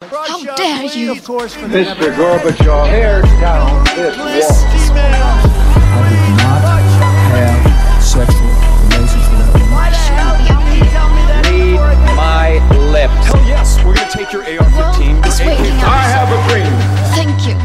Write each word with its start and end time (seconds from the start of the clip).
How 0.00 0.38
dare 0.54 0.84
you? 0.94 1.14
Mr. 1.14 2.14
Gorbachev, 2.14 2.86
tear 2.86 3.20
down 3.42 3.82
this 3.96 4.16
wall. 4.16 4.30
I 5.90 6.06
did 6.14 6.38
not 6.38 6.62
have 7.34 8.02
sexual 8.02 8.46
relations 8.86 9.26
with 9.26 9.42
that 9.42 9.50
woman. 9.58 9.90
Read 11.82 11.98
my 12.14 12.62
lips. 12.94 13.26
Hell 13.26 13.42
yes, 13.48 13.82
we're 13.84 13.94
gonna 13.94 14.08
take 14.12 14.32
your 14.32 14.42
AR-15. 14.42 15.26
It's 15.26 15.40
waking 15.40 15.76
up. 15.82 15.90
I 15.90 16.06
have 16.14 16.30
a 16.30 16.38
dream. 16.46 16.70
Thank 17.18 17.48
you. 17.48 17.56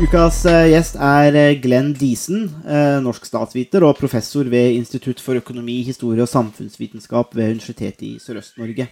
Ukas 0.00 0.46
eh, 0.48 0.70
gjest 0.72 0.96
er 0.96 1.36
eh, 1.36 1.60
Glenn 1.60 1.92
Diesen, 1.92 2.48
eh, 2.64 2.96
norsk 3.04 3.28
statsviter 3.28 3.84
og 3.84 3.98
professor 4.00 4.48
ved 4.48 4.78
Institutt 4.78 5.20
for 5.20 5.36
økonomi, 5.36 5.82
historie 5.82 6.24
og 6.24 6.28
samfunnsvitenskap 6.28 7.36
ved 7.36 7.52
Universitetet 7.52 8.02
i 8.02 8.16
Sørøst-Norge. 8.18 8.88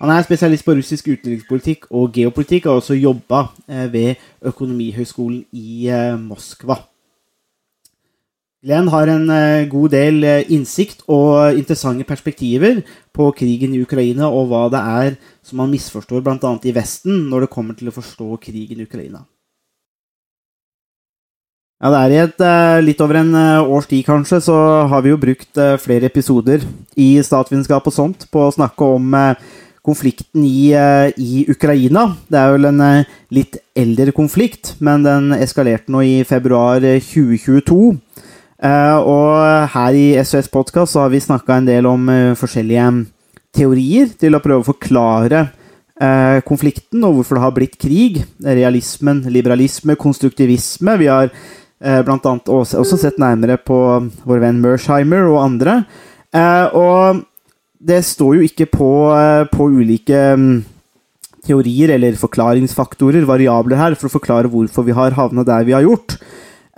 Han 0.00 0.12
er 0.12 0.24
spesialist 0.24 0.64
på 0.64 0.74
russisk 0.78 1.10
utenrikspolitikk 1.12 1.90
og 1.90 2.14
geopolitikk, 2.16 2.66
og 2.66 2.72
har 2.72 2.80
også 2.80 2.96
jobba 2.96 3.42
ved 3.92 4.14
Økonomihøgskolen 4.48 5.44
i 5.52 5.90
eh, 5.92 6.16
Moskva. 6.16 6.78
Glenn 8.60 8.90
har 8.92 9.08
en 9.08 9.30
eh, 9.32 9.66
god 9.72 9.92
del 9.94 10.24
eh, 10.28 10.50
innsikt 10.52 11.06
og 11.08 11.56
interessante 11.56 12.04
perspektiver 12.04 12.82
på 13.16 13.30
krigen 13.32 13.72
i 13.72 13.80
Ukraina, 13.80 14.28
og 14.28 14.50
hva 14.50 14.66
det 14.72 14.80
er 14.80 15.14
som 15.40 15.62
man 15.62 15.70
misforstår 15.72 16.20
bl.a. 16.20 16.50
i 16.68 16.74
Vesten 16.76 17.22
når 17.30 17.46
det 17.46 17.54
kommer 17.54 17.78
til 17.78 17.88
å 17.88 17.94
forstå 17.94 18.36
krigen 18.42 18.82
i 18.82 18.84
Ukraina. 18.84 19.22
Ja, 21.80 21.88
det 21.88 22.02
er 22.02 22.12
i 22.12 22.20
et 22.26 22.44
eh, 22.44 22.82
litt 22.84 23.00
over 23.00 23.22
en 23.22 23.32
eh, 23.32 23.64
års 23.64 23.88
tid, 23.88 24.04
kanskje, 24.04 24.42
så 24.44 24.58
har 24.92 25.06
vi 25.06 25.14
jo 25.14 25.22
brukt 25.22 25.56
eh, 25.56 25.78
flere 25.80 26.10
episoder 26.12 26.68
i 27.00 27.14
statsvitenskap 27.24 27.88
og 27.88 27.96
sånt 27.96 28.28
på 28.28 28.44
å 28.44 28.52
snakke 28.52 28.92
om 28.98 29.16
eh, 29.16 29.48
konflikten 29.90 30.44
i, 30.46 30.72
eh, 30.72 31.10
i 31.18 31.44
Ukraina. 31.50 32.14
Det 32.30 32.38
er 32.38 32.54
vel 32.54 32.68
en 32.70 32.80
eh, 32.84 33.08
litt 33.34 33.58
eldre 33.76 34.14
konflikt, 34.14 34.76
men 34.80 35.04
den 35.06 35.32
eskalerte 35.38 35.90
nå 35.92 36.04
i 36.06 36.16
februar 36.28 36.84
eh, 36.86 37.00
2022. 37.02 37.96
Eh, 38.60 38.98
og 38.98 39.70
her 39.74 39.96
i 39.96 40.06
SOS 40.22 40.50
Podkast 40.52 40.98
har 41.00 41.10
vi 41.12 41.22
snakka 41.22 41.58
en 41.58 41.70
del 41.70 41.88
om 41.88 42.10
forskjellige 42.38 42.90
teorier 43.56 44.12
til 44.20 44.36
å 44.36 44.42
prøve 44.44 44.62
å 44.62 44.72
forklare 44.72 45.48
konflikten 46.48 47.02
og 47.04 47.18
hvorfor 47.18 47.36
det 47.36 47.42
har 47.42 47.52
blitt 47.52 47.74
krig. 47.76 48.22
Realismen, 48.40 49.18
liberalisme, 49.28 49.98
konstruktivisme. 50.00 50.94
Vi 50.96 51.10
har 51.12 51.28
blant 52.06 52.24
annet 52.24 52.48
også, 52.48 52.96
sett 52.96 53.18
nærmere 53.20 53.58
på 53.60 53.76
vår 54.24 54.40
venn 54.40 54.62
Mersheimer 54.64 55.28
og 55.28 55.42
andre. 55.42 55.74
Og 56.72 57.20
det 57.80 58.02
står 58.04 58.36
jo 58.38 58.44
ikke 58.44 58.68
på, 58.68 58.92
eh, 59.16 59.46
på 59.48 59.70
ulike 59.72 60.20
mm, 60.36 60.62
teorier 61.46 61.94
eller 61.96 62.18
forklaringsfaktorer, 62.20 63.24
variabler 63.28 63.80
her, 63.80 63.96
for 63.96 64.10
å 64.10 64.16
forklare 64.18 64.50
hvorfor 64.52 64.84
vi 64.86 64.96
har 64.96 65.16
havna 65.16 65.44
der 65.48 65.64
vi 65.68 65.76
har 65.76 65.86
gjort. 65.86 66.18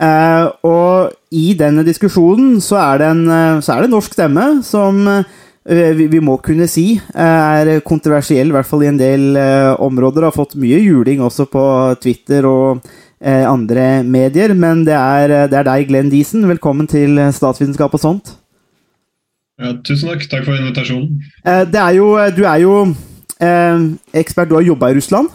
Eh, 0.02 0.44
og 0.66 1.12
i 1.34 1.52
denne 1.58 1.84
diskusjonen 1.86 2.56
så 2.62 2.78
er 2.80 3.02
det 3.02 3.08
en, 3.12 3.22
eh, 3.28 3.62
så 3.62 3.74
er 3.74 3.84
det 3.84 3.92
norsk 3.92 4.14
stemme 4.14 4.46
som 4.66 5.02
eh, 5.10 5.92
vi, 5.98 6.08
vi 6.10 6.22
må 6.22 6.38
kunne 6.42 6.66
si 6.70 6.94
eh, 6.96 7.18
er 7.18 7.82
kontroversiell, 7.86 8.50
i 8.50 8.56
hvert 8.56 8.70
fall 8.70 8.86
i 8.86 8.90
en 8.92 9.00
del 9.00 9.38
eh, 9.38 9.72
områder. 9.82 10.28
Har 10.28 10.36
fått 10.38 10.54
mye 10.58 10.80
juling 10.82 11.22
også 11.22 11.48
på 11.50 11.64
Twitter 12.02 12.46
og 12.48 12.92
andre 13.22 14.00
medier. 14.02 14.50
Men 14.50 14.80
det 14.82 14.96
er, 14.98 15.46
det 15.46 15.60
er 15.60 15.68
deg, 15.68 15.84
Glenn 15.86 16.10
Diesen. 16.10 16.42
Velkommen 16.50 16.88
til 16.90 17.20
Statsvitenskap 17.30 17.94
og 17.94 18.02
sånt. 18.02 18.32
Ja, 19.62 19.76
tusen 19.86 20.10
takk. 20.10 20.26
Takk 20.30 20.46
for 20.48 20.58
invitasjonen. 20.58 21.22
Eh, 21.46 21.62
det 21.70 21.78
er 21.78 21.94
jo, 21.94 22.08
du 22.34 22.42
er 22.42 22.62
jo 22.64 22.74
eh, 23.38 23.84
ekspert, 24.18 24.50
du 24.50 24.56
har 24.58 24.66
jobba 24.66 24.90
i 24.90 24.96
Russland. 24.98 25.30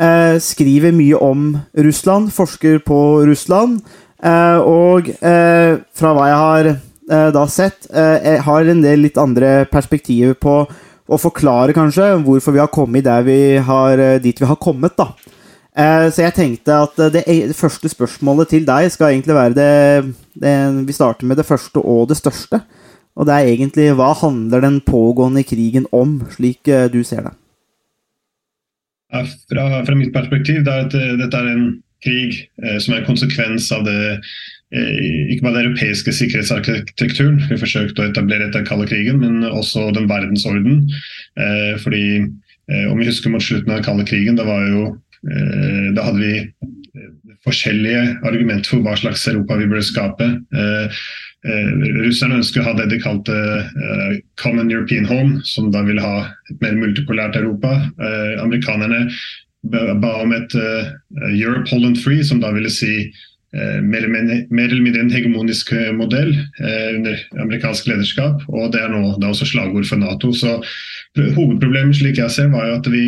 Eh, 0.00 0.38
skriver 0.42 0.94
mye 0.96 1.18
om 1.20 1.52
Russland, 1.76 2.32
forsker 2.32 2.80
på 2.86 2.98
Russland. 3.28 3.82
Eh, 4.24 4.58
og 4.64 5.10
eh, 5.12 5.76
fra 5.94 6.14
hva 6.16 6.30
jeg 6.30 6.40
har 6.40 6.70
eh, 6.72 7.28
da 7.36 7.44
sett, 7.50 7.90
eh, 7.92 8.40
har 8.42 8.72
en 8.72 8.82
del 8.82 9.04
litt 9.04 9.20
andre 9.20 9.66
perspektiver 9.70 10.38
på 10.40 10.62
å 11.04 11.20
forklare 11.20 11.74
kanskje 11.76 12.14
hvorfor 12.24 12.54
vi 12.54 12.62
har 12.62 12.72
kommet 12.72 13.10
vi 13.26 13.58
har, 13.60 13.98
eh, 14.00 14.18
dit 14.24 14.40
vi 14.40 14.48
har 14.48 14.56
kommet. 14.56 14.96
da. 14.96 15.12
Eh, 15.76 16.08
så 16.08 16.22
jeg 16.22 16.34
tenkte 16.34 16.80
at 16.86 16.96
det, 17.12 17.24
det 17.26 17.56
første 17.56 17.90
spørsmålet 17.90 18.48
til 18.48 18.64
deg 18.64 18.88
skal 18.94 19.12
egentlig 19.12 19.34
være 19.34 19.54
det, 19.58 20.14
det 20.38 20.86
Vi 20.86 20.92
starter 20.92 21.26
med 21.26 21.36
det 21.36 21.46
første 21.46 21.82
og 21.82 22.08
det 22.08 22.16
største. 22.16 22.62
Og 23.14 23.28
det 23.28 23.34
er 23.34 23.52
egentlig 23.52 23.92
hva 23.94 24.10
handler 24.18 24.64
den 24.64 24.80
pågående 24.82 25.44
krigen 25.46 25.86
om, 25.94 26.18
slik 26.34 26.68
eh, 26.68 26.88
du 26.90 27.02
ser 27.06 27.28
det? 27.28 27.34
Fra, 29.14 29.66
fra 29.86 29.94
mitt 29.94 30.14
perspektiv 30.14 30.64
det 30.66 30.72
er 30.72 30.86
at 30.88 30.96
eh, 30.98 31.14
dette 31.20 31.38
er 31.38 31.50
en 31.52 31.66
krig 32.04 32.40
eh, 32.62 32.78
som 32.82 32.94
er 32.94 33.02
en 33.02 33.08
konsekvens 33.08 33.70
av 33.74 33.84
det 33.86 33.98
eh, 34.10 35.30
ikke 35.32 35.46
bare 35.46 35.60
den 35.60 35.68
europeiske 35.68 36.14
sikkerhetsarkitekturen 36.18 37.38
vi 37.46 37.60
forsøkte 37.60 38.02
å 38.02 38.08
etablere 38.10 38.48
etter 38.48 38.62
den 38.62 38.68
kalde 38.68 38.88
krigen, 38.90 39.22
men 39.22 39.46
også 39.46 39.90
den 39.94 40.10
verdensorden. 40.10 40.82
Eh, 41.38 41.74
fordi 41.84 42.06
eh, 42.24 42.86
Om 42.90 42.98
vi 42.98 43.08
husker 43.10 43.30
mot 43.30 43.44
slutten 43.44 43.70
av 43.70 43.78
den 43.78 43.86
kalde 43.86 44.08
krigen, 44.08 44.40
da, 44.40 44.46
jo, 44.70 44.94
da 45.96 46.02
hadde 46.04 46.20
vi 46.20 46.34
forskjellige 47.44 48.00
argumenter 48.28 48.74
for 48.74 48.84
hva 48.84 48.96
slags 48.96 49.22
Europa 49.30 49.56
vi 49.56 49.68
burde 49.70 49.84
skape. 49.86 50.26
Eh, 51.44 51.70
russerne 52.00 52.38
ønsker 52.40 52.62
å 52.62 52.70
ha 52.70 52.72
det 52.78 52.88
de 52.88 52.98
kalte 53.02 53.34
eh, 53.36 54.16
Common 54.40 54.70
European 54.72 55.04
Home, 55.10 55.42
som 55.44 55.68
da 55.74 55.82
vil 55.84 56.00
ha 56.00 56.30
et 56.48 56.62
mer 56.64 56.78
multipolært 56.78 57.36
Europa. 57.36 57.76
Eh, 58.00 58.34
amerikanerne 58.40 59.06
ba 59.64 60.10
om 60.20 60.32
et 60.36 60.52
Europe 61.32 61.70
Holland 61.70 61.96
Free, 61.96 62.20
som 62.20 62.42
da 62.42 62.50
ville 62.52 62.68
si 62.68 63.06
mer, 63.54 64.02
eller 64.04 64.82
mindre, 64.82 65.00
en 65.00 65.12
hegemonisk 65.14 65.70
modell 65.96 66.34
under 66.98 67.22
amerikansk 67.40 67.88
lederskap. 67.88 68.42
Og 68.50 68.74
det 68.74 68.82
er 68.82 68.92
nå 68.92 69.14
er 69.14 69.24
også 69.30 69.48
slagord 69.48 69.88
for 69.88 70.02
Nato. 70.02 70.34
Så 70.36 70.58
hovedproblemet 71.16 71.96
slik 71.96 72.20
jeg 72.20 72.34
ser, 72.34 72.52
var 72.52 72.68
jo 72.68 72.76
at 72.76 72.90
vi 72.92 73.04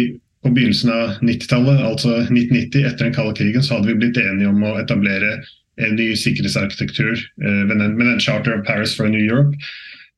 på 0.47 0.55
begynnelsen 0.57 0.95
av 0.95 1.21
90-tallet, 1.21 1.85
altså 1.91 2.15
1990, 2.23 2.89
etter 2.89 3.05
den 3.05 3.19
kalde 3.19 3.37
krigen, 3.37 3.67
så 3.67 3.77
hadde 3.77 3.93
vi 3.93 4.01
blitt 4.01 4.23
enige 4.23 4.49
om 4.49 4.65
å 4.65 4.79
etablere 4.81 5.35
en 5.83 5.97
ny 5.97 6.13
sikkerhetsarkitektur 6.17 7.19
eh, 7.45 7.63
med 7.69 7.81
den, 7.81 8.21
Charter 8.21 8.59
of 8.59 8.67
Paris 8.67 8.97
for 8.97 9.09
New 9.09 9.21
Europe. 9.21 9.57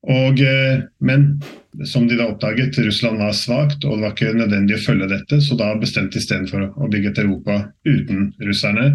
Og, 0.07 0.39
eh, 0.39 0.79
men 1.03 1.41
som 1.85 2.07
de 2.07 2.15
da 2.17 2.29
oppdaget, 2.31 2.77
Russland 2.81 3.19
var 3.19 3.33
svakt, 3.35 3.83
og 3.85 3.97
det 3.97 4.05
var 4.05 4.13
ikke 4.15 4.37
nødvendig 4.37 4.77
å 4.77 4.81
følge 4.81 5.09
dette. 5.11 5.41
Så 5.43 5.57
da 5.59 5.73
bestemte 5.79 6.15
de 6.15 6.23
istedenfor 6.23 6.63
å 6.71 6.87
bygge 6.91 7.11
et 7.11 7.19
Europa 7.21 7.57
uten 7.87 8.29
russerne, 8.47 8.87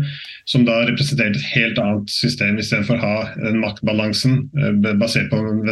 som 0.51 0.65
da 0.67 0.81
representerte 0.89 1.39
et 1.39 1.51
helt 1.53 1.79
annet 1.83 2.11
system. 2.11 2.57
Istedenfor 2.59 2.99
å 2.99 3.05
ha 3.05 3.19
den 3.37 3.61
maktbalansen 3.63 4.41
eh, 4.57 4.97
basert 5.01 5.29
på 5.33 5.43
den 5.45 5.63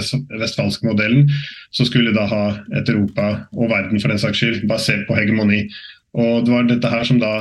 vestfalske 0.42 0.86
modellen, 0.86 1.32
så 1.72 1.88
skulle 1.88 2.12
de 2.12 2.20
da 2.20 2.28
ha 2.28 2.44
et 2.76 2.92
Europa 2.92 3.48
og 3.56 3.72
verden 3.72 3.98
for 3.98 4.12
den 4.12 4.20
saks 4.22 4.44
skyld 4.44 4.68
basert 4.70 5.08
på 5.08 5.16
hegemoni. 5.16 5.64
Og 6.12 6.44
det 6.44 6.52
var 6.52 6.68
dette 6.68 6.92
her 6.92 7.08
som 7.08 7.18
da 7.22 7.34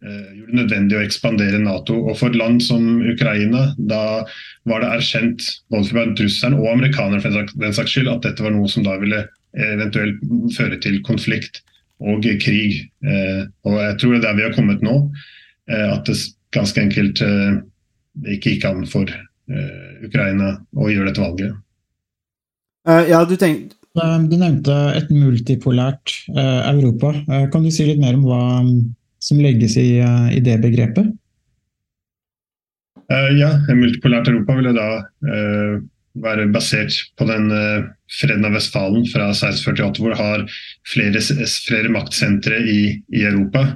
gjorde 0.00 0.50
det 0.52 0.58
nødvendig 0.58 0.96
å 0.98 1.02
ekspandere 1.04 1.58
Nato. 1.62 1.96
Og 2.08 2.16
for 2.18 2.30
et 2.32 2.38
land 2.38 2.62
som 2.64 3.00
Ukraina, 3.02 3.72
da 3.78 4.24
var 4.68 4.84
det 4.84 4.92
erkjent 4.98 5.48
både 5.72 5.90
for 5.90 6.14
russerne 6.22 6.60
og 6.60 6.70
amerikanerne 6.72 7.22
for 7.24 7.52
den 7.60 7.76
saks- 7.76 7.96
skyld 7.96 8.10
at 8.12 8.22
dette 8.26 8.44
var 8.44 8.54
noe 8.54 8.70
som 8.70 8.86
da 8.86 8.96
ville 9.02 9.24
eventuelt 9.52 10.22
føre 10.56 10.78
til 10.80 11.00
konflikt 11.06 11.60
og 12.00 12.24
krig. 12.42 12.80
Eh, 13.04 13.42
og 13.68 13.76
jeg 13.78 13.98
tror 14.00 14.14
det 14.14 14.22
er 14.22 14.26
der 14.28 14.38
vi 14.40 14.46
har 14.48 14.56
kommet 14.56 14.82
nå. 14.82 14.96
Eh, 15.70 15.88
at 15.92 16.08
det 16.08 16.16
ganske 16.56 16.80
enkelt 16.82 17.20
eh, 17.22 17.60
ikke 18.36 18.56
gikk 18.56 18.66
an 18.70 18.86
for 18.88 19.12
eh, 19.12 19.92
Ukraina 20.08 20.56
å 20.76 20.88
gjøre 20.90 21.12
dette 21.12 21.22
valget. 21.22 21.60
Uh, 22.82 23.04
ja, 23.06 23.20
du 23.28 23.36
tenk, 23.38 23.76
Eh, 23.92 24.18
Du 24.28 24.36
nevnte 24.40 24.74
et 24.96 25.10
multipolært 25.12 26.14
eh, 26.32 26.60
Europa. 26.72 27.12
Eh, 27.28 27.48
Kan 27.52 27.64
du 27.64 27.70
si 27.70 27.84
litt 27.84 28.00
mer 28.00 28.16
om 28.16 28.24
hva 28.24 28.42
som 29.22 29.40
legges 29.42 29.76
i, 29.80 29.98
eh, 30.02 30.28
i 30.36 30.40
det 30.44 30.58
begrepet? 30.62 31.12
Uh, 33.12 33.30
ja, 33.36 33.50
multipolært 33.68 34.30
Europa 34.30 34.56
ville 34.56 34.72
da 34.76 34.88
uh, 35.04 35.74
være 36.22 36.46
basert 36.54 36.96
på 37.20 37.26
den 37.28 37.50
uh, 37.52 37.88
freden 38.20 38.46
av 38.48 38.56
Vestfalen 38.56 39.04
fra 39.10 39.28
1648, 39.34 40.00
hvor 40.00 40.14
det 40.14 40.20
har 40.20 40.46
flere, 40.88 41.22
flere 41.66 41.92
maktsentre 41.92 42.62
i, 42.62 42.80
i 43.12 43.26
Europa. 43.28 43.66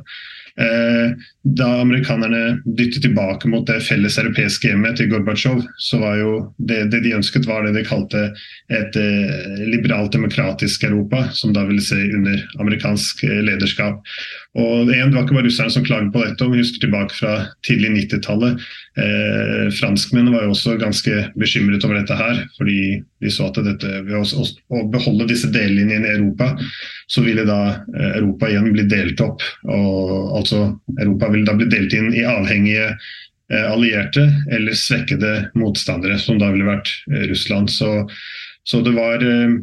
Eh, 0.61 1.12
da 1.43 1.81
amerikanerne 1.81 2.62
dyttet 2.64 3.03
tilbake 3.05 3.49
mot 3.49 3.67
det 3.69 3.82
felles 3.85 4.17
europeiske 4.19 4.70
hjemmet 4.70 4.97
til 4.97 5.11
Gorbatsjov, 5.11 5.61
så 5.76 6.00
var 6.00 6.17
jo 6.17 6.31
det, 6.56 6.87
det 6.94 7.03
de 7.05 7.12
ønsket, 7.19 7.44
var 7.49 7.67
det 7.67 7.75
de 7.76 7.85
kalte 7.85 8.23
et 8.73 8.97
eh, 8.97 9.61
liberalt 9.69 10.17
demokratisk 10.17 10.88
Europa, 10.88 11.26
som 11.37 11.53
da 11.53 11.67
ville 11.69 11.85
se 11.85 11.99
under 12.17 12.41
amerikansk 12.62 13.23
eh, 13.29 13.43
lederskap. 13.44 14.00
Og 14.56 14.88
igjen, 14.88 15.12
Det 15.12 15.19
var 15.19 15.26
ikke 15.26 15.37
bare 15.37 15.49
russerne 15.50 15.75
som 15.75 15.85
klaget 15.85 16.12
på 16.14 16.25
dette. 16.25 16.49
Vi 16.49 16.62
husker 16.62 16.81
tilbake 16.87 17.14
fra 17.14 17.35
tidlig 17.67 17.93
90-tallet. 17.99 18.67
Eh, 18.97 19.67
franskmennene 19.76 20.32
var 20.32 20.47
jo 20.47 20.55
også 20.55 20.79
ganske 20.81 21.26
bekymret 21.37 21.85
over 21.85 22.00
dette 22.00 22.17
her, 22.17 22.47
fordi 22.56 23.03
de 23.20 23.32
så 23.32 23.50
at 23.50 23.61
dette, 23.67 23.91
ved 24.08 24.17
å, 24.17 24.47
å 24.73 24.87
beholde 24.93 25.29
disse 25.29 25.53
delelinjene 25.53 26.08
i 26.08 26.17
Europa, 26.17 26.55
så 27.06 27.23
ville 27.23 27.44
da 27.47 27.61
eh, 27.70 28.17
Europa 28.19 28.50
igjen 28.50 28.73
bli 28.75 28.87
delt 28.91 29.20
opp. 29.23 29.44
og 29.69 30.37
altså 30.41 30.64
Europa 31.00 31.31
ville 31.31 31.47
da 31.47 31.55
bli 31.58 31.69
delt 31.70 31.94
inn 31.94 32.11
i 32.14 32.25
avhengige 32.26 32.88
eh, 32.91 33.67
allierte 33.70 34.26
eller 34.53 34.75
svekkede 34.75 35.35
motstandere, 35.58 36.19
som 36.19 36.41
da 36.43 36.50
ville 36.55 36.69
vært 36.69 36.91
eh, 37.12 37.26
Russland. 37.31 37.70
Så, 37.70 38.08
så 38.67 38.82
det, 38.82 38.97
var, 38.99 39.23
eh, 39.23 39.58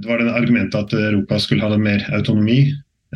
det 0.00 0.08
var 0.08 0.22
den 0.22 0.34
argumentet 0.34 0.80
at 0.80 0.96
Europa 0.98 1.38
skulle 1.42 1.66
ha 1.66 1.78
mer 1.78 2.06
autonomi. 2.16 2.64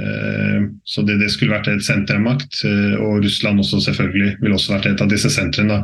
Eh, 0.00 0.62
så 0.84 1.02
det, 1.02 1.18
det, 1.22 1.30
skulle 1.32 1.56
vært 1.56 1.70
et 1.72 1.84
senter 1.84 2.18
av 2.18 2.26
makt, 2.26 2.62
eh, 2.68 2.96
og 3.00 3.24
Russland 3.24 3.62
også 3.62 3.80
selvfølgelig 3.88 4.36
ville 4.42 4.58
også 4.58 4.76
vært 4.76 4.90
et 4.92 5.04
av 5.04 5.12
disse 5.12 5.30
sentrene. 5.32 5.82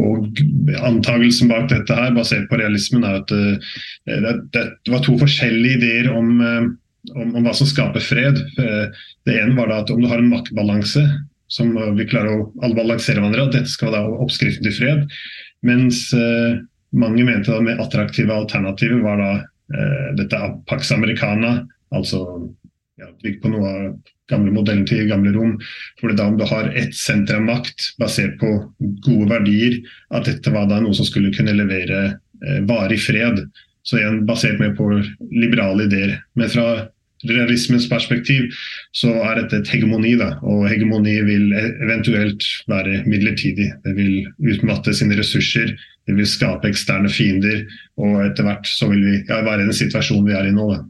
Og 0.00 0.40
Antagelsen 0.82 1.50
bak 1.52 1.68
dette 1.70 1.94
her, 1.94 2.14
basert 2.16 2.48
på 2.50 2.58
realismen, 2.58 3.04
er 3.06 3.20
at 3.20 3.34
eh, 3.36 3.76
det, 4.50 4.64
det 4.82 4.94
var 4.94 5.04
to 5.04 5.18
forskjellige 5.20 5.78
ideer 5.78 6.10
om, 6.14 6.40
om, 7.12 7.34
om, 7.34 7.42
hva 7.44 7.52
som 7.56 7.68
skaper 7.68 8.02
fred. 8.04 8.40
Det 8.56 9.36
ene 9.36 9.56
var 9.58 9.72
at 9.74 9.92
om 9.92 10.00
du 10.00 10.08
har 10.08 10.22
en 10.22 10.30
maktbalanse 10.32 11.04
som 11.52 11.74
vi 11.98 12.06
klarer 12.08 12.32
å 12.32 12.46
alle 12.64 12.78
balansere 12.78 13.20
hverandre, 13.20 13.44
at 13.44 13.56
dette 13.58 13.72
skal 13.72 13.92
være 13.92 14.16
oppskriften 14.24 14.64
til 14.64 14.76
fred. 14.78 15.04
Mens 15.66 16.06
mange 16.96 17.26
mente 17.26 17.52
da 17.52 17.60
med 17.62 17.82
attraktive 17.82 18.34
alternativer 18.34 19.04
var 19.04 19.20
da 19.20 19.32
dette 20.18 20.40
Pax 20.70 20.90
Americana, 20.96 21.58
altså 21.94 22.24
ja, 23.00 23.08
bygd 23.22 23.42
på 23.42 23.52
noe 23.52 23.70
av 23.70 23.86
gamle 24.30 24.52
modellen 24.54 24.86
til 24.88 25.08
gamle 25.08 25.32
rom. 25.34 25.54
For 26.00 26.14
da 26.16 26.28
Om 26.30 26.38
du 26.38 26.44
har 26.48 26.70
ett 26.74 26.94
senter 26.96 27.38
av 27.38 27.46
makt 27.48 27.94
basert 28.00 28.38
på 28.40 28.50
gode 29.04 29.28
verdier, 29.30 29.80
at 30.14 30.28
dette 30.28 30.52
var 30.54 30.68
da 30.70 30.80
noe 30.80 30.96
som 30.96 31.06
skulle 31.08 31.34
kunne 31.34 31.56
levere 31.56 32.00
eh, 32.14 32.60
varig 32.68 33.00
fred. 33.02 33.44
Så 33.84 34.00
igjen 34.00 34.24
basert 34.28 34.60
mer 34.60 34.72
på 34.78 34.88
liberale 35.30 35.88
ideer. 35.88 36.16
Men 36.34 36.52
fra 36.52 36.68
realismens 37.30 37.88
perspektiv 37.90 38.50
så 38.96 39.12
er 39.24 39.42
dette 39.42 39.62
et 39.62 39.72
hegemoni. 39.72 40.14
da, 40.20 40.34
Og 40.42 40.68
hegemoni 40.68 41.16
vil 41.26 41.52
eventuelt 41.54 42.44
være 42.68 43.02
midlertidig. 43.06 43.72
Det 43.84 43.96
vil 43.96 44.26
utmatte 44.52 44.94
sine 44.94 45.18
ressurser. 45.18 45.74
Det 46.06 46.16
vil 46.16 46.26
skape 46.28 46.68
eksterne 46.68 47.08
fiender. 47.08 47.64
Og 47.96 48.20
etter 48.26 48.44
hvert 48.46 48.68
så 48.68 48.90
vil 48.92 49.04
vi 49.04 49.16
ja, 49.28 49.40
være 49.42 49.62
i 49.62 49.70
den 49.70 49.80
situasjonen 49.80 50.28
vi 50.28 50.36
er 50.36 50.50
i 50.50 50.56
nå. 50.56 50.68
da. 50.72 50.82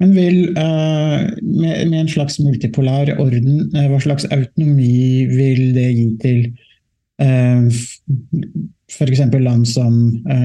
Men 0.00 0.14
vil, 0.16 0.38
uh, 0.56 1.28
med, 1.44 1.92
en 1.92 2.08
slags 2.08 2.38
multipolar 2.40 3.12
orden, 3.20 3.66
uh, 3.76 3.86
hva 3.92 4.00
slags 4.00 4.24
autonomi 4.32 5.26
vil 5.28 5.74
det 5.76 5.88
gi 5.92 6.06
til 6.22 6.38
uh, 7.20 7.68
f.eks. 8.90 9.20
land 9.36 9.68
som 9.70 9.92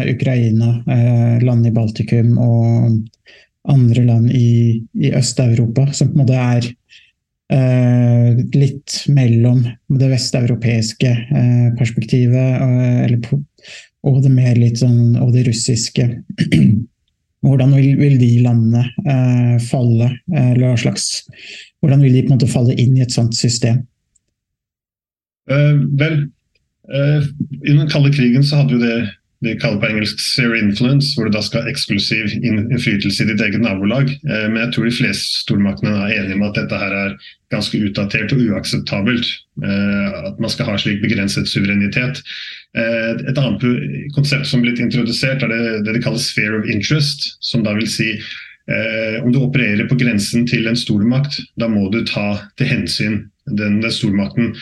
Ukraina, 0.05 0.67
land 1.41 1.65
i 1.65 1.71
Baltikum 1.73 2.35
og 2.37 2.99
andre 3.71 4.03
land 4.05 4.31
i, 4.31 4.81
i 5.01 5.11
Øst-Europa, 5.17 5.87
som 5.93 6.11
på 6.11 6.19
en 6.19 6.23
måte 6.23 6.41
er 6.41 6.71
litt 8.57 9.03
mellom 9.13 9.59
det 9.99 10.07
vesteuropeiske 10.09 11.11
perspektivet 11.77 12.63
eller, 13.05 13.19
og 14.05 14.17
det 14.23 14.31
mer 14.33 14.57
litt 14.57 14.81
sånn 14.81 15.13
og 15.21 15.29
det 15.35 15.45
russiske. 15.51 16.07
Hvordan 17.45 17.75
vil, 17.77 17.91
vil 17.99 18.15
de 18.17 18.29
landene 18.41 18.85
eh, 19.05 19.57
falle? 19.61 20.09
Eh, 20.33 20.51
eller 20.55 20.71
hva 20.71 20.77
slags, 20.81 21.25
hvordan 21.83 22.01
vil 22.01 22.15
de 22.17 22.23
på 22.23 22.31
en 22.31 22.39
måte 22.39 22.49
falle 22.49 22.77
inn 22.81 22.95
i 22.97 23.03
et 23.05 23.13
sånt 23.13 23.37
system? 23.37 23.83
Uh, 25.45 25.77
vel, 25.99 26.23
uh, 26.89 27.21
i 27.61 27.75
den 27.75 27.85
kalde 27.91 28.09
krigen 28.15 28.41
så 28.41 28.63
hadde 28.63 28.73
jo 28.73 28.81
det 28.81 28.95
de 29.45 29.55
kaller 29.61 29.79
på 29.81 29.89
engelsk 29.93 30.19
'sphere 30.19 30.59
influence', 30.59 31.13
hvor 31.15 31.29
du 31.29 31.31
da 31.37 31.41
skal 31.45 31.63
ha 31.63 31.71
eksklusiv 31.71 32.35
innflytelse 32.41 33.23
i 33.23 33.29
ditt 33.31 33.41
eget 33.41 33.61
nabolag. 33.61 34.11
Uh, 34.25 34.47
men 34.49 34.61
jeg 34.63 34.73
tror 34.73 34.89
de 34.89 34.99
fleste 34.99 35.45
stormaktene 35.45 35.95
er 35.95 36.19
enige 36.19 36.39
om 36.39 36.45
at 36.49 36.59
dette 36.59 36.81
her 36.83 36.93
er 37.05 37.17
ganske 37.53 37.79
utdatert 37.79 38.33
og 38.33 38.41
uakseptabelt. 38.41 39.27
At 39.63 40.39
man 40.41 40.51
skal 40.51 40.65
ha 40.67 40.73
slik 40.81 40.99
begrenset 40.99 41.47
suverenitet. 41.47 42.19
Eh, 42.75 43.11
et 43.29 43.37
annet 43.39 44.09
konsept 44.15 44.49
som 44.49 44.59
er 44.59 44.69
blitt 44.69 44.81
introdusert, 44.83 45.43
er 45.45 45.51
det, 45.51 45.61
det 45.85 45.95
de 45.95 46.01
kaller 46.03 46.19
sphere 46.19 46.59
of 46.59 46.67
interest. 46.71 47.29
Som 47.45 47.63
da 47.63 47.75
vil 47.77 47.87
si 47.91 48.09
eh, 48.15 49.21
om 49.21 49.31
du 49.31 49.39
opererer 49.39 49.87
på 49.87 49.99
grensen 49.99 50.47
til 50.49 50.67
en 50.67 50.79
stormakt, 50.79 51.39
da 51.59 51.69
må 51.71 51.87
du 51.93 52.01
ta 52.07 52.27
til 52.59 52.71
hensyn 52.73 53.21
den, 53.45 53.79
stormakten. 53.91 54.53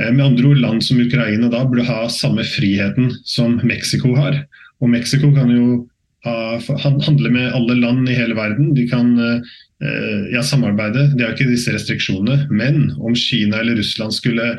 Eh, 0.00 0.12
med 0.12 0.24
andre 0.24 0.52
ord, 0.52 0.62
land 0.62 0.84
som 0.84 1.00
Ukraina 1.00 1.50
da 1.52 1.64
burde 1.64 1.86
ha 1.88 2.08
samme 2.12 2.44
friheten 2.44 3.12
som 3.24 3.60
Mexico 3.64 4.14
har. 4.18 4.44
Og 4.82 4.90
Mexico 4.90 5.30
kan 5.34 5.52
jo 5.54 5.84
ha, 6.24 6.58
handle 7.04 7.30
med 7.30 7.52
alle 7.52 7.76
land 7.78 8.08
i 8.08 8.16
hele 8.16 8.36
verden. 8.36 8.72
De 8.74 8.88
kan 8.90 9.14
eh, 9.20 10.32
ja, 10.32 10.42
samarbeide, 10.42 11.10
de 11.14 11.24
har 11.24 11.34
ikke 11.34 11.50
disse 11.50 11.72
restriksjonene. 11.74 12.48
Men 12.50 12.90
om 12.98 13.14
Kina 13.18 13.60
eller 13.60 13.78
Russland 13.80 14.16
skulle 14.16 14.54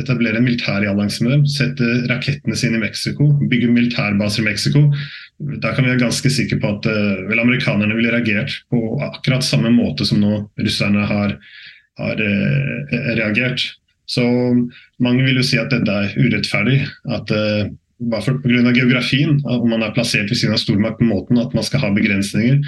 etablere 0.00 0.40
en 0.40 0.46
militærallianse 0.46 1.24
med 1.24 1.36
dem, 1.36 1.44
sette 1.50 1.90
rakettene 2.10 2.56
sine 2.58 2.80
i 2.80 2.84
Mexico, 2.86 3.28
bygge 3.50 3.70
militærbaser 3.72 4.42
i 4.42 4.48
Mexico, 4.50 4.88
da 5.62 5.72
kan 5.72 5.84
vi 5.84 5.90
være 5.90 6.04
ganske 6.04 6.30
sikre 6.30 6.58
på 6.62 6.70
at 6.76 6.86
uh, 6.88 7.22
vel, 7.28 7.40
amerikanerne 7.42 7.96
ville 7.98 8.12
reagert 8.14 8.60
på 8.70 8.78
akkurat 9.02 9.44
samme 9.44 9.72
måte 9.74 10.06
som 10.08 10.20
nå 10.22 10.44
russerne 10.60 11.06
har, 11.08 11.36
har 12.02 12.20
uh, 12.20 12.98
reagert. 13.16 13.64
Så 14.10 14.24
mange 15.00 15.24
vil 15.24 15.38
jo 15.38 15.46
si 15.46 15.60
at 15.60 15.70
dette 15.72 15.92
er 15.92 16.16
urettferdig. 16.18 16.82
At 17.14 17.30
eh, 17.32 17.70
bare 18.10 18.34
pga. 18.42 18.72
geografien, 18.74 19.40
om 19.46 19.68
man 19.70 19.82
er 19.82 19.94
plassert 19.94 20.30
ved 20.30 20.38
siden 20.40 20.56
av 20.56 20.60
stormakt 20.60 20.98
på 20.98 21.06
måten 21.06 21.38
at 21.38 21.54
man 21.54 21.64
skal 21.64 21.84
ha 21.84 21.92
begrensninger. 21.94 22.58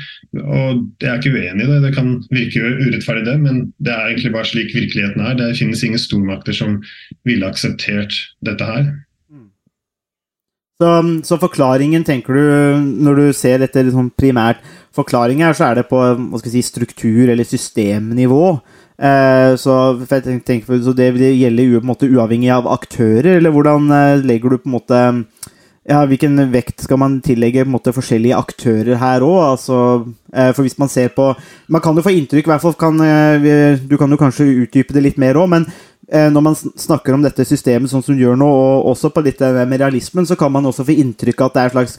Og 0.41 0.85
Jeg 1.03 1.11
er 1.11 1.19
ikke 1.19 1.35
uenig 1.35 1.67
i 1.67 1.71
det, 1.71 1.81
det 1.83 1.95
kan 1.97 2.13
virke 2.31 2.63
urettferdig 2.63 3.27
det, 3.27 3.39
men 3.41 3.73
det 3.79 3.93
er 3.93 4.13
egentlig 4.13 4.33
bare 4.37 4.51
slik 4.51 4.75
virkeligheten 4.75 5.25
er. 5.25 5.35
Det 5.41 5.57
finnes 5.59 5.83
ingen 5.85 5.99
stormakter 6.01 6.57
som 6.57 6.79
ville 7.25 7.51
akseptert 7.51 8.15
dette 8.47 8.71
her. 8.71 8.93
Så, 10.83 10.91
så, 11.23 11.37
forklaringen, 11.39 12.03
tenker 12.05 12.35
du, 12.35 12.47
når 13.07 13.21
du 13.21 13.27
ser 13.37 13.61
dette 13.63 13.85
liksom 13.87 14.11
primært 14.19 14.63
Forklaringen 14.95 15.43
her, 15.43 15.55
så 15.59 15.69
er 15.69 15.81
det 15.81 15.89
på 15.91 15.99
si, 16.47 16.61
struktur- 16.63 17.31
eller 17.33 17.43
systemnivå. 17.43 18.61
Eh, 18.99 19.57
så, 19.57 19.75
tenker, 20.07 20.83
så, 20.83 20.93
det 20.95 21.11
gjelder 21.19 21.81
på 21.81 21.83
en 21.83 21.89
måte 21.89 22.07
uavhengig 22.07 22.53
av 22.55 22.69
aktører, 22.71 23.41
eller 23.41 23.51
hvordan 23.51 23.91
eh, 23.91 24.23
legger 24.23 24.55
du 24.55 24.61
på 24.61 24.71
en 24.71 24.77
måte 24.77 25.01
ja, 25.85 25.99
Hvilken 26.09 26.39
vekt 26.53 26.85
skal 26.87 27.01
man 27.03 27.17
tillegge 27.21 27.65
på 27.65 27.69
en 27.69 27.75
måte, 27.75 27.93
forskjellige 27.93 28.39
aktører 28.39 29.01
her 29.03 29.27
òg? 29.27 29.41
Altså, 29.49 29.81
eh, 30.31 30.53
for 30.55 30.63
hvis 30.65 30.79
man 30.79 30.93
ser 30.93 31.11
på 31.17 31.33
Man 31.67 31.83
kan 31.83 31.99
jo 31.99 32.07
få 32.07 32.15
inntrykk, 32.15 32.47
i 32.47 32.55
hvert 32.55 32.63
fall 32.63 32.79
kan 32.79 33.03
Du 33.83 33.99
kan 33.99 34.15
jo 34.15 34.21
kanskje 34.21 34.47
utdype 34.63 34.95
det 34.95 35.03
litt 35.09 35.21
mer 35.21 35.43
òg, 35.43 35.51
men 35.57 35.69
når 36.05 36.43
man 36.45 36.53
snakker 36.55 37.15
om 37.17 37.23
dette 37.25 37.47
systemet 37.49 37.89
sånn 37.89 38.03
som 38.05 38.13
du 38.13 38.21
gjør 38.21 38.37
nå, 38.37 38.45
og 38.45 38.91
også 38.91 39.09
på 39.11 39.23
litt 39.25 39.39
med 39.41 39.81
realismen, 39.81 40.27
så 40.29 40.37
kan 40.37 40.53
man 40.53 40.69
også 40.69 40.85
få 40.85 40.99
inntrykk 41.01 41.41
av 41.41 41.49
at 41.49 41.55
det 41.55 41.63
er 41.63 41.71
en 41.71 41.73
slags 41.73 41.95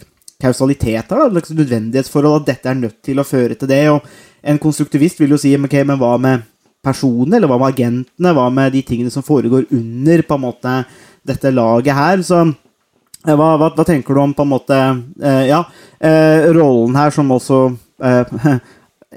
kausalitet 0.46 1.10
her, 1.10 1.24
da, 1.24 1.26
slags 1.34 1.56
nødvendighetsforhold, 1.58 2.44
at 2.44 2.52
dette 2.52 2.70
er 2.70 2.78
nødt 2.84 3.00
til 3.04 3.20
å 3.20 3.26
føre 3.26 3.58
til 3.58 3.72
det. 3.72 3.82
og 3.90 4.06
En 4.46 4.62
konstruktivist 4.62 5.20
vil 5.20 5.34
jo 5.34 5.42
si 5.42 5.56
ok, 5.58 5.80
men 5.90 5.98
hva 5.98 6.14
med 6.22 6.46
personene, 6.86 7.40
eller 7.40 7.52
hva 7.52 7.58
med 7.62 7.74
agentene? 7.74 8.36
Hva 8.38 8.46
med 8.54 8.76
de 8.76 8.84
tingene 8.86 9.14
som 9.14 9.26
foregår 9.26 9.68
under 9.74 10.24
på 10.26 10.38
en 10.38 10.46
måte 10.46 10.78
dette 11.26 11.52
laget 11.54 11.98
her? 11.98 12.24
Så 12.26 12.42
eh, 12.46 13.34
hva, 13.34 13.56
hva, 13.60 13.72
hva 13.74 13.88
tenker 13.88 14.16
du 14.16 14.24
om 14.24 14.36
på 14.38 14.46
en 14.46 14.54
måte 14.54 14.80
eh, 14.80 15.44
Ja, 15.50 15.66
eh, 16.00 16.48
rollen 16.56 16.98
her 17.00 17.14
som 17.16 17.34
også 17.36 17.66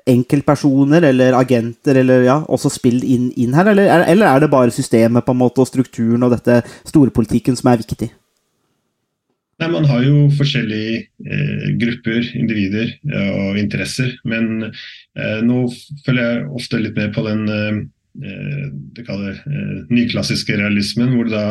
enkeltpersoner 0.09 1.03
eller 1.09 1.35
agenter 1.35 1.99
eller 1.99 2.23
ja, 2.29 2.37
også 2.47 2.71
spill 2.71 3.01
inn, 3.03 3.33
inn 3.35 3.57
her, 3.57 3.73
eller, 3.73 4.05
eller, 4.07 4.29
er 4.29 4.45
det 4.45 4.51
bare 4.53 4.75
systemet 4.75 5.27
på 5.27 5.35
en 5.35 5.41
måte 5.41 5.65
og 5.65 5.67
strukturen 5.67 6.23
og 6.23 6.37
dette 6.37 6.61
storpolitikken 6.87 7.59
som 7.59 7.73
er 7.73 7.83
viktig? 7.83 8.13
Nei, 9.59 9.69
Man 9.73 9.87
har 9.91 10.05
jo 10.07 10.27
forskjellige 10.39 10.99
eh, 11.27 11.71
grupper, 11.81 12.27
individer 12.39 12.93
eh, 13.11 13.31
og 13.35 13.59
interesser. 13.59 14.13
Men 14.29 14.69
eh, 14.69 15.41
nå 15.43 15.65
følger 16.07 16.21
jeg 16.23 16.45
ofte 16.61 16.83
litt 16.83 16.99
med 16.99 17.15
på 17.17 17.25
den 17.27 17.49
eh, 17.51 17.81
eh 18.19 18.69
det 18.95 19.07
kaller, 19.07 19.35
eh, 19.35 19.81
nyklassiske 19.91 20.61
realismen, 20.61 21.17
hvor 21.17 21.31
da 21.33 21.43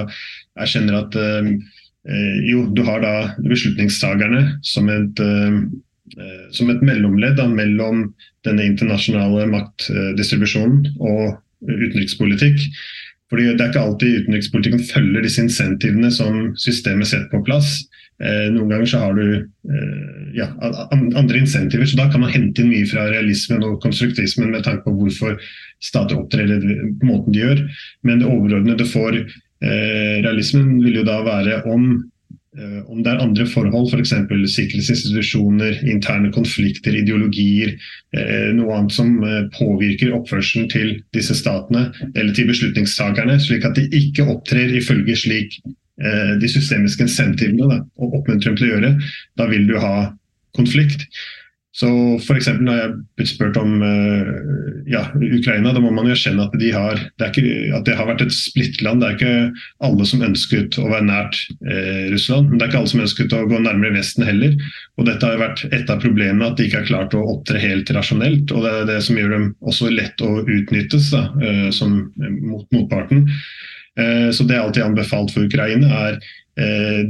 kjenner 0.68 1.02
at 1.04 1.20
jo, 2.48 2.62
du 2.72 2.80
har 2.88 3.02
da 3.04 3.14
beslutningstagerne 3.44 4.62
som 4.64 4.88
et, 4.88 5.20
som 6.56 6.70
et 6.72 6.84
mellomledd 6.88 7.36
da, 7.36 7.50
mellom 7.52 8.06
denne 8.48 8.64
internasjonale 8.64 9.44
maktdistribusjonen 9.52 10.86
og 11.04 11.36
utenrikspolitikk. 11.68 12.64
Fordi 13.28 13.46
Det 13.52 13.62
er 13.62 13.72
ikke 13.72 13.84
alltid 13.84 14.20
utenrikspolitikken 14.22 14.84
følger 14.88 15.26
disse 15.26 15.44
insentivene 15.44 16.12
som 16.16 16.54
systemet 16.56 17.10
setter 17.10 17.28
på 17.32 17.44
plass. 17.44 17.82
Eh, 18.24 18.48
noen 18.54 18.72
ganger 18.72 18.88
så 18.90 19.02
har 19.04 19.18
du 19.18 19.26
eh, 19.36 20.22
ja, 20.38 20.48
andre 20.94 21.42
insentiver, 21.42 21.86
så 21.86 22.00
da 22.00 22.08
kan 22.10 22.24
man 22.24 22.32
hente 22.34 22.64
inn 22.64 22.72
mye 22.72 22.88
fra 22.90 23.10
realismen 23.12 23.66
og 23.68 23.82
konstruktismen 23.84 24.54
med 24.56 24.64
tanke 24.66 24.88
på 24.88 24.96
hvorfor 24.96 25.36
stater 25.84 26.18
opptrer 26.18 26.56
på 26.56 27.10
måten 27.10 27.36
de 27.36 27.44
gjør. 27.44 27.68
Men 28.08 28.24
det 28.24 28.32
overordnede 28.32 28.88
for 28.90 29.20
Eh, 29.58 30.22
realismen 30.22 30.76
vil 30.84 31.00
jo 31.00 31.06
da 31.08 31.18
være 31.26 31.64
om, 31.72 31.96
om 32.88 33.04
det 33.04 33.12
er 33.12 33.22
andre 33.22 33.46
forhold, 33.50 33.92
f.eks. 33.92 34.14
For 34.30 34.46
sikkerhetsinstitusjoner, 34.54 35.82
interne 35.90 36.32
konflikter, 36.34 36.96
ideologier, 36.98 37.76
eh, 38.18 38.50
noe 38.58 38.76
annet 38.78 38.96
som 38.96 39.18
eh, 39.24 39.44
påvirker 39.58 40.16
oppførselen 40.18 40.70
til 40.72 40.96
disse 41.16 41.38
statene 41.38 41.88
eller 42.14 42.34
til 42.34 42.50
beslutningstakerne, 42.50 43.38
slik 43.44 43.68
at 43.68 43.78
de 43.78 43.88
ikke 44.00 44.26
opptrer 44.32 44.74
ifølge 44.80 45.18
slik 45.20 45.60
eh, 45.64 46.34
de 46.42 46.50
systemiske 46.52 47.06
insentivene 47.06 47.70
da, 47.70 47.82
og 48.02 48.22
oppmuntrer 48.22 48.54
dem 48.54 48.60
til 48.60 48.70
å 48.70 48.74
gjøre. 48.76 48.94
Da 49.38 49.50
vil 49.52 49.68
du 49.70 49.78
ha 49.84 49.96
konflikt. 50.58 51.06
Så 51.78 51.88
f.eks. 52.18 52.48
når 52.58 52.78
jeg 52.80 52.94
blitt 53.20 53.30
spurt 53.30 53.58
om 53.62 53.76
uh, 53.84 54.30
ja, 54.90 55.04
Ukraina, 55.14 55.74
da 55.76 55.82
må 55.84 55.92
man 55.94 56.08
jo 56.10 56.16
erkjenne 56.16 56.48
at, 56.48 56.56
de 56.58 56.72
det 56.72 57.28
at 57.78 57.86
det 57.86 57.98
har 58.00 58.10
vært 58.10 58.24
et 58.26 58.34
splittland. 58.34 59.04
Det 59.04 59.10
er 59.10 59.18
ikke 59.18 59.62
alle 59.86 60.08
som 60.10 60.26
ønsket 60.26 60.80
å 60.82 60.88
være 60.90 61.06
nært 61.06 61.38
uh, 61.68 62.08
Russland, 62.14 62.50
men 62.50 62.58
det 62.58 62.66
er 62.66 62.72
ikke 62.72 62.82
alle 62.82 62.94
som 62.96 63.04
ønsket 63.06 63.38
å 63.38 63.44
gå 63.52 63.62
nærmere 63.62 63.94
Vesten 64.00 64.26
heller. 64.26 64.58
Og 64.98 65.06
Dette 65.06 65.30
har 65.30 65.38
jo 65.38 65.44
vært 65.44 65.64
et 65.70 65.94
av 65.94 66.02
problemene, 66.02 66.50
at 66.50 66.58
de 66.58 66.66
ikke 66.66 66.82
har 66.82 66.90
klart 66.90 67.18
å 67.18 67.26
opptre 67.36 67.62
helt 67.62 67.94
rasjonelt. 67.94 68.50
og 68.50 68.66
Det 68.66 68.74
er 68.74 68.90
det 68.90 69.00
som 69.06 69.22
gjør 69.22 69.36
dem 69.36 69.48
også 69.62 69.94
lett 69.94 70.26
å 70.26 70.34
utnyttes 70.42 71.12
da, 71.14 71.28
uh, 71.38 71.70
som, 71.76 72.00
mot 72.42 72.66
motparten. 72.74 73.28
Så 73.98 74.44
det 74.46 74.54
er 74.54 74.60
alltid 74.62 74.84
anbefalt 74.86 75.32
for 75.34 75.48
Ukraina, 75.48 75.88
er 75.90 76.20
eh, 76.20 76.26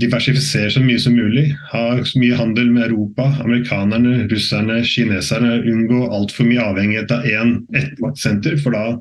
diversifisere 0.01 0.67
så 0.73 0.81
mye 0.83 0.99
som 0.99 1.13
mulig. 1.15 1.45
Ha 1.71 1.81
så 2.03 2.19
mye 2.19 2.35
handel 2.35 2.67
med 2.73 2.89
Europa, 2.89 3.29
amerikanerne, 3.45 4.25
russerne, 4.31 4.81
kineserne. 4.83 5.53
Unngå 5.71 6.01
altfor 6.11 6.49
mye 6.49 6.65
avhengighet 6.65 7.13
av 7.15 7.27
én 7.29 7.53
ettmaktsenter, 7.71 8.57
for 8.59 8.75
da 8.75 8.97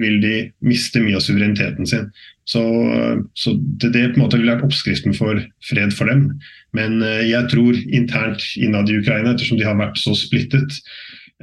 vil 0.00 0.16
de 0.22 0.34
miste 0.64 1.02
mye 1.04 1.18
av 1.18 1.24
suvereniteten 1.26 1.90
sin. 1.90 2.08
Så, 2.48 2.62
så 3.36 3.52
det, 3.60 3.92
det, 3.92 4.06
på 4.14 4.18
en 4.18 4.24
måte 4.24 4.40
ville 4.40 4.56
vært 4.56 4.64
oppskriften 4.70 5.12
for 5.14 5.42
fred 5.68 5.92
for 5.94 6.08
dem. 6.08 6.30
Men 6.76 7.02
eh, 7.04 7.26
jeg 7.28 7.50
tror 7.52 7.76
internt 7.92 8.46
innad 8.56 8.88
i 8.88 8.96
Ukraina, 9.02 9.34
ettersom 9.34 9.60
de 9.60 9.68
har 9.68 9.78
vært 9.78 10.00
så 10.00 10.16
splittet, 10.16 10.80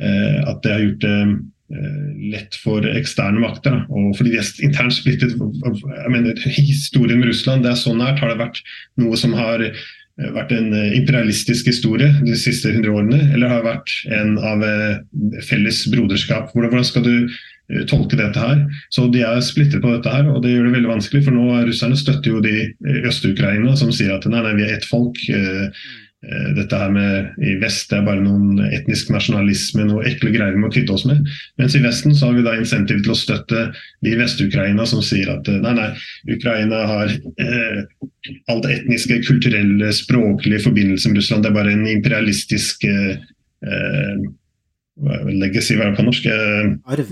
eh, 0.02 0.42
at 0.50 0.66
det 0.66 0.74
har 0.74 0.84
gjort 0.88 1.06
det 1.06 1.16
Eh, 1.18 1.36
lett 1.68 2.56
for 2.64 2.86
eksterne 2.88 3.42
makter. 3.44 3.82
Og 3.92 4.16
fordi 4.18 4.34
de 4.34 4.40
er 4.40 4.66
internt 4.68 4.96
splittet. 4.96 5.36
jeg 5.36 6.12
mener, 6.14 6.40
Historien 6.56 7.20
med 7.20 7.30
Russland 7.30 7.64
det 7.64 7.74
er 7.74 7.80
så 7.80 7.96
nært. 7.96 8.20
Har 8.20 8.32
det 8.32 8.40
vært 8.40 8.62
noe 9.02 9.18
som 9.20 9.36
har 9.36 9.64
eh, 9.66 10.32
vært 10.36 10.54
en 10.56 10.72
eh, 10.74 10.96
imperialistisk 11.00 11.68
historie 11.68 12.14
de 12.24 12.40
siste 12.40 12.72
hundre 12.72 12.96
årene, 12.96 13.20
eller 13.34 13.52
har 13.52 13.62
det 13.62 13.74
vært 13.74 13.98
en 14.16 14.38
av 14.40 14.66
felles 15.50 15.84
broderskap? 15.92 16.56
Hvordan 16.56 16.88
skal 16.88 17.06
du 17.06 17.38
tolke 17.92 18.16
dette 18.16 18.40
her? 18.40 18.64
Så 18.96 19.10
De 19.12 19.22
er 19.28 19.44
splittet 19.44 19.84
på 19.84 19.92
dette, 19.92 20.08
her, 20.08 20.30
og 20.32 20.40
det 20.44 20.54
gjør 20.54 20.70
det 20.70 20.76
veldig 20.78 20.94
vanskelig. 20.96 21.26
For 21.28 21.36
nå 21.36 21.52
russerne 21.68 22.00
støtter 22.00 22.32
jo 22.32 22.44
de 22.44 22.72
Øst-Ukraina, 23.04 23.76
som 23.76 23.92
sier 23.92 24.16
at 24.16 24.28
nei, 24.32 24.40
nei, 24.46 24.56
vi 24.56 24.70
er 24.70 24.78
ett 24.78 24.88
folk. 24.88 25.20
Eh, 25.28 25.68
dette 26.58 26.74
her 26.74 26.90
med 26.90 27.44
i 27.46 27.54
vest 27.62 27.92
det 27.92 28.00
er 28.00 28.06
bare 28.08 28.24
noen 28.24 28.58
etnisk 28.74 29.12
nasjonalisme, 29.14 29.84
noe 29.86 30.06
ekle 30.10 30.32
greier 30.34 30.56
vi 30.56 30.64
må 30.64 30.72
kvitte 30.74 30.96
oss 30.96 31.06
med. 31.06 31.22
Mens 31.62 31.76
i 31.78 31.82
Vesten 31.84 32.16
så 32.18 32.30
har 32.30 32.38
vi 32.40 32.46
da 32.46 32.56
insentiv 32.58 33.04
til 33.06 33.14
å 33.14 33.18
støtte 33.18 33.68
de 34.02 34.14
i 34.14 34.18
Vest-Ukraina 34.18 34.88
som 34.90 35.04
sier 35.06 35.30
at 35.36 35.48
eh, 35.52 35.60
nei, 35.62 35.76
nei, 35.78 35.92
Ukraina 36.34 36.82
har 36.90 37.14
eh, 37.14 37.80
alt 38.52 38.68
etniske, 38.74 39.22
kulturelle, 39.28 39.94
språklige 39.94 40.66
forbindelse 40.66 41.14
med 41.14 41.22
Russland. 41.22 41.46
Det 41.46 41.54
er 41.54 41.60
bare 41.60 41.78
en 41.78 41.88
imperialistisk 41.94 42.90
eh, 42.90 43.16
eh 43.68 44.28
legacy, 44.98 45.76
hva 45.78 45.86
er 45.86 45.92
det 45.92 46.00
på 46.00 46.08
norsk? 46.08 46.24
Eh, 46.26 46.72
Arv. 46.90 47.12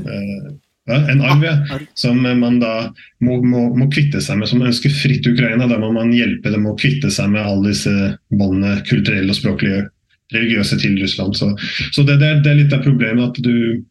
Ja, 0.85 0.99
en 1.09 1.21
arv 1.25 1.41
ja, 1.41 1.55
som 1.97 2.19
man 2.21 2.59
da 2.61 2.91
må, 3.25 3.39
må, 3.41 3.63
må, 3.73 3.87
kvitte 3.89 4.19
seg 4.21 4.37
med, 4.37 4.49
som 4.51 4.61
ønsker 4.61 4.93
fritt 4.93 5.25
Ukraina. 5.25 5.65
Da 5.65 5.79
må 5.81 5.89
man 5.95 6.13
hjelpe 6.13 6.51
dem 6.53 6.67
å 6.69 6.75
kvitte 6.77 7.09
seg 7.13 7.31
med 7.33 7.41
alle 7.41 7.71
disse 7.71 7.93
båndene, 8.29 8.77
kulturelle 8.85 9.33
og 9.33 9.39
språklige, 9.39 9.87
religiøse, 10.33 10.77
til 10.81 10.99
Russland. 11.01 11.37
Så, 11.37 11.49
så 11.95 12.05
det, 12.05 12.19
det, 12.21 12.29
er, 12.45 12.61
litt 12.61 12.73
av 12.73 12.85
problemet 12.85 13.31
at 13.31 13.41
du 13.41 13.83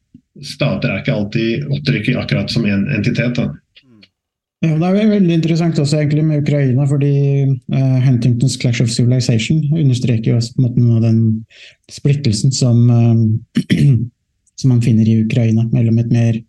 Stater 0.42 0.90
er 0.90 1.02
ikke 1.02 1.14
alltid 1.14 1.68
opptrykker 1.70 2.16
akkurat 2.18 2.50
som 2.50 2.64
en 2.66 2.88
entitet. 2.90 3.36
da. 3.38 3.52
Ja, 4.64 4.72
Det 4.78 4.88
er 4.88 5.12
veldig 5.12 5.36
interessant 5.36 5.78
også 5.78 6.00
egentlig 6.00 6.24
med 6.26 6.42
Ukraina, 6.42 6.86
fordi 6.90 7.12
uh, 7.74 7.98
Huntingtons 8.06 8.56
Clash 8.58 8.82
of 8.82 8.90
Civilization 8.90 9.62
understreker 9.70 10.32
jo 10.32 10.40
på 10.40 10.62
en 10.62 10.66
måte 10.66 10.82
noe 10.82 10.98
av 10.98 11.04
den 11.06 11.20
splittelsen 11.92 12.54
som, 12.54 12.82
uh, 12.90 13.62
som 14.60 14.74
man 14.74 14.82
finner 14.82 15.06
i 15.06 15.20
Ukraina, 15.22 15.68
mellom 15.70 16.02
et 16.02 16.10
mer 16.14 16.40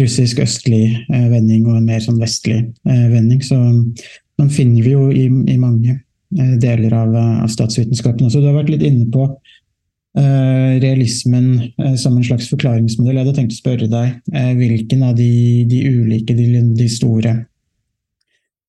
russisk 0.00 0.40
østlig 0.44 0.84
eh, 1.08 1.26
vending 1.32 1.66
og 1.66 1.78
en 1.78 1.88
mer 1.88 2.02
sånn 2.04 2.20
vestlig 2.20 2.60
eh, 2.88 3.06
vending. 3.12 3.42
Så 3.44 3.56
den 3.56 4.52
finner 4.52 4.84
vi 4.84 4.94
jo 4.94 5.08
i, 5.10 5.26
i 5.26 5.58
mange 5.60 5.92
eh, 5.96 6.54
deler 6.62 6.94
av, 6.96 7.16
av, 7.16 7.48
statsvitenskapen 7.52 8.28
også. 8.28 8.42
Du 8.42 8.50
har 8.50 8.58
vært 8.58 8.72
litt 8.74 8.84
inne 8.86 9.08
på 9.12 9.26
uh, 9.26 10.70
realismen 10.82 11.50
uh, 11.80 11.94
som 12.00 12.16
en 12.16 12.26
slags 12.26 12.48
forklaringsmodell. 12.52 13.16
Jeg 13.16 13.24
hadde 13.24 13.36
tenkt 13.40 13.56
å 13.56 13.60
spørre 13.60 13.90
deg 13.90 14.16
uh, 14.36 14.54
hvilken 14.58 15.04
av 15.08 15.16
de, 15.18 15.30
de 15.70 15.82
ulike, 15.88 16.36
de, 16.36 16.48
de, 16.76 16.88
store 16.92 17.36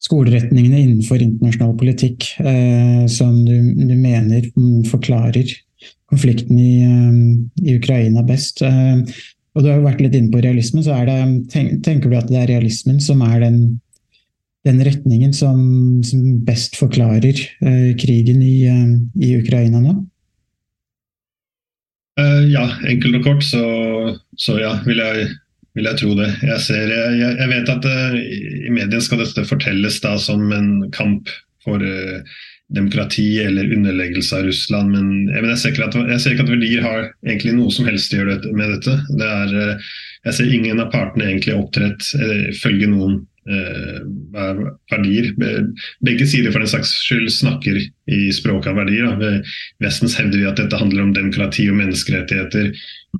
skoleretningene 0.07 0.84
innenfor 0.84 1.24
internasjonal 1.24 1.72
politikk 1.75 2.27
som 3.10 3.31
du, 3.43 3.55
du, 3.81 3.96
mener 3.98 4.46
forklarer 4.88 5.50
konflikten 6.07 6.60
i, 6.62 6.75
i 7.65 7.74
Ukraina 7.79 8.22
best. 8.24 8.62
Og 9.57 9.63
du 9.65 9.71
har 9.71 9.79
jo 9.79 9.87
vært 9.87 10.03
litt 10.05 10.13
inne 10.13 10.29
på 10.29 10.41
realismen, 10.43 10.85
så 10.85 10.93
det, 11.07 11.17
tenker 11.81 12.11
du 12.11 12.15
at 12.19 12.29
det 12.29 12.43
er 12.43 12.51
realismen 12.51 12.99
som 13.01 13.23
er 13.25 13.41
den, 13.41 13.57
den 14.67 14.83
retningen 14.85 15.33
som, 15.33 15.57
som, 16.05 16.27
best 16.45 16.77
forklarer 16.77 17.41
uh, 17.65 17.89
krigen 17.97 18.43
i, 18.45 18.69
uh, 18.69 18.93
i, 19.17 19.33
Ukraina 19.39 19.81
nå? 19.81 19.95
Uh, 22.21 22.45
ja, 22.53 22.67
enkelt 22.85 23.17
og 23.17 23.25
kort 23.25 23.43
så, 23.45 23.63
så 24.37 24.59
ja, 24.61 24.75
vil 24.85 25.01
jeg, 25.01 25.25
vil 25.77 25.89
jeg, 25.89 26.01
tro 26.03 26.13
det. 26.21 26.29
Jeg, 26.45 26.61
ser, 26.67 26.93
jeg, 26.93 27.33
jeg 27.41 27.49
vet 27.55 27.73
at 27.73 27.89
i 27.89 28.69
mediene 28.69 29.01
skal 29.01 29.25
dette 29.25 29.47
fortelles 29.49 29.97
da 30.05 30.13
som 30.21 30.45
en 30.53 30.69
kamp 30.93 31.33
for 31.65 31.81
demokrati 32.75 33.39
eller 33.39 33.74
underleggelse 33.74 34.36
av 34.38 34.43
Russland. 34.43 34.91
Men 34.91 35.31
jeg, 35.31 35.45
jeg, 35.45 35.62
ser, 35.62 35.74
ikke 35.74 35.88
at, 35.88 35.97
jeg 36.12 36.24
ser 36.24 36.36
ikke 36.36 36.47
at 36.47 36.53
verdier 36.55 36.83
har 36.83 37.07
egentlig 37.27 37.55
noe 37.55 37.71
som 37.74 37.88
helst 37.88 38.13
å 38.13 38.21
gjøre 38.21 38.38
med 38.51 38.75
dette. 38.75 39.00
Det 39.15 39.31
er, 39.31 39.55
eh, 39.63 39.89
jeg 40.27 40.38
ser 40.39 40.53
ingen 40.53 40.83
av 40.83 40.91
partene 40.93 41.31
egentlig 41.31 41.55
opptrett 41.55 42.12
eh, 42.19 42.50
følge 42.59 42.89
noen 42.91 43.21
eh, 43.47 44.01
verdier. 44.91 45.29
Begge 46.03 46.27
sider 46.27 46.51
for 46.51 46.59
den 46.59 46.71
saks 46.74 46.91
skyld 47.05 47.31
snakker 47.31 47.79
i 47.79 48.19
språket 48.36 48.74
av 48.74 48.81
verdier. 48.81 49.15
Da. 49.15 49.31
Vestens 49.86 50.17
hevder 50.19 50.41
vi 50.41 50.50
at 50.50 50.59
dette 50.59 50.81
handler 50.81 51.05
om 51.05 51.13
demokrati 51.15 51.69
og 51.71 51.79
menneskerettigheter. 51.79 52.74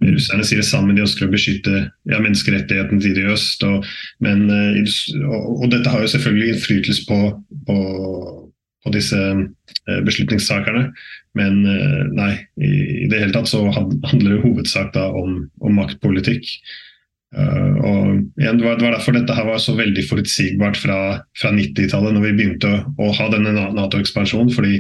Russerne 0.04 0.44
sier 0.44 0.60
det 0.60 0.68
sammen, 0.68 0.98
de 0.98 1.06
ønsker 1.06 1.30
å 1.30 1.32
beskytte 1.32 1.86
ja, 1.88 2.20
menneskerettighetene 2.20 3.00
til 3.00 3.24
i 3.24 3.30
øst. 3.32 3.64
Og, 3.64 3.88
men, 4.28 4.44
og, 4.52 5.40
og, 5.56 5.66
dette 5.72 5.96
har 5.96 6.04
jo 6.04 6.12
selvfølgelig 6.18 6.52
innflytelse 6.58 7.08
på, 7.08 7.22
på 7.72 7.80
på 8.88 8.96
disse 8.96 9.20
eh, 9.20 10.02
beslutningstakerne. 10.08 10.88
Men 11.38 11.62
eh, 11.68 12.04
nei, 12.18 12.34
i 12.58 13.08
det 13.12 13.22
hele 13.22 13.36
tatt 13.36 13.52
så 13.52 13.66
handler 13.70 14.38
det 14.38 14.44
hovedsak 14.46 14.94
da 14.96 15.10
om, 15.12 15.42
om 15.62 15.82
maktpolitikk. 15.82 16.50
Uh, 17.36 17.74
og 17.84 18.40
igjen, 18.40 18.56
det 18.56 18.64
var, 18.64 18.78
derfor 18.80 19.12
dette 19.12 19.34
her 19.36 19.50
var 19.50 19.60
så 19.60 19.74
veldig 19.76 20.06
forutsigbart 20.08 20.78
fra, 20.80 21.00
fra 21.36 21.50
90-tallet, 21.52 22.16
når 22.16 22.24
vi 22.24 22.32
begynte 22.38 22.70
å, 22.72 22.78
å 23.04 23.10
ha 23.18 23.28
denne 23.34 23.52
Nato-ekspansjonen. 23.76 24.54
fordi 24.56 24.80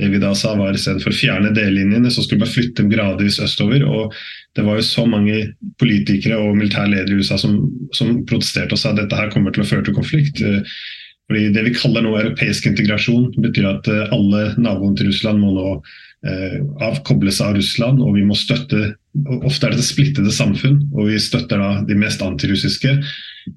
det 0.00 0.08
vi 0.08 0.20
da 0.22 0.30
sa 0.38 0.54
var 0.56 0.72
Istedenfor 0.72 1.12
å 1.12 1.16
fjerne 1.16 1.50
dellinjene, 1.52 2.08
så 2.10 2.22
skulle 2.22 2.38
vi 2.38 2.44
bare 2.46 2.54
flytte 2.54 2.80
dem 2.80 2.92
gradvis 2.94 3.40
østover. 3.44 3.84
og 3.84 4.14
Det 4.56 4.64
var 4.64 4.78
jo 4.78 4.86
så 4.86 5.04
mange 5.10 5.42
politikere 5.82 6.38
og 6.40 6.56
militærledere 6.56 7.12
i 7.12 7.20
USA 7.20 7.36
som, 7.40 7.58
som 7.92 8.22
protesterte 8.30 8.72
og 8.72 8.80
sa 8.80 8.94
at 8.94 9.02
dette 9.02 9.18
her 9.18 9.32
kommer 9.34 9.52
til 9.52 9.66
å 9.66 9.68
føre 9.68 9.84
til 9.88 9.98
konflikt. 9.98 10.40
Fordi 11.32 11.48
Det 11.48 11.62
vi 11.64 11.74
kaller 11.74 12.04
nå 12.04 12.12
europeisk 12.20 12.66
integrasjon, 12.68 13.30
betyr 13.40 13.70
at 13.70 13.88
eh, 13.88 14.08
alle 14.12 14.50
naboene 14.60 14.98
til 14.98 15.08
Russland 15.08 15.40
må 15.40 15.54
nå 15.56 15.68
eh, 16.28 16.58
av 16.84 17.54
Russland, 17.56 18.02
og 18.04 18.18
vi 18.18 18.26
må 18.26 18.36
støtte 18.36 18.98
Ofte 19.44 19.68
er 19.68 19.74
det 19.76 19.84
splittede 19.84 20.30
samfunn, 20.32 20.78
og 20.96 21.10
vi 21.10 21.18
støtter 21.20 21.60
da 21.60 21.82
de 21.84 21.96
mest 22.00 22.22
antirussiske. 22.24 22.94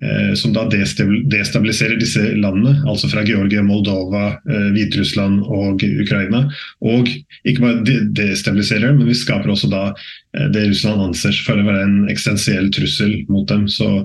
Eh, 0.03 0.33
som 0.35 0.51
da 0.51 0.65
destabiliserer 0.67 1.95
disse 1.95 2.19
landene, 2.35 2.73
altså 2.89 3.07
fra 3.07 3.23
Georgia, 3.23 3.63
Moldova, 3.63 4.33
eh, 4.49 4.67
Hviterussland 4.75 5.45
og 5.45 5.85
Ukraina. 6.03 6.49
Og 6.83 7.07
ikke 7.47 7.63
bare 7.63 8.01
destabiliserer, 8.19 8.97
men 8.97 9.07
vi 9.07 9.15
skaper 9.15 9.53
også 9.53 9.71
da 9.71 9.85
det 10.51 10.65
Russland 10.67 11.05
anser 11.05 11.37
for 11.45 11.55
å 11.55 11.63
være 11.63 11.85
en 11.85 11.97
eksistensiell 12.11 12.67
trussel 12.75 13.21
mot 13.31 13.47
dem. 13.47 13.69
Så, 13.71 14.03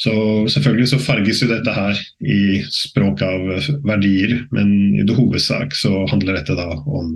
så, 0.00 0.12
selvfølgelig 0.50 0.88
så 0.90 0.98
farges 0.98 1.42
jo 1.42 1.48
dette 1.50 1.74
her 1.74 2.00
i 2.20 2.62
språk 2.72 3.22
av 3.22 3.44
verdier, 3.86 4.40
men 4.54 4.72
i 4.98 5.04
det 5.06 5.14
hovedsak 5.16 5.74
så 5.78 6.04
handler 6.10 6.40
dette 6.40 6.56
da 6.58 6.70
om 6.74 7.12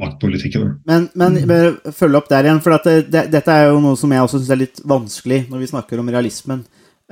maktpolitikken. 0.00 0.78
Men, 0.88 1.08
men 1.14 1.34
følge 1.92 2.16
opp 2.16 2.30
der 2.30 2.46
igjen, 2.48 2.62
for 2.64 2.78
det, 2.86 3.10
det, 3.12 3.26
dette 3.34 3.52
er 3.52 3.66
jo 3.68 3.82
noe 3.84 3.98
som 4.00 4.12
jeg 4.14 4.24
også 4.24 4.40
syns 4.40 4.52
er 4.54 4.62
litt 4.62 4.80
vanskelig 4.88 5.42
når 5.50 5.60
vi 5.60 5.68
snakker 5.74 6.00
om 6.00 6.08
realismen. 6.08 6.62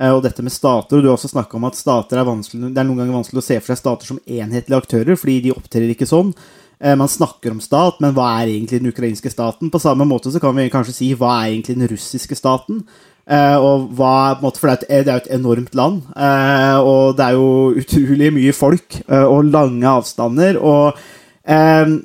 eh, 0.01 0.09
og 0.09 0.23
dette 0.25 0.41
med 0.41 0.51
stater. 0.55 0.97
og 0.97 1.03
Du 1.03 1.11
har 1.11 1.17
også 1.19 1.29
snakka 1.29 1.59
om 1.59 1.67
at 1.69 1.77
stater 1.77 2.17
er 2.17 2.25
vanskelig, 2.25 2.71
det 2.73 2.81
er 2.81 2.87
noen 2.89 3.03
ganger 3.03 3.19
vanskelig 3.19 3.43
å 3.43 3.45
se 3.45 3.59
for 3.59 3.69
seg 3.75 3.81
stater 3.83 4.09
som 4.09 4.19
enhetlige 4.25 4.81
aktører, 4.81 5.13
fordi 5.19 5.37
de 5.45 5.53
opptrer 5.53 5.93
ikke 5.93 6.09
sånn. 6.09 6.33
Eh, 6.81 6.95
Man 6.97 7.07
snakker 7.13 7.53
om 7.53 7.61
stat, 7.61 8.01
men 8.01 8.15
hva 8.17 8.31
er 8.41 8.49
egentlig 8.55 8.81
den 8.81 8.89
ukrainske 8.89 9.29
staten? 9.29 9.69
På 9.69 9.77
samme 9.79 10.07
måte 10.09 10.33
så 10.33 10.41
kan 10.41 10.57
vi 10.57 10.65
kanskje 10.73 10.97
si 10.97 11.13
hva 11.13 11.35
er 11.43 11.51
egentlig 11.53 11.77
den 11.77 11.91
russiske 11.93 12.33
staten? 12.39 12.81
Eh, 13.29 13.57
og 13.61 13.91
hva, 13.95 14.39
måte, 14.41 14.59
for 14.59 14.71
det 14.71 14.89
er, 14.89 15.05
jo 15.05 15.19
et 15.21 15.31
enormt 15.37 15.75
land, 15.77 16.01
eh, 16.17 16.77
og 16.81 17.17
det 17.19 17.27
er 17.27 17.37
jo 17.37 17.71
utrolig 17.77 18.31
mye 18.33 18.53
folk 18.55 18.97
eh, 19.05 19.23
og 19.23 19.51
lange 19.53 19.87
avstander. 19.87 20.57
og 20.57 20.97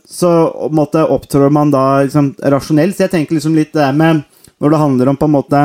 Så 0.06 0.30
opptrår 1.06 1.50
man 1.52 1.70
da 1.70 2.02
liksom, 2.04 2.34
rasjonelt. 2.40 2.96
Så 2.96 3.06
jeg 3.06 3.14
tenker 3.14 3.36
liksom 3.36 3.54
litt 3.54 3.74
det 3.76 3.92
med 3.94 4.24
Når 4.58 4.70
det 4.72 4.78
handler 4.80 5.08
om 5.10 5.16
på 5.20 5.26
en 5.28 5.34
måte 5.34 5.60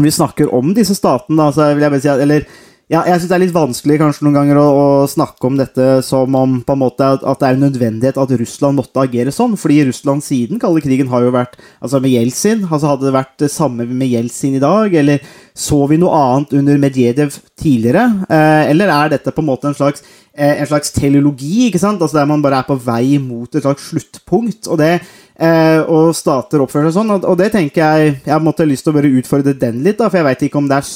vi 0.00 0.10
snakker 0.10 0.52
om 0.54 0.72
disse 0.74 0.94
statene, 0.96 1.36
da, 1.38 1.52
så 1.52 1.68
vil 1.74 1.84
jeg 1.84 1.92
bare 1.92 2.02
si 2.02 2.10
at 2.10 2.22
eller, 2.24 2.46
ja, 2.90 3.04
jeg 3.06 3.20
syns 3.20 3.30
det 3.30 3.34
er 3.36 3.42
litt 3.44 3.54
vanskelig 3.54 3.96
kanskje 4.00 4.24
noen 4.26 4.34
ganger 4.34 4.58
å, 4.58 4.64
å, 4.66 4.86
snakke 5.06 5.46
om 5.46 5.54
dette 5.60 5.84
som 6.02 6.34
om 6.34 6.56
på 6.66 6.74
en 6.74 6.80
måte 6.80 7.06
at, 7.06 7.22
at, 7.22 7.38
det 7.38 7.46
er 7.46 7.54
en 7.54 7.62
nødvendighet 7.68 8.16
at 8.18 8.32
Russland 8.40 8.80
måtte 8.80 9.04
agere 9.04 9.30
sånn. 9.30 9.54
Fordi 9.60 9.76
Russland 9.86 10.24
siden 10.26 10.58
kalde 10.58 10.82
krigen 10.82 11.10
har 11.12 11.22
jo 11.22 11.30
vært 11.36 11.54
altså 11.78 12.00
med 12.02 12.16
Jeltsin. 12.16 12.64
altså 12.66 12.90
Hadde 12.90 13.06
det 13.06 13.14
vært 13.14 13.36
det 13.44 13.52
samme 13.54 13.86
med 13.86 14.10
Jeltsin 14.10 14.56
i 14.58 14.62
dag? 14.64 14.96
Eller 14.98 15.22
så 15.54 15.78
vi 15.86 16.00
noe 16.02 16.18
annet 16.18 16.56
under 16.58 16.80
Medvedev 16.82 17.36
tidligere? 17.54 18.08
Eh, 18.26 18.72
eller 18.72 18.90
er 18.96 19.14
dette 19.14 19.36
på 19.36 19.44
en 19.44 19.50
måte 19.52 19.70
en 19.70 19.78
slags, 19.78 20.02
eh, 20.34 20.58
slags 20.66 20.90
teleologi, 20.96 21.68
ikke 21.68 21.82
sant? 21.82 22.02
Altså 22.02 22.18
der 22.18 22.26
man 22.26 22.42
bare 22.42 22.58
er 22.58 22.66
på 22.66 22.74
vei 22.74 23.20
mot 23.22 23.54
et 23.54 23.68
slags 23.68 23.86
sluttpunkt? 23.92 24.66
og 24.66 24.82
det 24.82 24.96
Eh, 25.40 25.80
og 25.88 26.10
stater 26.12 26.60
oppfører 26.60 26.90
seg 26.90 26.98
sånn, 26.98 27.14
og, 27.16 27.36
det 27.40 27.46
tenker 27.54 27.80
jeg 27.80 28.08
Jeg 28.26 28.42
måtte 28.44 28.60
måtte 28.60 28.66
lyst 28.68 28.84
til 28.84 28.92
å 28.92 28.96
bare 28.98 29.12
utfordre 29.22 29.54
den 29.56 29.78
litt, 29.80 29.96
da, 29.96 30.10
for 30.10 30.20
jeg 30.20 30.26
veit 30.26 30.42
ikke 30.44 30.60
om 30.60 30.66
det 30.68 30.76
er 30.76 30.90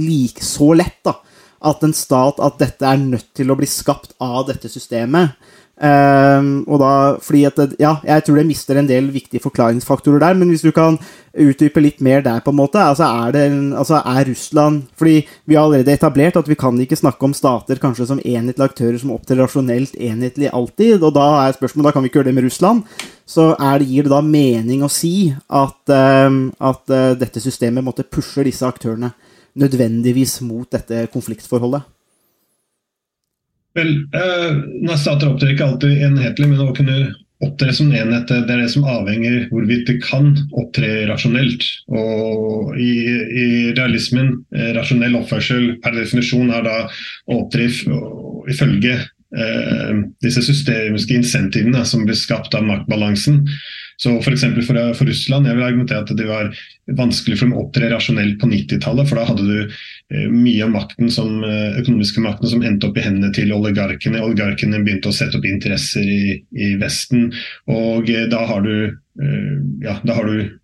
like, 0.00 0.40
så 0.40 0.70
lett 0.72 0.96
da, 1.04 1.12
at 1.62 1.82
en 1.86 1.94
stat 1.96 2.40
at 2.42 2.60
dette 2.60 2.86
er 2.86 3.00
nødt 3.00 3.30
til 3.36 3.52
å 3.52 3.58
bli 3.58 3.68
skapt 3.70 4.16
av 4.22 4.46
dette 4.50 4.70
systemet. 4.72 5.36
Um, 5.82 6.60
og 6.70 6.78
da, 6.78 6.88
fordi 7.18 7.40
at 7.48 7.56
ja, 7.80 7.96
Jeg 8.06 8.22
tror 8.22 8.36
det 8.38 8.44
mister 8.46 8.76
en 8.78 8.86
del 8.86 9.08
viktige 9.10 9.42
forklaringsfaktorer 9.42 10.20
der, 10.22 10.36
men 10.38 10.52
hvis 10.52 10.62
du 10.62 10.70
kan 10.70 10.98
utdype 11.32 11.82
litt 11.82 11.98
mer 12.04 12.20
der, 12.22 12.42
på 12.44 12.52
en 12.52 12.58
måte 12.60 12.78
altså 12.78 13.08
er, 13.08 13.32
det, 13.34 13.46
altså 13.80 13.98
er 13.98 14.28
Russland 14.28 14.82
fordi 15.00 15.24
vi 15.48 15.56
har 15.56 15.64
allerede 15.64 15.96
etablert 15.96 16.36
at 16.36 16.46
vi 16.46 16.58
kan 16.60 16.78
ikke 16.78 17.00
snakke 17.00 17.24
om 17.26 17.34
stater 17.34 17.80
kanskje 17.82 18.06
som 18.12 18.20
enhetlige 18.20 18.68
aktører 18.68 19.00
som 19.00 19.14
opptrer 19.16 19.40
rasjonelt 19.42 19.96
enhetlig 19.96 20.52
alltid, 20.52 21.02
og 21.02 21.16
da 21.16 21.26
er 21.48 21.56
spørsmålet 21.56 21.88
da 21.88 21.94
kan 21.96 22.04
vi 22.04 22.12
ikke 22.12 22.20
gjøre 22.20 22.30
det 22.30 22.36
med 22.36 22.46
Russland. 22.46 22.86
Så 23.26 23.48
det, 23.56 23.88
gir 23.88 24.06
det 24.06 24.12
da 24.12 24.22
mening 24.22 24.84
å 24.84 24.92
si 24.92 25.32
at, 25.32 25.82
um, 26.28 26.42
at 26.60 26.94
uh, 26.94 27.10
dette 27.18 27.42
systemet 27.42 27.82
måtte 27.82 28.06
pushe 28.06 28.44
disse 28.46 28.68
aktørene 28.68 29.10
nødvendigvis 29.58 30.40
mot 30.46 30.68
dette 30.72 31.06
konfliktforholdet? 31.12 31.82
Vel, 33.76 33.92
eh, 34.12 34.96
Stater 35.00 35.30
opptrer 35.32 35.54
ikke 35.54 35.66
alltid 35.66 36.02
enhetlig, 36.04 36.48
men 36.50 36.60
å 36.60 36.74
kunne 36.76 37.14
opptre 37.42 37.72
som 37.74 37.90
enhet 37.90 38.28
det 38.30 38.36
er 38.44 38.60
det 38.62 38.68
som 38.70 38.84
avhenger 38.86 39.48
hvorvidt 39.50 39.88
det 39.88 39.98
kan 40.04 40.30
opptre 40.60 41.06
rasjonelt. 41.10 41.64
Og 41.90 42.76
i, 42.78 42.92
i 43.42 43.48
realismen, 43.76 44.36
eh, 44.54 44.70
rasjonell 44.76 45.16
oppførsel 45.18 45.72
per 45.82 45.96
definisjon 45.96 46.52
er 46.54 46.68
da 46.68 46.76
å 46.86 47.40
opptre 47.42 47.66
ifølge 48.52 48.94
eh, 49.00 50.02
disse 50.22 50.44
systemiske 50.46 51.16
insentivene 51.18 51.84
som 51.88 52.06
blir 52.06 52.18
skapt 52.18 52.54
av 52.58 52.68
maktbalansen. 52.68 53.42
Så 54.00 54.14
For, 54.22 54.36
for, 54.36 54.78
for 54.96 55.08
Russland 55.08 55.48
jeg 55.48 55.58
vil 55.58 55.66
argumentere 55.66 56.02
at 56.04 56.14
det 56.16 56.28
var 56.28 56.52
vanskelig 56.98 57.38
for 57.38 57.46
dem 57.46 57.56
å 57.56 57.64
opptre 57.66 57.90
rasjonelt 57.92 58.38
på 58.40 58.48
90-tallet. 58.50 59.08
For 59.08 59.20
da 59.20 59.26
hadde 59.28 59.44
du 59.46 59.58
eh, 59.62 60.26
mye 60.32 60.64
av 60.66 60.72
makten 60.74 61.12
som, 61.12 61.42
eh, 61.46 61.78
økonomiske 61.82 62.24
makten 62.24 62.50
som 62.50 62.64
endte 62.66 62.88
opp 62.88 62.98
i 62.98 63.04
hendene 63.04 63.32
til 63.36 63.52
oligarkene. 63.54 64.22
Oligarkene 64.24 64.82
begynte 64.82 65.12
å 65.12 65.16
sette 65.16 65.38
opp 65.38 65.46
interesser 65.48 66.08
i, 66.08 66.40
i 66.56 66.72
Vesten. 66.80 67.30
Og 67.70 68.10
eh, 68.10 68.26
da 68.32 68.42
har 68.48 68.66
du, 68.66 68.74
eh, 69.22 69.54
ja, 69.86 69.98
da 70.02 70.18
har 70.18 70.28
du 70.28 70.58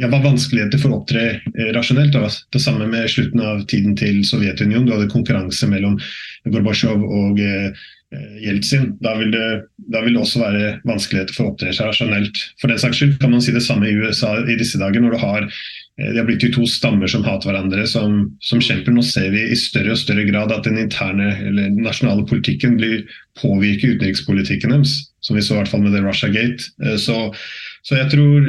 ja, 0.00 0.08
var 0.08 0.22
vanskeligheter 0.24 0.80
for 0.80 0.88
å 0.88 1.02
opptre 1.02 1.24
eh, 1.36 1.70
rasjonelt. 1.76 2.16
Det, 2.16 2.44
det 2.56 2.64
samme 2.64 2.88
med 2.88 3.10
slutten 3.12 3.44
av 3.44 3.66
tiden 3.68 3.98
til 4.00 4.22
Sovjetunionen. 4.24 4.88
Du 4.88 4.96
hadde 4.96 5.12
konkurranse 5.12 5.68
mellom 5.68 6.00
Gorbatsjov 6.48 7.04
og 7.04 7.44
Eh, 7.44 7.72
Jeltsin. 8.10 8.96
Da 8.98 9.12
vil, 9.18 9.30
det, 9.30 9.66
da 9.92 10.00
vil, 10.02 10.16
det, 10.16 10.22
også 10.24 10.40
være 10.42 10.70
vanskeligheter 10.88 11.36
for 11.36 11.46
å 11.46 11.52
opptre 11.52 11.70
seg 11.74 11.92
rasjonelt. 11.92 12.40
For 12.58 12.72
den 12.72 12.80
saks 12.82 12.98
skyld 12.98 13.20
kan 13.22 13.30
man 13.30 13.44
si 13.44 13.54
det 13.54 13.62
samme 13.62 13.86
i 13.86 13.94
USA 13.94 14.32
i 14.42 14.58
disse 14.58 14.80
dager, 14.80 15.02
når 15.02 15.14
du 15.14 15.20
har 15.22 15.46
eh, 15.46 16.10
de 16.10 16.18
har 16.18 16.26
blitt 16.26 16.42
til 16.42 16.52
to 16.56 16.66
stammer 16.66 17.10
som 17.10 17.22
hater 17.26 17.52
hverandre, 17.52 17.86
som, 17.90 18.24
som, 18.42 18.62
kjemper. 18.62 18.96
Nå 18.96 19.04
ser 19.06 19.30
vi 19.34 19.46
i 19.46 19.58
større 19.58 19.94
og 19.94 20.02
større 20.02 20.26
grad 20.26 20.50
at 20.54 20.66
den 20.66 20.80
interne 20.82 21.30
eller 21.38 21.70
den 21.70 21.86
nasjonale 21.86 22.26
politikken 22.26 22.74
blir 22.80 23.04
påvirker 23.38 23.94
utenrikspolitikken 23.94 24.74
deres. 24.74 24.98
Som 25.22 25.38
vi 25.38 25.44
så 25.46 25.54
i 25.54 25.60
hvert 25.60 25.70
fall 25.70 25.84
med 25.84 25.94
det 25.94 26.02
Russia 26.02 26.32
Gate. 26.34 26.72
Eh, 26.82 26.98
så, 26.98 27.28
så 27.86 28.00
jeg 28.00 28.10
tror 28.16 28.48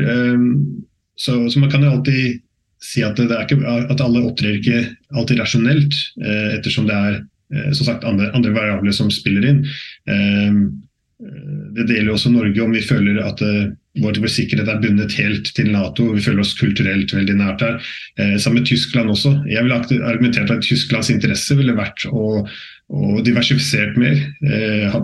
så, 1.21 1.36
så, 1.54 1.60
man 1.62 1.69
kan 1.69 1.84
jo 1.86 1.91
alltid 1.93 2.41
si 2.82 3.04
at, 3.06 3.19
ikke, 3.21 3.60
at 3.62 4.02
alle 4.02 4.24
opptrer 4.26 4.58
ikke 4.58 4.80
alltid 5.13 5.38
rasjonelt, 5.38 5.93
ettersom 6.58 6.88
det 6.89 6.95
er 6.97 7.19
Eh, 7.19 7.31
som 7.76 7.88
sagt 7.88 8.06
andre, 8.08 8.32
andre 8.38 8.54
variabler 8.56 8.96
som 8.96 9.12
spiller 9.14 9.48
inn. 9.50 9.62
Eh, 10.10 10.62
det 11.76 11.88
deler 11.90 12.14
også 12.14 12.32
Norge 12.34 12.64
om 12.64 12.74
vi 12.74 12.82
føler 12.82 13.20
at 13.22 13.44
eh, 13.96 14.04
vår, 14.04 14.20
sikkerhet 14.32 14.70
er 14.72 14.82
bundet 14.84 15.16
helt 15.20 15.52
til 15.56 15.72
Nato. 15.74 16.12
Vi 16.16 16.26
føler 16.26 16.44
oss 16.44 16.56
kulturelt 16.60 17.14
veldig 17.14 17.38
nært 17.40 17.66
her. 17.66 17.80
Sammen 18.40 18.62
med 18.62 18.70
Tyskland 18.70 19.12
også. 19.12 19.34
Jeg 19.50 19.64
ville 19.64 20.06
argumentert 20.08 20.54
at 20.54 20.64
Tysklands 20.66 21.12
interesse 21.14 21.58
ville 21.60 21.78
vært 21.78 22.08
å 22.12 22.44
å 22.92 23.22
diversifisert 23.24 23.96
mer. 24.00 24.18
Eh, 24.44 24.96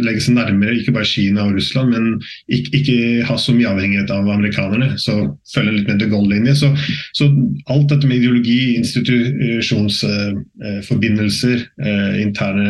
legge 0.00 0.20
seg 0.24 0.34
nærmere 0.38 0.78
ikke 0.78 0.94
bare 0.96 1.08
Kina 1.08 1.44
og 1.44 1.54
Russland, 1.58 1.88
men 1.92 2.04
ikke, 2.48 2.70
ikke, 2.78 3.24
ha 3.28 3.36
så 3.40 3.52
mye 3.56 3.72
avhengighet 3.74 4.10
av 4.14 4.24
amerikanerne. 4.32 4.88
så 5.00 5.12
Følge 5.52 5.72
litt 5.76 5.88
med 5.90 5.98
de 6.00 6.06
Gaulle-linje. 6.12 6.54
Så, 6.62 6.68
så, 7.16 7.24
alt 7.72 7.88
dette 7.92 8.06
med 8.08 8.18
ideologi, 8.22 8.62
institusjonsforbindelser, 8.80 11.58
eh, 11.60 11.64
eh, 11.90 12.14
interne 12.24 12.68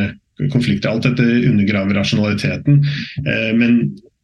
konflikter, 0.50 0.88
alt 0.90 1.06
dette 1.06 1.26
undergraver 1.46 1.94
rasjonaliteten. 2.00 2.74
Eh, 3.22 3.52
men 3.54 3.72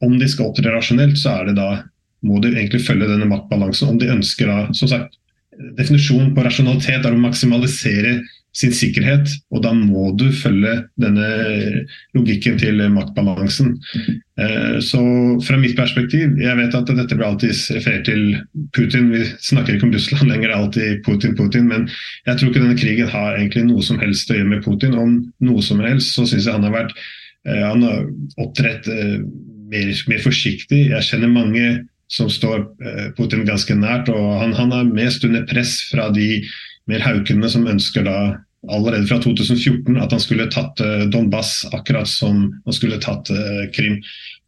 om 0.04 0.18
de 0.20 0.28
skal 0.28 0.50
opptre 0.50 0.72
rasjonelt, 0.72 1.18
så 1.20 1.38
er 1.38 1.50
det 1.50 1.58
da 1.60 1.70
må 2.26 2.40
de 2.44 2.52
egentlig 2.52 2.82
følge 2.84 3.08
denne 3.08 3.28
maktbalansen. 3.30 3.94
Om 3.94 4.00
de 4.00 4.12
ønsker 4.12 4.50
da, 4.50 4.58
som 4.76 4.90
sagt, 4.90 5.16
Definisjonen 5.76 6.30
på 6.32 6.44
rasjonalitet 6.44 7.04
er 7.04 7.14
å 7.14 7.20
maksimalisere 7.20 8.20
sin 8.56 8.72
sikkerhet, 8.74 9.30
og 9.54 9.62
da 9.62 9.70
må 9.76 10.08
du 10.18 10.24
følge 10.34 10.72
denne 10.98 11.26
logikken 12.16 12.56
til 12.58 12.80
maktbalansen. 12.90 13.76
Eh, 14.40 14.78
så 14.82 15.02
fra 15.46 15.58
mitt 15.60 15.76
perspektiv, 15.78 16.34
jeg 16.40 16.58
vet 16.58 16.74
at 16.74 16.90
dette 16.90 17.14
blir 17.14 17.28
alltid 17.28 17.54
referert 17.76 18.08
til 18.08 18.24
Putin, 18.74 19.12
vi 19.12 19.22
snakker 19.38 19.76
ikke 19.76 19.86
om 19.86 19.94
Russland 19.94 20.32
lenger, 20.32 20.48
det 20.48 20.56
er 20.56 20.64
alltid 20.64 21.04
Putin, 21.06 21.36
Putin, 21.38 21.70
men 21.70 21.86
jeg 22.26 22.40
tror 22.40 22.50
ikke 22.50 22.64
denne 22.64 22.80
krigen 22.80 23.12
har 23.12 23.38
egentlig 23.38 23.68
noe 23.68 23.86
som 23.86 24.02
helst 24.02 24.32
å 24.32 24.40
gjøre 24.40 24.54
med 24.56 24.66
Putin. 24.66 24.98
Om 24.98 25.14
noe 25.46 25.62
som 25.66 25.84
helst 25.84 26.16
så 26.16 26.26
syns 26.26 26.48
jeg 26.48 26.56
han 26.56 26.66
har 26.66 26.74
vært 26.74 26.96
eh, 27.46 27.62
han 27.62 27.86
har 27.86 28.02
opptrådt 28.42 28.90
eh, 28.90 29.20
mer, 29.70 29.94
mer 30.10 30.22
forsiktig. 30.24 30.84
Jeg 30.90 31.06
kjenner 31.06 31.32
mange 31.32 31.64
som 32.10 32.26
står 32.32 32.64
Putin 33.14 33.44
ganske 33.46 33.74
nært, 33.78 34.08
og 34.10 34.40
han, 34.42 34.54
han 34.58 34.72
er 34.74 34.88
mest 34.88 35.22
under 35.26 35.44
press 35.46 35.76
fra 35.92 36.08
de 36.14 36.40
mer 36.90 37.04
haukene 37.04 37.50
som 37.50 37.68
ønsker 37.70 38.02
da 38.08 38.16
allerede 38.68 39.06
fra 39.08 39.16
2014 39.22 39.96
at 39.96 40.12
han 40.12 40.20
skulle 40.20 40.48
tatt 40.52 40.80
Donbas, 40.80 41.08
Donbass, 41.12 41.52
akkurat 41.72 42.08
som 42.08 42.42
han 42.66 42.76
skulle 42.76 43.00
tatt 43.00 43.30
uh, 43.32 43.64
Krim. 43.72 44.00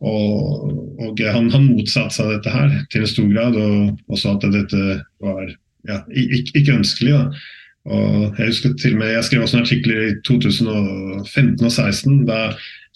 Og, 0.02 0.68
og 1.00 1.22
han, 1.22 1.48
han 1.54 1.70
motsatte 1.70 2.18
seg 2.18 2.32
dette 2.34 2.52
her 2.52 2.76
til 2.92 3.04
en 3.04 3.12
stor 3.12 3.32
grad, 3.32 3.56
og 3.56 4.18
sa 4.18 4.34
at 4.34 4.46
dette 4.52 5.00
var 5.22 5.44
ja, 5.88 6.02
ikke, 6.10 6.58
ikke, 6.58 6.78
ønskelig. 6.80 7.14
da. 7.14 7.48
Og 7.92 8.38
Jeg 8.38 8.50
husker 8.50 8.74
til 8.78 8.96
og 8.96 9.00
med, 9.00 9.14
jeg 9.14 9.24
skrev 9.26 9.46
også 9.46 9.58
en 9.58 9.64
artikkel 9.64 9.94
i 9.94 10.12
2015 10.26 11.54
og 11.62 11.70
2016 11.70 12.26
da 12.28 12.42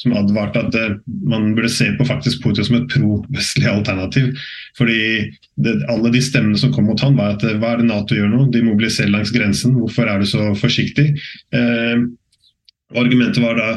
som 0.00 0.12
advarte 0.16 0.61
at 0.61 0.76
eh, 0.76 0.98
man 1.28 1.54
burde 1.56 1.72
se 1.72 1.88
på 1.96 2.06
faktisk 2.09 2.44
Putin 2.44 2.68
som 2.68 2.78
et 2.78 2.88
pro-vestlig 2.92 3.68
alternativ. 3.70 4.30
Fordi 4.78 5.00
det, 5.64 5.76
alle 5.92 6.12
de 6.12 6.22
stemmene 6.24 6.61
som 6.61 6.72
kom 6.74 6.88
mot 6.90 7.00
han 7.04 7.16
var 7.18 7.37
at 7.37 7.46
eh, 7.46 7.56
hva 7.61 7.74
er 7.74 7.82
det 7.82 7.90
Nato 7.90 8.18
gjør 8.18 8.32
nå? 8.32 8.46
De 8.52 8.64
mobiliserer 8.66 9.12
langs 9.12 9.32
grensen, 9.35 9.78
hvorfor 9.80 10.11
er 10.11 10.20
du 10.20 10.28
så 10.28 10.52
forsiktig? 10.61 11.12
Eh, 11.56 12.09
argumentet 12.96 13.44
var 13.44 13.61
da 13.61 13.76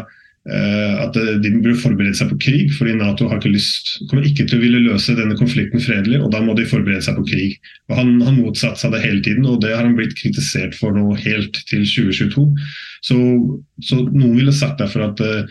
at 0.50 1.14
de 1.14 1.50
burde 1.60 1.78
forberede 1.78 2.16
seg 2.16 2.30
på 2.32 2.38
krig, 2.42 2.70
fordi 2.74 2.96
Nato 2.98 3.28
har 3.30 3.38
ikke 3.38 3.52
lyst, 3.52 3.92
kommer 4.10 4.24
ikke 4.26 4.46
til 4.48 4.56
å 4.58 4.62
ville 4.64 4.80
løse 4.82 5.14
denne 5.14 5.36
konflikten 5.38 5.84
fredelig, 5.84 6.22
og 6.24 6.32
da 6.34 6.40
må 6.42 6.56
de 6.58 6.64
forberede 6.66 7.04
seg 7.06 7.20
på 7.20 7.26
krig. 7.28 7.58
Og 7.92 8.00
Han, 8.00 8.16
han 8.24 8.40
motsatte 8.40 8.82
seg 8.82 8.96
det 8.96 9.04
hele 9.04 9.22
tiden, 9.22 9.46
og 9.46 9.60
det 9.62 9.76
har 9.76 9.84
han 9.84 9.98
blitt 10.00 10.16
kritisert 10.18 10.74
for 10.80 10.96
nå 10.96 11.12
helt 11.22 11.60
til 11.70 11.84
2022. 11.84 12.48
Så, 13.06 13.20
så 13.92 14.00
noen 14.08 14.40
ville 14.40 14.56
sagt 14.56 14.82
derfor 14.82 15.12
at 15.12 15.22
Eh, 15.22 15.44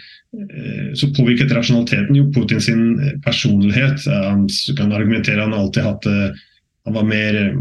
så 0.94 1.08
påvirket 1.16 1.52
rasjonaliteten 1.56 2.16
jo 2.16 2.26
Putin 2.34 2.60
sin 2.60 2.82
personlighet. 3.24 4.04
Han 4.06 4.42
kan 4.76 4.92
argumentere 4.92 5.40
han 5.40 5.56
alltid 5.56 5.86
hatt 5.86 6.06
eh, 6.06 6.36
han 6.88 6.94
var 6.94 7.04
mer 7.04 7.36
eh, 7.36 7.56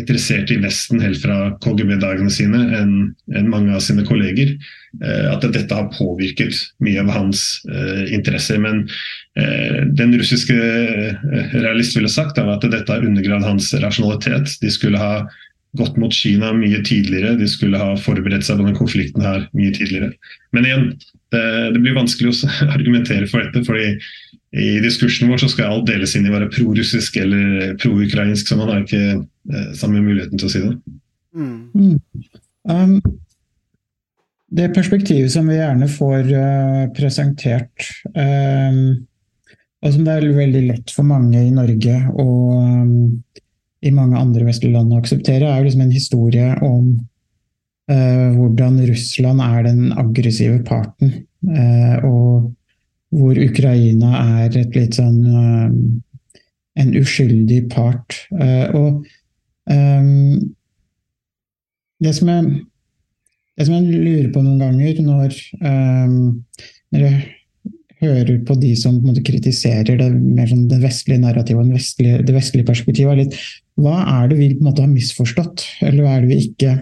interessert 0.00 0.50
i 0.50 0.56
Vesten 0.62 1.02
helt 1.04 1.20
fra 1.20 1.50
KGB-dagene 1.60 2.32
sine 2.32 2.62
enn 2.78 2.94
en 3.36 3.50
mange 3.52 3.74
av 3.76 3.82
sine 3.84 4.06
kolleger. 4.08 4.54
Eh, 5.04 5.26
at 5.28 5.44
dette 5.44 5.76
har 5.76 5.90
påvirket 5.92 6.56
mye 6.80 7.02
av 7.02 7.10
hans 7.12 7.42
uh, 7.68 8.06
interesser. 8.08 8.56
Men 8.62 8.86
uh, 9.36 9.84
den 10.00 10.16
russiske 10.16 10.56
eh, 10.56 11.52
realist 11.60 11.98
ville 11.98 12.08
sagt 12.08 12.40
at 12.40 12.64
dette 12.64 12.88
har 12.88 13.04
undergravd 13.04 13.50
hans 13.50 13.68
rasjonalitet. 13.84 14.56
De 14.64 14.72
skulle 14.72 15.02
ha 15.02 15.26
gått 15.78 15.98
mot 16.00 16.14
Kina 16.14 16.50
mye 16.56 16.80
tidligere, 16.86 17.36
de 17.38 17.46
skulle 17.48 17.78
ha 17.78 17.94
forberedt 18.00 18.46
seg 18.46 18.58
på 18.58 18.64
denne 18.64 18.78
konflikten 18.78 19.24
her 19.26 19.44
mye 19.56 19.74
tidligere. 19.76 20.10
Men 20.56 20.66
igjen, 20.66 20.88
det, 21.30 21.44
det 21.76 21.82
blir 21.82 21.98
vanskelig 21.98 22.32
å 22.32 22.50
argumentere 22.76 23.28
for 23.30 23.44
dette. 23.44 23.64
fordi 23.66 23.94
i 24.50 24.80
diskursen 24.82 25.30
vår 25.30 25.44
så 25.44 25.48
skal 25.52 25.70
alt 25.70 25.86
deles 25.86 26.16
inn 26.18 26.26
i 26.26 26.30
å 26.32 26.34
være 26.34 26.50
prorussisk 26.50 27.20
eller 27.22 27.76
pro-ukrainsk, 27.78 28.48
så 28.48 28.58
man 28.58 28.72
har 28.72 28.80
ikke 28.82 29.02
eh, 29.20 29.68
samme 29.78 30.02
muligheten 30.02 30.40
til 30.40 30.48
å 30.48 30.50
si 30.50 30.62
det. 30.64 30.72
Mm. 31.38 32.00
Um, 32.66 32.96
det 34.50 34.72
perspektivet 34.74 35.30
som 35.30 35.46
vi 35.46 35.60
gjerne 35.60 35.86
får 35.86 36.32
uh, 36.34 36.82
presentert, 36.96 37.86
um, 38.10 38.98
og 39.80 39.94
som 39.94 40.02
det 40.08 40.16
er 40.18 40.26
veldig 40.34 40.64
lett 40.66 40.90
for 40.92 41.06
mange 41.06 41.44
i 41.46 41.54
Norge 41.54 41.94
å 42.10 42.26
um, 42.58 42.90
i 43.80 43.92
mange 43.94 44.18
andre 44.18 44.44
vestlige 44.48 44.76
land 44.76 44.92
å 44.92 45.00
akseptere, 45.00 45.48
er 45.48 45.60
jo 45.60 45.68
liksom 45.68 45.84
en 45.86 45.94
historie 45.94 46.48
om 46.66 46.84
uh, 47.90 48.28
hvordan 48.36 48.80
Russland 48.90 49.42
er 49.44 49.66
den 49.68 49.92
aggressive 50.00 50.60
parten. 50.68 51.14
Uh, 51.46 51.96
og 52.04 52.50
hvor 53.16 53.40
Ukraina 53.40 54.20
er 54.44 54.60
et 54.60 54.76
litt 54.76 54.98
sånn 55.00 55.20
uh, 55.26 55.70
en 56.80 56.92
uskyldig 56.96 57.64
part. 57.72 58.14
Og 58.30 59.00
um, 59.66 60.36
det, 62.00 62.12
som 62.16 62.30
jeg, 62.30 62.60
det 63.58 63.66
som 63.66 63.74
jeg 63.74 63.98
lurer 64.04 64.30
på 64.32 64.44
noen 64.44 64.62
ganger 64.62 65.02
når, 65.04 65.34
um, 65.60 66.14
når 66.94 67.04
jeg 67.08 67.18
hører 68.00 68.38
på 68.46 68.56
de 68.60 68.74
som 68.78 68.98
på 69.00 69.10
måte, 69.10 69.24
kritiserer 69.26 69.98
det, 70.00 70.10
sånn 70.50 70.68
det 70.70 70.80
vestlige 70.82 71.22
narrativet 71.22 71.66
og 71.66 71.74
vestlige, 71.76 72.22
det 72.26 72.36
vestlige 72.36 72.68
perspektivet, 72.68 73.12
er 73.12 73.22
litt 73.24 73.40
hva 73.80 73.98
er 74.20 74.30
det 74.30 74.38
vi 74.40 74.52
på 74.54 74.64
en 74.64 74.70
måte 74.70 74.84
har 74.84 74.92
misforstått, 74.92 75.66
eller 75.86 76.04
hva 76.04 76.16
er 76.16 76.24
det 76.24 76.32
vi 76.32 76.40
ikke 76.48 76.72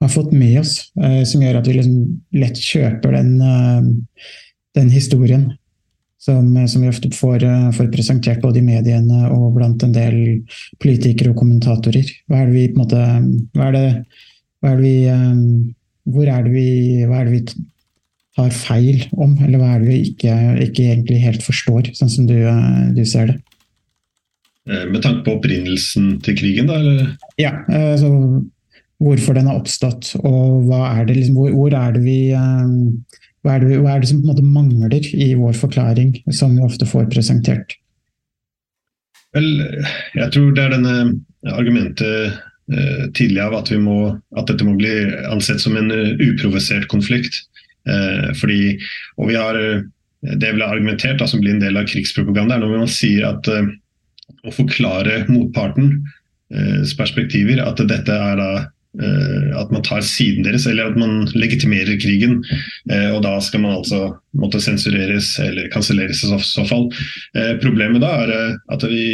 har 0.00 0.12
fått 0.12 0.30
med 0.32 0.60
oss, 0.62 0.76
eh, 1.00 1.22
som 1.28 1.42
gjør 1.44 1.60
at 1.60 1.68
vi 1.68 1.76
liksom 1.76 2.38
lett 2.40 2.60
kjøper 2.60 3.18
den 3.18 3.34
eh, 3.44 4.30
den 4.74 4.90
historien 4.90 5.52
som, 6.20 6.68
som, 6.68 6.82
vi 6.82 6.88
ofte 6.88 7.10
får, 7.10 7.44
eh, 7.44 7.70
får, 7.72 7.88
presentert 7.92 8.42
både 8.42 8.60
i 8.60 8.64
mediene 8.64 9.30
og 9.32 9.54
blant 9.56 9.82
en 9.82 9.94
del 9.94 10.16
politikere 10.82 11.32
og 11.32 11.40
kommentatorer. 11.40 12.10
Hva 12.28 12.42
er 12.42 12.50
det 12.50 12.56
vi 12.56 12.66
på 12.68 12.76
en 12.76 12.82
måte 12.82 13.04
hva 13.56 13.70
er 13.70 13.76
det, 13.76 13.84
hva 14.60 14.72
er 14.72 14.80
det 14.80 14.84
vi, 14.84 14.96
eh, 15.08 15.76
Hvor 16.10 16.26
er 16.26 16.42
det 16.44 16.52
vi 16.52 16.68
Hva 17.06 17.20
er 17.20 17.28
det 17.28 17.32
vi 17.32 17.40
tar 18.40 18.56
feil 18.56 19.04
om, 19.12 19.36
eller 19.44 19.60
hva 19.60 19.74
er 19.76 19.84
det 19.84 19.92
vi 19.92 20.00
ikke, 20.10 20.34
ikke 20.66 20.88
egentlig 20.94 21.20
helt 21.22 21.46
forstår, 21.46 21.92
sånn 21.98 22.12
som 22.12 22.26
du, 22.30 22.36
eh, 22.40 22.82
du 22.96 23.04
ser 23.08 23.32
det? 23.32 23.38
Med 24.70 25.00
tanke 25.02 25.24
på 25.26 25.38
opprinnelsen 25.38 26.18
til 26.24 26.36
krigen, 26.38 26.68
da? 26.68 26.76
Eller? 26.78 27.14
Ja. 27.40 27.54
Så 27.98 28.10
hvorfor 29.02 29.34
den 29.34 29.48
har 29.48 29.56
oppstått, 29.58 30.12
og 30.20 30.68
er 30.76 31.08
det, 31.08 31.16
liksom, 31.16 31.38
hvor, 31.40 31.54
hvor 31.56 31.74
er 31.74 31.96
det 31.96 32.02
vi 32.04 32.18
hva 33.40 33.56
er, 33.56 33.64
det, 33.64 33.78
hva 33.80 33.94
er 33.94 34.02
det, 34.02 34.10
som 34.10 34.52
mangler 34.52 35.06
i 35.16 35.30
vår 35.38 35.56
forklaring, 35.56 36.12
som 36.36 36.56
vi 36.56 36.64
ofte 36.64 36.88
får 36.88 37.08
presentert? 37.12 37.78
Vel, 39.36 39.48
jeg 40.18 40.32
tror 40.34 40.50
det 40.52 40.64
er 40.64 40.74
denne 40.74 40.94
argumentet 41.54 42.34
eh, 42.74 43.04
tidlig 43.16 43.40
av 43.44 43.56
at, 43.62 43.70
må, 43.80 44.00
at, 44.36 44.50
dette 44.50 44.66
må 44.66 44.74
bli 44.78 44.92
ansett 45.30 45.62
som 45.62 45.78
en 45.78 45.88
uh, 45.94 46.18
uprovosert 46.18 46.88
konflikt. 46.92 47.38
Eh, 47.88 48.30
fordi, 48.36 48.76
og 49.16 49.30
vi 49.30 49.38
har 49.40 49.56
uh, 49.56 49.80
Det 50.20 50.50
ble 50.52 50.66
argumentert 50.66 51.16
da, 51.16 51.24
som 51.24 51.40
blir 51.40 51.54
en 51.54 51.62
del 51.62 51.78
av 51.80 51.86
krigspropaganda, 51.88 52.58
er 52.58 52.60
når 52.60 52.82
man 52.82 52.90
sier 52.92 53.24
at 53.24 53.46
uh, 53.48 53.70
å 54.44 54.52
forklare 54.52 55.22
motpartens 55.30 56.92
perspektiver, 56.98 57.60
at 57.62 57.80
dette 57.88 58.10
er 58.12 58.36
da 58.36 58.50
Eh, 58.50 58.66
at 59.60 59.70
man 59.70 59.84
tar 59.86 60.02
siden 60.02 60.42
deres, 60.42 60.66
eller 60.66 60.90
at 60.90 60.96
man 60.98 61.28
legitimerer 61.38 61.98
krigen. 62.02 62.40
Eh, 62.90 63.10
og 63.14 63.22
da 63.22 63.36
skal 63.44 63.62
man 63.62 63.76
altså 63.78 64.16
måtte 64.40 64.60
sensureres 64.62 65.32
eller 65.42 65.70
kanselleres 65.70 66.24
i 66.24 66.30
så 66.46 66.64
fall. 66.66 66.88
Eh, 67.38 67.54
problemet 67.62 68.02
da 68.02 68.10
er 68.24 68.34
at 68.72 68.86
vi, 68.90 69.04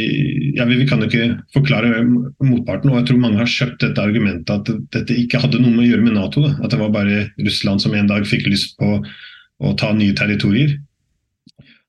ja, 0.57 0.65
vi, 0.69 0.81
kan 0.89 1.03
jo 1.03 1.09
ikke 1.11 1.37
forklare 1.53 2.01
motparten. 2.07 2.89
Og 2.89 3.01
jeg 3.01 3.09
tror 3.11 3.21
mange 3.21 3.41
har 3.43 3.53
kjøpt 3.53 3.85
dette 3.85 4.03
argumentet 4.03 4.55
at 4.55 4.73
dette 4.97 5.21
ikke 5.21 5.43
hadde 5.45 5.61
noe 5.61 5.75
med 5.75 5.85
å 5.85 5.89
gjøre 5.91 6.07
med 6.09 6.17
Nato. 6.17 6.45
Da. 6.47 6.55
At 6.63 6.73
det 6.73 6.81
var 6.81 6.93
bare 6.95 7.27
Russland 7.37 7.83
som 7.83 7.95
en 7.97 8.09
dag 8.09 8.25
fikk 8.27 8.49
lyst 8.49 8.77
på 8.81 8.97
å 8.97 9.77
ta 9.77 9.93
nye 9.93 10.17
territorier. 10.17 10.77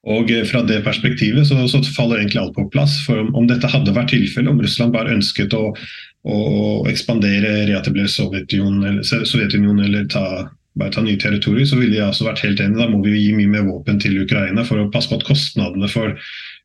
Og 0.09 0.31
fra 0.49 0.63
det 0.65 0.79
perspektivet 0.87 1.45
så, 1.45 1.59
så, 1.69 1.83
faller 1.93 2.23
egentlig 2.23 2.41
alt 2.41 2.55
på 2.57 2.69
plass. 2.73 2.95
For 3.05 3.21
om, 3.21 3.33
om 3.37 3.49
dette 3.51 3.69
hadde 3.69 3.93
vært 3.93 4.15
tilfellet, 4.15 4.49
om 4.49 4.63
Russland 4.65 4.95
bare 4.95 5.17
ønsket 5.19 5.57
å 5.57 5.73
å 6.29 6.85
ekspandere, 6.91 7.67
reetablere 7.69 8.11
Sovjetunionen 8.11 8.87
eller, 8.91 9.25
Sovjetunionen, 9.29 9.85
eller 9.87 10.09
ta, 10.11 10.25
bare 10.79 10.93
ta 10.95 11.03
nye 11.05 11.19
territorier, 11.21 11.67
så 11.69 11.79
ville 11.79 11.97
jeg 11.97 12.07
altså 12.07 12.27
vært 12.27 12.43
helt 12.45 12.61
enig. 12.63 12.79
Da 12.81 12.89
må 12.91 13.01
vi 13.05 13.17
gi 13.17 13.33
mye 13.37 13.53
mer 13.55 13.67
våpen 13.69 14.01
til 14.03 14.19
Ukraina 14.25 14.65
for 14.67 14.83
å 14.83 14.91
passe 14.93 15.11
på 15.11 15.19
at 15.19 15.27
kostnadene 15.29 15.91
for 15.91 16.15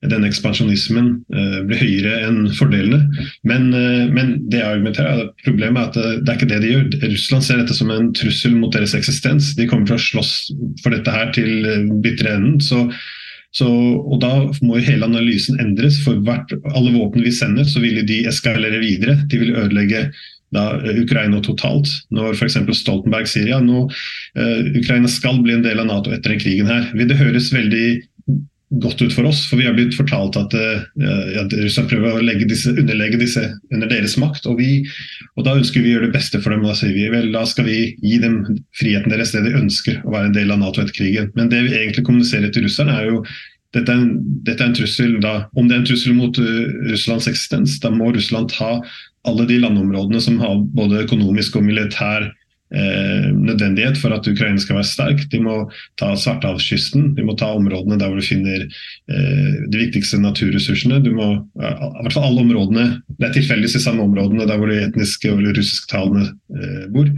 denne 0.03 0.27
ekspansjonismen 0.27 1.09
uh, 1.31 1.59
blir 1.63 1.79
høyere 1.79 2.17
enn 2.27 2.41
fordelene. 2.57 3.05
Men, 3.47 3.69
uh, 3.71 4.03
men 4.11 4.35
det 4.51 4.59
jeg 4.59 4.67
argumenterer, 4.67 5.23
er 5.23 5.45
problemet 5.45 5.79
er 5.79 5.87
at 5.87 5.97
det, 5.99 6.13
det 6.25 6.33
er 6.33 6.39
ikke 6.41 6.51
det 6.51 6.61
de 6.63 6.71
gjør. 6.73 6.87
Russland 7.05 7.47
ser 7.47 7.61
dette 7.61 7.77
som 7.77 7.93
en 7.93 8.11
trussel 8.17 8.57
mot 8.57 8.73
deres 8.75 8.97
eksistens. 8.97 9.53
De 9.55 9.69
kommer 9.69 9.87
til 9.87 9.99
å 9.99 10.05
slåss 10.09 10.33
for 10.83 10.95
dette 10.95 11.13
her 11.13 11.31
til 11.37 11.69
uh, 11.69 11.93
bitre 12.03 12.35
enden. 12.35 12.59
så 12.63 12.87
så, 13.53 13.69
og 13.69 14.17
Da 14.23 14.31
må 14.65 14.79
jo 14.79 14.85
hele 14.87 15.05
analysen 15.05 15.59
endres. 15.61 15.99
For 16.01 16.17
hvert, 16.25 16.55
alle 16.73 16.93
våpen 16.95 17.25
vi 17.25 17.33
sender, 17.33 17.67
så 17.69 17.83
vil 17.83 18.01
de 18.07 18.23
eskalere 18.29 18.81
videre. 18.81 19.19
De 19.29 19.41
vil 19.41 19.53
ødelegge 19.53 20.07
da, 20.53 20.63
Ukraina 21.01 21.41
totalt. 21.45 21.89
Når 22.13 22.33
f.eks. 22.37 22.57
Stoltenberg 22.79 23.29
sier 23.29 23.51
ja, 23.53 23.59
nå 23.61 23.85
uh, 23.87 24.59
Ukraina 24.73 25.09
skal 25.11 25.41
bli 25.45 25.57
en 25.57 25.65
del 25.65 25.81
av 25.81 25.89
Nato 25.89 26.13
etter 26.13 26.33
den 26.33 26.41
krigen 26.41 26.71
her. 26.71 26.89
Vil 26.97 27.09
det 27.09 27.19
høres 27.21 27.51
veldig 27.53 27.87
godt 28.81 29.01
ut 29.01 29.13
for 29.13 29.27
oss, 29.29 29.43
for 29.49 29.59
vi 29.59 29.67
har 29.67 29.75
blitt 29.77 29.95
fortalt 29.97 30.37
at 30.39 30.55
uh, 30.57 30.83
ja, 31.35 31.43
Russland 31.51 31.91
prøver 31.91 32.17
å 32.17 32.37
disse, 32.49 32.73
underlegge 32.73 33.19
disse 33.21 33.43
under 33.73 33.89
deres 33.91 34.15
makt. 34.21 34.47
Og, 34.49 34.59
vi, 34.61 34.81
og 35.37 35.47
da 35.47 35.55
ønsker 35.59 35.83
vi 35.83 35.91
å 35.91 35.97
gjøre 35.97 36.09
det 36.09 36.17
beste 36.17 36.41
for 36.41 36.55
dem. 36.55 36.65
Da 36.65 36.75
sier 36.77 36.95
vi 36.95 37.07
vel, 37.13 37.31
da 37.35 37.45
skal 37.49 37.67
vi 37.69 37.79
gi 38.01 38.19
dem 38.23 38.41
friheten 38.79 39.13
deres, 39.13 39.33
det 39.35 39.45
de 39.47 39.55
ønsker 39.59 40.01
å 40.03 40.13
være 40.15 40.31
en 40.31 40.37
del 40.37 40.53
av 40.53 40.61
Nato 40.63 40.83
etter 40.83 40.95
krigen. 40.95 41.31
Men 41.37 41.51
det 41.53 41.63
vi 41.67 41.75
egentlig 41.77 42.05
kommuniserer 42.07 42.53
til 42.53 42.67
russerne, 42.67 42.97
er 42.97 43.11
jo 43.11 43.23
dette 43.73 43.89
er, 43.89 44.03
en, 44.03 44.21
dette 44.45 44.61
er 44.61 44.69
en 44.69 44.75
trussel 44.77 45.15
da, 45.23 45.47
Om 45.57 45.65
det 45.65 45.73
er 45.73 45.79
en 45.81 45.87
trussel 45.89 46.13
mot 46.17 46.37
uh, 46.37 46.67
Russlands 46.91 47.29
eksistens, 47.29 47.79
da 47.81 47.93
må 47.93 48.11
Russland 48.13 48.53
ta 48.53 48.77
alle 49.27 49.47
de 49.47 49.57
landområdene 49.61 50.19
som 50.21 50.39
har 50.41 50.59
både 50.75 51.05
økonomisk 51.05 51.55
og 51.57 51.65
militær 51.69 52.27
eh, 52.73 53.29
nødvendighet 53.33 53.99
for 54.01 54.15
at 54.15 54.27
Ukraina 54.27 54.61
skal 54.61 54.79
være 54.79 54.89
sterk. 54.89 55.23
De 55.31 55.39
må 55.43 55.55
ta 55.99 56.11
Svartehavskysten, 56.19 57.13
de 57.17 57.25
må 57.25 57.37
ta 57.39 57.53
områdene 57.55 57.99
der 58.01 58.11
hvor 58.11 58.19
du 58.21 58.27
finner 58.27 58.65
eh, 58.65 59.55
de 59.69 59.85
viktigste 59.85 60.19
naturressursene. 60.23 61.01
Du 61.05 61.13
må, 61.15 61.29
I 61.61 62.03
hvert 62.03 62.17
fall 62.17 62.29
alle 62.29 62.45
områdene, 62.45 62.89
Det 63.19 63.29
er 63.29 63.33
tilfeldigvis 63.39 63.79
de 63.79 63.85
samme 63.85 64.03
områdene 64.03 64.47
der 64.49 64.59
hvor 64.59 64.71
de 64.71 64.83
etniske 64.83 65.31
eller 65.31 65.55
russisktalende 65.57 66.29
eh, 66.59 66.85
bor. 66.93 67.09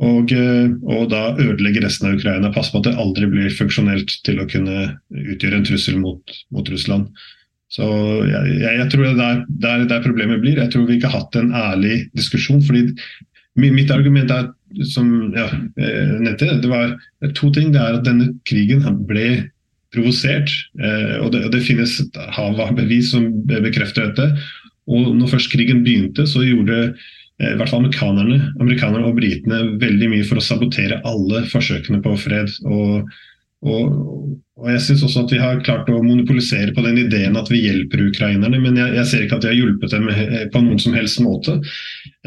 Og, 0.00 0.32
eh, 0.32 0.70
og, 0.88 1.10
da 1.12 1.34
ødelegge 1.36 1.82
resten 1.84 2.08
av 2.08 2.16
Ukraina. 2.16 2.52
Passe 2.54 2.72
på 2.72 2.80
at 2.80 2.88
det 2.88 2.96
aldri 3.00 3.28
blir 3.28 3.52
funksjonelt 3.52 4.16
til 4.24 4.40
å 4.40 4.48
kunne 4.48 4.94
utgjøre 5.12 5.60
en 5.60 5.68
trussel 5.68 6.00
mot, 6.00 6.40
mot 6.54 6.72
Russland. 6.72 7.10
Så 7.70 7.86
jeg, 8.26 8.54
jeg, 8.58 8.78
jeg 8.80 8.88
tror 8.90 9.12
det 9.14 9.26
er 9.70 9.84
der, 9.86 10.02
problemet 10.02 10.40
blir. 10.42 10.58
Jeg 10.58 10.72
tror 10.72 10.88
vi 10.88 10.96
ikke 10.98 11.10
har 11.12 11.22
hatt 11.22 11.36
en 11.38 11.52
ærlig 11.54 12.00
diskusjon. 12.18 12.64
fordi 12.66 12.88
Mitt 13.58 13.90
argument 13.90 14.30
er, 14.30 14.50
som 14.86 15.32
ja, 15.34 15.48
nevnte, 15.76 16.52
det 16.62 16.70
var 16.70 16.94
to 17.34 17.50
ting. 17.54 17.72
Det 17.74 17.80
er 17.82 17.98
at 17.98 18.06
denne 18.06 18.30
krigen 18.48 18.84
ble 19.08 19.50
provosert. 19.94 20.52
Eh, 20.78 21.16
og 21.18 21.32
det, 21.34 21.48
det 21.54 21.64
finnes 21.66 21.96
et 22.04 22.20
hav 22.36 22.60
av 22.62 22.76
bevis 22.78 23.10
som 23.14 23.26
bekrefter 23.50 24.10
dette. 24.10 24.28
Og 24.90 25.10
når 25.18 25.34
først 25.34 25.50
krigen 25.52 25.82
begynte, 25.86 26.26
så 26.30 26.44
gjorde 26.46 26.92
Eh, 27.40 27.54
i 27.54 27.56
hvert 27.56 27.70
fall 27.72 27.80
amerikanerne, 27.80 28.38
amerikanerne 28.60 29.08
og 29.08 29.16
britene 29.16 29.62
veldig 29.80 30.10
mye 30.12 30.28
for 30.28 30.40
å 30.40 30.44
sabotere 30.44 31.00
alle 31.08 31.44
forsøkene 31.48 32.02
på 32.04 32.14
fred. 32.20 32.52
Og, 32.68 33.08
og, 33.60 34.38
og 34.60 34.70
jeg 34.72 34.82
syns 34.84 35.02
også 35.04 35.24
at 35.24 35.34
vi 35.34 35.40
har 35.40 35.60
klart 35.64 35.90
å 35.92 36.00
monopolisere 36.04 36.72
på 36.76 36.84
den 36.86 37.02
ideen 37.02 37.36
at 37.36 37.50
vi 37.52 37.62
hjelper 37.66 38.06
ukrainerne, 38.06 38.60
men 38.62 38.78
jeg, 38.80 38.94
jeg 38.96 39.10
ser 39.10 39.26
ikke 39.26 39.40
at 39.40 39.46
vi 39.46 39.52
har 39.52 39.58
hjulpet 39.58 39.92
dem 39.96 40.08
på 40.54 40.64
noen 40.64 40.80
som 40.80 40.96
helst 40.96 41.20
måte. 41.24 41.58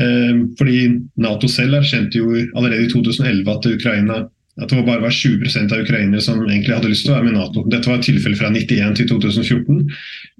Eh, 0.01 0.45
fordi 0.59 0.77
Nato 1.25 1.49
selv 1.49 1.81
erkjente 1.81 2.21
jo 2.21 2.29
allerede 2.53 2.85
i 2.85 2.93
2011 2.93 3.53
at 3.57 3.69
Ukraina 3.73 4.23
at 4.61 4.69
det 4.69 4.83
bare 4.85 5.01
var 5.01 5.09
20% 5.09 5.71
av 5.73 5.81
ukrainere 5.81 6.21
som 6.21 6.43
egentlig 6.45 6.75
hadde 6.75 6.91
lyst 6.91 7.07
til 7.07 7.13
å 7.13 7.15
være 7.15 7.25
med 7.25 7.37
Nato. 7.39 7.63
Dette 7.73 7.89
var 7.89 8.03
tilfellet 8.05 8.37
fra 8.37 8.51
1991 8.51 8.99
til 8.99 9.07
2014. 9.09 9.79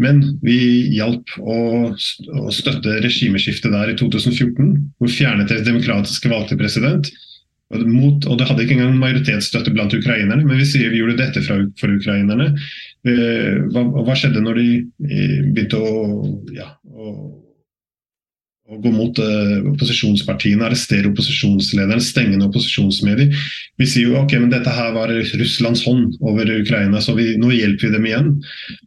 Men 0.06 0.22
vi 0.46 0.58
hjalp 0.94 1.34
å, 1.42 1.58
å 1.90 2.54
støtte 2.54 3.00
regimeskiftet 3.02 3.74
der 3.74 3.90
i 3.90 3.98
2014, 3.98 4.76
hvor 5.02 5.10
fjernet 5.10 5.50
deres 5.50 5.66
demokratiske 5.66 6.30
valgte 6.30 6.60
president. 6.62 7.10
Mot, 7.82 8.26
og 8.30 8.40
Det 8.40 8.48
hadde 8.48 8.66
ikke 8.66 8.76
engang 8.78 8.98
majoritetsstøtte 9.02 9.74
blant 9.74 9.94
ukrainerne, 9.98 10.44
men 10.46 10.60
vi 10.62 10.68
sier 10.70 10.94
vi 10.94 11.02
gjorde 11.02 11.20
dette 11.20 11.42
for, 11.46 11.66
for 11.80 11.94
ukrainerne. 11.94 12.52
Hva, 13.04 13.82
hva, 13.84 14.16
skjedde 14.16 14.44
når 14.44 14.60
de 14.62 14.68
begynte 15.52 15.80
å, 15.82 15.94
ja, 16.56 16.70
å 16.94 17.14
å 18.72 18.78
gå 18.80 18.92
mot 18.96 19.18
uh, 19.20 19.58
opposisjonspartiene, 19.74 20.64
arrestere 20.64 21.10
opposisjonslederen, 21.10 22.00
stenge 22.00 22.38
ned 22.38 22.46
opposisjonsmedier. 22.48 23.34
Vi 23.82 23.88
sier 23.90 24.08
jo 24.08 24.22
ok, 24.22 24.38
men 24.40 24.54
dette 24.54 24.72
her 24.72 24.94
var 24.96 25.12
Russlands 25.12 25.84
hånd 25.84 26.16
over 26.24 26.48
Ukraina, 26.48 27.02
så 27.04 27.16
vi, 27.18 27.34
nå 27.40 27.52
hjelper 27.52 27.90
vi 27.90 27.98
dem 27.98 28.08
igjen. 28.08 28.30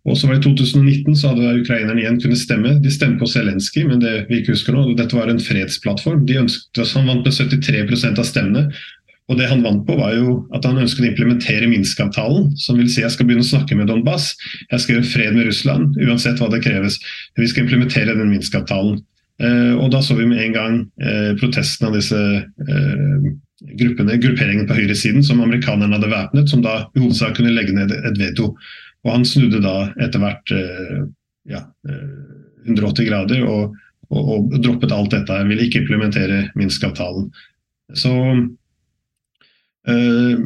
Og 0.09 0.17
så 0.17 0.31
var 0.31 0.39
det 0.39 0.47
I 0.47 0.47
2019 0.49 1.19
så 1.21 1.35
hadde 1.35 1.59
ukrainerne 1.61 2.01
igjen 2.01 2.21
kunnet 2.23 2.41
stemme. 2.41 2.77
De 2.81 2.93
stemte 2.93 3.21
på 3.21 3.29
Zelenskyj, 3.29 3.85
men 3.91 4.01
det 4.01 4.15
vi 4.31 4.41
ikke 4.41 4.55
husker 4.55 4.77
nå, 4.77 4.87
dette 4.97 5.19
var 5.19 5.29
en 5.29 5.43
fredsplattform. 5.45 6.25
De 6.29 6.39
ønsket, 6.41 6.81
Han 6.97 7.11
vant 7.11 7.27
med 7.27 7.37
73% 7.37 8.23
av 8.23 8.25
stemmene. 8.25 8.71
Og 9.29 9.37
det 9.37 9.51
Han 9.51 9.65
vant 9.65 9.83
på 9.85 9.97
var 9.99 10.15
jo 10.15 10.37
at 10.55 10.65
han 10.65 10.79
ønsket 10.79 11.03
å 11.03 11.09
implementere 11.09 11.69
Minsk-avtalen, 11.69 12.53
som 12.63 12.79
vil 12.79 12.89
si 12.89 13.03
jeg 13.03 13.11
skal 13.13 13.27
begynne 13.27 13.45
å 13.45 13.49
snakke 13.49 13.77
med 13.77 13.91
Donbas. 13.91 14.31
Jeg 14.71 14.81
skal 14.81 14.97
gjøre 14.97 15.11
fred 15.11 15.37
med 15.37 15.51
Russland, 15.51 15.99
uansett 15.99 16.41
hva 16.41 16.49
det 16.53 16.63
kreves. 16.65 17.01
Vi 17.37 17.51
skal 17.51 17.67
implementere 17.67 18.15
den 18.15 18.31
Minsk-avtalen. 18.31 19.03
Eh, 19.43 19.75
og 19.77 19.91
da 19.93 20.01
så 20.01 20.17
vi 20.17 20.27
med 20.29 20.41
en 20.41 20.55
gang 20.55 20.77
eh, 20.97 21.33
protesten 21.37 21.91
av 21.91 21.97
disse 21.97 22.17
eh, 22.17 23.27
gruppene, 23.77 24.17
grupperingene 24.23 24.69
på 24.69 24.79
høyresiden 24.79 25.25
som 25.27 25.43
amerikanerne 25.45 25.99
hadde 25.99 26.13
væpnet, 26.13 26.49
som 26.53 26.63
da 26.65 26.87
i 26.97 27.03
hovedsak 27.03 27.37
kunne 27.37 27.53
legge 27.57 27.77
ned 27.77 27.93
et 27.93 28.21
veto. 28.21 28.55
Og 29.05 29.13
han 29.13 29.27
snudde 29.29 29.61
da 29.63 29.91
etter 30.03 30.23
hvert 30.23 30.53
ja, 31.47 31.61
180 32.67 33.07
grader 33.07 33.45
og, 33.47 33.77
og, 34.11 34.23
og, 34.35 34.57
droppet 34.65 34.95
alt 34.95 35.13
dette. 35.15 35.37
Han 35.37 35.53
ville 35.53 35.69
ikke 35.69 35.85
implementere 35.85 36.49
Minsk-avtalen. 36.59 37.29
Så 37.95 38.13
øh, 39.87 40.41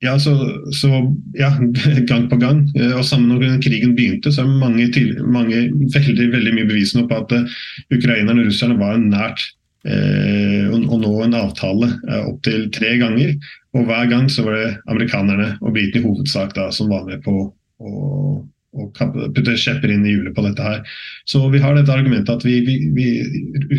ja, 0.00 0.18
så, 0.18 0.32
så, 0.72 0.88
ja, 1.36 1.50
gang 2.10 2.28
på 2.30 2.36
gang. 2.40 2.64
Eh, 2.76 2.92
og 2.96 3.04
sammen 3.04 3.28
når 3.28 3.60
krigen 3.64 3.94
begynte, 3.96 4.32
så 4.32 4.46
er 4.46 4.60
mange, 4.62 4.88
til, 4.94 5.12
mange 5.24 5.66
veldig, 5.94 6.28
veldig 6.32 6.54
mye 6.56 6.68
bevis 6.68 6.94
på 6.96 7.16
at 7.16 7.34
uh, 7.36 7.56
ukrainerne 7.92 8.40
og 8.40 8.48
russerne 8.48 8.78
var 8.80 8.96
nært 9.00 9.44
uh, 9.84 10.72
å, 10.72 11.00
nå 11.00 11.12
en 11.24 11.36
avtale 11.42 11.90
uh, 12.08 12.22
opptil 12.30 12.70
tre 12.72 12.94
ganger. 13.02 13.36
Og 13.76 13.84
hver 13.86 14.08
gang 14.10 14.30
så 14.32 14.46
var 14.46 14.56
det 14.56 14.70
amerikanerne 14.90 15.52
og 15.60 15.76
britene 15.76 16.02
i 16.02 16.08
hovedsak 16.08 16.56
da, 16.56 16.70
som 16.74 16.88
var 16.90 17.04
med 17.08 17.20
på 17.26 17.36
å 17.80 17.92
og 18.78 18.92
putte 18.94 19.56
kjepper 19.58 19.90
inn 19.90 20.04
i 20.06 20.12
hjulet 20.12 20.34
på 20.36 20.44
dette 20.44 20.62
her. 20.62 20.82
Så 21.28 21.42
vi 21.50 21.58
har 21.62 21.74
dette 21.74 21.90
argumentet 21.90 22.30
at 22.30 22.44
vi, 22.46 22.60
vi, 22.66 22.76
vi 22.94 23.06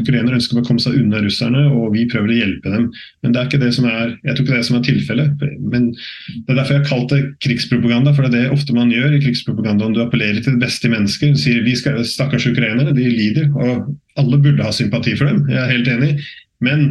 ukrainere 0.01 0.35
ønsker 0.35 0.59
å 0.59 0.65
komme 0.67 0.83
seg 0.83 0.97
unna 0.99 1.21
russerne, 1.23 1.63
og 1.71 1.93
vi 1.95 2.03
prøver 2.11 2.33
å 2.33 2.39
hjelpe 2.41 2.73
dem. 2.73 2.89
Men 3.23 3.31
det 3.31 3.39
er 3.39 3.47
ikke 3.47 3.61
det 3.63 3.71
som 3.77 3.87
er 3.87 4.17
jeg 4.27 4.35
tror 4.35 4.45
ikke 4.45 4.57
det 4.57 4.67
som 4.67 4.77
er 4.77 4.85
tilfellet. 4.89 5.47
Men 5.71 5.89
Det 5.93 6.51
er 6.51 6.59
derfor 6.59 6.75
jeg 6.75 6.83
har 6.83 6.89
kalt 6.91 7.15
det 7.15 7.21
krigspropaganda, 7.45 8.13
for 8.17 8.27
det 8.27 8.33
er 8.33 8.49
det 8.49 8.57
ofte 8.57 8.75
man 8.75 8.91
gjør 8.91 9.15
i 9.15 9.23
krigspropaganda. 9.23 9.87
Om 9.87 9.95
du 9.95 10.03
appellerer 10.03 10.43
til 10.43 10.57
det 10.57 10.65
beste 10.65 10.91
mennesker, 10.91 11.33
sier 11.39 11.63
vi 11.65 11.77
skal, 11.79 12.03
stakkars 12.07 12.49
ukrainere, 12.51 12.95
de 12.97 13.07
lider, 13.07 13.51
og 13.55 13.91
alle 14.19 14.43
burde 14.43 14.65
ha 14.65 14.75
sympati 14.75 15.15
for 15.15 15.31
dem. 15.31 15.45
Jeg 15.51 15.61
er 15.63 15.71
helt 15.71 15.91
enig. 15.95 16.15
Men 16.61 16.85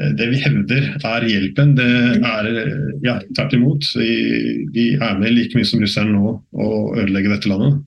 eh, 0.00 0.12
det 0.18 0.28
vi 0.32 0.42
hevder 0.42 0.90
er 1.00 1.26
hjelpen, 1.28 1.74
det 1.78 1.88
er 2.20 2.50
ja, 3.04 3.18
tvert 3.32 3.56
imot. 3.56 3.88
De, 3.96 4.86
er 4.98 5.18
med 5.20 5.34
like 5.34 5.56
mye 5.56 5.68
som 5.68 5.82
russerne 5.82 6.14
nå 6.14 6.36
å 6.52 6.70
ødelegge 6.98 7.32
dette 7.32 7.50
landet. 7.50 7.82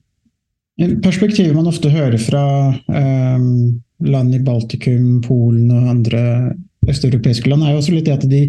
Perspektivet 1.02 1.56
man 1.56 1.66
ofte 1.66 1.90
hører 1.90 2.20
fra 2.22 2.42
um, 2.86 3.78
land 4.06 4.34
i 4.36 4.42
Baltikum, 4.46 5.16
Polen 5.24 5.72
og 5.74 5.88
andre 5.90 6.20
østeuropeiske 6.88 7.50
land, 7.50 7.64
er 7.66 7.74
jo 7.74 7.80
også 7.80 7.94
litt 7.96 8.06
det 8.06 8.14
at 8.14 8.26
de, 8.30 8.42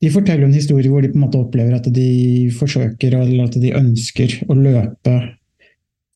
de 0.00 0.12
forteller 0.12 0.46
en 0.46 0.56
historie 0.56 0.88
hvor 0.88 1.04
de 1.04 1.10
på 1.12 1.18
en 1.20 1.26
måte 1.26 1.42
opplever 1.42 1.76
at 1.76 1.90
de 1.92 2.48
forsøker 2.56 3.18
eller 3.20 3.50
at 3.50 3.58
de 3.60 3.74
ønsker 3.76 4.38
å 4.48 4.56
løpe 4.56 5.18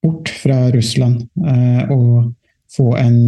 bort 0.02 0.32
fra 0.40 0.64
Russland 0.72 1.20
uh, 1.44 1.92
og 1.92 2.32
få 2.72 2.88
en 2.96 3.20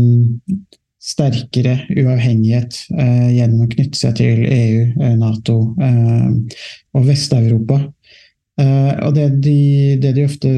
sterkere 1.05 1.77
uavhengighet 1.93 2.79
eh, 2.97 3.31
gjennom 3.37 3.67
å 3.67 3.71
knytte 3.75 3.99
seg 3.99 4.17
til 4.21 4.45
EU, 4.49 4.85
eh, 4.97 5.17
Nato 5.21 5.59
eh, 5.83 6.59
og 6.97 7.09
Vest-Europa. 7.09 7.81
Eh, 8.61 8.93
og 9.05 9.17
det 9.17 9.29
de, 9.45 9.59
det 10.01 10.15
de, 10.17 10.25
ofte 10.25 10.53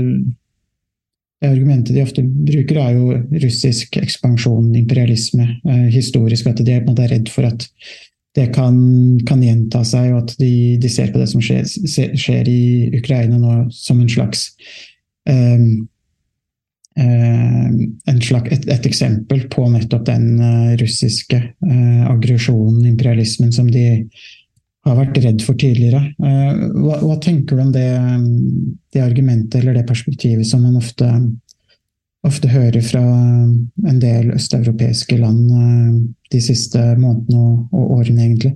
det 1.42 1.50
argumentet 1.50 1.96
de 1.96 2.04
ofte 2.04 2.22
bruker, 2.22 2.78
er 2.80 2.94
jo 2.94 3.40
russisk 3.42 3.98
ekspansjon, 4.00 4.70
imperialisme, 4.78 5.48
eh, 5.66 5.88
historisk. 5.94 6.46
At 6.48 6.62
de 6.62 6.76
er 6.76 6.87
måte 6.87 7.09
redd 7.11 7.32
for 7.32 7.48
at 7.48 7.66
det 8.37 8.50
kan, 8.54 8.78
kan 9.26 9.42
gjenta 9.42 9.82
seg, 9.88 10.12
og 10.12 10.22
at 10.22 10.37
de, 10.38 10.76
de, 10.80 10.92
ser 10.92 11.11
på 11.12 11.20
det 11.20 11.28
som 11.32 11.42
skjer, 11.42 11.66
skjer 12.14 12.48
i 12.52 12.62
Ukraina 12.98 13.40
nå 13.40 13.59
som 13.74 13.98
en 14.02 14.12
slags 14.12 14.50
eh, 15.28 15.66
Eh, 16.96 18.20
slags, 18.20 18.52
et, 18.52 18.64
et, 18.72 18.87
eksempel 18.88 19.42
på 19.52 19.66
nettopp 19.68 20.06
den 20.09 20.38
uh, 20.40 20.72
russiske 20.80 21.37
uh, 21.37 22.04
aggresjonen, 22.09 22.87
imperialismen, 22.88 23.52
som 23.52 23.68
de 23.68 24.06
har 24.87 24.96
vært 24.96 25.18
redd 25.20 25.42
for 25.42 25.59
tidligere. 25.59 25.98
Hva, 26.16 27.00
hva, 27.02 27.16
tenker 27.18 27.59
du 27.59 27.62
om 27.64 27.72
det, 27.74 27.88
det, 28.94 29.00
argumentet 29.02 29.59
eller 29.59 29.74
det 29.74 29.82
perspektivet 29.88 30.46
som 30.46 30.62
man 30.62 30.76
ofte, 30.78 31.09
ofte 32.22 32.52
hører 32.52 32.78
fra 32.87 33.02
en 33.02 33.98
del 33.98 34.30
østeuropeiske 34.37 35.18
land 35.18 35.50
de 36.30 36.42
siste 36.42 36.85
månedene 37.02 37.40
og, 37.42 37.74
og 37.74 37.96
årene, 37.98 38.28
egentlig? 38.28 38.52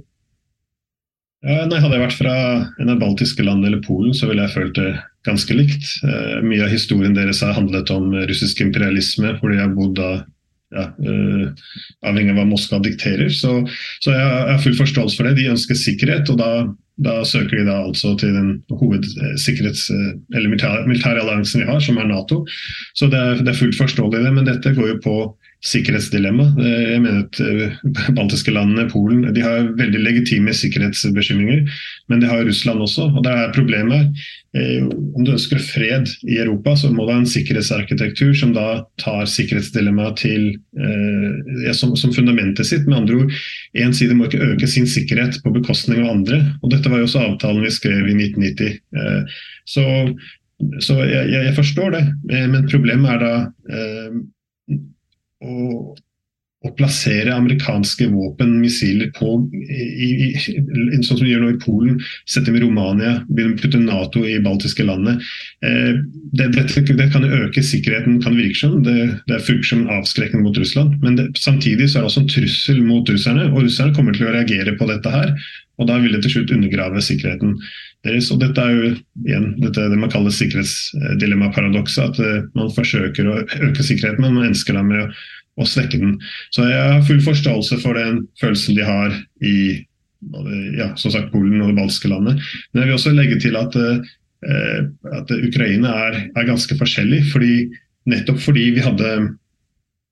Nei, 1.41 1.79
hadde 1.81 1.97
jeg 1.97 2.03
vært 2.03 2.19
fra 2.19 2.35
en 2.83 2.91
av 2.93 2.99
baltiske 3.01 3.45
land 3.47 3.65
eller 3.65 3.81
Polen, 3.81 4.13
så 4.13 4.29
ville 4.29 4.45
jeg 4.45 4.53
følt 4.53 4.75
det 4.77 4.91
ganske 5.25 5.55
likt. 5.57 5.87
Eh, 6.05 6.43
mye 6.45 6.67
av 6.67 6.73
historien 6.73 7.17
deres 7.17 7.41
har 7.45 7.57
handlet 7.57 7.89
om 7.95 8.13
russisk 8.29 8.61
imperialisme, 8.61 9.33
hvor 9.39 9.53
de 9.53 9.61
har 9.63 9.73
bodd 9.73 9.95
da 9.97 10.11
ja, 10.77 10.85
eh, 10.85 11.65
avhengig 12.07 12.35
av 12.35 12.43
hva 12.43 12.47
Moskva 12.51 12.83
dikterer. 12.85 13.33
Så, 13.33 13.57
så 14.05 14.13
jeg, 14.13 14.29
har 14.53 14.61
full 14.61 14.77
forståelse 14.79 15.17
for 15.17 15.29
det. 15.29 15.39
De 15.41 15.49
ønsker 15.55 15.81
sikkerhet, 15.81 16.29
og 16.29 16.43
da, 16.43 16.51
da 17.01 17.17
søker 17.25 17.57
de 17.57 17.67
da 17.71 17.81
altså 17.87 18.13
til 18.21 18.37
den 18.37 18.53
hovedsikkerhets- 18.77 19.89
eller 19.97 20.53
militære 20.53 21.25
alliansen 21.25 21.65
vi 21.65 21.71
har, 21.73 21.81
som 21.85 21.99
er 21.99 22.11
Nato. 22.11 22.43
Så 22.93 23.09
det 23.09 23.17
er, 23.17 23.41
det 23.41 23.55
er 23.55 23.63
fullt 23.63 23.81
forståelig, 23.81 24.21
det. 24.29 24.35
Men 24.37 24.49
dette 24.49 24.77
går 24.77 24.93
jo 24.93 25.01
på 25.09 25.17
sikkerhetsdilemma. 25.61 26.47
Eh, 26.57 26.83
jeg 26.95 27.01
mener 27.05 27.25
at 27.27 27.41
eh, 27.45 28.13
baltiske 28.17 28.53
landene, 28.55 28.87
Polen, 28.91 29.27
de 29.37 29.43
har 29.45 29.69
veldig 29.77 30.01
legitime 30.01 30.55
sikkerhetsbekymringer. 30.57 31.67
Men 32.09 32.23
det 32.23 32.31
har 32.31 32.47
Russland 32.49 32.81
også. 32.81 33.11
og 33.11 33.25
det 33.27 33.35
er 33.37 33.53
problemet 33.53 34.23
eh, 34.57 34.87
Om 34.89 35.27
du 35.27 35.35
ønsker 35.35 35.61
fred 35.61 36.09
i 36.25 36.39
Europa, 36.41 36.75
så 36.81 36.93
må 36.95 37.05
du 37.05 37.13
ha 37.13 37.19
en 37.21 37.29
sikkerhetsarkitektur 37.29 38.33
som 38.41 38.55
da 38.57 38.87
tar 39.03 39.29
sikkerhetsdilemmaet 39.29 40.25
ja, 40.25 41.73
som, 41.77 41.93
som, 41.97 42.13
fundamentet 42.15 42.67
sitt. 42.67 42.89
Med 42.89 43.03
andre 43.03 43.21
ord, 43.21 43.39
én 43.77 43.93
side 43.97 44.17
må 44.17 44.27
ikke 44.27 44.55
øke 44.55 44.69
sin 44.71 44.89
sikkerhet 44.89 45.43
på 45.45 45.53
bekostning 45.55 46.03
av 46.05 46.15
andre. 46.17 46.41
og 46.63 46.73
Dette 46.73 46.91
var 46.91 47.03
jo 47.03 47.09
også 47.09 47.25
avtalen 47.27 47.65
vi 47.67 47.73
skrev 47.75 48.09
i 48.09 48.17
1990. 48.17 48.81
Så, 49.69 49.85
så 50.83 50.99
jeg, 51.05 51.31
jeg, 51.37 51.55
forstår 51.57 51.95
det, 51.95 52.05
men 52.51 52.69
problemet 52.73 53.17
er 53.17 53.25
da 53.25 53.35
å, 55.45 55.93
å 56.61 56.71
plassere 56.77 57.33
amerikanske 57.33 58.11
våpen, 58.13 58.53
missiler, 58.61 59.09
på 59.17 59.33
i, 59.57 60.09
i, 60.27 60.27
sånn 61.01 61.17
som 61.17 61.25
vi 61.25 61.33
gjør 61.33 61.47
nå 61.47 61.53
i 61.55 61.61
Polen, 61.63 61.97
sette 62.29 62.53
i 62.53 62.61
Romania, 62.61 63.15
begynne 63.31 63.57
å 63.57 63.61
putte 63.63 63.81
Nato 63.81 64.27
i 64.29 64.37
baltiske 64.45 64.85
landet. 64.85 65.25
Eh, 65.65 65.97
det, 66.37 66.51
det, 66.57 66.67
det, 66.91 67.09
kan 67.15 67.25
øke 67.25 67.65
sikkerheten, 67.65 68.21
kan 68.25 68.37
virke 68.37 68.61
som. 68.61 68.77
Det, 68.85 69.09
det 69.31 69.41
funker 69.47 69.71
som 69.73 69.89
avskrekkende 69.97 70.45
mot 70.45 70.61
Russland. 70.61 70.99
Men 71.05 71.17
det, 71.17 71.31
samtidig 71.41 71.89
så 71.89 72.01
er 72.01 72.05
det 72.05 72.13
også 72.13 72.27
en 72.27 72.31
trussel 72.37 72.85
mot 72.85 73.17
russerne, 73.17 73.49
og 73.55 73.65
russerne 73.65 73.97
kommer 73.97 74.17
til 74.17 74.29
å 74.29 74.37
reagere 74.37 74.77
på 74.77 74.91
dette 74.93 75.17
her. 75.17 75.35
Og 75.81 75.89
da 75.89 75.99
vil 76.01 76.15
det 76.15 76.23
til 76.25 76.37
slutt 76.37 76.55
undergrave 76.55 77.03
sikkerheten 77.05 77.57
deres. 78.07 78.31
Og 78.33 78.41
dette 78.43 78.63
er 78.63 78.77
jo 78.77 78.93
igjen 79.27 79.51
dette 79.63 79.89
det 79.93 79.99
man 80.01 80.13
kaller 80.13 80.35
sikkerhetsdilemma-paradokset. 80.37 82.13
At 82.13 82.23
uh, 82.23 82.49
man 82.59 82.73
forsøker 82.77 83.29
å 83.29 83.39
øke 83.43 83.87
sikkerheten, 83.87 84.23
men 84.25 84.39
man 84.39 84.51
ønsker 84.53 84.77
da 84.77 84.85
med 84.87 85.05
å, 85.05 85.11
å, 85.61 85.69
svekke 85.69 86.01
den. 86.03 86.17
Så 86.55 86.69
jeg 86.69 86.81
har 86.95 87.07
full 87.09 87.23
forståelse 87.25 87.81
for 87.83 87.99
den 87.99 88.25
følelsen 88.43 88.79
de 88.79 88.87
har 88.87 89.15
i 89.41 89.59
ja, 90.77 90.91
som 91.01 91.15
sagt 91.15 91.31
Polen 91.33 91.63
og 91.63 91.71
det 91.71 91.79
baltiske 91.79 92.11
landet. 92.13 92.43
Men 92.71 92.83
jeg 92.83 92.91
vil 92.91 92.99
også 92.99 93.13
legge 93.17 93.39
til 93.41 93.57
at, 93.57 93.77
uh, 93.77 94.81
at 95.17 95.33
Ukraina 95.41 95.95
er, 96.09 96.19
er 96.35 96.51
ganske 96.51 96.77
forskjellig. 96.77 97.25
fordi 97.33 97.55
Nettopp 98.09 98.41
fordi 98.43 98.71
vi 98.75 98.83
hadde 98.85 99.09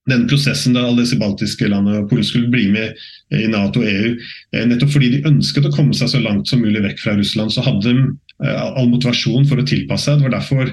den 0.09 0.27
prosessen 0.31 0.77
da 0.77 0.87
alle 0.87 1.05
disse 1.05 1.19
baltiske 1.21 1.69
landene 1.71 2.03
og 2.03 2.09
Polen 2.11 2.27
skulle 2.27 2.51
bli 2.53 2.69
med 2.75 2.97
i 3.37 3.47
Nato 3.51 3.83
og 3.83 3.91
EU. 3.91 4.15
Eh, 4.55 4.65
nettopp 4.69 4.95
fordi 4.95 5.13
de 5.17 5.27
ønsket 5.29 5.69
å 5.69 5.75
komme 5.75 5.97
seg 5.97 6.13
så 6.13 6.23
langt 6.25 6.49
som 6.51 6.63
mulig 6.65 6.83
vekk 6.85 7.05
fra 7.05 7.17
Russland, 7.19 7.55
så 7.55 7.65
hadde 7.67 7.93
de 7.93 8.09
all 8.39 8.87
motivasjon 8.87 9.49
for 9.51 9.59
å 9.59 9.67
tilpasse 9.67 10.07
seg. 10.07 10.21
Det 10.21 10.29
var 10.29 10.37
derfor 10.37 10.69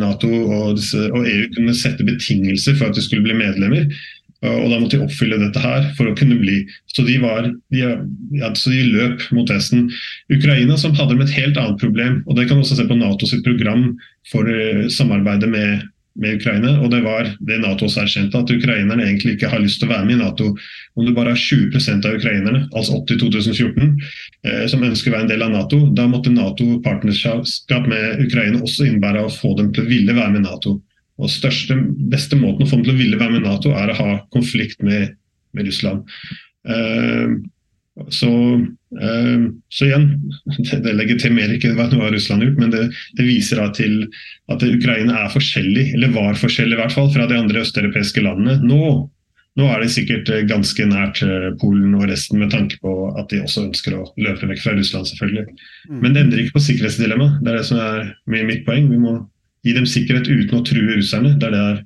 Nato 0.00 0.26
og, 0.26 0.80
EU 0.80 1.44
kunne 1.54 1.74
sette 1.78 2.02
betingelser 2.02 2.74
for 2.74 2.88
at 2.88 2.98
de 2.98 3.04
skulle 3.04 3.22
bli 3.22 3.36
medlemmer. 3.38 3.86
Og 4.42 4.66
da 4.68 4.80
måtte 4.80 4.98
de 4.98 5.06
oppfylle 5.06 5.38
dette 5.38 5.62
her 5.62 5.86
for 5.96 6.10
å 6.10 6.16
kunne 6.18 6.36
bli. 6.40 6.58
Så 6.92 7.06
de, 7.06 7.14
var, 7.22 7.46
de, 7.72 7.84
ja, 8.36 8.50
så 8.58 8.74
de 8.74 8.82
løp 8.90 9.22
mot 9.34 9.48
Vesten. 9.50 9.86
Ukraina 10.34 10.76
som 10.82 10.98
hadde 10.98 11.14
med 11.14 11.28
et 11.28 11.38
helt 11.38 11.60
annet 11.62 11.78
problem, 11.80 12.20
og 12.26 12.38
det 12.38 12.48
kan 12.50 12.58
også 12.58 12.80
se 12.80 12.88
på 12.90 12.98
NATO 12.98 13.30
sitt 13.30 13.46
program 13.46 13.92
for 14.32 14.50
samarbeidet 14.92 15.50
med 15.54 15.86
med 16.20 16.38
Ukraina. 16.38 16.72
Og 16.80 16.90
det 16.92 17.02
var 17.04 17.28
det 17.48 17.58
Nato 17.62 17.86
også 17.86 18.02
erkjente, 18.02 18.38
at 18.38 18.52
ukrainerne 18.52 19.04
egentlig 19.04 19.36
ikke 19.36 19.50
har 19.52 19.62
lyst 19.62 19.80
til 19.80 19.88
å 19.88 19.94
være 19.94 20.08
med 20.08 20.16
i 20.16 20.20
Nato. 20.22 20.48
Om 20.96 21.06
du 21.06 21.12
bare 21.16 21.34
har 21.34 21.40
20% 21.40 22.08
av 22.08 22.18
ukrainerne, 22.18 22.62
altså 22.72 23.00
80 23.02 23.20
2014, 23.24 23.92
eh, 24.46 24.64
som 24.72 24.84
ønsker 24.86 25.12
å 25.12 25.16
være 25.16 25.26
en 25.26 25.32
del 25.32 25.46
av 25.46 25.54
Nato, 25.54 25.80
da 25.96 26.06
måtte 26.10 26.32
Nato-partnerskap 26.34 27.90
med 27.90 28.24
Ukraina 28.26 28.62
også 28.62 28.88
innebære 28.88 29.26
å 29.26 29.32
få 29.32 29.54
dem 29.60 29.72
til 29.76 29.84
å 29.84 29.90
ville 29.90 30.16
være 30.16 30.36
med 30.38 30.46
Nato. 30.48 30.78
Og 31.16 31.32
største, 31.32 31.78
beste 32.12 32.36
måten 32.36 32.66
å 32.66 32.70
få 32.70 32.80
dem 32.80 32.88
til 32.88 32.96
å 32.96 33.02
ville 33.02 33.20
være 33.20 33.38
med 33.38 33.46
Nato, 33.48 33.72
er 33.76 33.92
å 33.92 34.00
ha 34.00 34.16
konflikt 34.34 34.82
med, 34.84 35.14
med 35.56 35.68
Russland. 35.70 36.04
Uh, 36.66 37.38
så, 38.12 38.30
uh, 39.02 39.44
så, 39.68 39.84
igjen, 39.86 40.06
det, 40.58 40.80
det 40.84 40.94
legitimerer 40.98 41.56
ikke 41.56 41.72
hva 41.76 41.88
Russland 41.88 42.42
har 42.42 42.50
gjort, 42.50 42.62
men 42.62 42.72
det, 42.74 42.84
det 43.16 43.28
viser 43.28 43.62
da 43.62 43.70
til 43.76 44.02
at 44.52 44.64
Ukraina 44.66 45.22
er 45.24 45.32
forskjellig, 45.32 45.92
eller 45.96 46.16
var 46.16 46.40
forskjellig 46.40 46.76
i 46.76 46.80
hvert 46.82 46.96
fall, 46.96 47.08
fra 47.14 47.28
de 47.30 47.38
andre 47.40 47.62
østeuropeiske 47.64 48.24
landene. 48.24 48.58
Nå, 48.66 48.90
nå 49.56 49.70
er 49.72 49.80
det 49.80 49.94
sikkert 49.94 50.28
eh, 50.28 50.44
ganske 50.48 50.88
nært 50.90 51.22
uh, 51.24 51.48
Polen 51.60 51.96
og 51.96 52.04
resten, 52.10 52.42
med 52.42 52.52
tanke 52.52 52.76
på 52.84 52.92
at 53.16 53.32
de 53.32 53.40
også 53.46 53.64
ønsker 53.70 53.96
å 53.96 54.04
løpe 54.20 54.50
vekk 54.52 54.62
fra 54.66 54.76
Russland, 54.76 55.08
selvfølgelig. 55.12 55.46
Mm. 55.88 55.98
Men 56.02 56.12
det 56.12 56.24
endrer 56.26 56.44
ikke 56.44 56.58
på 56.58 56.66
sikkerhetsdilemmaet. 56.68 57.40
Det 57.40 57.52
er 57.52 57.60
det 57.62 57.66
som 57.70 57.80
er 57.80 58.48
mitt 58.52 58.66
poeng. 58.68 58.90
Vi 58.92 59.00
må 59.00 59.18
gi 59.66 59.74
dem 59.74 59.88
sikkerhet 59.88 60.28
uten 60.28 60.60
å 60.60 60.64
true 60.68 61.00
russerne. 61.00 61.32
Det 61.40 61.48
er 61.48 61.56
der 61.56 61.84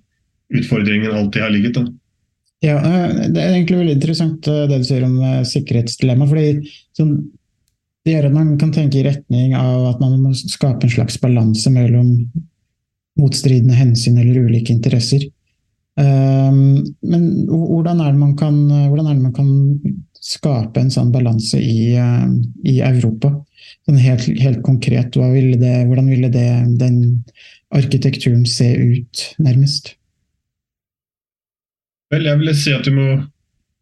utfordringen 0.58 1.14
alltid 1.14 1.46
har 1.46 1.54
ligget. 1.54 1.78
da. 1.78 1.86
Ja, 2.60 2.76
eh, 2.76 3.28
Det 3.32 3.40
er 3.40 3.54
egentlig 3.54 3.80
veldig 3.80 3.96
interessant 3.96 4.48
eh, 4.48 4.66
det 4.68 4.82
du 4.82 4.86
sier 4.88 5.04
om 5.06 5.16
eh, 5.24 5.42
sikkerhetsdilemma. 5.48 6.28
fordi 6.28 6.70
sånn, 6.96 7.14
Det 8.04 8.14
gjør 8.14 8.30
at 8.30 8.36
man 8.36 8.54
kan 8.60 8.72
tenke 8.72 9.00
i 9.00 9.04
retning 9.04 9.54
av 9.56 9.94
at 9.94 10.00
man 10.00 10.20
må 10.22 10.32
skape 10.36 10.86
en 10.86 10.92
slags 10.92 11.18
balanse 11.20 11.70
mellom 11.72 12.30
motstridende 13.20 13.76
hensyn 13.76 14.16
eller 14.18 14.46
ulike 14.48 14.72
interesser. 14.72 15.26
Um, 16.00 16.80
men 17.04 17.24
hvordan 17.50 18.00
er, 18.00 18.14
kan, 18.38 18.56
hvordan 18.88 19.10
er, 19.10 19.18
det 19.18 19.26
man 19.26 19.34
kan, 19.36 19.50
skape 20.20 20.80
en 20.80 20.92
sånn 20.92 21.12
balanse 21.12 21.60
i, 21.60 21.92
i 21.92 22.74
Europa? 22.80 23.34
Sånn 23.84 24.00
helt, 24.00 24.24
helt, 24.40 24.62
konkret, 24.64 25.16
ville 25.16 25.60
det, 25.60 25.84
hvordan 25.90 26.08
ville 26.08 26.32
det, 26.32 26.48
den 26.80 26.96
arkitekturen 27.76 28.46
se 28.48 28.72
ut, 28.80 29.26
nærmest? 29.40 29.94
Vel, 32.10 32.26
jeg 32.26 32.40
vil 32.40 32.56
si 32.58 32.74
at 32.74 32.86
du 32.86 32.94
må 32.96 33.10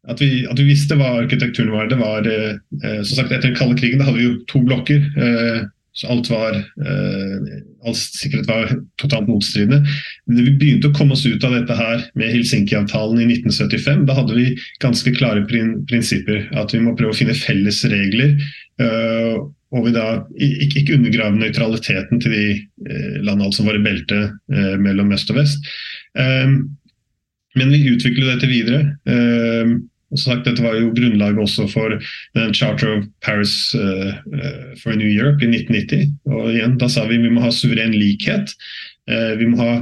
at 0.08 0.20
vi, 0.22 0.46
at 0.48 0.56
vi, 0.56 0.68
visste 0.70 0.96
hva 0.96 1.18
arkitekturen 1.18 1.74
var. 1.74 1.88
Det 1.90 1.98
var 2.00 2.24
eh, 2.24 3.00
som 3.02 3.18
sagt, 3.18 3.32
Etter 3.32 3.50
den 3.50 3.58
kalde 3.58 3.76
krigen 3.76 4.00
hadde 4.00 4.16
vi 4.16 4.28
jo 4.28 4.38
to 4.48 4.62
blokker. 4.64 5.02
Eh, 5.20 5.66
så 5.98 6.12
alt 6.14 6.28
var 6.30 6.54
eh, 6.54 7.48
all 7.82 7.96
sikkerhet 7.98 8.48
var 8.48 8.70
totalt 9.02 9.28
motstridende. 9.28 9.82
Men 10.30 10.46
vi 10.46 10.54
begynte 10.60 10.92
å 10.92 10.96
komme 10.96 11.16
oss 11.16 11.26
ut 11.26 11.44
av 11.44 11.56
dette 11.56 11.74
her 11.74 12.06
med 12.18 12.30
Helsinki-avtalen 12.30 13.20
i 13.24 13.26
1975. 13.34 14.06
Da 14.08 14.16
hadde 14.20 14.38
vi 14.38 14.46
ganske 14.84 15.12
klare 15.18 15.42
prin 15.50 15.74
prinsipper. 15.90 16.46
At 16.56 16.72
vi 16.72 16.80
må 16.84 16.94
prøve 16.96 17.16
å 17.16 17.18
finne 17.18 17.36
felles 17.36 17.82
regler. 17.90 18.36
Eh, 18.80 19.38
og 19.68 19.84
vi 19.84 19.92
da 19.92 20.06
ikke, 20.38 20.80
ikke 20.80 20.96
undergrave 20.96 21.36
nøytraliteten 21.36 22.22
til 22.22 22.32
de 22.32 22.44
eh, 22.54 23.16
landene 23.20 23.52
som 23.52 23.68
var 23.68 23.76
i 23.76 23.84
beltet 23.84 24.54
eh, 24.54 24.76
mellom 24.80 25.12
øst 25.12 25.34
og 25.34 25.42
vest. 25.42 25.66
Um, 26.16 26.77
men 27.58 27.72
vi 27.74 27.84
utvikler 27.92 28.32
dette 28.32 28.50
videre. 28.50 28.82
Um, 29.08 29.78
sagt, 30.16 30.46
Dette 30.46 30.64
var 30.64 30.78
jo 30.78 30.92
grunnlaget 30.96 31.40
også 31.42 31.66
for 31.68 31.96
den 32.38 32.52
Charter 32.56 32.94
of 32.96 33.06
Paris 33.24 33.74
uh, 33.76 34.14
uh, 34.32 34.68
for 34.80 34.96
New 34.96 35.08
Europe 35.08 35.44
i 35.44 35.50
1990. 35.52 36.12
Og 36.32 36.52
igjen, 36.54 36.76
Da 36.80 36.88
sa 36.88 37.06
vi 37.10 37.20
vi 37.20 37.32
må 37.32 37.44
ha 37.44 37.52
suveren 37.52 37.96
likhet. 37.96 38.54
Uh, 39.08 39.34
vi 39.40 39.48
må 39.50 39.60
ha 39.60 39.72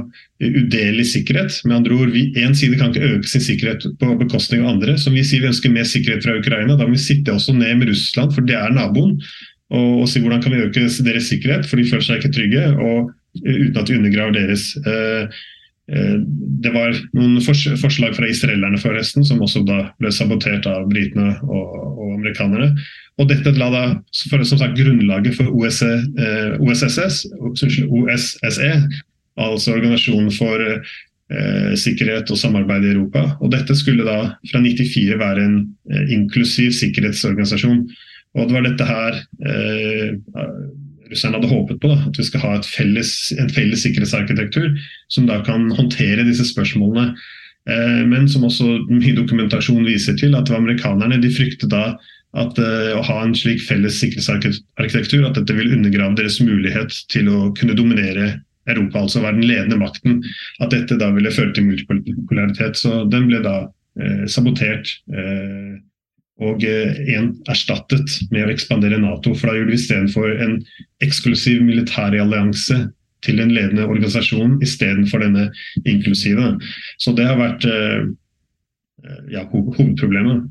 udelelig 0.43 1.07
sikkerhet. 1.13 1.61
Med 1.65 1.79
andre 1.79 1.95
ord, 1.95 2.15
Én 2.15 2.55
side 2.55 2.77
kan 2.79 2.91
ikke 2.91 3.13
øke 3.17 3.29
sin 3.31 3.45
sikkerhet 3.45 3.87
på 4.01 4.15
bekostning 4.19 4.65
av 4.65 4.75
andre. 4.75 4.97
Som 4.99 5.15
vi 5.17 5.25
sier 5.25 5.45
vi 5.45 5.51
ønsker 5.53 5.73
mer 5.73 5.87
sikkerhet 5.87 6.27
fra 6.27 6.37
Ukraina, 6.37 6.75
da 6.75 6.85
må 6.87 6.97
vi 6.97 7.05
sitte 7.07 7.33
også 7.33 7.55
ned 7.57 7.79
med 7.79 7.93
Russland, 7.93 8.35
for 8.35 8.45
det 8.45 8.59
er 8.59 8.75
naboen 8.75 9.17
og, 9.73 10.01
og 10.03 10.07
si 10.09 10.21
hvordan 10.23 10.41
kan 10.43 10.53
vi 10.53 10.63
øke 10.63 10.87
deres 11.03 11.29
sikkerhet, 11.31 11.67
for 11.67 11.79
de 11.79 11.87
føler 11.89 12.05
seg 12.05 12.21
ikke 12.21 12.33
trygge, 12.35 12.63
og 12.77 13.11
eh, 13.43 13.61
uten 13.67 13.81
at 13.81 13.89
vi 13.91 13.99
undergraver 13.99 14.35
deres. 14.37 14.69
Eh, 14.85 15.27
eh, 15.27 15.45
det 15.87 16.71
var 16.73 16.95
noen 17.15 17.37
forslag 17.39 18.15
fra 18.17 18.27
israelerne 18.27 18.79
forresten, 18.81 19.23
som 19.23 19.39
også 19.39 19.61
da 19.63 19.77
ble 20.01 20.11
sabotert 20.11 20.67
av 20.67 20.89
britene 20.91 21.37
og, 21.47 21.75
og 21.93 22.09
amerikanerne. 22.17 22.73
Og 23.17 23.29
dette 23.29 23.53
la 23.55 23.69
da 23.71 23.83
for, 24.27 24.43
som 24.43 24.59
sagt, 24.59 24.75
grunnlaget 24.75 25.37
for 25.39 25.47
OSE, 25.55 25.93
OSSS, 26.59 27.21
OSSE, 27.87 28.71
altså 29.37 29.77
Organisasjonen 29.77 30.33
for 30.35 30.63
eh, 31.31 31.71
sikkerhet 31.79 32.31
og 32.33 32.39
samarbeid 32.39 32.85
i 32.85 32.91
Europa. 32.95 33.23
Og 33.41 33.51
dette 33.53 33.75
skulle 33.77 34.07
da 34.07 34.33
fra 34.51 34.61
94 34.63 35.19
være 35.19 35.45
en 35.45 35.57
eh, 35.91 36.13
inklusiv 36.17 36.73
sikkerhetsorganisasjon. 36.77 37.85
Og 38.37 38.49
det 38.49 38.57
var 38.57 38.67
dette 38.67 38.87
her 38.87 39.21
eh, 39.45 40.17
russerne 41.11 41.39
hadde 41.39 41.51
håpet 41.51 41.81
på. 41.83 41.91
Da, 41.91 41.97
at 42.09 42.19
vi 42.19 42.27
skal 42.27 42.43
ha 42.43 42.53
felles, 42.65 43.11
en 43.37 43.51
felles 43.53 43.83
sikkerhetsarkitektur 43.85 44.71
som 45.13 45.27
da 45.29 45.41
kan 45.47 45.69
håndtere 45.77 46.27
disse 46.27 46.47
spørsmålene. 46.51 47.11
Eh, 47.69 48.03
men 48.07 48.27
som 48.31 48.45
også 48.47 48.67
mye 48.89 49.15
dokumentasjon 49.17 49.87
viser 49.87 50.17
til, 50.19 50.35
at 50.37 50.51
amerikanerne 50.53 51.19
de 51.23 51.33
fryktet 51.33 51.71
da 51.73 51.97
at 52.37 52.59
eh, 52.61 52.91
å 52.95 53.03
ha 53.07 53.21
en 53.23 53.35
slik 53.35 53.63
felles 53.65 53.99
sikkerhetsarkitektur, 54.01 55.25
at 55.27 55.39
dette 55.39 55.55
vil 55.57 55.73
undergrave 55.75 56.17
deres 56.19 56.39
mulighet 56.43 56.93
til 57.11 57.31
å 57.31 57.47
kunne 57.57 57.77
dominere 57.77 58.37
Europa, 58.67 58.99
altså 58.99 59.23
være 59.23 59.39
den 59.39 59.47
ledende 59.47 59.79
makten. 59.79 60.21
At 60.59 60.73
dette 60.75 60.99
da 60.99 61.09
ville 61.15 61.31
føre 61.31 61.53
til 61.55 61.69
multipolaritet. 61.69 62.79
Så 62.79 63.05
den 63.11 63.29
ble 63.29 63.39
da 63.45 63.61
uh, 63.63 64.25
sabotert. 64.27 64.91
Uh, 65.07 65.79
og 66.37 66.63
en 66.63 67.31
eh, 67.31 67.49
erstattet 67.49 68.19
med 68.31 68.45
å 68.45 68.53
ekspandere 68.53 68.99
Nato. 69.01 69.33
For 69.33 69.49
da 69.49 69.57
gjorde 69.57 69.73
vi 69.73 69.79
istedenfor 69.79 70.35
en 70.45 70.59
eksklusiv 71.05 71.63
militærallianse 71.65 72.83
til 73.25 73.39
den 73.41 73.53
ledende 73.55 73.87
organisasjonen 73.89 74.59
istedenfor 74.65 75.23
denne 75.25 75.47
inklusive. 75.85 76.53
Så 77.01 77.15
det 77.17 77.25
har 77.25 77.39
vært 77.41 77.65
eh, 77.65 78.03
eh, 79.05 79.23
ja, 79.33 79.47
hovedproblemet. 79.49 80.45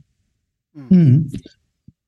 Mm. 0.90 1.22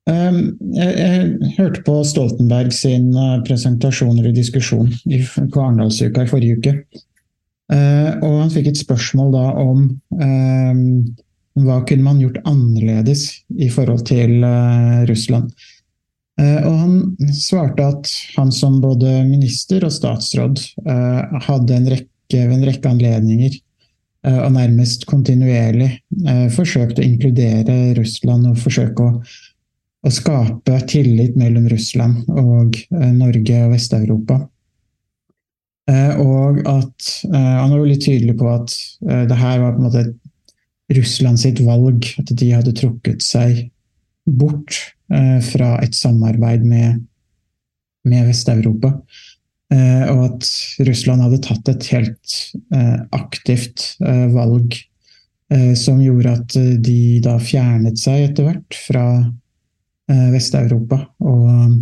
Um, 0.09 0.37
jeg, 0.73 0.93
jeg, 0.97 1.53
hørte 1.59 1.83
på 1.85 1.95
Stoltenberg 2.05 2.73
sin 2.73 3.11
presentasjon 3.45 4.17
eller 4.17 4.33
diskusjon 4.33 4.89
i, 5.05 5.21
Arendalsuka 5.21 6.25
i 6.25 6.31
forrige 6.31 6.59
uke. 6.59 6.75
Og 7.69 8.35
han 8.41 8.53
fikk 8.53 8.71
et 8.71 8.81
spørsmål 8.81 9.35
da 9.35 9.43
om 9.61 9.83
hva 11.67 11.81
kunne 11.87 12.07
man 12.07 12.21
gjort 12.23 12.41
annerledes 12.49 13.29
i 13.59 13.69
forhold 13.73 14.07
til 14.09 14.43
uh, 14.45 15.05
Russland? 15.09 15.53
Uh, 16.39 16.61
og 16.69 16.75
han 16.83 17.33
svarte 17.35 17.87
at 17.87 18.11
han 18.37 18.53
som 18.55 18.79
både 18.83 19.23
minister 19.27 19.87
og 19.87 19.95
statsråd 19.95 20.61
uh, 20.87 21.39
hadde 21.49 21.79
en 21.79 21.91
rekke, 21.95 22.45
en 22.45 22.67
rekke 22.67 22.93
anledninger 22.93 23.65
og 24.29 24.51
nærmest 24.51 25.05
kontinuerlig 25.09 25.87
forsøkt 26.53 26.99
å 26.99 27.05
inkludere 27.07 27.95
Russland 27.97 28.49
og 28.51 28.59
forsøke 28.61 29.05
å, 29.07 29.21
å 30.03 30.11
skape 30.13 30.75
tillit 30.91 31.37
mellom 31.39 31.69
Russland 31.71 32.27
og 32.27 32.75
Norge 32.91 33.61
og 33.63 33.77
Vest-Europa. 33.77 34.41
Og 36.19 36.61
at 36.67 37.09
han 37.31 37.71
var 37.71 37.79
veldig 37.79 38.01
tydelig 38.05 38.35
på 38.43 38.51
at 38.51 38.75
det 39.31 39.39
her 39.39 39.63
var 39.63 39.79
på 39.79 39.81
en 39.81 39.87
måte 39.87 40.03
et 40.03 40.13
Russland 40.97 41.41
sitt 41.41 41.61
valg, 41.61 42.07
at 42.19 42.31
de 42.33 42.53
hadde 42.55 42.73
trukket 42.77 43.25
seg 43.25 43.67
bort 44.29 44.77
eh, 45.13 45.39
fra 45.45 45.77
et 45.85 45.97
samarbeid 45.97 46.65
med, 46.65 47.03
med 48.09 48.29
Vest-Europa. 48.29 48.95
Eh, 49.69 50.05
og 50.09 50.23
at 50.31 50.49
Russland 50.89 51.27
hadde 51.27 51.43
tatt 51.45 51.69
et 51.69 51.89
helt 51.93 52.37
eh, 52.73 52.97
aktivt 53.17 53.85
eh, 54.01 54.25
valg 54.33 54.73
eh, 55.53 55.75
som 55.77 56.01
gjorde 56.01 56.33
at 56.39 56.57
eh, 56.57 56.73
de 56.81 57.01
da 57.25 57.37
fjernet 57.43 58.01
seg 58.01 58.31
etter 58.31 58.49
hvert 58.49 58.81
fra 58.87 59.05
Vest-Europa. 60.09 61.03
Og 61.21 61.75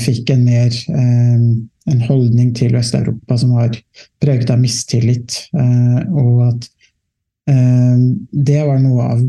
fikk 0.00 0.30
en 0.32 0.46
mer 0.46 0.72
en 0.88 2.00
holdning 2.06 2.54
til 2.56 2.72
Vest-Europa 2.72 3.36
som 3.36 3.52
var 3.52 3.76
preget 4.18 4.48
av 4.48 4.62
mistillit. 4.62 5.36
og 5.52 6.40
at 6.46 6.70
det 7.48 8.58
var 8.66 8.80
noe 8.82 9.04
av 9.14 9.20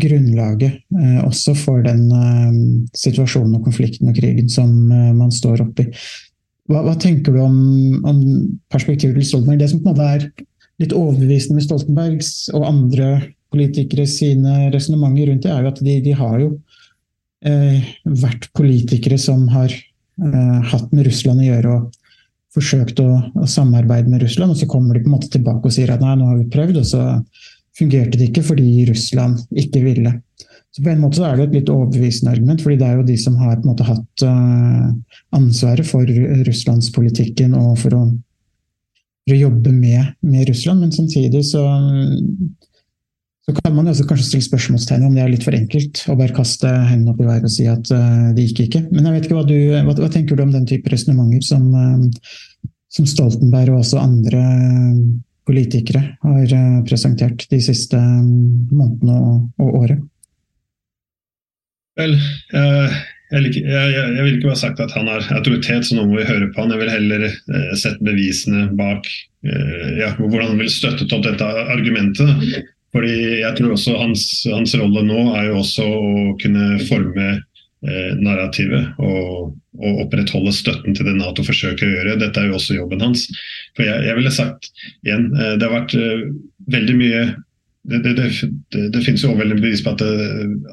grunnlaget 0.00 0.72
eh, 0.72 1.20
også 1.24 1.54
for 1.58 1.84
den 1.84 2.06
eh, 2.16 2.52
situasjonen 2.96 3.58
og 3.58 3.66
konflikten 3.66 4.10
og 4.10 4.18
krigen 4.18 4.48
som 4.52 4.70
eh, 4.90 5.10
man 5.16 5.32
står 5.34 5.64
oppi. 5.66 5.88
Hva, 6.70 6.82
hva 6.86 6.96
tenker 7.00 7.34
du 7.34 7.40
om, 7.42 7.56
om 8.06 8.20
perspektivet 8.72 9.18
til 9.18 9.28
Stoltenberg? 9.28 9.60
Det 9.60 9.70
som 9.72 9.82
på 9.82 9.90
en 9.90 9.96
måte 9.96 10.08
er 10.08 10.28
litt 10.82 10.96
overbevisende 10.96 11.58
med 11.58 11.66
Stoltenbergs 11.66 12.32
og 12.56 12.68
andre 12.68 13.08
politikere 13.52 14.06
sine 14.08 14.70
resonnementer 14.72 15.28
rundt 15.28 15.44
det, 15.44 15.52
er 15.52 15.64
jo 15.64 15.72
at 15.74 15.82
de, 15.84 15.96
de 16.06 16.14
har 16.16 16.36
jo 16.40 16.52
eh, 17.48 17.90
vært 18.22 18.48
politikere 18.56 19.18
som 19.20 19.44
har 19.52 19.72
eh, 19.72 20.70
hatt 20.72 20.94
med 20.94 21.08
Russland 21.10 21.42
å 21.42 21.50
gjøre 21.50 21.74
og 21.76 21.98
forsøkt 22.56 23.00
å, 23.00 23.08
å, 23.32 23.46
samarbeide 23.48 24.10
med 24.12 24.22
Russland, 24.24 24.52
og 24.52 24.60
så 24.60 24.68
kommer 24.70 24.96
de 24.96 25.04
på 25.04 25.10
en 25.10 25.16
måte 25.16 25.30
tilbake 25.32 25.68
og 25.68 25.74
sier 25.74 25.92
at 25.92 26.02
nei, 26.04 26.16
nå 26.18 26.28
har 26.28 26.40
vi 26.40 26.50
prøvd, 26.52 26.80
og 26.82 26.88
så 26.88 27.04
fungerte 27.78 28.18
det 28.20 28.28
ikke 28.28 28.44
fordi 28.44 28.84
Russland 28.90 29.40
ikke 29.58 29.82
ville. 29.84 30.12
Så 30.72 30.82
På 30.82 30.88
en 30.88 31.02
måte 31.02 31.20
er 31.24 31.36
det 31.36 31.46
et 31.48 31.56
litt 31.58 31.70
overbevisende 31.72 32.32
argument, 32.32 32.62
fordi 32.64 32.78
det 32.80 32.86
er 32.88 32.98
jo 32.98 33.08
de 33.08 33.16
som 33.20 33.36
har 33.40 33.58
på 33.58 33.66
en 33.66 33.72
måte 33.74 33.86
hatt 33.88 34.24
uh, 34.24 34.86
ansvaret 35.36 35.84
for 35.84 36.08
russlandspolitikken 36.48 37.56
og 37.58 37.74
for 37.80 37.96
å, 37.96 38.02
for 39.26 39.34
å 39.36 39.40
jobbe 39.42 39.72
med, 39.72 40.14
med, 40.24 40.46
Russland. 40.48 40.80
Men 40.80 40.94
samtidig 40.96 41.44
så, 41.50 41.66
så 43.42 43.54
kan 43.56 43.74
man 43.74 43.90
også 43.90 44.06
kanskje 44.06 44.28
stille 44.28 44.46
spørsmålstegn 44.46 45.06
om 45.08 45.16
det 45.16 45.24
er 45.24 45.32
litt 45.32 45.46
for 45.46 45.56
enkelt 45.56 46.04
å 46.06 46.14
bare 46.18 46.34
kaste 46.36 46.68
hendene 46.70 47.10
opp 47.10 47.22
i 47.24 47.26
været 47.26 47.48
og 47.48 47.54
si 47.54 47.66
at 47.70 47.90
uh, 47.90 48.30
det 48.36 48.46
gikk 48.46 48.68
ikke. 48.68 48.84
Men 48.92 49.08
jeg 49.08 49.16
vet 49.16 49.26
ikke 49.26 49.38
hva, 49.40 49.46
du, 49.48 49.56
hva, 49.88 49.96
hva 49.98 50.10
tenker 50.14 50.38
du 50.38 50.44
om 50.44 50.54
den 50.54 50.68
type 50.70 50.92
resonnementer 50.92 51.42
som, 51.48 51.66
uh, 51.74 52.70
som 52.92 53.08
Stoltenberg 53.10 53.74
og 53.74 53.82
også 53.82 53.98
andre 53.98 54.44
politikere 55.48 56.04
har 56.22 56.54
uh, 56.54 56.78
presentert 56.86 57.42
de 57.50 57.58
siste 57.64 57.98
månedene 57.98 59.18
og, 59.18 59.42
og 59.58 59.80
året? 59.82 60.06
Vel, 61.98 62.14
jeg, 63.32 63.48
jeg, 63.64 63.92
jeg, 63.96 64.22
vil 64.22 64.34
ikke 64.36 64.50
bare 64.50 64.60
sagt 64.60 64.80
at 64.84 64.92
han 64.96 65.08
har 65.08 65.24
autoritet, 65.34 65.86
så 65.86 65.96
nå 65.96 66.04
må 66.08 66.20
vi 66.20 66.28
høre 66.28 66.50
på 66.52 66.62
han. 66.62 66.72
Jeg 66.74 66.82
vil 66.82 66.92
heller 66.92 67.24
eh, 67.28 67.72
sett 67.80 68.00
bevisene 68.04 68.66
bak 68.76 69.08
eh, 69.08 69.88
ja, 70.02 70.10
hvordan 70.18 70.50
han 70.50 70.60
ville 70.60 70.72
støttet 70.72 71.12
opp 71.16 71.24
dette 71.24 71.48
argumentet. 71.72 72.44
Fordi 72.92 73.14
jeg 73.40 73.56
tror 73.56 73.72
også 73.74 73.96
hans, 73.96 74.26
hans 74.52 74.74
rolle 74.76 75.04
nå 75.06 75.24
er 75.38 75.48
jo 75.48 75.60
også 75.62 75.86
å 75.86 76.34
kunne 76.42 76.76
forme 76.88 77.28
eh, 77.32 78.10
narrativet 78.20 79.00
og, 79.00 79.54
og, 79.80 80.02
opprettholde 80.04 80.52
støtten 80.54 80.96
til 80.96 81.08
det 81.08 81.16
Nato 81.16 81.44
forsøker 81.46 81.88
å 81.88 81.94
gjøre. 81.94 82.18
Dette 82.20 82.42
er 82.42 82.50
jo 82.50 82.58
også 82.58 82.76
jobben 82.76 83.04
hans. 83.04 83.24
For 83.78 83.88
jeg, 83.88 84.04
jeg 84.08 84.18
ville 84.18 84.34
sagt 84.34 84.68
igjen, 85.06 85.30
eh, 85.32 85.54
det 85.56 85.68
har 85.68 85.78
vært 85.78 85.96
eh, 85.96 86.28
veldig 86.76 86.98
mye 87.00 87.24
det, 87.90 87.98
det, 87.98 88.12
det, 88.14 88.82
det, 88.94 89.00
finnes 89.02 89.24
jo 89.24 89.32
overveldende 89.32 89.62
bevis 89.64 89.80
på 89.82 89.90
at, 89.96 90.02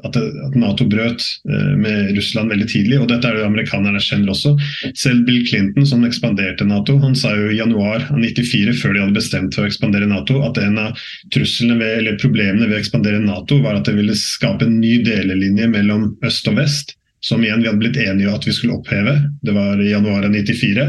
at, 0.06 0.16
at, 0.16 0.58
Nato 0.58 0.86
brøt 0.86 1.24
uh, 1.50 1.72
med 1.74 2.12
Russland 2.14 2.52
veldig 2.52 2.68
tidlig, 2.70 3.00
og 3.00 3.08
dette 3.10 3.26
er 3.26 3.40
det 3.40 3.48
amerikanerne 3.48 4.02
kjenner 4.04 4.30
også. 4.30 4.52
Selv 4.94 5.24
Bill 5.26 5.42
Clinton, 5.48 5.88
som 5.90 6.06
ekspanderte 6.06 6.68
Nato, 6.68 7.00
han 7.02 7.18
sa 7.18 7.34
jo 7.34 7.50
i 7.50 7.58
januar 7.58 8.06
94, 8.14 8.76
før 8.78 8.94
de 8.94 9.02
hadde 9.02 9.18
bestemt 9.18 9.58
for 9.58 9.66
å 9.66 9.72
ekspandere 9.72 10.06
Nato, 10.10 10.38
at 10.46 10.62
en 10.62 10.78
av 10.86 11.02
truslene 11.34 11.80
ved, 11.82 11.96
eller 11.98 12.22
problemene 12.22 12.70
ved 12.70 12.78
å 12.78 12.84
ekspandere 12.84 13.24
Nato 13.24 13.58
var 13.64 13.80
at 13.80 13.90
det 13.90 13.98
ville 13.98 14.14
skape 14.18 14.68
en 14.68 14.78
ny 14.78 15.00
delelinje 15.06 15.66
mellom 15.74 16.12
øst 16.26 16.46
og 16.52 16.62
vest 16.62 16.94
som 17.20 17.42
igjen 17.44 17.60
vi 17.60 17.68
hadde 17.68 17.80
blitt 17.82 17.98
enige 18.00 18.30
om 18.30 18.36
at 18.38 18.46
vi 18.48 18.54
skulle 18.56 18.78
oppheve. 18.78 19.12
Det 19.44 19.52
var 19.52 19.80
i 19.80 19.90
januar 19.90 20.24
94. 20.24 20.86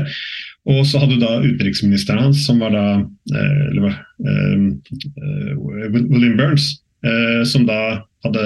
Og 0.69 0.85
så 0.85 1.01
hadde 1.01 1.17
du 1.17 1.23
da 1.23 1.39
utenriksministeren 1.41 2.21
hans, 2.21 2.45
som 2.45 2.61
var 2.61 2.75
da 2.75 2.85
eh, 3.01 3.61
eller, 3.71 3.95
eh, 4.21 4.65
eh, 5.09 5.91
William 6.11 6.37
Burns, 6.37 6.75
som 7.49 7.63
da 7.65 8.03
hadde 8.21 8.41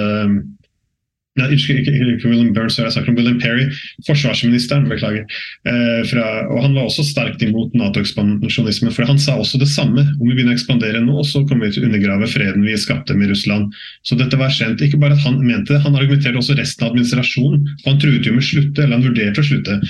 Nei, 1.36 1.50
ikke, 1.52 1.74
ikke, 1.82 2.30
William 2.30 2.54
Burns, 2.56 2.78
jeg 2.80 2.92
snakker 2.94 3.12
om 3.12 3.18
William 3.18 3.36
Perry, 3.36 3.66
forsvarsministeren. 4.06 4.86
beklager. 4.88 5.26
Eh, 5.68 6.00
fra, 6.08 6.24
og 6.48 6.62
Han 6.62 6.74
var 6.74 6.88
også 6.88 7.04
sterkt 7.04 7.42
imot 7.44 7.74
Nato-ekspansjonisme. 7.76 8.90
for 8.90 9.04
Han 9.04 9.18
sa 9.18 9.36
også 9.36 9.60
det 9.60 9.68
samme. 9.68 10.00
Om 10.00 10.24
vi 10.30 10.32
begynner 10.32 10.54
å 10.54 10.56
ekspandere 10.56 11.04
nå, 11.04 11.20
så 11.28 11.44
kommer 11.46 11.66
vi 11.66 11.76
til 11.76 11.84
å 11.84 11.90
undergrave 11.90 12.26
freden 12.32 12.64
vi 12.64 12.76
skapte 12.80 13.14
med 13.14 13.28
Russland. 13.28 13.74
Så 14.02 14.16
dette 14.16 14.36
var 14.40 14.48
kjent. 14.48 14.80
Ikke 14.80 14.98
bare 14.98 15.12
at 15.12 15.24
han 15.28 15.44
mente 15.44 15.74
det, 15.74 15.82
han 15.84 15.94
argumenterte 15.94 16.40
også 16.40 16.56
resten 16.56 16.86
av 16.86 16.94
administrasjonen. 16.94 17.68
Han 17.84 18.00
truet 18.00 18.24
jo 18.24 18.32
med 18.32 18.40
å 18.40 18.48
slutte, 18.48 18.82
eller 18.82 18.96
han 18.96 19.04
vurderte 19.04 19.44
å 19.44 19.50
slutte. 19.50 19.80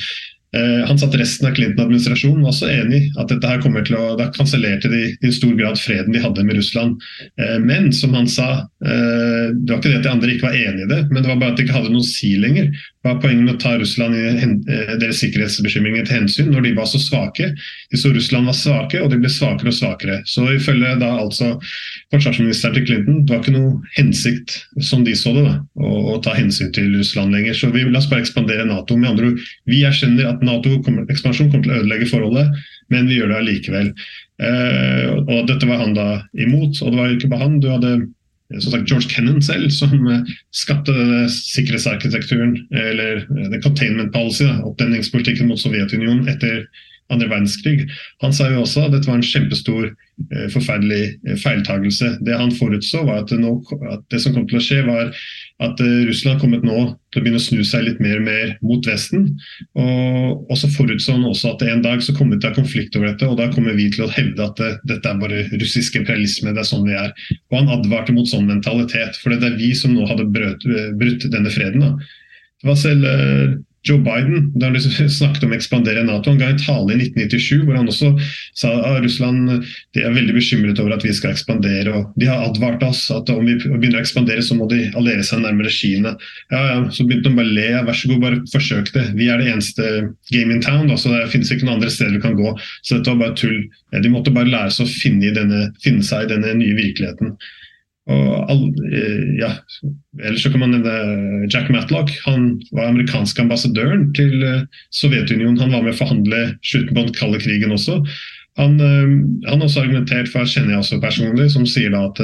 Eh, 0.54 0.86
han 0.88 0.98
satt 0.98 1.14
resten 1.18 1.48
av 1.48 1.54
Clinton-administrasjonen 1.56 2.46
også 2.46 2.68
enig 2.70 3.02
at 3.18 3.30
dette 3.32 3.50
her 3.50 3.60
kommer 3.64 3.84
til 3.86 3.98
å, 3.98 4.14
da 4.18 4.28
kansellerte 4.34 4.90
de 4.92 5.02
i 5.10 5.32
stor 5.34 5.56
grad 5.58 5.78
freden 5.80 6.14
de 6.14 6.22
hadde 6.22 6.44
med 6.46 6.60
Russland. 6.60 7.02
Eh, 7.40 7.56
men 7.62 7.90
som 7.96 8.14
han 8.16 8.28
sa, 8.30 8.50
eh, 8.84 9.50
det 9.52 9.72
var 9.72 9.80
ikke 9.80 9.90
det 9.90 10.00
at 10.00 10.06
de 10.06 10.12
andre 10.14 10.34
ikke 10.34 10.48
var 10.48 10.60
enig 10.60 10.86
i 10.86 10.92
det, 10.92 11.00
men 11.10 11.22
det 11.22 11.32
var 11.32 11.40
bare 11.42 11.54
at 11.54 11.60
de 11.60 11.66
ikke 11.66 11.76
hadde 11.76 11.92
noe 11.94 12.04
å 12.04 12.08
si 12.08 12.36
lenger. 12.40 12.70
Hva 13.06 13.14
er 13.14 13.20
poenget 13.22 13.44
med 13.46 13.54
å 13.54 13.60
ta 13.62 13.72
Russland 13.78 14.16
i 14.18 14.46
deres 14.98 15.20
sikkerhetsbekymringer 15.22 16.08
til 16.08 16.16
hensyn 16.16 16.48
når 16.50 16.64
de 16.64 16.72
var 16.74 16.88
så 16.90 16.98
svake? 16.98 17.52
De 17.92 18.00
så 18.00 18.10
Russland 18.10 18.50
var 18.50 18.56
svake, 18.58 18.98
og 18.98 19.12
de 19.12 19.20
ble 19.22 19.30
svakere 19.30 19.70
og 19.70 19.76
svakere. 19.76 20.16
Så 20.26 20.42
ifølge 20.50 20.96
da 20.98 21.12
altså 21.20 21.52
forsvarsministeren 22.14 22.74
til 22.74 22.86
Clinton, 22.88 23.20
det 23.22 23.34
var 23.34 23.44
ikke 23.44 23.54
noe 23.54 23.92
hensikt, 23.94 24.56
som 24.82 25.04
de 25.06 25.14
så 25.18 25.36
det, 25.36 25.44
da, 25.46 25.54
å, 25.78 25.92
å 26.16 26.18
ta 26.24 26.34
hensyn 26.34 26.72
til 26.74 26.90
Russland 26.96 27.36
lenger. 27.36 27.54
Så 27.54 27.70
vi 27.70 27.84
la 27.86 28.00
oss 28.02 28.10
bare 28.10 28.24
ekspandere 28.24 28.66
Nato. 28.66 28.98
Med 28.98 29.12
andre 29.12 29.30
ord, 29.30 29.46
vi 29.70 29.84
erkjenner 29.86 30.32
at 30.32 30.42
Nato-ekspansjon 30.46 31.50
kommer 31.52 31.66
til 31.66 31.74
å 31.74 31.80
ødelegge 31.82 32.10
forholdet, 32.10 32.66
men 32.92 33.10
vi 33.10 33.18
gjør 33.18 33.32
det 33.32 33.40
allikevel. 33.40 33.90
Eh, 34.42 35.10
og 35.26 35.48
dette 35.50 35.68
var 35.68 35.82
han 35.82 35.96
da 35.96 36.08
imot, 36.38 36.82
og 36.82 36.92
det 36.92 37.00
var 37.00 37.14
ikke 37.14 37.32
bare 37.32 37.46
han. 37.46 37.60
Du 37.62 37.70
hadde 37.72 37.96
som 38.62 38.70
sagt, 38.70 38.88
George 38.90 39.10
Kennan 39.10 39.42
selv 39.42 39.70
som 39.74 39.94
eh, 40.06 40.34
skapte 40.54 40.94
sikkerhetsarkitekturen, 41.34 42.58
eller 42.70 43.24
eh, 43.24 43.48
the 43.50 43.60
containment 43.62 44.12
policy, 44.14 44.46
da, 44.46 44.60
oppdenningspolitikken 44.68 45.50
mot 45.50 45.60
Sovjetunionen 45.60 46.28
etter 46.30 46.66
andre 47.12 47.28
verdenskrig. 47.30 47.86
Han 48.22 48.34
sa 48.34 48.48
jo 48.50 48.62
også 48.64 48.86
at 48.86 48.94
dette 48.94 49.08
var 49.10 49.20
en 49.20 49.26
kjempestor, 49.26 49.90
eh, 50.30 50.46
forferdelig 50.54 51.02
eh, 51.26 51.38
feiltagelse. 51.42 52.16
Det 52.26 52.38
han 52.38 52.54
forutså, 52.54 53.04
var 53.06 53.24
at, 53.24 53.34
nå, 53.34 53.58
at, 53.90 54.06
det 54.14 54.22
som 54.22 54.34
kom 54.34 54.46
til 54.50 54.60
å 54.60 54.64
skje, 54.64 54.82
var 54.86 55.12
at 55.62 55.80
Russland 55.80 56.36
har 56.36 56.40
kommet 56.42 56.64
nå 56.66 56.80
til 57.12 57.20
å 57.20 57.24
begynne 57.24 57.40
å 57.40 57.44
snu 57.44 57.62
seg 57.64 57.86
litt 57.86 58.00
mer 58.04 58.18
og 58.18 58.26
mer 58.26 58.50
mot 58.66 58.84
Vesten. 58.84 59.30
Og, 59.78 60.42
og 60.50 60.58
så 60.60 60.68
forutså 60.68 61.14
han 61.14 61.24
også 61.24 61.54
at 61.54 61.64
en 61.64 61.84
dag 61.84 62.02
så 62.04 62.12
kommer 62.16 62.36
det 62.36 62.42
til 62.44 62.50
å 62.50 62.52
ha 62.52 62.58
konflikt 62.58 62.98
over 62.98 63.08
dette, 63.08 63.28
og 63.30 63.38
da 63.40 63.48
kommer 63.54 63.78
vi 63.78 63.88
til 63.94 64.04
å 64.04 64.10
hevde 64.12 64.44
at 64.44 64.60
det, 64.60 64.72
dette 64.90 65.12
er 65.12 65.22
bare 65.22 65.46
russisk 65.54 65.96
imperialisme, 65.96 66.52
det 66.52 66.60
er 66.60 66.68
sånn 66.68 66.84
vi 66.88 66.98
er. 66.98 67.14
Og 67.48 67.56
han 67.60 67.72
advarte 67.78 68.12
mot 68.16 68.28
sånn 68.28 68.50
mentalitet, 68.50 69.16
for 69.22 69.32
det 69.32 69.48
er 69.48 69.56
vi 69.56 69.72
som 69.78 69.96
nå 69.96 70.04
hadde 70.10 70.28
brøt, 70.34 70.68
brutt 71.00 71.24
denne 71.32 71.54
freden. 71.54 71.86
da. 71.86 72.12
Det 72.60 72.68
var 72.68 72.78
selv 72.80 73.08
Joe 73.86 74.02
Biden 74.02 74.50
da 74.58 74.70
han 74.70 74.78
snakket 75.18 75.46
om 75.46 75.54
å 75.54 75.56
ekspandere 75.56 76.04
Nato. 76.06 76.32
Han 76.32 76.40
ga 76.40 76.50
en 76.52 76.60
tale 76.60 76.94
i 76.94 76.98
1997 76.98 77.64
hvor 77.66 77.78
han 77.78 77.90
også 77.90 78.12
sa 78.58 78.72
at 78.90 79.02
Russland 79.04 79.50
de 79.96 80.02
er 80.02 80.14
veldig 80.16 80.34
bekymret 80.36 80.80
over 80.82 80.96
at 80.96 81.06
vi 81.06 81.14
skal 81.16 81.34
ekspandere. 81.34 81.92
og 81.94 82.16
De 82.20 82.28
har 82.30 82.44
advart 82.46 82.82
oss 82.86 83.06
at 83.14 83.30
om 83.32 83.44
vi 83.46 83.56
begynner 83.62 84.00
å 84.00 84.04
ekspandere, 84.04 84.44
så 84.44 84.56
må 84.58 84.68
de 84.70 84.86
alliere 84.98 85.24
seg 85.26 85.44
nærmere 85.44 85.72
Kina. 85.72 86.16
Ja, 86.52 86.62
ja, 86.70 86.78
Så 86.90 87.06
begynte 87.06 87.30
de 87.30 87.38
bare 87.38 87.50
å 87.50 87.56
le. 87.58 87.68
Vær 87.86 88.00
så 88.00 88.10
god, 88.12 88.22
bare 88.24 88.42
forsøk 88.52 88.92
det. 88.96 89.06
Vi 89.18 89.30
er 89.32 89.42
det 89.42 89.50
eneste 89.52 89.92
game 90.32 90.54
in 90.54 90.64
town. 90.64 90.88
Da, 90.90 90.98
så 90.98 91.14
Det 91.14 91.30
finnes 91.34 91.52
ikke 91.52 91.68
noen 91.68 91.78
andre 91.78 91.92
steder 91.92 92.16
vi 92.18 92.24
kan 92.24 92.38
gå. 92.38 92.56
Så 92.82 92.98
dette 92.98 93.14
var 93.14 93.22
bare 93.26 93.38
tull. 93.38 93.62
De 93.94 94.12
måtte 94.12 94.34
bare 94.34 94.50
lære 94.50 94.74
seg 94.74 94.86
å 94.86 94.96
finne, 94.96 95.34
denne, 95.36 95.70
finne 95.84 96.04
seg 96.06 96.26
i 96.26 96.34
denne 96.34 96.58
nye 96.58 96.76
virkeligheten. 96.78 97.36
Og 98.06 98.50
all, 98.50 98.62
eh, 98.94 99.22
ja, 99.40 99.50
ellers 100.22 100.44
så 100.44 100.52
kan 100.52 100.62
man 100.62 100.76
nevne 100.76 101.48
Jack 101.50 101.70
Matlock. 101.74 102.12
Han 102.26 102.52
var 102.70 102.92
amerikansk 102.92 103.40
ambassadøren 103.42 104.12
til 104.14 104.44
eh, 104.46 104.62
Sovjetunionen. 104.94 105.58
Han 105.58 105.74
var 105.74 105.82
med 105.82 105.96
å 105.96 105.98
forhandle 105.98 106.42
slutten 106.62 106.94
på 106.94 107.02
den 107.02 107.16
kalde 107.18 107.42
krigen 107.42 107.74
også. 107.74 107.98
Han, 108.60 108.78
eh, 108.78 109.16
han 109.48 109.58
har 109.58 109.66
også 109.66 109.82
argumentert 109.82 110.30
for, 110.30 110.46
kjenner 110.46 110.76
jeg 110.76 110.84
også 110.84 111.02
personlig, 111.02 111.50
som 111.56 111.66
sier 111.66 111.94
da 111.94 112.06
at 112.10 112.22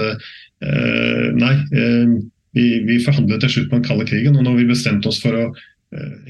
nei, 0.63 1.57
vi, 2.55 2.67
vi 2.87 3.01
forhandlet 3.03 3.41
til 3.43 3.51
slutt 3.51 3.71
på 3.73 3.81
den 3.81 3.87
kalde 3.89 4.05
krigen, 4.07 4.37
og 4.39 4.45
når 4.47 4.61
vi 4.61 4.67
bestemte 4.69 5.11
oss 5.11 5.19
for 5.19 5.35
å 5.35 5.49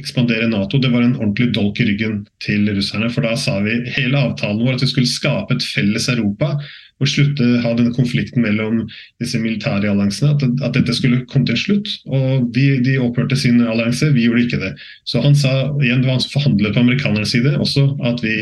ekspandere 0.01 0.49
Nato. 0.49 0.81
Det 0.81 0.89
var 0.91 1.05
en 1.05 1.19
ordentlig 1.19 1.51
dolk 1.53 1.77
i 1.83 1.87
ryggen 1.91 2.23
til 2.43 2.65
russerne. 2.73 3.11
For 3.13 3.27
da 3.27 3.37
sa 3.39 3.59
vi 3.61 3.77
hele 3.99 4.19
avtalen 4.19 4.63
vår 4.65 4.79
at 4.79 4.87
vi 4.87 4.89
skulle 4.91 5.11
skape 5.11 5.59
et 5.59 5.67
felles 5.75 6.09
Europa 6.11 6.55
og 7.03 7.11
slutte 7.11 7.47
ha 7.65 7.75
denne 7.79 7.95
konflikten 7.97 8.45
mellom 8.45 8.85
disse 9.23 9.41
militære 9.43 9.91
alliansene. 9.91 10.37
At, 10.37 10.45
at, 10.63 10.77
dette 10.79 10.95
skulle 10.97 11.25
komme 11.31 11.49
til 11.49 11.57
en 11.57 11.63
slutt. 11.65 11.93
Og 12.07 12.49
de, 12.55 12.67
de 12.87 12.99
opphørte 13.03 13.39
sin 13.39 13.61
allianse, 13.65 14.13
vi 14.15 14.29
gjorde 14.29 14.47
ikke 14.47 14.63
det. 14.63 14.73
Så 15.09 15.23
han 15.25 15.37
sa 15.39 15.53
igjen, 15.83 16.03
det 16.03 16.11
var 16.11 16.19
han 16.19 16.25
som 16.25 16.37
forhandlet 16.39 16.77
på 16.77 16.85
amerikanernes 16.85 17.35
side 17.35 17.57
også, 17.59 17.89
at 18.09 18.23
vi, 18.25 18.37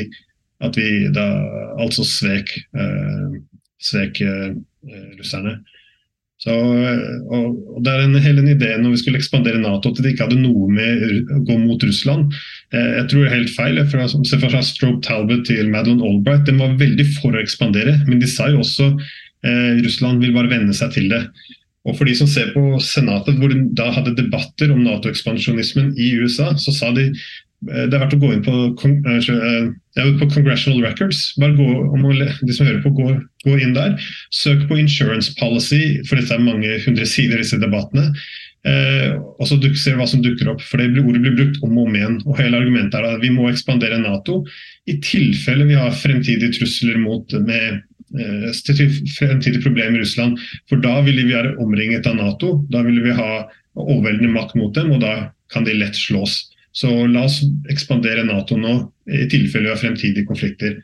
at 0.64 0.76
vi 0.78 0.88
da 1.16 1.26
altså 1.80 2.04
svek, 2.06 2.52
eh, 2.76 3.38
svek 3.90 4.22
eh, 4.26 4.50
russerne. 5.18 5.58
Så, 6.40 6.54
og, 6.56 7.48
og 7.76 7.82
Det 7.84 7.92
er 7.92 8.06
en, 8.06 8.16
hele 8.24 8.40
en 8.40 8.54
idé 8.54 8.70
når 8.80 8.94
vi 8.94 9.00
skulle 9.02 9.20
ekspandere 9.20 9.60
Nato 9.60 9.90
at 9.92 9.98
det 10.00 10.14
ikke 10.14 10.24
hadde 10.24 10.40
noe 10.40 10.70
med 10.72 11.02
å 11.04 11.42
gå 11.44 11.58
mot 11.60 11.82
Russland. 11.84 12.32
Eh, 12.70 12.90
jeg 13.00 13.06
tror 13.10 13.24
det 13.24 13.30
er 13.30 13.36
helt 13.38 13.54
feil. 13.56 13.80
Fra, 13.90 14.06
se 14.08 14.40
fra 14.42 14.62
Strobe 14.64 15.02
Talbot 15.06 15.46
til 15.48 15.70
Madeleine 15.72 16.06
Albright. 16.06 16.46
Den 16.48 16.60
var 16.62 16.78
veldig 16.80 17.06
for 17.16 17.34
å 17.34 17.42
ekspandere, 17.42 17.98
men 18.06 18.22
de 18.22 18.30
sa 18.30 18.50
jo 18.52 18.62
også 18.62 18.92
eh, 18.92 19.80
Russland 19.82 20.22
vil 20.22 20.36
bare 20.36 20.52
venne 20.52 20.76
seg 20.76 20.94
til 20.94 21.10
det. 21.12 21.24
Og 21.88 21.96
for 21.96 22.08
de 22.08 22.14
som 22.16 22.28
ser 22.28 22.50
på 22.54 22.62
Senatet, 22.84 23.38
hvor 23.40 23.52
de 23.52 23.62
da 23.76 23.88
hadde 23.94 24.16
debatter 24.18 24.72
om 24.72 24.82
Nato-ekspansjonismen 24.84 25.94
i 25.98 26.12
USA, 26.20 26.52
så 26.60 26.74
sa 26.76 26.90
de 26.96 27.08
eh, 27.08 27.86
det 27.88 27.96
er 27.96 28.02
verdt 28.02 28.18
å 28.18 28.20
gå 28.20 28.34
inn 28.36 28.44
på, 28.44 28.54
uh, 28.76 30.12
på 30.20 30.28
Congressional 30.36 30.84
Records. 30.84 31.24
Bare 31.40 31.56
gå, 31.58 31.66
om 31.90 32.06
de 32.06 32.54
som 32.54 32.68
hører 32.68 32.84
på, 32.84 32.92
gå, 33.00 33.16
gå, 33.48 33.56
inn 33.58 33.74
der. 33.74 33.96
Søk 34.30 34.68
på 34.68 34.78
insurance 34.78 35.32
policy, 35.40 35.98
for 36.06 36.20
dette 36.20 36.36
er 36.36 36.44
mange 36.44 36.78
hundre 36.84 37.08
sider, 37.08 37.40
disse 37.40 37.58
debattene. 37.60 38.12
Uh, 38.60 39.16
og 39.40 39.46
så 39.48 39.56
ser 39.80 39.94
hva 39.96 40.04
som 40.04 40.20
dukker 40.20 40.50
opp. 40.52 40.60
for 40.60 40.76
det 40.76 41.00
Ordet 41.00 41.22
blir 41.24 41.36
brukt 41.38 41.62
om 41.64 41.78
og 41.78 41.86
om 41.88 41.94
igjen. 41.96 42.18
og 42.26 42.36
Hele 42.36 42.58
argumentet 42.60 42.98
er 42.98 43.06
at 43.14 43.22
vi 43.22 43.30
må 43.32 43.48
ekspandere 43.48 44.02
Nato 44.02 44.42
i 44.84 44.98
tilfelle 45.00 45.64
vi 45.64 45.78
har 45.80 45.96
fremtidige 45.96 46.58
trusler 46.58 47.00
mot 47.00 47.32
med 47.40 47.80
Eh, 48.18 48.52
fremtidige 49.18 49.62
problemer 49.62 49.98
i 49.98 50.00
Russland. 50.00 50.38
For 50.68 50.76
da 50.76 51.00
ville 51.00 51.22
vi 51.22 51.34
være 51.34 51.56
omringet 51.62 52.06
av 52.06 52.16
Nato. 52.18 52.66
Da 52.70 52.82
ville 52.82 53.04
vi 53.04 53.14
ha 53.14 53.44
overveldende 53.78 54.32
makt 54.34 54.56
mot 54.58 54.74
dem, 54.74 54.90
og 54.90 55.04
da 55.04 55.30
kan 55.52 55.64
de 55.64 55.76
lett 55.78 55.96
slås. 55.96 56.40
Så 56.72 56.90
la 57.06 57.24
oss 57.28 57.40
ekspandere 57.70 58.24
Nato 58.26 58.58
nå, 58.58 58.74
i 59.10 59.28
tilfelle 59.30 59.68
vi 59.68 59.74
har 59.74 59.82
fremtidige 59.82 60.26
konflikter. 60.26 60.80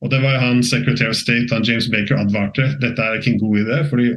Og 0.00 0.08
det 0.12 0.22
var 0.22 0.40
han 0.40 0.62
Secretary 0.64 1.10
of 1.10 1.16
State, 1.16 1.52
han 1.52 1.64
James 1.68 1.90
Baker, 1.92 2.16
advarte. 2.16 2.70
Dette 2.80 3.04
er 3.04 3.18
ikke 3.18 3.34
en 3.34 3.42
god 3.42 3.58
idé. 3.60 3.82
fordi 3.88 4.14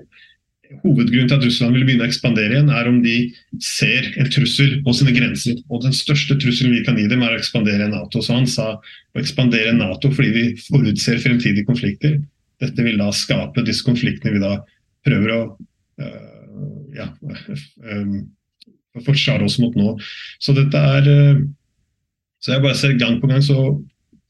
Hovedgrunnen 0.81 1.29
til 1.29 1.37
at 1.37 1.43
Russland 1.45 1.75
vil 1.75 1.83
begynne 1.85 2.05
å 2.05 2.09
ekspandere 2.09 2.55
igjen, 2.55 2.69
er 2.73 2.87
om 2.89 3.01
de 3.03 3.17
ser 3.61 4.07
en 4.17 4.29
trussel 4.33 4.77
på 4.85 4.93
sine 4.97 5.13
grenser. 5.15 5.59
Og 5.69 5.83
den 5.83 5.93
største 5.93 6.37
trusselen 6.41 6.73
vi 6.73 6.83
kan 6.87 6.97
gi 6.97 7.05
dem, 7.11 7.21
er 7.21 7.35
å 7.35 7.39
ekspandere 7.41 7.89
Nato. 7.91 8.23
Så 8.23 8.37
han 8.37 8.47
sa 8.49 8.69
å 8.79 9.21
ekspandere 9.21 9.75
Nato 9.77 10.09
fordi 10.13 10.31
vi 10.33 10.45
forutser 10.65 11.21
fremtidige 11.21 11.67
konflikter 11.67 12.17
dette 12.63 12.85
vil 12.85 12.99
da 13.01 13.09
skape 13.15 13.63
disse 13.65 13.85
konfliktene 13.85 14.35
vi 14.35 14.43
da 14.43 14.53
prøver 15.03 15.33
å 15.35 15.41
øh, 16.03 16.85
ja, 16.95 17.09
øh, 17.83 18.13
forsvare 19.03 19.47
oss 19.47 19.59
mot 19.61 19.75
nå. 19.79 19.95
Så 20.43 20.55
dette 20.57 20.87
er 20.97 21.09
øh, 21.09 21.43
Så 22.43 22.51
jeg 22.51 22.59
bare 22.59 22.75
ser 22.75 22.97
gang 22.99 23.21
på 23.21 23.27
gang 23.31 23.39
så 23.39 23.55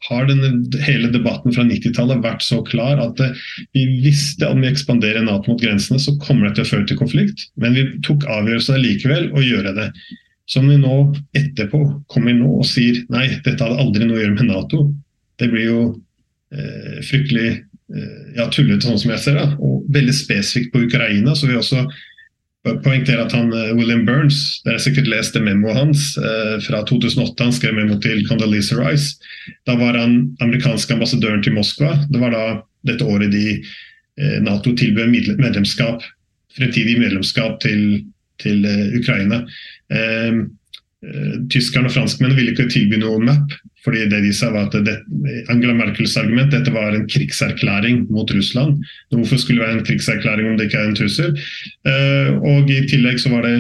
har 0.08 0.28
denne, 0.30 0.52
hele 0.84 1.12
debatten 1.14 1.56
fra 1.56 1.66
90-tallet 1.68 2.24
vært 2.24 2.46
så 2.46 2.60
klar 2.68 3.02
at 3.04 3.22
uh, 3.24 3.44
vi 3.76 3.86
visste 4.04 4.48
at 4.48 4.56
om 4.56 4.64
vi 4.64 4.72
ekspanderer 4.72 5.26
Nato 5.26 5.54
mot 5.54 5.62
grensene, 5.62 6.02
så 6.02 6.16
kommer 6.24 6.50
det 6.50 6.58
til 6.58 6.68
å 6.68 6.72
føre 6.74 6.88
til 6.90 7.00
konflikt. 7.00 7.48
Men 7.60 7.78
vi 7.78 7.88
tok 8.06 8.28
avgjørelsen 8.28 8.82
likevel 8.84 9.30
å 9.34 9.44
gjøre 9.44 9.76
det. 9.80 9.90
Som 10.50 10.68
vi 10.68 10.76
nå 10.76 10.96
etterpå 11.40 11.80
kommer 12.12 12.36
nå 12.36 12.50
og 12.60 12.66
sier 12.68 13.00
nei, 13.14 13.30
dette 13.46 13.64
hadde 13.64 13.80
aldri 13.80 14.08
noe 14.10 14.20
å 14.20 14.24
gjøre 14.26 14.40
med 14.42 14.50
Nato. 14.52 14.88
Det 15.40 15.48
blir 15.54 15.70
jo 15.70 15.84
eh, 16.52 17.00
fryktelig 17.08 17.62
Eh, 17.94 18.34
ja, 18.38 18.48
tullete, 18.50 18.88
sånn 18.88 19.00
som 19.02 19.12
jeg 19.14 19.22
ser 19.22 19.38
det. 19.38 19.46
Og 19.62 19.86
veldig 19.94 20.16
spesifikt 20.18 20.74
på 20.74 20.84
Ukraina. 20.88 21.36
så 21.36 21.50
vi 21.50 21.58
også 21.60 21.86
poengtere 22.64 23.26
at 23.26 23.34
han, 23.36 23.52
eh, 23.54 23.76
William 23.76 24.06
Burns, 24.06 24.62
dere 24.64 24.78
har 24.78 24.84
sikkert 24.84 25.10
lest 25.12 25.36
memoet 25.36 25.76
hans 25.76 26.06
eh, 26.18 26.56
fra 26.64 26.84
2008. 26.88 27.44
Han 27.44 27.56
skrev 27.56 27.76
memo 27.76 28.00
til 28.02 28.24
Condoleezza 28.28 28.78
Rice. 28.80 29.20
Da 29.68 29.76
var 29.80 29.98
han 30.00 30.36
amerikansk 30.44 30.92
ambassadøren 30.96 31.44
til 31.44 31.58
Moskva. 31.58 31.98
Det 32.10 32.22
var 32.22 32.32
da 32.32 32.46
dette 32.88 33.06
året 33.06 33.34
de 33.34 33.60
eh, 33.60 34.40
Nato 34.44 34.76
tilbød 34.80 35.12
medlemskap, 35.42 36.04
fremtidig 36.56 36.98
medlemskap 37.02 37.60
til, 37.64 38.04
til 38.40 38.66
eh, 38.66 38.96
Ukraina. 39.00 39.44
Eh, 39.92 40.44
Tyskerne 41.52 41.90
og 41.90 41.96
franskmennene 41.96 42.38
ville 42.38 42.54
ikke 42.54 42.70
tilby 42.72 43.00
noe 43.02 43.20
map, 43.24 43.52
fordi 43.84 44.06
det 44.12 44.22
de 44.24 44.32
sa 44.36 44.52
var 44.54 44.70
at 44.70 44.86
det, 44.86 44.96
Angela 45.52 45.76
Merkels 45.76 46.16
argument 46.20 46.54
dette 46.54 46.72
var 46.72 46.96
en 46.96 47.08
krigserklæring 47.12 48.06
mot 48.14 48.32
Russland. 48.32 48.80
Hvorfor 49.12 49.42
skulle 49.42 49.60
det 49.60 49.68
være 49.68 49.80
en 49.82 49.88
krigserklæring 49.90 50.48
om 50.50 50.58
det 50.58 50.70
ikke 50.70 50.80
er 50.80 50.92
en 50.92 51.00
trussel? 51.00 51.34
Uh, 51.84 52.40
og 52.40 52.72
I 52.72 52.86
tillegg 52.88 53.20
så 53.20 53.34
var 53.34 53.44
det 53.48 53.58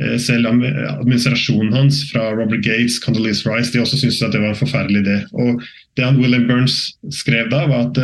uh, 0.00 0.16
selv 0.22 0.48
administrasjonen 0.48 1.76
hans 1.76 2.00
fra 2.08 2.30
Robert 2.32 2.64
Gates, 2.64 2.96
Condoleezza 3.04 3.52
Rice, 3.52 3.74
de 3.74 3.84
også 3.84 4.00
syntes 4.00 4.22
at 4.24 4.32
det 4.32 4.40
var 4.40 4.54
en 4.54 4.62
forferdelig 4.64 5.04
idé. 5.04 5.20
Og 5.36 5.60
Det 5.96 6.04
han 6.04 6.20
William 6.20 6.48
Burns 6.48 6.96
skrev 7.10 7.48
da, 7.50 7.64
var 7.70 7.88
at 7.88 8.00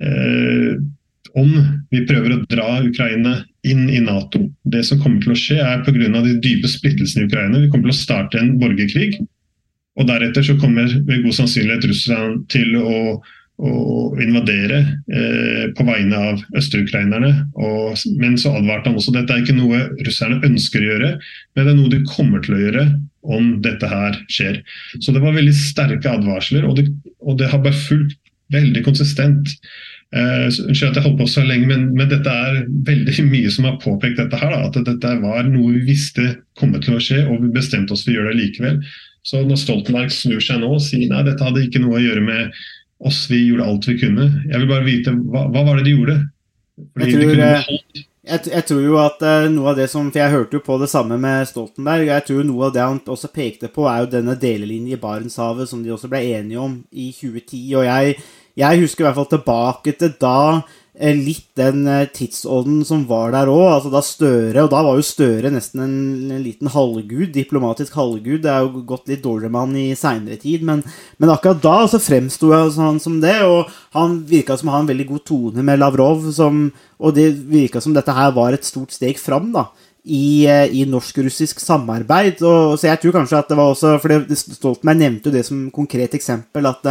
eh, 0.00 0.78
om 1.36 1.50
vi 1.92 2.04
prøver 2.08 2.34
å 2.34 2.42
dra 2.48 2.78
Ukraina 2.86 3.34
inn 3.70 3.88
i 3.90 4.00
Nato, 4.04 4.44
det 4.64 4.84
som 4.88 5.00
kommer 5.02 5.22
til 5.24 5.34
å 5.34 5.38
skje 5.38 5.58
er 5.62 5.82
pga. 5.86 6.22
de 6.22 6.36
dype 6.42 6.68
splittelsene 6.70 7.24
i 7.24 7.28
Ukraina. 7.28 7.60
Vi 7.62 7.70
kommer 7.72 7.90
til 7.90 7.96
å 7.96 8.02
starte 8.02 8.40
en 8.40 8.56
borgerkrig. 8.60 9.18
Og 9.98 10.06
deretter 10.06 10.46
så 10.46 10.54
kommer 10.60 10.86
med 11.06 11.24
god 11.24 11.34
sannsynlighet 11.34 11.88
Russland 11.90 12.44
til 12.52 12.76
å, 12.78 13.18
å 13.58 13.72
invadere 14.22 14.78
eh, 15.10 15.64
på 15.74 15.86
vegne 15.88 16.20
av 16.30 16.44
øst-ukrainerne. 16.60 17.32
Men 18.20 18.38
så 18.38 18.54
advarte 18.60 18.92
han 18.92 19.00
også 19.00 19.14
dette 19.16 19.34
er 19.34 19.42
ikke 19.42 19.58
noe 19.58 19.82
russerne 20.06 20.38
ønsker 20.46 20.84
å 20.84 20.92
gjøre, 20.92 21.10
men 21.56 21.66
det 21.66 21.74
er 21.74 21.80
noe 21.80 21.92
de 21.96 22.04
kommer 22.14 22.44
til 22.44 22.54
å 22.54 22.62
gjøre 22.62 22.86
om 23.28 23.50
dette 23.64 23.90
her 23.90 24.22
skjer. 24.30 24.62
Så 25.02 25.12
det 25.12 25.24
var 25.24 25.34
veldig 25.36 25.56
sterke 25.56 26.14
advarsler, 26.14 26.68
og 26.68 26.78
det, 26.78 26.86
og 27.18 27.40
det 27.42 27.50
har 27.50 27.64
bare 27.64 27.86
fulgt 27.88 28.20
veldig 28.54 28.84
konsistent. 28.86 29.50
Uh, 30.08 30.48
Unnskyld 30.48 30.94
at 30.94 30.96
jeg 30.96 31.04
holdt 31.04 31.18
på 31.20 31.26
så 31.28 31.42
lenge, 31.44 31.66
men, 31.68 31.90
men, 31.92 32.08
dette 32.08 32.32
er 32.32 32.62
veldig 32.86 33.12
mye 33.34 33.50
som 33.52 33.68
har 33.68 33.76
påpekt 33.82 34.20
dette. 34.22 34.40
her, 34.40 34.54
da, 34.54 34.62
At 34.70 34.80
dette 34.88 35.14
var 35.20 35.44
noe 35.50 35.74
vi 35.76 35.84
visste 35.90 36.30
kom 36.58 36.72
til 36.78 36.96
å 36.96 37.02
skje, 37.02 37.26
og 37.28 37.42
vi 37.44 37.52
bestemte 37.54 37.92
oss 37.96 38.06
for 38.06 38.14
å 38.14 38.18
gjøre 38.18 38.32
det 38.32 38.40
likevel. 38.40 38.80
Så 39.28 39.42
når 39.44 39.60
Stoltenberg 39.60 40.12
snur 40.14 40.40
seg 40.40 40.62
nå 40.62 40.72
og 40.78 40.82
sier 40.82 41.10
nei, 41.10 41.24
dette 41.26 41.44
hadde 41.44 41.66
ikke 41.66 41.82
noe 41.82 41.98
å 41.98 42.04
gjøre 42.04 42.24
med 42.24 42.60
oss, 43.04 43.26
vi 43.30 43.44
gjorde 43.44 43.68
alt 43.68 43.88
vi 43.90 43.98
kunne. 44.00 44.28
Jeg 44.48 44.62
vil 44.62 44.70
bare 44.70 44.86
vite, 44.86 45.14
hva, 45.28 45.44
hva 45.52 45.64
var 45.66 45.78
det 45.78 45.88
de 45.88 45.96
gjorde? 45.96 46.18
Jeg 46.98 47.12
tror, 47.12 47.42
eh, 47.42 47.68
jeg, 48.28 48.42
jeg 48.52 48.64
tror, 48.68 48.82
jo 48.84 48.98
at 49.02 49.22
uh, 49.24 49.46
noe 49.50 49.72
av 49.72 49.78
det 49.80 49.88
som 49.90 50.10
For 50.12 50.20
jeg 50.20 50.34
hørte 50.34 50.58
jo 50.58 50.62
på 50.64 50.76
det 50.82 50.90
samme 50.92 51.18
med 51.20 51.48
Stoltenberg. 51.50 52.06
Jeg 52.10 52.26
tror 52.28 52.44
noe 52.46 52.68
av 52.68 52.74
det 52.74 52.84
han 52.84 53.00
også 53.02 53.30
pekte 53.34 53.70
på, 53.72 53.86
er 53.90 54.04
jo 54.04 54.12
denne 54.12 54.36
delelinjen 54.38 54.94
i 54.94 55.00
Barentshavet 55.00 55.70
som 55.70 55.82
de 55.84 55.94
også 55.94 56.10
ble 56.12 56.22
enige 56.36 56.62
om 56.62 56.76
i 56.92 57.10
2010. 57.16 57.62
Og 57.80 57.88
jeg, 57.88 58.18
jeg 58.58 58.82
husker 58.82 59.04
i 59.04 59.08
hvert 59.08 59.18
fall 59.20 59.32
tilbake 59.32 59.94
til 59.98 60.14
da 60.20 60.38
Eh, 60.98 61.14
litt 61.14 61.52
den 61.54 61.84
eh, 61.86 62.08
tidsånden 62.10 62.80
som 62.86 63.04
var 63.06 63.30
der 63.30 63.46
òg. 63.52 63.68
Altså 63.70 63.90
da 63.92 64.00
Støre 64.02 64.64
Og 64.64 64.70
da 64.72 64.80
var 64.82 64.96
jo 64.98 65.04
Støre 65.06 65.52
nesten 65.54 65.84
en, 65.84 65.98
en, 66.26 66.42
liten 66.42 66.70
halvgud, 66.74 67.30
diplomatisk 67.36 67.94
halvgud. 67.94 68.42
Det 68.42 68.50
er 68.50 68.66
jo 68.66 68.82
gått 68.88 69.06
litt 69.06 69.22
dårligere 69.22 69.54
med 69.54 69.62
han 69.62 69.76
i 69.78 69.86
seinere 69.98 70.40
tid, 70.42 70.64
men, 70.66 70.82
men, 71.18 71.30
akkurat 71.30 71.62
da 71.62 71.76
så 71.86 72.02
fremsto 72.02 72.50
han 72.50 72.98
som 72.98 73.20
det. 73.22 73.36
Og 73.46 73.70
han 73.94 74.18
virka 74.26 74.58
som 74.58 74.72
å 74.72 74.74
ha 74.74 74.82
en 74.82 74.90
veldig 74.90 75.06
god 75.12 75.26
tone 75.30 75.66
med 75.68 75.78
Lavrov, 75.78 76.26
som, 76.34 76.66
og 76.98 77.14
det 77.14 77.30
virka 77.46 77.82
som 77.84 77.94
dette 77.94 78.18
her 78.18 78.34
var 78.34 78.56
et 78.56 78.66
stort 78.66 78.96
steg 78.96 79.22
fram. 79.22 79.52
da 79.54 79.68
i, 80.08 80.46
eh, 80.48 80.66
i 80.72 80.86
norsk-russisk 80.88 81.60
samarbeid. 81.60 82.42
Og, 82.42 82.78
så 82.80 82.88
jeg 82.88 83.02
tror 83.02 83.18
kanskje 83.20 83.38
at 83.42 83.50
det 83.50 83.58
var 83.58 83.74
også 83.74 83.98
For 84.00 84.14
Stoltenberg 84.40 85.02
nevnte 85.02 85.28
jo 85.28 85.34
det 85.34 85.44
som 85.46 85.66
konkret 85.74 86.14
eksempel. 86.16 86.66
At 86.70 86.86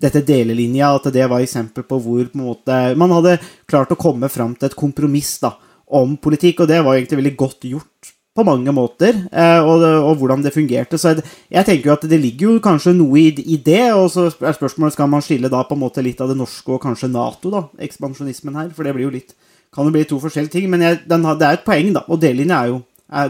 dette 0.00 0.22
delelinja 0.26 0.94
at 0.96 1.10
det 1.14 1.26
var 1.28 1.42
eksempel 1.44 1.84
på 1.86 1.98
hvor 2.00 2.30
på 2.30 2.40
måte, 2.40 2.78
man 2.98 3.12
hadde 3.18 3.38
klart 3.68 3.92
å 3.92 3.98
komme 4.00 4.30
fram 4.32 4.54
til 4.56 4.70
et 4.70 4.78
kompromiss 4.78 5.36
da, 5.42 5.54
om 5.86 6.16
politikk. 6.16 6.64
Og 6.64 6.70
det 6.70 6.80
var 6.86 6.96
egentlig 6.96 7.20
veldig 7.20 7.36
godt 7.40 7.68
gjort 7.68 8.14
på 8.36 8.44
mange 8.46 8.72
måter, 8.72 9.16
eh, 9.32 9.58
og, 9.58 9.82
og, 9.82 10.12
hvordan 10.20 10.44
det 10.44 10.54
fungerte. 10.54 10.98
Så 11.00 11.12
jeg, 11.12 11.24
jeg, 11.50 11.66
tenker 11.66 11.90
jo 11.90 11.96
at 11.96 12.06
det 12.08 12.20
ligger 12.22 12.46
jo 12.46 12.60
kanskje 12.62 12.94
noe 12.94 13.18
i, 13.18 13.32
i, 13.42 13.58
det, 13.60 13.90
og 13.92 14.06
så 14.12 14.28
er 14.30 14.56
spørsmålet 14.56 14.94
skal 14.94 15.10
man 15.10 15.24
skille 15.26 15.50
da 15.50 15.64
på 15.66 15.76
en 15.76 15.82
måte 15.82 16.04
litt 16.04 16.22
av 16.22 16.30
det 16.30 16.38
norske 16.38 16.76
og 16.76 16.80
kanskje 16.84 17.10
Nato, 17.10 17.50
da, 17.52 17.64
ekspansjonismen 17.82 18.56
her, 18.56 18.70
for 18.76 18.86
det 18.86 18.94
blir 18.96 19.08
jo 19.08 19.16
litt 19.18 19.34
kan 19.74 19.86
jo 19.86 19.94
bli 19.94 20.02
to 20.08 20.16
forskjellige 20.18 20.50
ting, 20.56 20.64
men 20.70 20.82
jeg, 20.82 21.02
den, 21.10 21.26
det 21.38 21.46
er 21.46 21.58
et 21.58 21.66
poeng, 21.66 21.92
da. 21.94 22.02
Og 22.10 22.18
delelinja 22.22 22.64
er 22.64 22.72
jo 22.72 22.80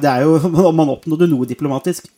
det 0.00 0.10
er 0.10 0.26
jo 0.26 0.36
om 0.70 0.76
man 0.76 0.92
oppnådde 0.92 1.28
noe 1.30 1.48
diplomatisk. 1.48 2.08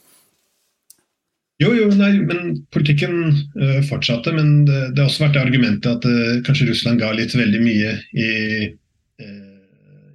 Jo, 1.62 1.70
jo, 1.76 1.88
nei, 1.94 2.12
men 2.26 2.56
politikken 2.74 3.16
uh, 3.30 3.80
fortsatte. 3.86 4.32
Men 4.34 4.64
det, 4.66 4.78
det, 4.92 5.02
har 5.02 5.10
også 5.10 5.26
vært 5.26 5.36
det 5.36 5.44
argumentet 5.44 5.90
at 5.90 6.06
uh, 6.08 6.42
kanskje 6.46 6.70
Russland 6.70 7.02
ga 7.02 7.12
litt 7.14 7.34
veldig 7.38 7.62
mye 7.62 7.96
i 8.18 8.30
uh, 9.22 9.48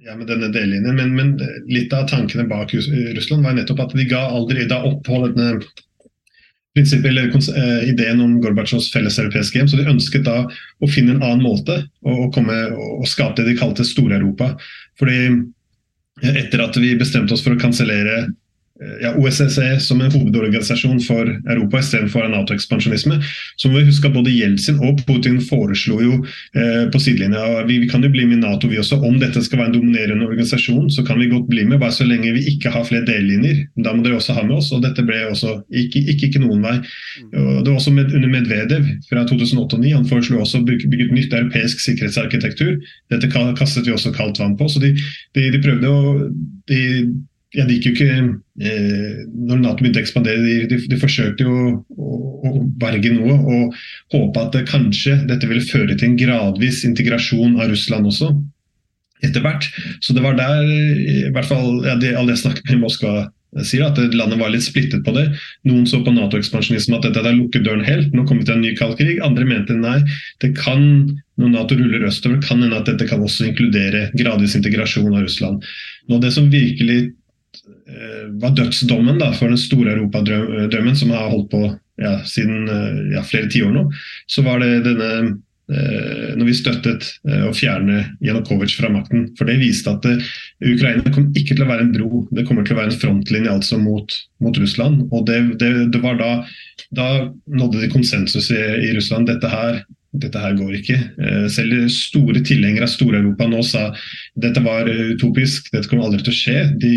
ja, 0.04 0.16
med 0.16 0.26
denne 0.28 0.50
delelinjen. 0.52 0.98
Men, 0.98 1.14
men, 1.16 1.34
litt 1.70 1.94
av 1.96 2.08
tankene 2.10 2.48
bak 2.50 2.74
Russland 2.74 3.46
var 3.46 3.56
nettopp 3.56 3.86
at 3.86 3.94
de 3.96 4.08
ga 4.08 4.26
aldri 4.28 4.66
da 4.68 4.82
opphold 4.88 5.36
denne 5.36 5.60
prinsippet, 6.76 7.10
eller 7.10 7.86
ideen 7.88 8.20
om 8.22 8.36
Gorbatsjovs 8.42 8.90
felleseuropeiske 8.92 9.58
hjem. 9.58 9.70
Så 9.70 9.80
de 9.80 9.88
ønsket 9.88 10.26
da 10.28 10.42
å 10.44 10.90
finne 10.90 11.16
en 11.16 11.24
annen 11.24 11.46
måte 11.46 11.80
å, 12.04 12.12
å, 12.26 12.28
komme, 12.34 12.58
og 13.00 13.08
skape 13.08 13.40
det 13.40 13.54
de 13.54 13.56
kalte 13.58 13.86
Stor-Europa. 13.88 14.52
Fordi 15.00 15.16
etter 16.28 16.62
at 16.62 16.76
vi 16.78 16.92
bestemte 16.98 17.34
oss 17.34 17.42
for 17.44 17.56
å 17.56 17.60
kansellere 17.60 18.26
ja, 19.02 19.12
OSSE 19.18 19.80
som 19.80 20.00
en 20.00 20.12
hovedorganisasjon 20.12 21.00
for 21.02 21.30
Europa 21.50 21.80
istedenfor 21.82 22.24
en 22.24 22.34
Nato-ekspansjonisme. 22.36 23.18
Så 23.56 23.70
må 23.70 23.80
vi 23.80 23.88
huske 23.88 24.06
at 24.06 24.14
både 24.14 24.34
Jeltsin 24.34 24.78
og 24.84 25.00
Putin 25.08 25.40
foreslo 25.42 25.98
jo 26.02 26.18
eh, 26.54 26.84
på 26.92 27.00
sidelinja 27.02 27.64
vi, 27.68 27.80
vi 27.82 27.88
kan 27.90 28.04
jo 28.06 28.10
bli 28.12 28.26
med 28.30 28.44
Nato 28.44 28.70
vi 28.70 28.78
også. 28.78 29.00
Om 29.02 29.18
dette 29.22 29.42
skal 29.44 29.62
være 29.62 29.72
en 29.72 29.78
dominerende 29.80 30.28
organisasjon, 30.28 30.86
så 30.94 31.04
kan 31.06 31.18
vi 31.18 31.30
godt 31.32 31.48
bli 31.50 31.64
med, 31.66 31.80
bare 31.82 31.96
så 31.96 32.06
lenge 32.06 32.34
vi 32.36 32.44
ikke 32.52 32.72
har 32.74 32.86
flere 32.86 33.06
dellinjer. 33.08 33.64
Da 33.82 33.94
må 33.94 34.04
dere 34.06 34.20
også 34.20 34.36
ha 34.38 34.46
med 34.46 34.58
oss, 34.60 34.70
og 34.74 34.84
dette 34.86 35.02
ble 35.06 35.24
også 35.30 35.58
ikke, 35.68 36.04
ikke, 36.14 36.30
ikke 36.30 36.44
noen 36.44 36.62
vei. 36.64 36.76
Og 37.32 37.64
det 37.64 37.72
var 37.72 37.80
også 37.80 37.94
med, 37.94 38.14
under 38.14 38.30
Medvedev 38.30 38.86
fra 39.08 39.24
2008 39.26 39.58
og 39.58 39.72
2009. 39.74 39.94
Han 39.96 40.08
foreslo 40.08 40.42
også 40.44 40.62
å 40.62 40.68
bygge, 40.68 40.90
bygge 40.92 41.08
et 41.08 41.16
nytt 41.16 41.34
europeisk 41.34 41.82
sikkerhetsarkitektur. 41.82 42.78
Dette 43.12 43.30
kastet 43.32 43.88
vi 43.88 43.94
også 43.94 44.14
kaldt 44.14 44.38
vann 44.42 44.56
på. 44.58 44.70
så 44.70 44.82
de, 44.82 44.94
de, 45.34 45.48
de 45.54 45.62
prøvde 45.64 45.90
å 45.90 46.14
de, 46.68 46.80
ja, 47.56 47.64
det 47.64 47.78
gikk 47.78 47.86
jo 47.86 47.92
ikke 47.94 48.16
eh, 48.60 49.20
Når 49.32 49.62
Nato 49.62 49.80
begynte 49.80 50.02
å 50.02 50.04
ekspandere, 50.04 50.42
de, 50.44 50.66
de, 50.68 50.80
de 50.90 51.00
forsøkte 51.00 51.46
jo 51.46 51.54
å, 51.96 52.18
å, 52.44 52.52
berge 52.80 53.14
noe 53.14 53.38
og 53.38 53.78
håpe 54.12 54.42
at 54.42 54.52
det, 54.54 54.66
kanskje 54.68 55.16
dette 55.30 55.48
ville 55.48 55.64
føre 55.64 55.96
til 55.96 56.10
en 56.10 56.18
gradvis 56.20 56.84
integrasjon 56.88 57.56
av 57.56 57.72
Russland 57.72 58.10
også. 58.10 58.34
Etter 59.24 59.42
hvert. 59.42 59.64
Så 60.04 60.14
det 60.14 60.22
var 60.22 60.36
der 60.38 60.60
i 60.68 61.32
hvert 61.34 61.48
fall, 61.48 61.80
ja, 61.88 61.96
de, 61.98 62.12
alle 62.14 62.36
jeg 62.36 62.44
snakket 62.44 62.68
med 62.68 62.76
i 62.76 62.82
Moskva 62.84 63.14
sier 63.64 63.86
at 63.86 63.98
landet 64.14 64.38
var 64.40 64.52
litt 64.52 64.66
splittet 64.66 65.04
på 65.06 65.14
det. 65.16 65.24
Noen 65.66 65.86
så 65.88 66.02
på 66.04 66.12
Nato-ekspansjonisme 66.12 66.98
at 66.98 67.06
dette 67.06 67.22
er 67.24 67.36
lukket 67.36 67.64
døren 67.64 67.86
helt, 67.86 68.12
nå 68.12 68.26
kommer 68.28 68.44
vi 68.44 68.50
til 68.50 68.58
en 68.58 68.64
ny 68.66 68.74
kald 68.78 68.98
krig. 69.00 69.22
Andre 69.24 69.46
mente 69.48 69.76
nei, 69.76 69.96
det 70.44 70.52
kan, 70.58 70.82
når 71.40 71.54
Nato 71.54 71.78
ruller 71.78 72.04
østover, 72.10 72.42
kan 72.44 72.60
hende 72.62 72.78
at 72.78 72.90
dette 72.90 73.08
kan 73.08 73.24
også 73.24 73.48
inkludere 73.48 74.08
gradvis 74.18 74.58
integrasjon 74.58 75.14
av 75.14 75.24
Russland. 75.24 75.64
Nå 76.08 76.20
Det 76.22 76.32
som 76.34 76.52
virkelig 76.52 77.14
var 78.42 78.56
dødsdommen 78.56 79.20
da, 79.20 79.32
for 79.36 79.48
den 79.48 79.60
store 79.60 79.94
europadrømmen 79.96 80.96
som 80.96 81.12
har 81.14 81.30
holdt 81.32 81.50
på 81.54 81.62
ja, 81.98 82.18
siden 82.28 82.68
eh, 82.68 83.04
ja, 83.16 83.22
flere 83.26 83.50
tiår 83.50 83.74
nå, 83.74 83.84
så 84.30 84.44
var 84.46 84.62
det 84.62 84.84
denne 84.86 85.10
eh, 85.72 86.34
når 86.38 86.46
vi 86.48 86.56
støttet 86.56 87.08
å 87.48 87.50
fjerne 87.56 88.04
Janukovitsj 88.24 88.78
fra 88.78 88.92
makten. 88.92 89.26
For 89.38 89.48
det 89.48 89.58
viste 89.60 89.92
at 89.92 90.06
Ukraina 90.64 91.12
kom 91.12 91.28
ikke 91.36 91.56
til 91.56 91.66
å 91.66 91.70
være 91.70 91.88
en 91.88 91.92
bro, 91.96 92.24
det 92.34 92.46
kommer 92.48 92.64
til 92.64 92.76
å 92.76 92.80
være 92.82 92.92
en 92.92 93.00
frontlinje 93.02 93.52
altså 93.52 93.80
mot, 93.82 94.14
mot 94.44 94.62
Russland. 94.62 95.08
Og 95.10 95.26
det, 95.28 95.42
det, 95.60 95.72
det 95.92 96.02
var 96.04 96.20
da, 96.20 96.32
da 96.96 97.08
nådde 97.50 97.82
de 97.84 97.92
konsensus 97.92 98.52
i, 98.54 98.62
i 98.88 98.94
Russland. 98.96 99.28
Dette 99.28 99.52
her 99.52 99.82
dette 100.16 100.40
her 100.40 100.54
går 100.56 100.76
ikke. 100.78 100.96
Eh, 101.20 101.46
selv 101.52 101.88
store 101.92 102.40
tilhengere 102.46 102.86
av 102.86 102.92
Stor-Europa 102.92 103.48
nå 103.50 103.60
sa 103.66 103.88
dette 104.40 104.62
var 104.64 104.88
utopisk, 104.88 105.68
dette 105.74 105.90
kommer 105.90 106.08
aldri 106.08 106.22
til 106.24 106.32
å 106.32 106.38
skje. 106.38 106.62
De, 106.80 106.94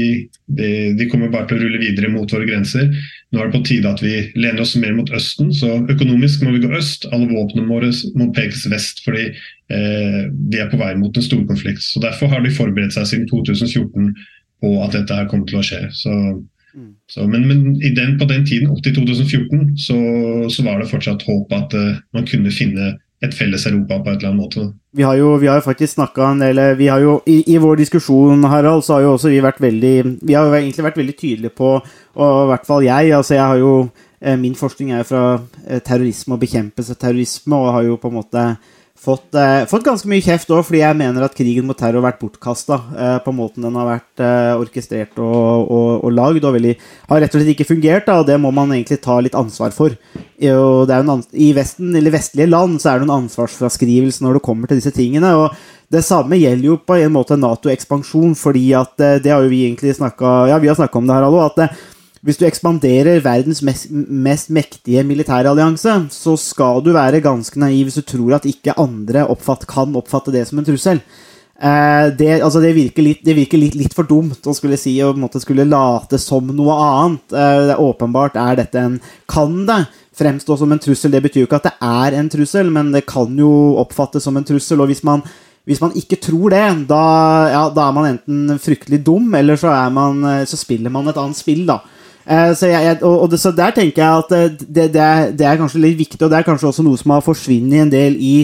de, 0.48 0.70
de, 0.96 1.08
kommer 1.12 1.32
bare 1.34 1.50
til 1.50 1.60
å 1.60 1.66
rulle 1.66 1.82
videre 1.82 2.12
mot 2.14 2.32
våre 2.32 2.48
grenser. 2.48 2.88
Nå 3.32 3.42
er 3.42 3.50
det 3.50 3.58
på 3.58 3.64
tide 3.68 3.92
at 3.92 4.04
vi 4.04 4.16
lener 4.40 4.64
oss 4.64 4.78
mer 4.80 4.96
mot 4.96 5.12
Østen. 5.16 5.52
Så 5.56 5.82
økonomisk 5.92 6.46
må 6.46 6.56
vi 6.56 6.64
gå 6.64 6.72
øst. 6.78 7.10
Alle 7.12 7.28
våpnene 7.32 7.68
våre 7.68 7.92
må 8.20 8.32
pekes 8.36 8.64
vest, 8.72 9.04
fordi 9.04 9.28
eh, 9.28 10.22
vi 10.32 10.64
er 10.64 10.72
på 10.72 10.80
vei 10.80 10.94
mot 11.00 11.16
en 11.16 11.28
storkonflikt. 11.28 11.84
Derfor 12.04 12.32
har 12.32 12.46
de 12.46 12.56
forberedt 12.56 12.96
seg 12.96 13.10
siden 13.12 13.28
2014 13.32 14.14
på 14.62 14.76
at 14.86 14.96
dette 14.96 15.18
her 15.18 15.28
kommer 15.28 15.50
til 15.50 15.60
å 15.60 15.66
skje. 15.66 15.84
Så 15.98 16.16
så, 17.12 17.28
men, 17.28 17.48
men 17.48 17.80
den, 17.80 18.18
på 18.20 18.28
den 18.30 18.46
tiden, 18.48 18.70
opp 18.72 18.82
til 18.84 18.96
2014, 18.96 19.78
så, 19.78 19.98
så 20.52 20.66
var 20.66 20.80
det 20.80 20.90
fortsatt 20.92 21.26
håp 21.28 21.52
at 21.56 21.74
uh, 21.76 21.98
man 22.16 22.28
kunne 22.30 22.54
finne 22.56 22.94
et 23.22 23.36
felles 23.38 23.66
Europa 23.70 24.00
på 24.02 24.10
et 24.10 24.22
eller 24.22 24.32
annet 24.32 24.42
måte. 24.42 24.64
Vi 24.98 25.06
har 25.06 25.18
jo, 25.20 25.36
vi 25.38 25.48
har 25.48 25.60
jo 25.60 25.66
faktisk 25.68 25.94
snakka 25.94 26.32
en 26.32 26.42
del 26.42 26.62
vi 26.80 26.88
har 26.90 27.04
jo, 27.04 27.20
i, 27.30 27.42
i, 27.54 27.58
vår 27.62 27.78
diskusjon, 27.84 28.48
Harald, 28.50 28.84
så 28.84 28.98
har 28.98 29.06
jo 29.06 29.12
også 29.16 29.30
vi 29.30 29.44
vært 29.44 29.62
veldig 29.62 29.96
Vi 30.26 30.34
har 30.34 30.48
jo 30.48 30.56
egentlig 30.58 30.88
vært 30.88 30.98
veldig 30.98 31.18
tydelige 31.20 31.56
på, 31.56 31.76
og 32.18 32.40
i 32.42 32.50
hvert 32.50 32.66
fall 32.68 32.88
jeg 32.88 33.14
altså 33.14 33.38
jeg 33.38 33.46
har 33.46 33.62
jo 33.62 33.74
eh, 34.20 34.38
Min 34.42 34.58
forskning 34.58 34.92
er 34.98 35.06
fra 35.08 35.26
eh, 35.68 35.84
terrorisme 35.86 36.36
og 36.36 36.42
bekjempelse 36.42 36.98
av 36.98 37.02
terrorisme, 37.06 37.56
og 37.56 37.76
har 37.78 37.88
jo 37.92 38.00
på 38.02 38.10
en 38.10 38.18
måte 38.18 38.46
fått, 39.02 39.34
eh, 39.36 39.66
fått 39.70 39.86
ganske 39.86 40.10
mye 40.10 40.24
kjeft 40.24 40.52
òg, 40.54 40.64
fordi 40.68 40.84
jeg 40.84 40.98
mener 41.00 41.26
at 41.26 41.36
krigen 41.38 41.66
mot 41.68 41.78
terror 41.78 42.00
har 42.02 42.12
vært 42.12 42.22
bortkasta 42.22 42.78
eh, 42.94 43.18
på 43.26 43.34
måten 43.34 43.66
den 43.66 43.78
har 43.80 43.90
vært 43.90 44.24
eh, 44.24 44.54
orkestrert 44.62 45.18
og, 45.18 45.66
og, 45.66 45.90
og 46.06 46.16
lagd, 46.16 46.46
og 46.46 46.56
veldig, 46.58 46.76
har 47.10 47.24
rett 47.24 47.36
og 47.36 47.42
slett 47.42 47.54
ikke 47.56 47.70
fungert. 47.74 48.08
Da, 48.08 48.22
og 48.22 48.30
det 48.30 48.40
må 48.42 48.54
man 48.56 48.74
egentlig 48.76 49.02
ta 49.04 49.20
litt 49.20 49.38
ansvar 49.38 49.76
for. 49.76 49.98
En, 50.42 51.12
I 51.34 51.52
Vesten, 51.54 51.94
eller 51.98 52.14
vestlige 52.14 52.50
land 52.50 52.80
så 52.82 52.94
er 52.94 53.02
det 53.02 53.10
en 53.10 53.20
ansvarsfraskrivelse 53.20 54.26
når 54.26 54.40
det 54.40 54.46
kommer 54.48 54.70
til 54.70 54.82
disse 54.82 54.94
tingene. 54.96 55.36
og 55.38 55.54
det 55.92 56.06
samme 56.08 56.38
gjelder 56.40 56.70
jo 56.70 56.78
på 56.88 56.96
en 57.02 57.12
måte 57.12 57.36
Nato-ekspansjon, 57.36 58.36
fordi 58.40 58.70
at 58.80 59.02
eh, 59.04 59.18
det 59.24 59.34
har 59.34 59.44
jo 59.44 59.52
vi 59.52 59.66
egentlig 59.66 59.98
snakka 59.98 60.36
ja, 60.48 60.60
har 60.62 60.96
om 60.96 61.08
det 61.08 61.18
her, 61.18 61.26
alle, 61.28 61.48
at 61.50 61.60
eh, 61.66 61.82
hvis 62.22 62.38
du 62.38 62.46
ekspanderer 62.46 63.24
verdens 63.26 63.64
mest, 63.66 63.90
mest 63.90 64.52
mektige 64.54 65.02
militærallianse, 65.08 65.96
så 66.14 66.36
skal 66.38 66.84
du 66.86 66.92
være 66.94 67.24
ganske 67.24 67.58
naiv 67.60 67.88
hvis 67.88 67.98
du 67.98 68.06
tror 68.06 68.38
at 68.38 68.46
ikke 68.46 68.78
andre 68.78 69.26
oppfatt, 69.26 69.66
kan 69.70 69.96
oppfatte 69.98 70.34
det 70.34 70.46
som 70.48 70.62
en 70.62 70.68
trussel. 70.68 71.02
Eh, 71.62 72.08
det, 72.18 72.40
altså 72.42 72.62
det, 72.62 72.76
virker, 72.78 73.06
litt, 73.06 73.24
det 73.26 73.36
virker 73.38 73.60
litt, 73.62 73.76
litt, 73.78 73.94
for 73.94 74.06
dumt 74.10 74.46
å 74.50 74.54
skulle 74.58 74.78
si 74.82 74.96
og 75.06 75.22
skulle 75.42 75.66
late 75.66 76.18
som 76.22 76.48
noe 76.54 76.76
annet. 76.78 77.26
Eh, 77.34 77.62
det 77.70 77.78
åpenbart 77.82 78.38
er 78.42 78.58
dette 78.64 78.82
en 78.82 79.00
Kan 79.30 79.64
det 79.70 79.84
fremstå 80.18 80.58
som 80.58 80.74
en 80.74 80.82
trussel? 80.82 81.14
Det 81.14 81.22
betyr 81.26 81.44
jo 81.44 81.50
ikke 81.50 81.62
at 81.62 81.70
det 81.70 81.78
er 81.86 82.18
en 82.18 82.30
trussel, 82.34 82.70
men 82.74 82.92
det 82.94 83.08
kan 83.10 83.34
jo 83.38 83.52
oppfattes 83.82 84.26
som 84.26 84.38
en 84.38 84.46
trussel. 84.46 84.82
Og 84.82 84.90
hvis 84.90 85.02
man, 85.06 85.22
hvis 85.66 85.82
man 85.82 85.94
ikke 85.98 86.22
tror 86.22 86.54
det, 86.54 86.66
da, 86.90 87.02
ja, 87.54 87.64
da, 87.74 87.88
er 87.88 87.98
man 87.98 88.10
enten 88.12 88.62
fryktelig 88.62 89.02
dum, 89.06 89.30
eller 89.38 89.58
så, 89.58 89.74
man, 89.90 90.22
så 90.46 90.58
spiller 90.58 90.94
man 90.94 91.10
et 91.10 91.18
annet 91.18 91.42
spill, 91.42 91.66
da. 91.70 91.82
Eh, 92.32 92.52
så, 92.56 92.70
jeg, 92.70 93.00
og, 93.02 93.26
og 93.26 93.32
det, 93.32 93.40
så, 93.42 93.52
der 93.56 93.74
tenker 93.76 94.04
jeg 94.04 94.24
at 94.24 94.34
eh, 94.38 94.52
det, 94.62 94.86
det, 94.94 95.02
er, 95.02 95.32
det, 95.36 95.48
er, 95.48 95.58
kanskje 95.60 95.82
litt 95.84 95.98
viktig, 96.00 96.22
og 96.22 96.32
det 96.32 96.40
er 96.40 96.48
kanskje 96.48 96.70
også 96.70 96.86
noe 96.86 97.00
som 97.00 97.16
har 97.16 97.26
forsvunnet 97.26 97.86
en 97.86 97.92
del 97.92 98.16
i 98.16 98.36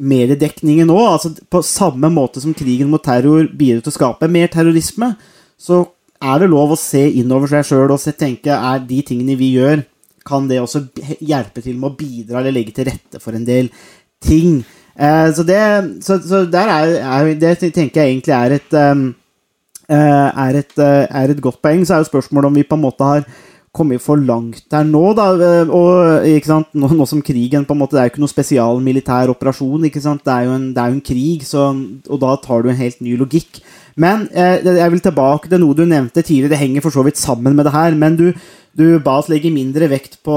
mediedekningen 0.00 0.90
nå. 0.90 0.98
Altså, 1.06 1.32
på 1.52 1.62
samme 1.64 2.10
måte 2.12 2.42
som 2.44 2.56
krigen 2.56 2.90
mot 2.92 3.02
terror 3.04 3.48
bidrar 3.48 3.84
til 3.84 3.92
å 3.94 3.96
skape 3.96 4.28
mer 4.32 4.52
terrorisme, 4.52 5.14
så 5.56 5.84
er 6.22 6.42
det 6.42 6.50
lov 6.52 6.74
å 6.74 6.78
se 6.78 7.06
innover 7.22 7.50
seg 7.50 7.66
sjøl 7.70 7.94
og 7.94 8.04
tenke 8.18 8.52
er 8.52 8.84
de 8.86 9.00
tingene 9.06 9.38
vi 9.40 9.54
gjør, 9.56 9.86
kan 10.28 10.44
det 10.46 10.60
også 10.62 10.84
hjelpe 11.18 11.64
til 11.64 11.80
med 11.80 11.88
å 11.88 11.96
bidra 11.98 12.38
eller 12.38 12.54
legge 12.54 12.76
til 12.76 12.86
rette 12.86 13.18
for 13.22 13.34
en 13.34 13.48
del 13.48 13.72
ting. 14.22 14.60
Eh, 14.92 15.32
så, 15.34 15.46
det, 15.46 15.58
så, 16.04 16.20
så 16.20 16.44
der 16.52 16.70
er, 16.70 16.94
er, 17.00 17.32
det 17.40 17.56
tenker 17.64 18.04
jeg 18.04 18.12
egentlig 18.12 18.36
er 18.36 18.58
et 18.60 18.76
um, 18.76 19.08
Eh, 19.08 19.21
er 19.90 20.60
et, 20.60 20.76
eh, 20.78 21.06
er 21.10 21.30
et, 21.30 21.40
godt 21.40 21.62
poeng. 21.62 21.84
Så 21.86 21.94
er 21.94 22.04
jo 22.04 22.10
spørsmålet 22.10 22.46
om 22.46 22.54
vi 22.54 22.62
på 22.62 22.78
en 22.78 22.84
måte 22.84 23.04
har 23.04 23.24
kommet 23.72 24.02
for 24.04 24.20
langt 24.20 24.66
der 24.70 24.84
nå, 24.84 25.02
da. 25.16 25.28
Eh, 25.32 25.68
og, 25.72 26.26
ikke 26.28 26.50
sant? 26.50 26.72
Nå, 26.76 26.90
nå, 26.92 27.06
som 27.08 27.22
krigen 27.24 27.64
på 27.64 27.74
en 27.74 27.80
måte, 27.80 27.96
Det 27.96 28.00
er 28.00 28.08
jo 28.08 28.12
ikke 28.14 28.24
noe 28.24 28.36
spesialmilitær 28.36 29.32
operasjon. 29.32 29.84
ikke 29.88 30.02
sant? 30.04 30.24
Det 30.24 30.32
er 30.32 30.44
jo 30.44 30.56
en, 30.56 30.72
er 30.76 30.88
jo 30.88 30.98
en 30.98 31.06
krig, 31.12 31.44
så, 31.44 31.70
og 32.08 32.20
da 32.20 32.36
tar 32.36 32.62
du 32.62 32.68
en 32.70 32.82
helt 32.82 33.00
ny 33.00 33.16
logikk. 33.16 33.62
Men 33.96 34.28
eh, 34.32 34.62
jeg 34.62 34.90
vil 34.92 35.00
tilbake 35.04 35.48
til 35.48 35.60
noe 35.60 35.76
du 35.76 35.84
nevnte 35.84 36.22
tidligere. 36.22 36.52
Det 36.52 36.62
henger 36.62 36.84
for 36.84 36.90
så 36.90 37.04
vidt 37.04 37.20
sammen 37.20 37.56
med 37.56 37.64
det 37.64 37.74
her. 37.74 37.96
Men 37.96 38.16
du, 38.16 38.32
du 38.76 38.98
ba 39.04 39.18
oss 39.20 39.28
legge 39.28 39.52
mindre 39.52 39.88
vekt 39.88 40.22
på, 40.24 40.36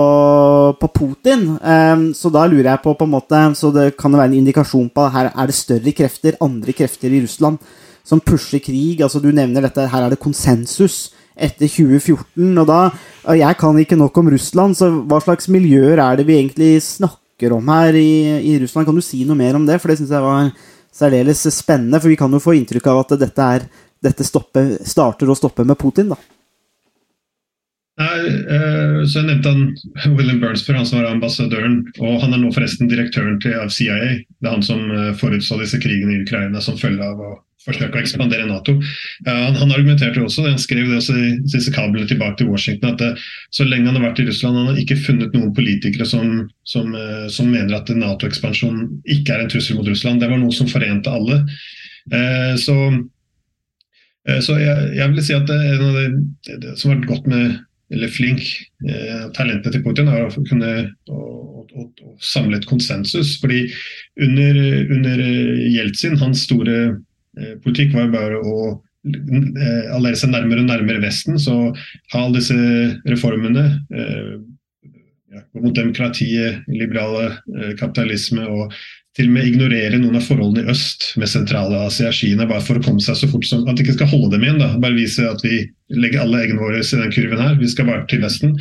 på 0.80 0.92
Putin. 0.92 1.56
Um, 1.62 2.10
så 2.16 2.32
da 2.32 2.44
lurer 2.48 2.74
jeg 2.74 2.84
på, 2.84 2.96
på 2.96 3.08
en 3.08 3.16
måte, 3.16 3.42
så 3.56 3.72
det 3.72 3.94
kan 4.00 4.12
være 4.12 4.34
en 4.34 4.40
indikasjon 4.42 4.90
på 4.92 5.08
her 5.14 5.32
er 5.32 5.48
det 5.48 5.56
større 5.56 5.96
krefter, 5.96 6.36
andre 6.44 6.76
krefter 6.76 7.16
i 7.16 7.24
Russland 7.24 7.60
som 8.06 8.22
pusher 8.22 8.62
krig. 8.64 9.02
altså 9.02 9.22
Du 9.22 9.32
nevner 9.34 9.66
dette, 9.66 9.88
her 9.90 10.06
er 10.06 10.14
det 10.14 10.22
konsensus 10.22 11.10
etter 11.36 11.68
2014. 11.68 12.58
og 12.62 12.68
da, 12.70 12.92
Jeg 13.36 13.58
kan 13.60 13.78
ikke 13.78 14.00
nok 14.00 14.18
om 14.18 14.30
Russland, 14.32 14.78
så 14.78 14.92
hva 15.04 15.20
slags 15.24 15.50
miljøer 15.52 16.00
er 16.00 16.18
det 16.18 16.28
vi 16.28 16.38
egentlig 16.40 16.82
snakker 16.82 17.54
om 17.58 17.68
her 17.68 17.98
i, 17.98 18.40
i 18.54 18.60
Russland? 18.62 18.88
Kan 18.88 18.96
du 18.96 19.04
si 19.04 19.26
noe 19.26 19.36
mer 19.36 19.58
om 19.58 19.66
det? 19.66 19.82
For 19.82 19.92
det 19.92 20.00
syns 20.00 20.14
jeg 20.14 20.24
var 20.24 20.54
særdeles 20.96 21.44
spennende. 21.52 22.00
For 22.00 22.12
vi 22.14 22.20
kan 22.20 22.32
jo 22.32 22.44
få 22.44 22.56
inntrykk 22.56 22.88
av 22.88 23.04
at 23.04 23.18
dette, 23.20 23.50
er, 23.58 23.68
dette 24.04 24.24
stopper, 24.24 24.78
starter 24.88 25.30
og 25.30 25.38
stopper 25.40 25.68
med 25.68 25.80
Putin, 25.82 26.14
da. 26.14 26.22
Nei, 27.96 28.28
eh, 28.28 28.98
så 29.08 29.22
Jeg 29.22 29.28
nevnte 29.30 29.52
han 29.54 30.16
William 30.18 30.42
Burnsford, 30.42 30.76
han 30.76 30.88
som 30.88 31.00
var 31.00 31.14
ambassadøren. 31.14 31.78
og 32.02 32.22
Han 32.22 32.34
er 32.34 32.42
nå 32.42 32.52
forresten 32.52 32.90
direktøren 32.92 33.40
til 33.40 33.56
CIA. 33.72 34.00
Det 34.40 34.50
er 34.50 34.52
han 34.52 34.64
som 34.64 34.84
eh, 34.92 35.14
forutså 35.16 35.60
disse 35.62 35.80
krigene 35.80 36.18
i 36.18 36.24
Ukraina 36.26 36.62
som 36.62 36.80
følge 36.80 37.04
av 37.04 37.22
å 37.24 37.38
forsøke 37.66 37.98
å 37.98 38.02
ekspandere 38.02 38.48
Nato. 38.50 38.76
Han, 39.26 39.58
han, 39.58 39.72
argumenterte 39.72 40.22
også, 40.24 40.46
han 40.48 40.62
skrev 40.62 40.90
det 40.90 41.00
også 41.00 41.16
i 41.18 41.32
disse 41.44 41.74
kablene 41.76 42.08
tilbake 42.10 42.40
til 42.42 42.52
Washington, 42.52 42.94
at 42.94 43.02
det, 43.02 43.26
så 43.56 43.68
lenge 43.68 43.90
han 43.90 44.00
har 44.00 44.08
vært 44.10 44.22
i 44.24 44.28
Russland, 44.30 44.60
han 44.60 44.72
har 44.72 44.82
ikke 44.82 45.00
funnet 45.02 45.36
noen 45.36 45.54
politikere 45.58 46.08
som, 46.10 46.46
som, 46.68 46.94
eh, 46.98 47.26
som 47.34 47.50
mener 47.52 47.78
at 47.78 47.92
Nato-ekspansjon 47.92 48.86
ikke 49.18 49.36
er 49.36 49.46
en 49.46 49.52
trussel 49.52 49.80
mot 49.80 49.90
Russland. 49.90 50.22
Det 50.22 50.32
var 50.32 50.42
noe 50.42 50.56
som 50.56 50.70
forente 50.72 51.12
alle. 51.12 51.42
Eh, 52.14 52.54
så, 52.62 52.76
eh, 54.30 54.42
så 54.46 54.60
jeg, 54.62 54.92
jeg, 55.00 55.14
vil 55.14 55.26
si 55.26 55.38
at 55.38 55.56
en 55.56 55.88
av 55.90 56.02
det, 56.02 56.60
det 56.66 56.76
som 56.78 56.92
har 56.92 57.00
vært 57.00 57.10
godt 57.14 57.32
med 57.32 57.64
eller 57.94 58.10
flink 58.10 58.42
eh, 58.90 59.26
talentene 59.38 59.72
til 59.72 59.84
Putin 59.86 60.08
er 60.10 60.24
å 60.26 60.46
kunne 60.50 60.70
å, 61.14 61.20
å, 61.62 61.84
å 61.86 62.14
samle 62.18 62.58
et 62.58 62.66
konsensus. 62.66 63.36
fordi 63.42 63.68
under, 64.26 64.58
under 64.96 65.22
Jeltsin, 65.70 66.18
hans 66.18 66.48
store 66.48 66.80
Eh, 66.86 66.96
politikk 67.64 67.96
var 67.96 68.08
jo 68.08 68.14
bare 68.14 68.42
å 68.42 68.58
eh, 68.72 69.94
alliere 69.96 70.20
seg 70.20 70.34
nærmere 70.34 70.64
og 70.64 70.70
nærmere 70.70 71.04
Vesten, 71.04 71.40
så 71.42 71.56
ha 72.14 72.22
alle 72.22 72.40
disse 72.40 72.58
reformene 73.10 73.66
eh, 73.94 74.36
ja, 75.36 75.42
mot 75.60 75.76
demokratiet, 75.76 76.64
liberale 76.72 77.34
eh, 77.56 77.74
kapitalisme 77.80 78.48
og 78.48 78.76
til 79.16 79.30
og 79.30 79.36
med 79.38 79.48
ignorere 79.48 80.00
noen 80.02 80.18
av 80.20 80.26
forholdene 80.28 80.66
i 80.66 80.74
øst 80.74 81.14
med 81.20 81.30
Sentral-Asia 81.32 82.10
og 82.12 82.18
Kina, 82.18 82.48
bare 82.50 82.64
for 82.66 82.80
å 82.80 82.84
komme 82.84 83.04
seg 83.04 83.16
så 83.20 83.30
fort 83.32 83.48
som 83.48 83.64
At 83.64 83.78
de 83.78 83.86
ikke 83.86 83.96
skal 83.96 84.12
holde 84.12 84.34
dem 84.34 84.44
igjen. 84.44 84.60
da, 84.60 84.74
Bare 84.82 84.98
vise 84.98 85.24
at 85.30 85.40
vi 85.46 85.62
legger 85.96 86.26
alle 86.26 86.42
eggene 86.44 86.60
våre 86.60 86.82
i 86.82 87.00
den 87.00 87.14
kurven 87.16 87.40
her. 87.40 87.56
Vi 87.62 87.70
skal 87.72 87.88
bare 87.88 88.04
til 88.12 88.26
Vesten. 88.26 88.58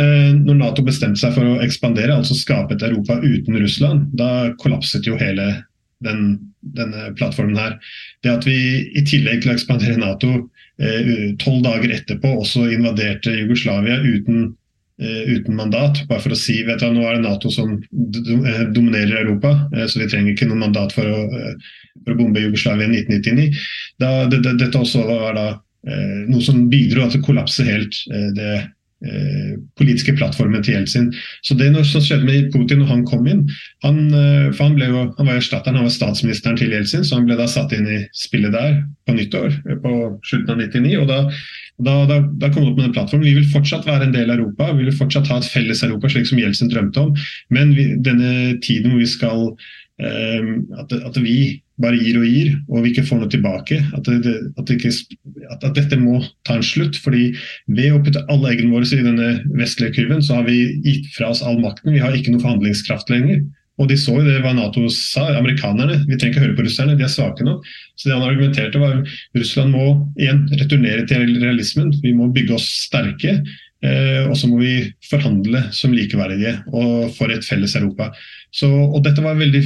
Eh, 0.00 0.30
når 0.38 0.60
Nato 0.60 0.84
bestemte 0.86 1.20
seg 1.20 1.34
for 1.34 1.44
å 1.48 1.58
ekspandere, 1.64 2.14
altså 2.14 2.36
skape 2.38 2.76
et 2.76 2.86
Europa 2.86 3.18
uten 3.20 3.58
Russland, 3.58 4.06
da 4.16 4.52
kollapset 4.62 5.08
jo 5.08 5.18
hele 5.20 5.48
den, 6.04 6.24
denne 6.76 7.10
plattformen 7.18 7.58
her. 7.58 7.76
Det 8.22 8.32
at 8.32 8.48
vi 8.48 8.56
i 8.98 9.04
tillegg 9.08 9.42
til 9.42 9.52
å 9.52 9.56
ekspandere 9.56 10.00
Nato 10.00 10.32
eh, 10.78 11.32
tolv 11.42 11.62
dager 11.66 11.94
etterpå 11.98 12.34
også 12.42 12.68
invaderte 12.74 13.34
Jugoslavia 13.42 14.00
uten 14.02 14.52
Eh, 15.02 15.32
uten 15.34 15.56
mandat, 15.56 16.02
bare 16.08 16.20
for 16.22 16.34
å 16.34 16.36
si 16.38 16.58
vet 16.66 16.82
du, 16.82 16.90
nå 16.92 17.02
er 17.08 17.16
det 17.16 17.24
Nato 17.24 17.50
som 17.50 17.72
eh, 17.74 18.60
dominerer 18.76 19.22
Europa, 19.22 19.54
eh, 19.72 19.86
så 19.88 20.02
vi 20.02 20.08
trenger 20.12 20.34
ikke 20.34 20.46
noe 20.50 20.60
mandat 20.60 20.92
for 20.94 21.08
å, 21.08 21.22
for 22.04 22.12
å 22.12 22.18
bombe 22.18 22.42
Jugoslavia 22.42 22.86
i 22.86 23.00
1999. 23.00 23.64
Da, 23.98 24.10
det, 24.30 24.42
det, 24.44 24.52
dette 24.60 24.78
også 24.78 25.06
var 25.08 25.38
da 25.38 25.46
noe 25.82 26.38
som 26.46 26.68
bidro 26.70 27.08
til 27.10 27.18
å 27.18 27.24
kollapse 27.26 27.64
helt 27.66 27.96
det 28.36 28.52
politiske 29.78 30.12
plattformen 30.14 30.62
til 30.62 30.76
Jeltsin. 30.76 31.08
Så 31.42 31.56
det 31.58 31.72
som 31.88 32.04
skjedde 32.04 32.28
med 32.28 32.52
Putin 32.54 32.82
når 32.82 32.90
han 32.92 33.02
kom 33.08 33.26
inn 33.26 33.40
Han, 33.82 33.98
for 34.54 34.62
han, 34.62 34.76
jo, 34.78 35.08
han 35.18 35.26
var 35.26 35.40
erstatteren, 35.40 35.80
han 35.80 35.88
var 35.88 35.94
statsministeren 35.94 36.60
til 36.60 36.70
Jeltsin, 36.70 37.02
så 37.02 37.18
han 37.18 37.26
ble 37.26 37.34
da 37.40 37.48
satt 37.50 37.74
inn 37.74 37.88
i 37.90 37.98
spillet 38.14 38.54
der 38.54 38.78
på 39.08 39.16
nyttår 39.16 39.58
på 39.82 39.96
slutten 40.28 40.54
av 40.54 40.62
99. 40.62 40.94
og 41.02 41.10
da 41.10 41.20
da, 41.80 42.04
da, 42.06 42.18
da 42.38 42.50
kom 42.52 42.64
det 42.64 42.72
opp 42.72 42.78
med 42.78 42.86
den 42.86 42.94
plattformen. 42.94 43.26
Vi 43.26 43.38
vil 43.40 43.52
fortsatt 43.52 43.86
være 43.88 44.08
en 44.08 44.14
del 44.14 44.30
av 44.30 44.38
Europa, 44.38 44.70
vi 44.76 44.86
vil 44.86 44.96
fortsatt 44.96 45.30
ha 45.32 45.40
et 45.40 45.48
felles 45.50 45.82
Europa, 45.86 46.10
slik 46.12 46.28
som 46.28 46.40
Jeltsin 46.40 46.70
drømte 46.72 47.06
om. 47.06 47.14
Men 47.54 47.74
vi, 47.78 47.88
denne 48.04 48.58
tiden 48.64 48.92
hvor 48.92 49.02
vi 49.02 49.08
skal 49.10 49.46
eh, 50.02 50.52
at, 50.82 50.94
at, 51.00 51.18
vi 51.22 51.61
bare 51.80 51.96
gir 51.96 52.18
og 52.20 52.26
gir, 52.28 52.52
og 52.68 52.84
vi 52.84 52.92
ikke 52.92 53.06
får 53.08 53.22
noe 53.22 53.32
tilbake. 53.32 53.78
At, 53.96 54.08
det, 54.08 54.34
at, 54.58 54.68
det 54.68 54.76
ikke, 54.76 54.92
at, 55.54 55.64
dette 55.78 55.98
må 56.00 56.20
ta 56.46 56.58
en 56.58 56.66
slutt. 56.66 56.98
fordi 57.00 57.30
Ved 57.72 57.96
å 57.96 58.02
putte 58.04 58.24
alle 58.32 58.52
eggene 58.52 58.74
våre 58.74 58.86
i 58.86 59.06
denne 59.06 59.32
vestlige 59.58 59.96
kurven, 59.96 60.22
så 60.24 60.40
har 60.40 60.46
vi 60.50 60.60
gitt 60.84 61.08
fra 61.16 61.32
oss 61.32 61.42
all 61.42 61.60
makten. 61.62 61.94
Vi 61.94 62.02
har 62.02 62.14
ikke 62.16 62.34
noe 62.34 62.44
forhandlingskraft 62.44 63.12
lenger. 63.12 63.42
Og 63.80 63.88
de 63.88 63.96
så 63.96 64.12
jo 64.18 64.26
det 64.26 64.42
hva 64.44 64.52
Nato 64.54 64.84
sa. 64.92 65.30
Amerikanerne 65.38 66.02
vi 66.04 66.18
trenger 66.18 66.34
ikke 66.34 66.44
høre 66.44 66.56
på 66.58 66.66
russerne, 66.66 66.96
de 66.98 67.06
er 67.06 67.10
svake 67.10 67.46
nå. 67.46 67.56
Så 67.96 68.08
det 68.08 68.16
han 68.18 68.26
argumenterte 68.26 68.82
var 68.82 69.00
at 69.00 69.38
Russland 69.38 69.72
må 69.74 69.86
igjen 70.20 70.44
returnere 70.60 71.06
til 71.08 71.38
realismen. 71.40 71.90
Vi 72.04 72.12
må 72.16 72.28
bygge 72.34 72.58
oss 72.58 72.68
sterke. 72.84 73.40
Eh, 73.82 74.28
og 74.28 74.36
så 74.38 74.46
må 74.46 74.60
vi 74.60 74.76
forhandle 75.08 75.64
som 75.74 75.94
likeverdige 75.94 76.54
og 76.70 77.08
for 77.16 77.32
et 77.34 77.46
felles 77.46 77.74
Europa. 77.78 78.12
Så, 78.52 78.68
og 78.68 78.98
dette 79.06 79.22
var 79.24 79.38
veldig, 79.38 79.60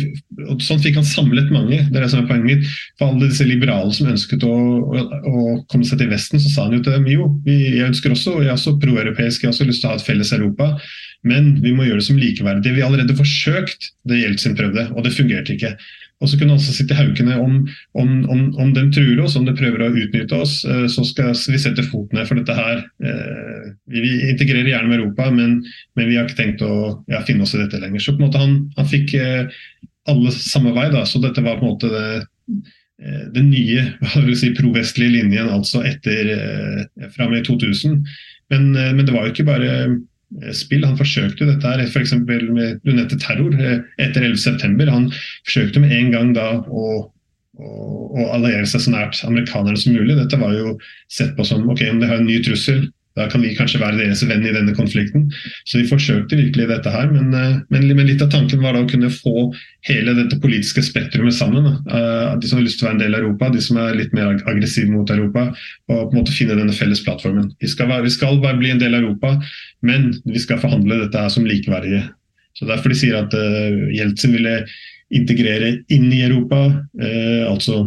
og 0.46 0.60
Sånn 0.62 0.78
fikk 0.82 1.00
han 1.00 1.06
samlet 1.06 1.48
mange. 1.50 1.80
det 1.88 1.98
er 1.98 2.04
det 2.04 2.10
som 2.12 2.20
er 2.22 2.28
poenget 2.28 2.46
mitt. 2.46 2.76
For 3.00 3.10
alle 3.10 3.26
disse 3.32 3.46
liberale 3.48 3.90
som 3.96 4.12
ønsket 4.12 4.46
å, 4.46 4.52
å, 4.54 5.02
å 5.26 5.42
komme 5.72 5.88
seg 5.88 5.98
til 6.02 6.12
Vesten, 6.12 6.38
så 6.42 6.52
sa 6.52 6.68
han 6.68 6.76
jo 6.78 6.84
til 6.86 6.94
dem 6.94 7.08
jo, 7.10 7.26
vi, 7.46 7.56
jeg 7.80 7.90
ønsker 7.90 8.14
også, 8.14 8.36
og 8.36 8.44
jeg 8.44 8.52
er 8.52 8.54
også 8.54 8.76
proeuropeisk, 8.82 9.42
jeg 9.42 9.50
har 9.50 9.56
også 9.56 9.66
lyst 9.66 9.82
til 9.82 9.90
å 9.90 9.94
ha 9.94 9.98
et 9.98 10.06
felles 10.06 10.32
Europa. 10.36 10.70
Men 11.26 11.56
vi 11.64 11.74
må 11.74 11.88
gjøre 11.88 11.98
det 11.98 12.06
som 12.06 12.20
likeverdige. 12.20 12.76
Vi 12.76 12.84
har 12.84 12.92
allerede 12.92 13.18
forsøkt 13.18 13.90
det 14.06 14.22
Jeltsin 14.22 14.54
prøvde, 14.58 14.86
og 14.94 15.02
det 15.02 15.16
fungerte 15.16 15.56
ikke. 15.56 15.74
Og 16.22 16.30
så 16.30 16.38
kunne 16.38 16.54
han 16.54 16.60
også 16.60 16.72
sitte 16.72 16.94
i 16.94 16.96
haukene 16.96 17.36
om, 17.42 17.56
om, 18.00 18.12
om, 18.32 18.44
om 18.62 18.70
de 18.72 18.86
truer 18.94 19.20
oss, 19.20 19.34
om 19.36 19.44
de 19.44 19.52
prøver 19.56 19.84
å 19.84 19.90
utnytte 19.92 20.38
oss. 20.40 20.58
Eh, 20.64 20.86
så 20.92 21.04
skal 21.04 21.34
vi 21.36 21.60
sette 21.60 21.84
foten 21.90 22.16
ned 22.16 22.28
for 22.28 22.40
dette 22.40 22.56
her. 22.56 22.80
Eh, 23.04 23.66
vi 23.92 24.14
integrerer 24.30 24.70
gjerne 24.70 24.88
med 24.88 25.02
Europa, 25.02 25.28
men, 25.34 25.58
men 25.98 26.08
vi 26.08 26.16
har 26.16 26.24
ikke 26.24 26.38
tenkt 26.40 26.64
å 26.64 26.72
ja, 27.12 27.20
finne 27.28 27.44
oss 27.44 27.52
i 27.56 27.60
dette 27.60 27.82
lenger. 27.82 28.00
Så 28.00 28.16
på 28.16 28.22
en 28.22 28.28
måte 28.30 28.40
han, 28.40 28.56
han 28.78 28.88
fikk 28.88 29.12
eh, 29.20 29.52
alle 30.08 30.32
samme 30.32 30.72
vei, 30.76 30.88
da. 30.94 31.04
Så 31.04 31.20
dette 31.20 31.44
var 31.44 31.60
på 31.60 31.66
en 31.66 31.74
måte 31.74 31.92
det, 31.92 32.08
den 33.36 33.50
nye 33.52 33.84
si, 34.40 34.54
provestlige 34.56 35.18
linjen, 35.18 35.50
altså 35.52 35.82
etter 35.84 36.30
fra 37.12 37.26
og 37.26 37.34
med 37.34 37.44
2000. 37.44 38.00
Men, 38.54 38.70
men 38.72 39.02
det 39.04 39.12
var 39.12 39.26
jo 39.26 39.34
ikke 39.34 39.50
bare 39.50 39.72
Eh, 39.76 39.96
spill. 40.54 40.84
Han 40.86 40.98
forsøkte 40.98 41.44
jo 41.44 41.50
dette 41.50 41.72
her, 41.72 41.82
f.eks. 41.86 42.14
med 42.26 42.80
du 42.84 42.92
nevnte 42.92 43.18
terror 43.22 43.54
eh, 43.60 43.82
etter 44.02 44.26
11.9. 44.26 44.88
Han 44.90 45.10
forsøkte 45.46 45.82
med 45.82 45.94
en 45.96 46.10
gang 46.14 46.32
da 46.36 46.48
å, 46.66 46.86
å, 47.56 47.68
å, 48.10 48.28
alliere 48.36 48.66
seg 48.68 48.84
så 48.84 48.94
nært 48.94 49.22
amerikanerne 49.28 49.78
som 49.80 49.96
mulig. 49.96 50.18
Dette 50.18 50.40
var 50.40 50.54
jo 50.56 50.76
sett 51.12 51.36
på 51.36 51.46
som 51.46 51.66
ok, 51.70 51.84
om 51.92 52.02
det 52.02 52.10
har 52.10 52.22
en 52.22 52.28
ny 52.28 52.40
trussel, 52.44 52.88
da 53.16 53.26
kan 53.32 53.42
vi 53.44 53.54
kanskje 53.56 53.80
være 53.80 53.98
deres 54.00 54.22
venn 54.28 54.44
i 54.44 54.52
denne 54.54 54.74
konflikten. 54.76 55.26
Så 55.64 55.80
vi 55.80 55.88
forsøkte 55.88 56.38
virkelig 56.38 56.68
dette 56.70 56.92
her, 56.92 57.08
men, 57.12 57.32
eh, 57.34 57.58
men, 57.72 57.86
men 57.88 58.08
litt 58.08 58.24
av 58.24 58.30
tanken 58.34 58.62
var 58.64 58.76
da 58.76 58.84
å 58.84 58.90
kunne 58.90 59.12
få 59.12 59.48
hele 59.88 60.16
dette 60.18 60.40
politiske 60.42 60.84
spektrumet 60.84 61.36
sammen. 61.36 61.66
Da. 61.66 62.36
De 62.40 62.48
som 62.48 62.60
har 62.60 62.66
lyst 62.66 62.80
til 62.80 62.86
å 62.86 62.90
være 62.90 62.98
en 62.98 63.04
del 63.04 63.16
av 63.16 63.24
Europa, 63.24 63.50
de 63.54 63.62
som 63.62 63.80
er 63.80 63.96
litt 63.98 64.14
mer 64.16 64.36
aggressive 64.36 64.90
mot 64.92 65.10
Europa, 65.12 65.48
og 65.88 66.02
på 66.10 66.12
en 66.12 66.20
måte 66.20 66.34
finne 66.34 66.58
denne 66.58 66.74
felles 66.76 67.02
plattformen. 67.06 67.50
Vi 67.62 67.70
skal, 67.72 67.90
være, 67.92 68.06
vi 68.06 68.14
skal 68.14 68.40
bare 68.42 68.58
bli 68.60 68.74
en 68.74 68.82
del 68.82 68.96
av 68.96 69.04
Europa, 69.04 69.36
men 69.86 70.10
vi 70.26 70.42
skal 70.42 70.60
forhandle 70.62 71.04
dette 71.04 71.22
her 71.22 71.32
som 71.32 71.46
likeverdige. 71.46 72.04
Så 72.56 72.68
Derfor 72.68 72.92
de 72.92 72.98
sier 72.98 73.18
at 73.18 73.34
uh, 73.36 73.86
Jeltsin 73.92 74.34
ville 74.36 74.58
integrere 75.14 75.76
inn 75.92 76.08
i 76.10 76.24
Europa, 76.26 76.60
uh, 76.72 77.44
altså 77.50 77.84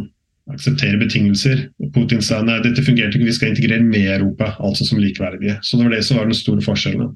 akseptere 0.54 1.00
betingelser. 1.00 1.68
Putin 1.94 2.22
sa 2.26 2.42
nei, 2.46 2.60
dette 2.64 2.84
fungerte 2.86 3.18
ikke, 3.18 3.30
vi 3.30 3.36
skal 3.36 3.52
integrere 3.54 3.86
med 3.86 4.08
Europa, 4.16 4.54
altså 4.60 4.88
som 4.88 5.02
likeverdige. 5.02 5.60
Så 5.62 5.78
det 5.78 5.88
var 5.88 5.96
det 5.96 6.06
som 6.08 6.20
var 6.20 6.30
den 6.30 6.38
store 6.38 6.64
forskjellen. 6.66 7.12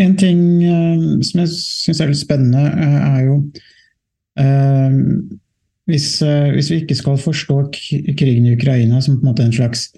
En 0.00 0.16
ting 0.16 0.40
uh, 0.64 1.20
som 1.22 1.42
jeg 1.42 1.52
syns 1.52 2.00
er 2.00 2.10
litt 2.10 2.22
spennende, 2.22 2.62
uh, 2.62 3.00
er 3.12 3.20
jo 3.26 3.36
uh, 4.40 4.98
hvis, 5.90 6.06
hvis, 6.22 6.70
vi 6.70 6.80
ikke 6.80 6.96
skal 6.96 7.18
forstå 7.20 7.58
krigen 7.74 8.46
i 8.46 8.54
Ukraina 8.54 9.00
som 9.02 9.18
på 9.18 9.26
en 9.26 9.32
måte 9.32 9.44
en 9.44 9.54
slags 9.54 9.90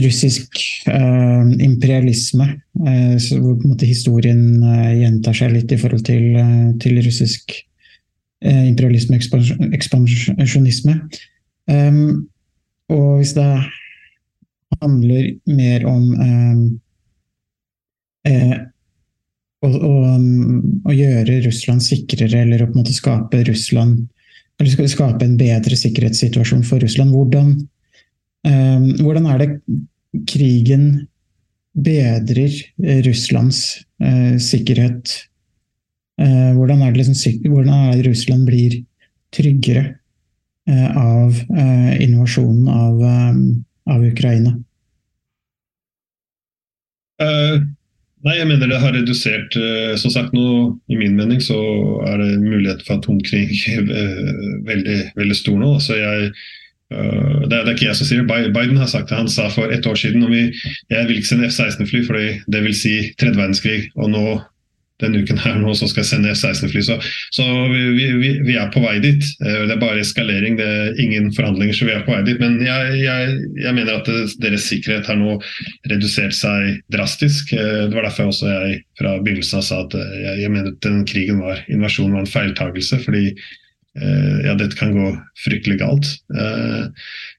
russisk 0.00 0.56
imperialisme, 0.86 2.46
hvor 2.78 3.56
på 3.58 3.66
en 3.66 3.72
måte 3.72 3.88
historien 3.90 4.62
gjentar 4.96 5.34
seg 5.34 5.52
litt 5.52 5.74
i 5.74 5.78
forhold 5.78 6.04
til, 6.06 6.38
til 6.80 7.00
russisk 7.04 7.52
imperialisme 8.40 9.18
ekspansjonisme, 9.18 10.94
Um, 11.70 12.30
og 12.90 13.20
hvis 13.20 13.34
det 13.36 13.46
handler 14.80 15.28
mer 15.50 15.84
om 15.88 16.06
um, 16.14 16.62
eh, 18.26 18.56
å, 19.60 19.68
å, 19.68 19.92
å, 20.88 20.94
gjøre 20.94 21.40
Russland 21.44 21.84
sikrere, 21.84 22.42
eller 22.44 22.64
å 22.64 22.70
på 22.70 22.78
en 22.78 22.82
måte 22.82 22.96
skape 22.96 23.44
Russland 23.48 24.06
eller 24.60 24.90
skape 24.92 25.24
en 25.24 25.38
bedre 25.40 25.76
sikkerhetssituasjon 25.78 26.66
for 26.68 26.82
Russland. 26.84 27.14
Hvordan, 27.16 27.54
um, 28.44 28.90
hvordan 29.00 29.28
er 29.32 29.40
det 29.40 29.48
krigen 30.28 30.84
bedrer 31.72 32.52
Russlands 33.06 33.62
uh, 34.04 34.36
sikkerhet? 34.36 35.14
Uh, 36.20 36.52
hvordan, 36.58 36.84
er 36.84 36.98
liksom, 36.98 37.40
hvordan 37.46 37.72
er 37.72 37.94
det 37.96 38.10
Russland 38.10 38.44
blir 38.48 38.82
tryggere 39.32 39.99
av 40.96 41.36
eh, 41.56 42.02
invasjonen 42.04 42.68
av, 42.68 43.02
eh, 43.02 43.94
av 43.94 44.04
Ukraina? 44.06 44.54
Uh, 47.20 47.60
nei, 48.24 48.38
jeg 48.38 48.48
mener 48.48 48.70
det 48.70 48.78
har 48.80 48.94
redusert 48.96 49.52
uh, 49.60 49.92
Som 50.00 50.08
sagt, 50.14 50.32
nå, 50.32 50.70
i 50.88 50.96
min 50.96 51.18
mening 51.18 51.42
så 51.44 51.58
er 52.08 52.22
det 52.22 52.38
mulighet 52.40 52.80
for 52.86 52.96
atomkrig 52.96 53.50
uh, 53.76 54.30
veldig, 54.64 55.00
veldig 55.20 55.36
stor 55.36 55.58
nå. 55.60 55.74
Så 55.84 55.98
jeg, 56.00 56.30
det, 56.90 56.96
er, 56.96 57.50
det 57.50 57.58
er 57.60 57.74
ikke 57.76 57.90
jeg 57.90 57.98
som 58.00 58.08
sier 58.08 58.24
det. 58.24 58.54
Biden 58.56 58.80
har 58.80 58.88
sagt 58.90 59.12
det. 59.12 59.18
Han 59.20 59.28
sa 59.30 59.50
for 59.52 59.70
ett 59.70 59.86
år 59.86 60.00
siden 60.00 60.24
om 60.26 60.32
vi, 60.32 60.48
jeg 60.90 61.10
vil 61.10 61.20
ikke 61.20 61.28
sende 61.28 61.50
F-16-fly, 61.52 62.00
for 62.08 62.18
det 62.50 62.64
vil 62.64 62.74
si 62.74 62.94
tredje 63.20 63.38
verdenskrig. 63.38 63.92
Og 64.00 64.10
nå 64.10 64.24
denne 65.00 65.22
uken 65.22 65.40
her 65.40 65.58
nå 65.60 65.74
som 65.78 65.90
skal 65.90 66.06
sende 66.06 66.32
F-16-fly. 66.34 66.82
Så, 66.86 66.96
så 67.34 67.46
vi, 67.70 67.82
vi, 67.96 68.32
vi, 68.46 68.56
er 68.60 68.70
på 68.74 68.82
vei 68.84 68.96
dit. 69.02 69.24
Eh, 69.44 69.62
det 69.68 69.76
er 69.76 69.82
bare 69.82 70.02
eskalering, 70.02 70.58
det 70.60 70.66
er 70.66 71.00
ingen 71.02 71.30
forhandlinger, 71.36 71.76
så 71.76 71.88
vi 71.88 71.94
er 71.96 72.04
på 72.06 72.14
vei 72.14 72.22
dit. 72.28 72.40
Men 72.42 72.58
jeg, 72.64 72.98
jeg, 73.02 73.38
jeg 73.64 73.76
mener 73.76 74.00
at 74.00 74.10
deres 74.42 74.68
sikkerhet 74.70 75.08
har 75.10 75.20
nå 75.20 75.38
redusert 75.92 76.36
seg 76.36 76.82
drastisk. 76.92 77.54
Eh, 77.56 77.86
det 77.88 77.96
var 77.96 78.08
derfor 78.08 78.32
også 78.32 78.50
jeg 78.50 78.82
fra 79.00 79.16
begynnelsen 79.20 79.60
av 79.60 79.66
sa 79.66 79.82
at 79.86 79.96
eh, 79.98 80.18
jeg, 80.26 80.44
jeg 80.44 80.54
mener 80.56 80.74
at 80.74 80.84
den 80.86 81.02
krigen 81.08 81.42
var, 81.44 81.64
invasjonen 81.72 82.18
var 82.18 82.26
en 82.26 82.34
feiltagelse. 82.38 83.02
fordi 83.06 83.32
ja, 84.00 84.52
dette 84.54 84.76
kan 84.78 84.92
gå 84.94 85.08
fryktelig 85.42 85.80
galt. 85.80 86.06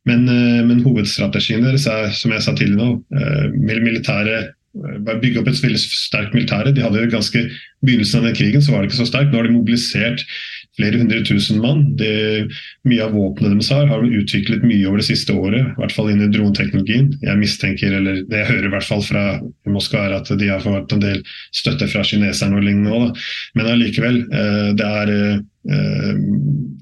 Men, 0.06 0.26
men 0.68 0.82
hovedstrategien 0.84 1.64
deres 1.64 1.86
er, 1.88 2.10
som 2.12 2.34
jeg 2.36 2.44
sa 2.44 2.52
tidligere 2.52 2.90
nå, 2.92 3.62
militære 3.64 4.36
bygge 4.74 5.42
opp 5.42 5.50
et 5.52 5.62
veldig 5.64 5.80
sterkt 5.82 6.36
militære. 6.36 6.72
De 6.76 6.84
hadde 6.84 7.04
jo 7.04 7.12
ganske 7.12 7.44
begynnelsen 7.82 8.22
av 8.22 8.30
den 8.30 8.38
krigen 8.38 8.62
så 8.64 8.74
var 8.74 8.84
det 8.84 8.92
ikke 8.92 9.02
så 9.02 9.08
sterkt. 9.10 9.32
Nå 9.32 9.42
har 9.42 9.48
de 9.50 9.56
mobilisert 9.56 10.24
flere 10.78 11.02
hundre 11.02 11.20
tusen 11.28 11.60
mann. 11.64 11.84
Det, 12.00 12.48
mye 12.88 13.04
av 13.04 13.16
våpnene 13.16 13.58
deres 13.58 13.72
har, 13.74 13.90
har 13.90 14.04
de 14.04 14.22
utviklet 14.22 14.64
mye 14.64 14.86
over 14.88 15.02
det 15.02 15.08
siste 15.10 15.36
året, 15.36 15.74
i 15.74 15.82
hvert 15.82 15.96
fall 15.96 16.12
innen 16.14 16.32
droneteknologien. 16.34 17.10
Jeg 17.26 17.42
mistenker, 17.42 17.98
eller 17.98 18.22
det 18.30 18.44
jeg 18.44 18.50
hører 18.52 18.70
i 18.70 18.74
hvert 18.76 18.88
fall 18.88 19.04
fra 19.06 19.26
Moskva, 19.68 20.06
er 20.08 20.18
at 20.22 20.32
de 20.40 20.52
har 20.52 20.64
fått 20.64 20.96
en 20.96 21.04
del 21.04 21.20
støtte 21.58 21.90
fra 21.92 22.06
kineserne 22.08 22.60
og 22.60 22.68
lignende 22.68 22.96
òg. 22.96 23.26
Men 23.60 23.74
allikevel, 23.74 24.24
det 24.80 24.92
er 25.02 25.14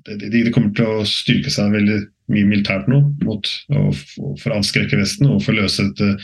de, 0.10 0.46
kommer 0.54 0.76
til 0.78 0.86
å 1.00 1.08
styrke 1.08 1.52
seg 1.54 1.74
veldig 1.74 2.00
mye 2.30 2.46
militært 2.46 2.86
nå 2.92 3.02
mot, 3.26 3.50
for 3.72 4.52
å 4.54 4.60
avskrekke 4.60 5.00
Vesten 5.00 5.32
og 5.32 5.42
for 5.42 5.56
å 5.56 5.64
løse 5.64 5.88
dette, 5.90 6.20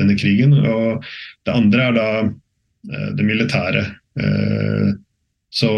denne 0.00 0.16
krigen. 0.18 0.56
Og 0.58 1.04
det 1.46 1.54
andre 1.54 1.86
er 1.86 1.96
da 1.98 2.08
det 3.18 3.26
militære. 3.28 3.84
Så 5.52 5.70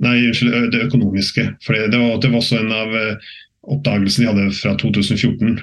Nei, 0.00 0.14
unnskyld, 0.30 0.70
det 0.72 0.86
økonomiske. 0.86 1.42
For 1.60 1.76
det 1.76 1.98
var, 2.00 2.14
det 2.22 2.30
var 2.32 2.38
også 2.38 2.56
en 2.56 2.70
av 2.72 2.94
oppdagelsene 3.68 4.24
de 4.24 4.30
hadde 4.30 4.54
fra 4.56 4.72
2014. 4.80 5.58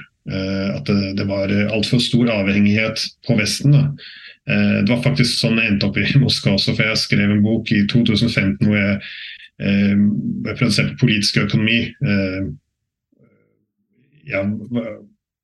At 0.76 0.86
det, 0.86 1.16
det 1.18 1.26
var 1.26 1.54
altfor 1.74 2.04
stor 2.04 2.30
avhengighet 2.36 3.02
på 3.26 3.38
Vesten. 3.40 3.74
Da. 3.74 3.88
Det 4.46 4.92
var 4.92 5.02
faktisk 5.08 5.40
sånn 5.40 5.58
jeg 5.58 5.74
endte 5.74 5.90
opp 5.90 5.98
i 5.98 6.06
Moskva 6.22 6.54
også, 6.54 6.76
for 6.78 6.86
jeg 6.86 7.02
skrev 7.02 7.34
en 7.34 7.42
bok 7.46 7.74
i 7.74 7.82
2015 7.90 8.62
hvor 8.68 8.78
jeg 8.78 9.02
jeg 9.58 10.54
prøvde 10.54 10.70
å 10.70 10.76
se 10.76 10.84
på 10.92 11.00
politisk 11.02 11.40
økonomi. 11.42 11.80
Ja, 14.28 14.44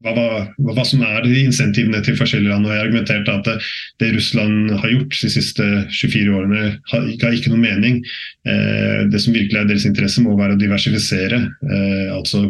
hva, 0.03 0.43
hva, 0.59 0.83
som 0.87 1.03
er 1.05 1.23
de 1.23 1.45
insentivene 1.45 2.01
til 2.03 2.17
forskjellige 2.19 2.51
land. 2.51 2.67
og 2.67 2.73
Jeg 2.75 2.85
argumenterte 2.85 3.35
at 3.37 3.47
det, 3.47 3.55
det, 4.03 4.11
Russland 4.17 4.73
har 4.81 4.91
gjort 4.91 5.15
de 5.21 5.31
siste 5.31 5.67
24 5.95 6.35
årene, 6.35 6.63
har, 6.91 7.07
har 7.23 7.37
ikke 7.37 7.53
noen 7.53 7.63
mening. 7.63 8.01
Eh, 8.47 9.05
det 9.11 9.23
som 9.23 9.35
virkelig 9.35 9.61
er 9.61 9.69
deres 9.69 9.87
interesse, 9.87 10.23
må 10.23 10.35
være 10.39 10.57
å 10.57 10.61
diversifisere. 10.61 11.39
Eh, 11.63 12.09
altså 12.15 12.45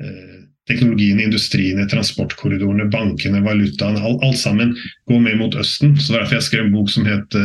eh, 0.00 0.38
teknologien, 0.70 1.20
industriene, 1.22 1.88
transportkorridorene, 1.92 2.88
bankene, 2.92 3.44
valutaen. 3.44 4.00
Alt, 4.00 4.24
alt, 4.24 4.40
sammen 4.40 4.72
går 5.10 5.20
med 5.28 5.42
mot 5.42 5.58
Østen. 5.60 5.98
så 6.00 6.16
Derfor 6.16 6.38
jeg 6.38 6.48
skrev 6.48 6.68
en 6.68 6.78
bok 6.78 6.92
som 6.92 7.08
het 7.08 7.42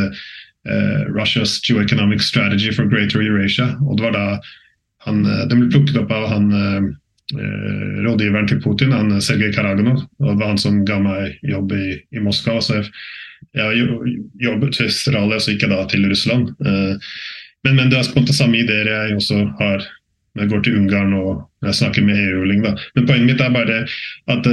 Uh, 0.62 1.10
Russia's 1.10 1.58
Geoeconomic 1.58 2.20
Strategy 2.22 2.70
for 2.70 2.86
Greater 2.86 3.18
Eurasia. 3.18 3.74
og 3.82 3.96
det 3.98 4.04
var 4.04 4.12
da 4.14 4.26
han, 5.02 5.24
Den 5.50 5.58
ble 5.58 5.70
plukket 5.72 5.96
opp 5.98 6.12
av 6.14 6.28
han 6.30 6.44
uh, 6.54 6.84
rådgiveren 7.32 8.48
til 8.50 8.60
Putin, 8.60 8.92
han 8.92 9.20
Sergej 9.22 9.52
Karaganov. 9.54 10.02
Det 10.18 10.34
var 10.40 10.52
han 10.52 10.60
som 10.60 10.82
ga 10.88 10.98
meg 11.00 11.38
jobb 11.46 11.72
i, 11.76 11.96
i 12.12 12.22
Moskva. 12.24 12.60
så 12.60 12.80
Jeg, 12.80 12.90
jeg 13.56 14.16
jobbet 14.42 14.74
til 14.76 14.90
Australia, 14.90 15.38
så 15.40 15.52
gikk 15.52 15.64
jeg 15.66 15.72
da 15.72 15.86
til 15.90 16.08
Russland. 16.10 16.52
Uh, 16.60 16.98
men, 17.64 17.76
men, 17.76 17.90
det 17.90 17.98
er 17.98 18.12
på 18.14 18.34
samme 18.34 18.58
ideer 18.58 18.90
jeg 18.90 19.16
også 19.16 19.44
har 19.60 19.86
når 20.32 20.42
jeg 20.42 20.50
går 20.50 20.62
til 20.64 20.76
Ungarn 20.80 21.12
og 21.14 21.42
jeg 21.66 21.74
snakker 21.76 22.04
med 22.06 22.18
EU. 22.18 22.44
Men 22.48 23.06
poenget 23.06 23.26
mitt 23.28 23.40
er 23.44 23.52
bare 23.52 23.82
at 24.32 24.46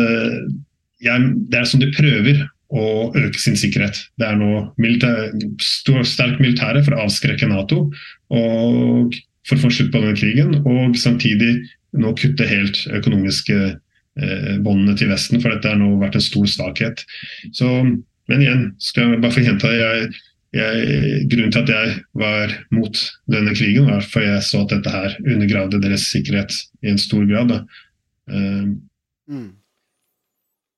jeg, 0.99 1.30
det 1.51 1.59
er 1.59 1.70
som 1.70 1.80
de 1.80 1.91
prøver 1.95 2.41
å 2.70 3.09
øke 3.17 3.39
sin 3.41 3.57
sikkerhet. 3.57 3.97
Det 4.20 4.28
er 4.28 4.38
nå 4.38 4.67
militær, 4.82 5.32
sterkt 5.63 6.11
sterk 6.11 6.41
militære 6.43 6.84
for 6.86 6.95
å 6.95 7.05
avskrekke 7.07 7.49
Nato 7.49 7.88
og 8.30 9.15
for 9.47 9.57
å 9.57 9.63
få 9.63 9.72
slutt 9.74 9.93
på 9.93 10.01
denne 10.03 10.17
krigen, 10.20 10.59
og 10.67 10.97
samtidig 10.99 11.55
nå 11.97 12.13
kutte 12.17 12.47
helt 12.49 12.81
økonomiske 12.99 13.57
eh, 13.69 14.55
båndene 14.63 14.95
til 14.99 15.11
Vesten, 15.11 15.41
for 15.41 15.53
dette 15.53 15.71
har 15.71 15.79
nå 15.79 15.95
vært 16.01 16.19
en 16.19 16.25
stor 16.25 16.49
svakhet. 16.49 17.05
Så, 17.55 17.69
men 18.29 18.43
igjen, 18.43 18.65
skal 18.83 19.15
jeg 19.15 19.21
bare 19.23 19.35
få 19.35 19.45
gjenta 19.45 19.71
jeg, 19.73 20.09
jeg, 20.55 21.21
Grunnen 21.29 21.53
til 21.53 21.63
at 21.65 21.73
jeg 21.75 21.95
var 22.17 22.57
mot 22.75 23.05
denne 23.31 23.55
krigen, 23.57 23.89
var 23.89 24.05
for 24.05 24.25
jeg 24.25 24.43
så 24.45 24.65
at 24.65 24.75
dette 24.75 24.93
her 24.93 25.15
undergravde 25.25 25.81
deres 25.81 26.09
sikkerhet 26.11 26.55
i 26.83 26.93
en 26.93 27.01
stor 27.01 27.25
grad. 27.29 27.55
Uh, 28.29 28.75
mm. 29.29 29.49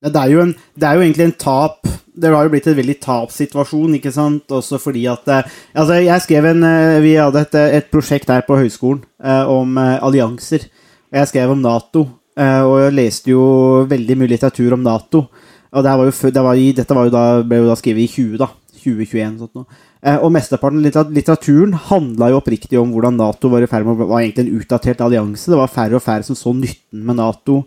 Det 0.02 0.18
er, 0.18 0.32
en, 0.42 0.54
det 0.74 0.86
er, 0.88 0.96
jo 0.96 1.04
egentlig 1.04 1.26
en 1.28 1.36
tap 1.38 1.84
Det 2.18 2.30
har 2.32 2.46
jo 2.46 2.50
blitt 2.50 2.66
en 2.66 2.74
veldig 2.74 2.96
tapssituasjon, 3.04 3.94
ikke 3.98 4.10
sant? 4.14 4.50
Også 4.50 4.80
fordi 4.82 5.04
at 5.10 5.28
eh, 5.30 5.50
Altså, 5.78 6.00
jeg 6.02 6.24
skrev 6.24 6.48
en 6.50 6.66
eh, 6.66 6.98
Vi 7.04 7.12
hadde 7.14 7.44
et, 7.46 7.58
et 7.78 7.90
prosjekt 7.92 8.32
her 8.32 8.42
på 8.46 8.58
høyskolen 8.58 9.04
eh, 9.22 9.44
om 9.46 9.78
eh, 9.78 10.02
allianser. 10.02 10.66
Jeg 11.12 11.28
skrev 11.28 11.52
om 11.52 11.62
Nato. 11.62 12.06
Eh, 12.32 12.62
og 12.64 12.78
jeg 12.80 12.96
leste 12.96 13.32
jo 13.34 13.44
veldig 13.90 14.16
mye 14.18 14.32
litteratur 14.32 14.78
om 14.78 14.84
Nato. 14.84 15.26
Og 15.72 15.84
det 15.84 15.94
var 15.98 16.08
jo, 16.08 16.32
det 16.32 16.44
var 16.44 16.58
i, 16.60 16.72
dette 16.76 16.96
var 16.96 17.08
jo 17.08 17.14
da, 17.14 17.24
ble 17.44 17.62
jo 17.62 17.70
da 17.70 17.78
skrevet 17.78 18.04
i 18.04 18.10
20, 18.10 18.36
da. 18.40 18.50
2021. 18.82 19.38
Sånt 19.40 19.56
noe. 19.58 19.80
Eh, 20.02 20.18
og 20.18 20.32
mesteparten 20.34 20.82
av 20.82 21.14
litteraturen 21.14 21.76
handla 21.88 22.32
jo 22.32 22.40
oppriktig 22.40 22.80
om 22.80 22.90
hvordan 22.94 23.18
Nato 23.20 23.50
var 23.52 23.62
i 23.62 23.70
ferd 23.70 23.86
med 23.86 24.00
å 24.00 24.08
var 24.10 24.24
egentlig 24.24 24.48
en 24.48 24.60
utdatert 24.60 25.02
allianse. 25.04 25.50
Det 25.50 25.58
var 25.58 25.70
færre 25.70 25.98
og 25.98 26.04
færre 26.04 26.26
som 26.26 26.38
så 26.38 26.54
nytten 26.56 27.04
med 27.06 27.20
Nato 27.20 27.60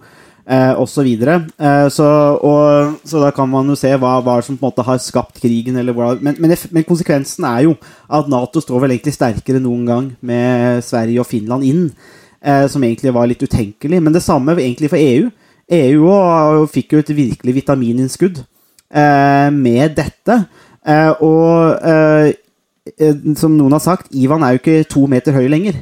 eh, 0.43 0.73
osv. 0.81 1.07
Så, 1.07 1.37
eh, 1.69 1.85
så, 1.95 2.09
så 3.07 3.23
da 3.23 3.31
kan 3.35 3.49
man 3.51 3.71
jo 3.71 3.77
se 3.79 3.93
hva, 3.95 4.17
hva 4.25 4.41
som 4.43 4.59
på 4.59 4.65
en 4.65 4.73
måte 4.73 4.87
har 4.89 4.99
skapt 5.03 5.39
krigen. 5.43 5.79
Hva, 5.93 6.11
men, 6.19 6.35
men, 6.43 6.57
men, 6.75 6.87
konsekvensen 6.87 7.47
er 7.47 7.65
jo 7.69 7.77
at 8.09 8.29
Nato 8.31 8.63
står 8.63 8.83
vel 8.83 8.97
egentlig 8.97 9.15
sterkere 9.15 9.63
noen 9.63 9.87
gang 9.87 10.11
med 10.25 10.83
Sverige 10.85 11.23
og 11.23 11.29
Finland 11.31 11.65
inn, 11.67 11.87
eh, 12.45 12.67
som 12.71 12.83
egentlig 12.85 13.13
var 13.15 13.27
litt 13.29 13.43
utenkelig. 13.43 14.01
Men 14.03 14.13
det 14.15 14.23
samme 14.25 14.55
egentlig 14.57 14.91
for 14.93 15.01
EU. 15.01 15.31
EU 15.75 16.65
fikk 16.69 16.93
jo 16.93 17.01
et 17.01 17.11
virkelig 17.17 17.57
vitamininnskudd 17.57 18.43
eh, 18.43 19.49
med 19.51 19.97
dette. 19.97 20.39
Eh, 20.85 21.11
og 21.25 21.81
eh, 21.81 22.35
som 23.35 23.57
noen 23.57 23.73
har 23.73 23.83
sagt, 23.83 24.13
Ivan 24.13 24.45
er 24.45 24.55
jo 24.55 24.61
ikke 24.61 24.89
to 24.89 25.05
meter 25.09 25.35
høy 25.35 25.47
lenger. 25.49 25.81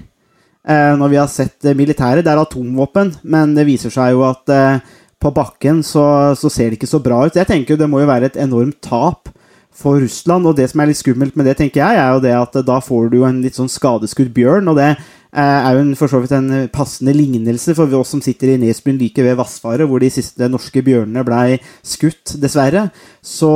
Eh, 0.64 0.94
når 0.96 1.12
vi 1.12 1.20
har 1.20 1.28
sett 1.28 1.66
eh, 1.68 1.76
militæret. 1.76 2.24
Det 2.24 2.32
er 2.32 2.40
atomvåpen, 2.40 3.18
men 3.28 3.56
det 3.58 3.68
viser 3.68 3.92
seg 3.92 4.14
jo 4.16 4.24
at 4.30 4.52
eh, 4.54 5.00
på 5.20 5.32
bakken 5.36 5.82
så, 5.84 6.36
så, 6.40 6.52
ser 6.52 6.72
det 6.72 6.80
ikke 6.80 6.92
så 6.94 7.02
bra 7.04 7.26
ut. 7.26 7.36
Jeg 7.36 7.48
tenker 7.48 7.80
Det 7.80 7.90
må 7.90 8.00
jo 8.00 8.08
være 8.08 8.32
et 8.32 8.40
enormt 8.40 8.80
tap 8.84 9.28
for 9.76 10.00
Russland. 10.00 10.48
Og 10.48 10.56
det 10.56 10.70
som 10.72 10.80
er 10.80 10.92
litt 10.92 11.02
skummelt 11.02 11.36
med 11.36 11.50
det, 11.50 11.58
tenker 11.60 11.84
jeg, 11.84 12.00
er 12.00 12.16
jo 12.16 12.24
det 12.24 12.34
at 12.38 12.56
da 12.68 12.80
får 12.84 13.12
du 13.12 13.20
jo 13.20 13.28
en 13.28 13.44
litt 13.44 13.60
sånn 13.60 13.72
skadeskudd 13.72 14.32
bjørn. 14.36 14.72
Og 14.72 14.80
det 14.80 14.94
er 15.34 15.78
jo 15.78 15.82
en, 15.82 15.94
for 15.98 16.12
så 16.12 16.20
vidt 16.22 16.36
en 16.38 16.68
passende 16.74 17.16
lignelse 17.16 17.74
for 17.78 17.94
oss 17.98 18.12
som 18.14 18.22
sitter 18.22 18.54
i 18.54 18.58
Nesbyen 18.62 19.00
like 19.00 19.24
ved 19.26 19.38
Vassfaret, 19.40 19.88
hvor 19.90 20.04
de 20.04 20.12
siste 20.14 20.50
norske 20.52 20.84
bjørnene 20.86 21.24
blei 21.26 21.58
skutt, 21.82 22.36
dessverre. 22.42 22.88
Så, 23.24 23.50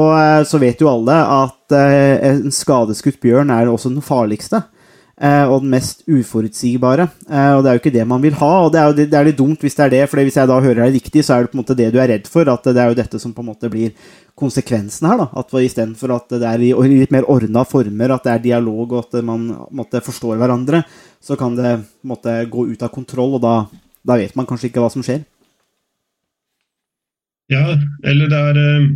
så, 0.49 0.61
vet 0.61 0.81
jo 0.81 0.89
alle 0.89 1.19
at 1.21 1.77
en 1.77 2.53
skadeskutt 2.55 3.21
bjørn 3.21 3.53
er 3.53 3.69
også 3.69 3.93
den 3.93 4.05
farligste. 4.05 4.63
Eh, 5.17 5.49
og 5.49 5.63
den 5.63 5.71
mest 5.73 6.03
uforutsigbare. 6.05 7.07
Eh, 7.25 7.53
og 7.57 7.63
det 7.65 7.69
er 7.69 7.77
jo 7.77 7.81
ikke 7.81 7.93
det 7.95 8.03
man 8.05 8.21
vil 8.21 8.35
ha, 8.37 8.51
og 8.61 8.69
det 8.73 8.77
er 8.77 8.91
jo 8.91 8.97
det 8.99 9.17
er 9.17 9.25
litt 9.25 9.39
dumt 9.39 9.63
hvis 9.65 9.73
det 9.73 9.85
er 9.87 9.93
det, 9.95 10.01
for 10.11 10.21
hvis 10.21 10.37
jeg 10.37 10.49
da 10.51 10.57
hører 10.61 10.83
deg 10.83 10.99
riktig, 10.99 11.23
så 11.25 11.33
er 11.33 11.45
det 11.45 11.51
på 11.53 11.57
en 11.57 11.61
måte 11.63 11.77
det 11.79 11.87
du 11.93 11.97
er 11.97 12.11
redd 12.11 12.29
for, 12.29 12.45
at 12.53 12.69
det 12.69 12.83
er 12.83 12.91
jo 12.91 12.99
dette 12.99 13.21
som 13.23 13.33
på 13.33 13.41
en 13.41 13.49
måte 13.49 13.71
blir 13.73 13.95
konsekvensen 14.37 15.09
her. 15.09 15.23
da, 15.23 15.27
at 15.41 15.55
Istedenfor 15.57 16.13
at 16.13 16.37
det 16.37 16.45
er 16.45 16.67
i 16.67 16.69
litt 16.91 17.15
mer 17.15 17.25
ordna 17.33 17.65
former, 17.65 18.13
at 18.13 18.29
det 18.29 18.35
er 18.35 18.45
dialog 18.45 18.93
og 18.93 19.07
at 19.07 19.25
man 19.25 19.49
måtte 19.73 20.03
forstår 20.05 20.37
hverandre, 20.37 20.83
så 21.17 21.39
kan 21.39 21.57
det 21.57 21.79
måtte 22.05 22.37
gå 22.53 22.67
ut 22.69 22.85
av 22.85 22.93
kontroll, 22.93 23.39
og 23.39 23.41
da, 23.41 23.55
da 24.05 24.21
vet 24.21 24.37
man 24.37 24.45
kanskje 24.45 24.69
ikke 24.69 24.85
hva 24.85 24.93
som 24.93 25.05
skjer. 25.05 25.25
Ja, 27.49 27.63
eller 28.05 28.29
det 28.29 28.45
er 28.51 28.61
eh, 28.61 28.89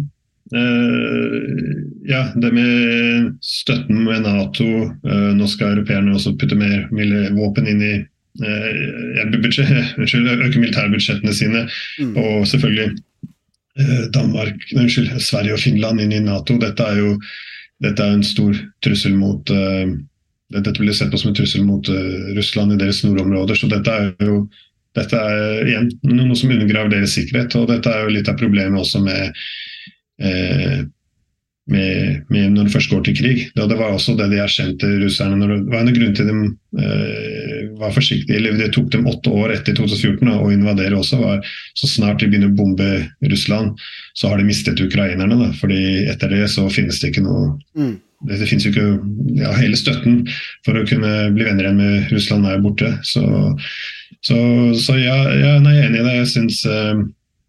ja, 0.51 2.21
det 2.35 2.51
med 2.51 3.37
støtten 3.45 4.03
med 4.03 4.25
Nato. 4.25 4.65
Uh, 5.05 5.31
nå 5.37 5.47
skal 5.47 5.77
europeerne 5.77 6.15
også 6.15 6.35
putte 6.39 6.57
mer 6.59 6.89
våpen 7.37 7.69
inn 7.71 7.83
i 7.85 7.93
budsjett, 9.43 9.71
Øke 9.99 10.59
militærbudsjettene 10.59 11.33
sine. 11.35 11.65
Mm. 11.99 12.13
Og 12.17 12.47
selvfølgelig 12.47 12.91
Danmark, 14.11 14.65
unnskyld, 14.75 15.13
Sverige 15.23 15.55
og 15.55 15.63
Finland 15.63 16.01
inn 16.03 16.11
i 16.11 16.23
Nato. 16.23 16.57
Dette 16.59 16.83
er 16.83 16.99
jo 16.99 17.13
dette 17.81 18.03
er 18.03 18.17
en 18.17 18.23
stor 18.23 18.57
trussel 18.83 19.15
mot 19.17 19.47
Dette 20.51 20.73
blir 20.75 20.93
sett 20.93 21.09
på 21.11 21.17
som 21.17 21.31
en 21.31 21.37
trussel 21.37 21.63
mot 21.63 21.87
Russland 22.35 22.75
i 22.75 22.79
deres 22.81 22.99
nordområder. 23.05 23.55
Så 23.55 23.71
dette 23.71 23.95
er 23.95 24.27
jo 24.27 24.43
dette 24.97 25.15
er 25.15 25.67
igjen 25.69 25.87
noe 26.03 26.35
som 26.35 26.51
undergraver 26.51 26.91
deres 26.91 27.15
sikkerhet. 27.15 27.55
Og 27.55 27.69
dette 27.71 27.91
er 27.91 28.05
jo 28.05 28.15
litt 28.15 28.29
av 28.31 28.39
problemet 28.39 28.81
også 28.81 29.03
med 29.03 29.31
Eh, 30.21 30.81
med, 31.71 32.25
med, 32.29 32.51
når 32.51 32.67
det 32.67 32.73
først 32.73 32.91
går 32.91 33.03
til 33.05 33.15
krig. 33.15 33.41
Ja, 33.55 33.67
det 33.69 33.77
var 33.79 33.93
også 33.93 34.15
det 34.19 34.27
de 34.31 34.39
erkjente 34.43 34.87
russerne. 35.03 35.37
Når 35.39 35.53
det 35.53 35.59
var 35.71 35.85
en 35.85 35.95
grunn 35.95 36.15
til 36.17 36.27
de 36.27 36.35
eh, 36.83 37.61
var 37.79 37.93
forsiktige. 37.95 38.39
eller 38.39 38.57
Det 38.59 38.71
tok 38.75 38.89
dem 38.91 39.07
åtte 39.09 39.31
år 39.31 39.53
etter 39.55 39.77
2014 39.77 40.31
å 40.33 40.51
invadere 40.51 40.97
også. 40.97 41.21
var 41.21 41.45
Så 41.77 41.87
snart 41.87 42.19
de 42.19 42.31
begynner 42.31 42.51
å 42.51 42.57
bombe 42.57 42.89
Russland, 43.23 43.79
så 44.17 44.31
har 44.31 44.41
de 44.41 44.49
mistet 44.49 44.81
ukrainerne. 44.83 45.37
Da, 45.39 45.51
fordi 45.61 45.81
etter 46.11 46.33
det 46.33 46.47
så 46.51 46.67
finnes 46.73 46.99
det 47.01 47.13
ikke 47.13 47.27
noe 47.27 47.53
mm. 47.77 47.99
Det, 48.21 48.35
det 48.37 48.45
finnes 48.51 48.67
jo 48.67 48.69
ikke 48.69 49.39
ja, 49.39 49.49
Hele 49.57 49.77
støtten 49.79 50.19
for 50.61 50.77
å 50.77 50.83
kunne 50.85 51.31
bli 51.33 51.41
venner 51.47 51.65
igjen 51.65 51.79
med 51.79 52.11
Russland 52.13 52.45
er 52.45 52.61
borte. 52.61 52.91
Så, 53.07 53.23
så, 54.21 54.37
så 54.77 54.97
ja, 54.99 55.15
ja, 55.39 55.55
nei, 55.63 55.79
jeg 55.79 55.87
er 55.87 55.89
enig 55.89 56.03
i 56.03 56.05
det. 56.05 56.13
Jeg 56.19 56.29
syns 56.35 56.61
Eh, 56.69 57.01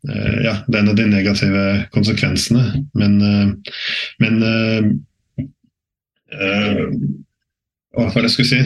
ja, 0.03 0.57
det 0.67 0.75
er 0.75 0.81
en 0.83 0.91
av 0.91 0.97
de 0.99 1.05
negative 1.07 1.65
konsekvensene. 1.95 2.83
Men, 2.99 3.21
eh, 3.23 3.53
men 4.23 4.41
uh, 4.43 4.89
hva 7.93 8.09
var 8.09 8.25
det 8.25 8.31
jeg 8.31 8.35
skulle 8.35 8.51
si? 8.51 8.63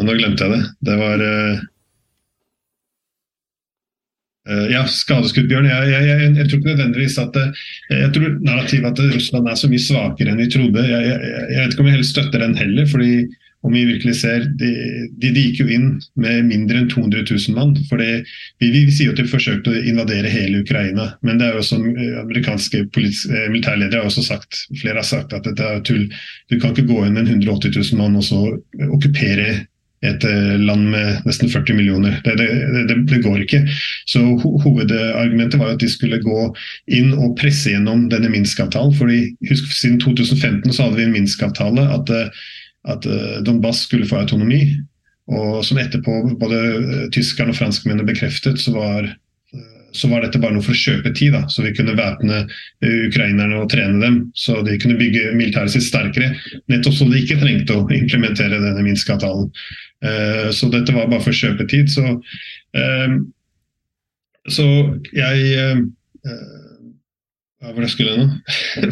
Nå 0.00 0.16
glemte 0.16 0.46
jeg 0.46 0.54
det. 0.54 0.62
Det 0.88 0.96
var 1.00 1.24
eh, 1.26 1.60
eh, 4.48 4.66
Ja, 4.72 4.84
skadeskutt 4.88 5.50
bjørn. 5.50 5.68
Jeg, 5.68 5.90
jeg, 5.90 6.06
jeg, 6.08 6.30
jeg, 6.38 6.46
tror 6.46 6.60
ikke 6.60 6.70
nødvendigvis 6.72 7.18
at 7.20 7.36
Jeg 7.90 8.12
tror 8.14 8.38
narrativet 8.46 8.88
at 8.88 9.16
Russland 9.18 9.50
er 9.50 9.60
så 9.60 9.70
mye 9.72 9.84
svakere 9.84 10.32
enn 10.32 10.40
vi 10.40 10.48
trodde. 10.54 10.86
Jeg, 10.86 11.20
vet 11.58 11.74
ikke 11.74 11.84
om 11.84 11.90
jeg 11.90 11.98
helt 11.98 12.12
støtter 12.12 12.46
den 12.46 12.56
heller. 12.56 12.88
fordi 12.88 13.12
om 13.62 13.74
vi 13.76 13.84
virkelig 13.84 14.14
ser, 14.22 14.46
De, 14.60 14.68
de, 15.20 15.30
de 15.34 15.42
gikk 15.42 15.60
jo 15.62 15.66
inn 15.68 15.88
med 16.20 16.46
mindre 16.48 16.80
enn 16.80 16.88
200 16.88 17.26
000 17.28 17.56
mann. 17.58 17.74
for 17.90 18.00
vi, 18.00 18.22
vi, 18.60 18.84
sier 18.88 19.10
jo 19.10 19.16
at 19.16 19.20
de 19.20 19.28
forsøkte 19.28 19.72
å 19.72 19.82
invadere 19.92 20.32
hele 20.32 20.62
Ukraina. 20.64 21.10
Men 21.26 21.40
det 21.40 21.48
er 21.48 21.58
jo 21.58 21.66
som 21.66 21.84
amerikanske 22.24 22.86
militærledere 22.96 24.00
har 24.00 24.08
også 24.08 24.24
sagt, 24.24 24.64
flere 24.80 25.02
har 25.02 25.08
sagt 25.08 25.36
at 25.36 25.44
dette 25.48 25.66
er 25.66 25.84
tull. 25.84 26.06
Du 26.48 26.58
kan 26.58 26.72
ikke 26.72 26.88
gå 26.88 27.04
inn 27.04 27.18
med 27.18 27.28
180 27.28 27.76
000 27.76 28.00
mann 28.00 28.16
og 28.16 28.24
så 28.26 28.40
okkupere 28.88 29.60
et 30.00 30.24
eh, 30.24 30.54
land 30.60 30.86
med 30.94 31.26
nesten 31.28 31.50
40 31.52 31.76
millioner. 31.76 32.16
Det, 32.24 32.36
det, 32.40 32.48
det, 32.88 32.96
det, 33.10 33.20
går 33.24 33.42
ikke. 33.44 33.60
Så 34.08 34.22
Hovedargumentet 34.40 35.60
var 35.60 35.74
at 35.74 35.82
de 35.82 35.90
skulle 35.92 36.22
gå 36.24 36.46
inn 36.96 37.12
og 37.12 37.36
presse 37.40 37.74
gjennom 37.74 38.06
denne 38.12 38.30
Minsk-avtalen. 38.32 38.96
fordi 38.96 39.20
husk 39.50 39.68
Siden 39.76 40.00
2015 40.00 40.72
så 40.72 40.88
hadde 40.88 40.96
vi 41.02 41.06
en 41.08 41.14
Minsk-avtale 41.18 41.84
at, 41.98 42.14
eh, 42.16 42.32
at 42.88 43.06
eh, 43.06 43.40
Donbass 43.44 43.84
skulle 43.86 44.08
få 44.08 44.22
autonomi. 44.22 44.62
Og 45.30 45.64
som 45.64 45.78
etterpå 45.78 46.22
både 46.40 46.60
tyskerne 47.14 47.52
og 47.52 47.58
franskmennene 47.60 48.06
bekreftet, 48.08 48.58
så 48.58 48.72
var, 48.74 49.06
så 49.94 50.08
var 50.10 50.24
dette 50.24 50.40
bare 50.42 50.56
noe 50.56 50.64
for 50.64 50.74
å 50.74 50.80
kjøpe 50.80 51.12
tid. 51.14 51.36
da, 51.36 51.44
Så 51.46 51.62
vi 51.62 51.70
kunne 51.76 51.94
væpne 51.94 52.40
ukrainerne 52.82 53.60
og 53.60 53.68
trene 53.70 54.00
dem, 54.02 54.16
så 54.34 54.58
de 54.66 54.74
kunne 54.82 54.98
bygge 54.98 55.30
militæret 55.38 55.70
sitt 55.70 55.86
sterkere. 55.86 56.32
Nettopp 56.72 56.96
så 56.98 57.06
de 57.12 57.22
ikke 57.22 57.38
trengte 57.38 57.78
å 57.78 57.86
implementere 57.94 58.58
denne 58.58 58.82
Minsk-avtalen. 58.88 59.52
Eh, 60.04 60.50
så 60.50 60.70
dette 60.72 60.94
var 60.96 61.10
bare 61.12 61.22
for 61.22 61.36
kjøpetid. 61.36 61.90
Så, 61.92 62.16
eh, 62.80 63.16
så 64.48 64.68
jeg 65.14 65.54
eh, 65.54 65.82
Hva 67.60 67.74
var 67.76 67.84
det 67.84 67.92
jeg 67.92 68.16
nå? 68.16 68.28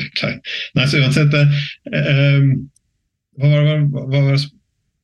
Nei, 0.76 0.84
så 0.84 1.00
uansett 1.00 1.32
Hva 3.38 3.50
var 3.52 3.68
det 3.68 3.76
hva, 3.92 4.04
hva, 4.10 4.38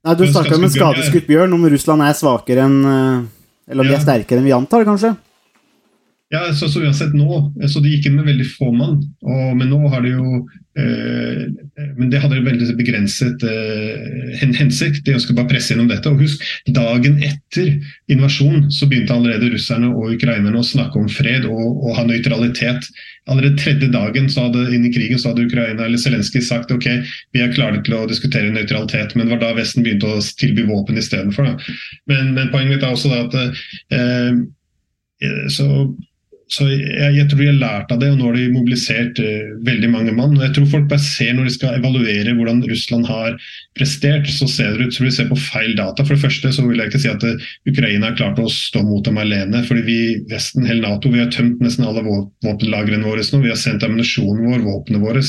Nei, 0.05 0.14
Du 0.18 0.24
snakka 0.28 0.59
om 0.59 0.66
en 0.66 0.72
skadeskutt 0.72 1.28
bjørn, 1.28 1.55
om 1.57 1.68
Russland 1.70 2.05
er 2.05 2.16
svakere 2.18 2.66
enn 2.66 2.80
Eller 2.85 3.85
om 3.85 3.89
de 3.89 3.97
er 3.97 4.03
sterkere 4.03 4.43
enn 4.43 4.49
vi 4.49 4.57
antar, 4.57 4.85
kanskje? 4.85 5.14
Ja, 6.33 6.55
så, 6.57 6.68
så, 6.68 6.81
uansett 6.83 7.12
nå, 7.14 7.39
så 7.68 7.81
De 7.85 7.91
gikk 7.93 8.09
inn 8.09 8.16
med 8.18 8.27
veldig 8.31 8.47
få 8.57 8.70
mann, 8.75 9.01
og, 9.22 9.57
men 9.59 9.68
nå 9.70 9.81
har 9.93 10.03
de 10.03 10.14
jo 10.14 10.39
eh, 10.81 11.43
Men 11.99 12.09
det 12.11 12.22
hadde 12.22 12.41
veldig 12.47 12.75
begrenset 12.79 13.45
eh, 13.47 14.47
hensikt. 14.57 15.05
De 15.05 15.14
ønsket 15.14 15.37
bare 15.37 15.47
å 15.47 15.51
presse 15.53 15.75
gjennom 15.75 15.91
dette. 15.91 16.11
og 16.11 16.22
husk, 16.25 16.41
Dagen 16.75 17.20
etter 17.22 17.75
invasjonen 18.11 18.70
så 18.75 18.89
begynte 18.91 19.14
allerede 19.14 19.53
russerne 19.53 19.91
og 19.93 20.14
ukrainerne 20.16 20.59
å 20.59 20.66
snakke 20.66 20.99
om 20.99 21.11
fred 21.12 21.45
og, 21.47 21.61
og 21.85 21.99
ha 21.99 22.07
nøytralitet. 22.09 22.89
Allerede 23.31 23.61
tredje 23.61 23.91
dagen 23.93 24.27
så 24.33 24.49
hadde, 24.49 24.64
inn 24.75 24.89
i 24.89 24.93
krigen 24.95 25.20
så 25.20 25.31
hadde 25.31 25.45
Ukraina 25.47 25.87
eller 25.87 26.01
Zelenskyj 26.01 26.43
sagt 26.49 26.72
ok, 26.75 26.89
vi 27.37 27.45
er 27.45 27.55
klare 27.55 27.85
til 27.85 27.99
å 27.99 28.09
diskutere 28.11 28.53
nøytralitet, 28.53 29.14
men 29.14 29.29
det 29.29 29.37
var 29.37 29.45
da 29.45 29.53
Vesten 29.61 29.87
begynte 29.87 30.11
å 30.11 30.25
tilby 30.41 30.66
våpen 30.72 30.99
istedenfor. 31.01 31.55
Men, 32.11 32.35
men 32.35 32.51
poenget 32.51 32.75
mitt 32.75 32.89
er 32.89 32.97
også 32.97 33.14
at 33.20 33.39
eh, 33.95 34.43
så 35.53 35.68
så 36.55 36.66
jeg, 36.70 37.11
jeg, 37.16 37.26
tror 37.30 37.40
de 37.40 37.48
har 37.48 37.59
lært 37.59 37.92
av 37.94 38.00
det, 38.00 38.11
og 38.12 38.20
nå 38.20 38.28
har 38.28 38.36
de 38.38 38.44
mobilisert 38.55 39.18
uh, 39.22 39.55
veldig 39.66 39.90
mange 39.90 40.14
mann. 40.14 40.36
Jeg 40.38 40.55
tror 40.55 40.68
folk 40.70 40.86
bare 40.90 41.02
ser 41.02 41.32
når 41.34 41.48
de 41.48 41.55
skal 41.57 41.78
evaluere 41.80 42.34
hvordan 42.36 42.62
Russland 42.70 43.09
har 43.11 43.34
prestert, 43.78 44.30
så 44.30 44.46
ser 44.50 44.76
det 44.76 44.88
ut 44.88 44.96
som 44.96 45.09
de 45.09 45.12
ser 45.16 45.28
på 45.30 45.38
feil 45.40 45.74
data. 45.78 46.05
For 46.05 46.14
det 46.14 46.22
første 46.22 46.52
så 46.55 46.64
vil 46.66 46.82
jeg 46.82 46.92
ikke 46.92 47.02
si 47.02 47.11
at 47.11 47.26
uh, 47.26 47.50
Ukraina 47.70 48.11
har 48.11 48.18
klart 48.20 48.40
å 48.42 48.46
stå 48.52 48.84
mot 48.86 49.05
dem 49.07 49.18
alene. 49.20 49.64
fordi 49.66 49.84
vi, 49.88 49.98
Vesten, 50.30 50.68
hele 50.68 50.86
Nato, 50.86 51.12
vi 51.12 51.22
har 51.24 51.32
tømt 51.34 51.62
nesten 51.64 51.88
alle 51.88 52.05
våpenlagrene 52.07 53.07
våre 53.09 53.24
nå. 53.24 53.42
Vi 53.44 53.52
har 53.52 53.61
sendt 53.61 53.86
ammunisjonen 53.86 54.46
vår, 54.46 54.64
våpnene 54.68 55.02
våre. 55.02 55.24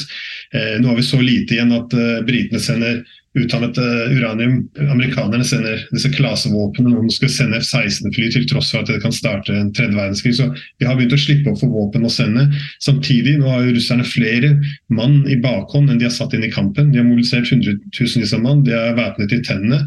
Uh, 0.56 0.76
nå 0.82 0.92
har 0.92 1.00
vi 1.02 1.10
så 1.10 1.22
lite 1.24 1.58
igjen 1.58 1.74
at 1.76 1.94
britene 2.28 2.62
sender 2.62 3.02
utdannet 3.36 3.78
uh, 3.78 4.14
uranium. 4.16 4.62
Amerikanerne 4.80 5.46
sender 5.48 5.82
disse 5.92 6.12
klasevåpnene. 6.16 6.94
Noen 6.94 7.12
skal 7.14 7.32
sende 7.34 7.60
F-16-fly 7.62 8.30
til 8.34 8.48
tross 8.50 8.72
for 8.74 8.84
at 8.84 8.92
det 8.92 9.02
kan 9.04 9.16
starte 9.16 9.56
en 9.56 9.72
tredje 9.76 9.98
verdenskrig. 9.98 10.36
Så 10.38 10.50
de 10.54 10.88
har 10.88 10.98
begynt 10.98 11.16
å 11.16 11.22
slippe 11.22 11.52
opp 11.52 11.62
for 11.62 11.74
våpen 11.74 12.08
å 12.08 12.14
sende. 12.14 12.48
Samtidig 12.84 13.38
nå 13.42 13.52
har 13.52 13.68
russerne 13.68 14.08
flere 14.08 14.56
mann 14.94 15.22
i 15.32 15.40
bakhånd 15.44 15.92
enn 15.92 16.02
de 16.02 16.10
har 16.10 16.16
satt 16.16 16.36
inn 16.38 16.46
i 16.48 16.54
kampen. 16.54 16.92
De 16.94 17.02
har 17.02 17.08
mobilisert 17.08 17.52
hundretusenvis 17.52 18.36
av 18.38 18.46
mann, 18.46 18.64
de 18.68 18.76
er 18.76 18.96
væpnet 18.98 19.36
i 19.36 19.42
tennene. 19.46 19.84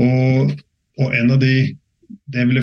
Og, 0.00 0.56
og 1.00 1.16
en 1.16 1.36
av 1.36 1.40
de 1.42 1.54
det 2.30 2.46
ville, 2.48 2.62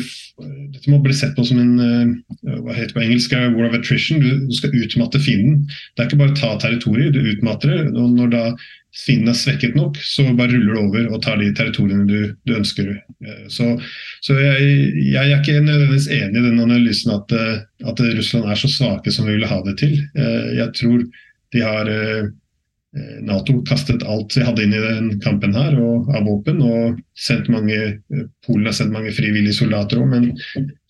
dette 0.74 0.91
må 0.91 1.00
bli 1.04 1.16
sett 1.16 1.36
på 1.38 1.45
som 1.48 1.60
en 1.62 1.76
uh, 1.80 2.58
hva 2.64 2.76
heter 2.76 2.91
det 2.91 2.98
på 2.98 3.04
engelsk, 3.06 3.36
war 3.56 3.68
of 3.70 3.78
attrition. 3.78 4.20
Du, 4.24 4.48
du, 4.48 4.56
skal 4.56 4.76
utmatte 4.76 5.22
fienden. 5.24 5.64
Det 5.95 6.04
er 6.04 6.10
ikke 6.10 6.20
bare 6.22 6.36
å 6.36 6.39
ta 6.39 6.52
territorier, 6.62 7.12
du 7.14 7.22
utmatter 7.34 7.74
det. 7.74 7.86
og 7.95 8.16
Når 8.18 8.34
da 8.34 8.43
fienden 8.98 9.32
er 9.32 9.38
svekket 9.38 9.76
nok, 9.78 10.00
så 10.02 10.26
bare 10.38 10.56
ruller 10.56 10.74
du 10.74 10.82
over 10.82 11.12
og 11.12 11.22
tar 11.26 11.39
de 11.41 11.52
territoriene 11.56 12.08
du, 12.10 12.34
du 12.48 12.56
ønsker. 12.58 12.89
Eh, 13.26 13.45
så, 13.54 13.76
så 14.26 14.38
jeg, 14.39 14.72
jeg, 15.04 15.24
er 15.24 15.38
ikke 15.38 15.60
nødvendigvis 15.62 16.10
enig 16.18 16.41
i 16.41 16.48
den 16.48 16.64
analysen 16.64 17.14
at, 17.18 17.36
eh, 17.36 17.62
at, 17.86 18.04
Russland 18.18 18.50
er 18.50 18.60
så 18.60 18.72
svake 18.72 19.14
som 19.14 19.28
vi 19.28 19.38
ville 19.38 19.52
ha 19.52 19.62
det 19.68 19.78
til. 19.84 19.95
Eh, 20.18 20.52
jeg 20.62 20.74
tror 20.80 21.06
de 21.56 21.64
har 21.64 21.89
Nato 23.28 23.60
kastet 23.68 24.06
alt 24.08 24.34
de 24.36 24.45
hadde 24.45 24.64
inn 24.64 24.76
i 24.76 24.84
den 24.84 25.10
kampen 25.24 25.56
her 25.58 25.76
og, 25.82 26.10
av 26.16 26.28
våpen, 26.28 26.62
og 26.64 26.98
sendt 27.18 27.50
mange, 27.54 27.98
Polen 28.45 28.70
har 28.70 28.76
sendt 28.78 28.95
mange 28.95 29.14
frivillige 29.16 29.58
soldater 29.60 30.02
òg. 30.02 30.32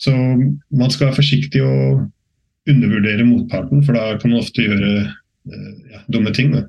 Så 0.02 0.14
man 0.14 0.94
skal 0.94 1.10
være 1.10 1.20
forsiktig 1.20 1.64
og 1.66 2.06
undervurdere 2.68 3.28
motparten, 3.28 3.84
for 3.86 3.98
da 3.98 4.18
kan 4.20 4.34
man 4.34 4.44
ofte 4.44 4.66
gjøre 4.66 4.92
ja, 5.48 6.02
dumme 6.12 6.34
ting. 6.36 6.52
Da. 6.56 6.66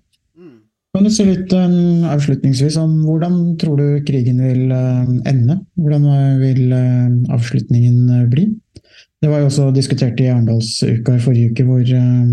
Kan 0.96 1.04
du 1.04 1.12
si 1.12 1.26
litt 1.28 1.52
um, 1.52 2.06
avslutningsvis 2.08 2.78
om 2.80 3.02
hvordan 3.04 3.34
tror 3.60 3.76
du 3.78 4.04
krigen 4.08 4.40
vil 4.40 4.70
uh, 4.72 5.04
ende? 5.28 5.58
Hvordan 5.78 6.06
uh, 6.08 6.38
vil 6.40 6.72
uh, 6.72 7.34
avslutningen 7.36 8.24
bli? 8.32 8.48
Det 9.18 9.28
var 9.30 9.42
jo 9.42 9.50
også 9.50 9.68
diskutert 9.76 10.20
i 10.22 10.30
Arendalsuka 10.30 11.18
i 11.18 11.22
forrige 11.22 11.52
uke, 11.52 11.66
hvor 11.68 11.82
um, 11.98 12.32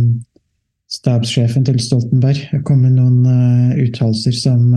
stabssjefen 0.96 1.66
til 1.68 1.80
Stoltenberg 1.84 2.64
kom 2.68 2.86
med 2.86 2.96
noen 2.98 3.76
uttalelser 3.84 4.36
som 4.38 4.72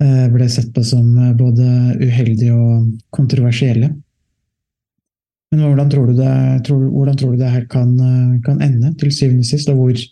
ble 0.00 0.46
sett 0.48 0.70
på 0.76 0.84
som 0.84 1.10
både 1.36 1.64
uheldige 2.00 2.54
og 2.56 2.86
kontroversielle. 3.12 3.90
Men 5.50 5.64
hvordan 5.66 5.90
tror 5.90 6.06
du 6.06 6.14
det, 6.14 6.34
tror, 6.66 7.10
tror 7.18 7.32
du 7.34 7.40
det 7.40 7.50
her 7.50 7.64
kan, 7.70 7.90
kan 8.46 8.60
ende, 8.62 8.92
til 9.00 9.10
syvende 9.12 9.42
og 9.42 9.50
sist? 9.50 9.70
Og 9.72 9.80
hvor, 9.80 10.04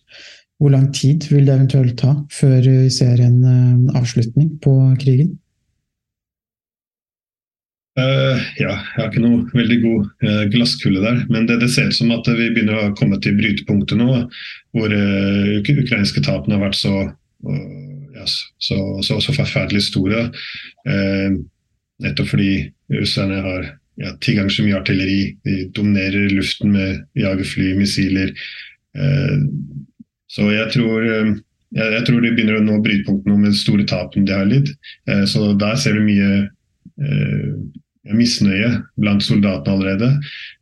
hvor 0.59 0.73
lang 0.75 0.89
tid 0.95 1.29
vil 1.31 1.47
det 1.47 1.55
eventuelt 1.55 1.99
ta 2.01 2.17
før 2.35 2.59
vi 2.65 2.91
ser 2.91 3.23
en 3.23 3.39
uh, 3.45 3.99
avslutning 4.01 4.57
på 4.65 4.75
krigen? 4.99 5.37
Uh, 7.99 8.39
ja, 8.61 8.77
jeg 8.77 9.01
har 9.01 9.09
ikke 9.09 9.23
noe 9.25 9.39
veldig 9.57 9.77
god 9.83 10.03
uh, 10.23 10.43
glasskule 10.53 11.01
der. 11.03 11.23
Men 11.33 11.49
det, 11.49 11.57
det, 11.65 11.71
ser 11.73 11.89
ut 11.91 11.97
som 11.97 12.13
at 12.15 12.29
vi 12.31 12.51
begynner 12.53 12.79
å 12.79 12.93
komme 12.99 13.19
til 13.25 13.35
brytepunktet 13.39 13.99
nå, 13.99 14.21
hvor 14.77 14.95
uh, 14.95 15.71
ukrainske 15.83 16.23
tapene 16.23 16.55
har 16.55 16.69
vært 16.69 16.79
så, 16.79 16.93
ja, 18.15 18.27
så, 18.63 18.79
så, 19.03 19.19
så, 19.23 19.35
forferdelig 19.35 19.89
store. 19.89 20.29
nettopp 22.03 22.31
fordi 22.31 22.53
russerne 22.95 23.41
har 23.43 23.67
ja, 23.99 24.13
ti 24.23 24.37
ganger 24.37 24.55
så 24.55 24.67
mye 24.67 24.79
artilleri. 24.79 25.21
De 25.47 25.59
dominerer 25.75 26.31
luften 26.35 26.75
med 26.75 27.03
jagerfly, 27.19 27.73
missiler. 27.79 28.31
Så 30.29 30.49
jeg 30.51 30.71
tror, 30.75 31.07
jeg, 31.07 31.35
jeg 31.79 32.05
tror 32.07 32.23
de 32.23 32.33
begynner 32.35 32.59
å 32.59 32.65
nå 32.67 32.79
brytepunktet 32.85 33.31
nå 33.31 33.39
med 33.43 33.59
store 33.59 33.87
tapene 33.91 34.27
de 34.29 34.35
har 34.35 34.51
lidd. 34.51 34.71
Så 35.31 35.53
der 35.59 35.79
ser 35.79 35.99
vi 35.99 36.07
mye 36.11 36.33
misnøye 38.17 38.71
blant 39.01 39.25
soldatene 39.25 39.75
allerede. 39.77 40.11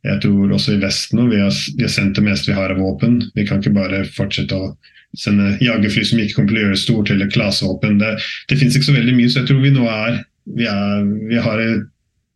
Jeg 0.07 0.21
tror 0.23 0.53
også 0.57 0.75
i 0.75 0.81
Vesten 0.81 1.21
nå, 1.21 1.27
vi 1.31 1.41
har, 1.41 1.55
vi 1.77 1.85
har 1.85 1.93
sendt 1.93 2.19
det 2.19 2.25
meste 2.25 2.51
vi 2.51 2.57
har 2.57 2.73
av 2.73 2.81
våpen. 2.81 3.19
Vi 3.37 3.45
kan 3.47 3.61
ikke 3.61 3.75
bare 3.77 4.03
fortsette 4.17 4.57
å 4.57 4.71
sende 5.17 5.55
jagerfly 5.63 6.03
som 6.05 6.21
ikke 6.21 6.39
kommer 6.39 6.51
til 6.51 6.59
å 6.59 6.65
gjøre 6.65 6.81
stort, 6.81 7.13
eller 7.13 7.31
klasevåpen. 7.31 7.97
Det, 8.01 8.13
det 8.51 8.59
finnes 8.59 8.77
ikke 8.77 8.89
så 8.89 8.97
veldig 8.97 9.15
mye, 9.17 9.31
så 9.31 9.41
jeg 9.41 9.51
tror 9.51 9.63
vi 9.63 9.73
nå 9.75 9.87
er 9.91 10.21
vi, 10.57 10.67
er, 10.67 11.07
vi 11.31 11.41
har 11.43 11.63
et 11.63 11.87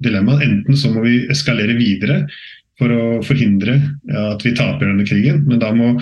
dilemma. 0.03 0.39
Enten 0.43 0.80
så 0.80 0.91
må 0.93 1.05
vi 1.05 1.22
eskalere 1.32 1.78
videre 1.78 2.24
for 2.82 2.91
å 2.91 3.05
forhindre 3.26 3.78
at 4.32 4.43
vi 4.45 4.55
taper 4.57 4.89
denne 4.89 5.05
krigen, 5.05 5.43
men 5.45 5.62
da 5.62 5.70
må 5.76 5.93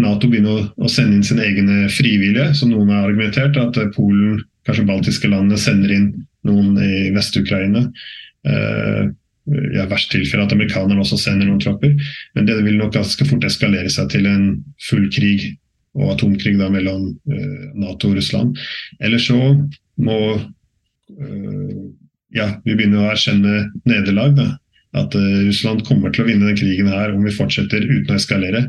Nato 0.00 0.28
begynner 0.30 0.70
å, 0.80 0.88
sende 0.88 1.18
inn 1.18 1.26
sine 1.26 1.44
egne 1.44 1.86
frivillige, 1.92 2.52
som 2.56 2.70
noen 2.72 2.90
har 2.92 3.10
argumentert. 3.10 3.58
At 3.60 3.76
eh, 3.76 3.90
Polen, 3.92 4.40
kanskje 4.66 4.86
baltiske 4.88 5.28
landene, 5.28 5.60
sender 5.60 5.92
inn 5.92 6.06
noen 6.48 6.78
i 6.80 7.10
Vest-Ukraina. 7.14 7.84
Eh, 8.48 9.10
ja, 9.74 9.86
verst 9.90 10.12
tilfelle 10.14 10.46
at 10.46 10.54
amerikanerne 10.54 11.02
også 11.02 11.18
sender 11.18 11.48
noen 11.48 11.62
tropper. 11.62 11.96
Men 12.36 12.46
det 12.48 12.60
vil 12.62 12.78
nok 12.78 12.94
ganske 12.94 13.26
fort 13.26 13.44
eskalere 13.46 13.90
seg 13.90 14.12
til 14.12 14.28
en 14.30 14.46
full 14.86 15.08
krig 15.14 15.52
og 15.98 16.14
atomkrig 16.14 16.54
da 16.60 16.70
mellom 16.72 17.10
eh, 17.30 17.66
Nato 17.78 18.12
og 18.12 18.18
Russland. 18.20 18.58
Eller 19.02 19.22
så 19.22 19.38
må 20.02 20.18
eh, 20.38 21.82
ja, 22.38 22.48
vi 22.64 22.76
begynner 22.76 23.02
å 23.02 23.12
erkjenne 23.12 23.66
nederlag. 23.88 24.36
da. 24.38 24.48
At 24.96 25.14
Russland 25.16 25.86
kommer 25.88 26.12
til 26.12 26.24
å 26.24 26.28
vinne 26.28 26.50
den 26.50 26.56
krigen 26.58 26.90
her 26.92 27.14
om 27.14 27.24
vi 27.24 27.32
fortsetter 27.32 27.84
uten 27.84 28.12
å 28.12 28.18
eskalere. 28.18 28.66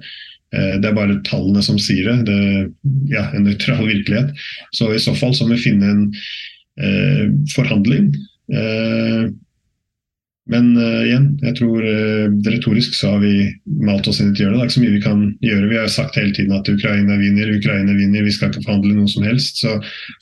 Det 0.54 0.86
er 0.88 0.96
bare 0.96 1.18
tallene 1.28 1.64
som 1.66 1.80
sier 1.82 2.06
det. 2.08 2.30
det 2.30 3.12
ja, 3.12 3.26
en 3.34 3.48
nøytral 3.48 3.88
virkelighet. 3.88 4.30
Så 4.76 4.92
i 4.94 5.02
så 5.04 5.16
fall 5.18 5.34
så 5.36 5.48
må 5.48 5.58
vi 5.58 5.66
finne 5.66 5.90
en 5.90 6.04
eh, 6.80 7.26
forhandling. 7.56 8.12
Men 10.52 10.74
uh, 10.76 11.04
igjen, 11.06 11.28
jeg 11.40 11.56
tror 11.56 11.86
uh, 11.88 12.26
retorisk 12.52 12.98
så 12.98 13.14
har 13.14 13.22
vi 13.24 13.46
malt 13.88 14.10
oss 14.12 14.20
inn 14.20 14.34
i 14.34 14.34
et 14.34 14.42
hjørne. 14.42 14.58
Det 14.58 14.66
er 14.66 14.68
ikke 14.68 14.76
så 14.76 14.84
mye 14.84 14.96
vi 14.98 15.04
kan 15.06 15.22
gjøre. 15.46 15.70
Vi 15.72 15.80
har 15.80 15.94
sagt 15.94 16.20
hele 16.20 16.36
tiden 16.36 16.58
at 16.58 16.68
Ukraina 16.68 17.16
vinner, 17.22 17.54
Ukraina 17.56 17.96
vinner, 17.96 18.26
vi 18.28 18.34
skal 18.36 18.52
ikke 18.52 18.66
forhandle 18.66 18.98
noe 18.98 19.08
som 19.12 19.24
helst. 19.24 19.64
Så 19.64 19.78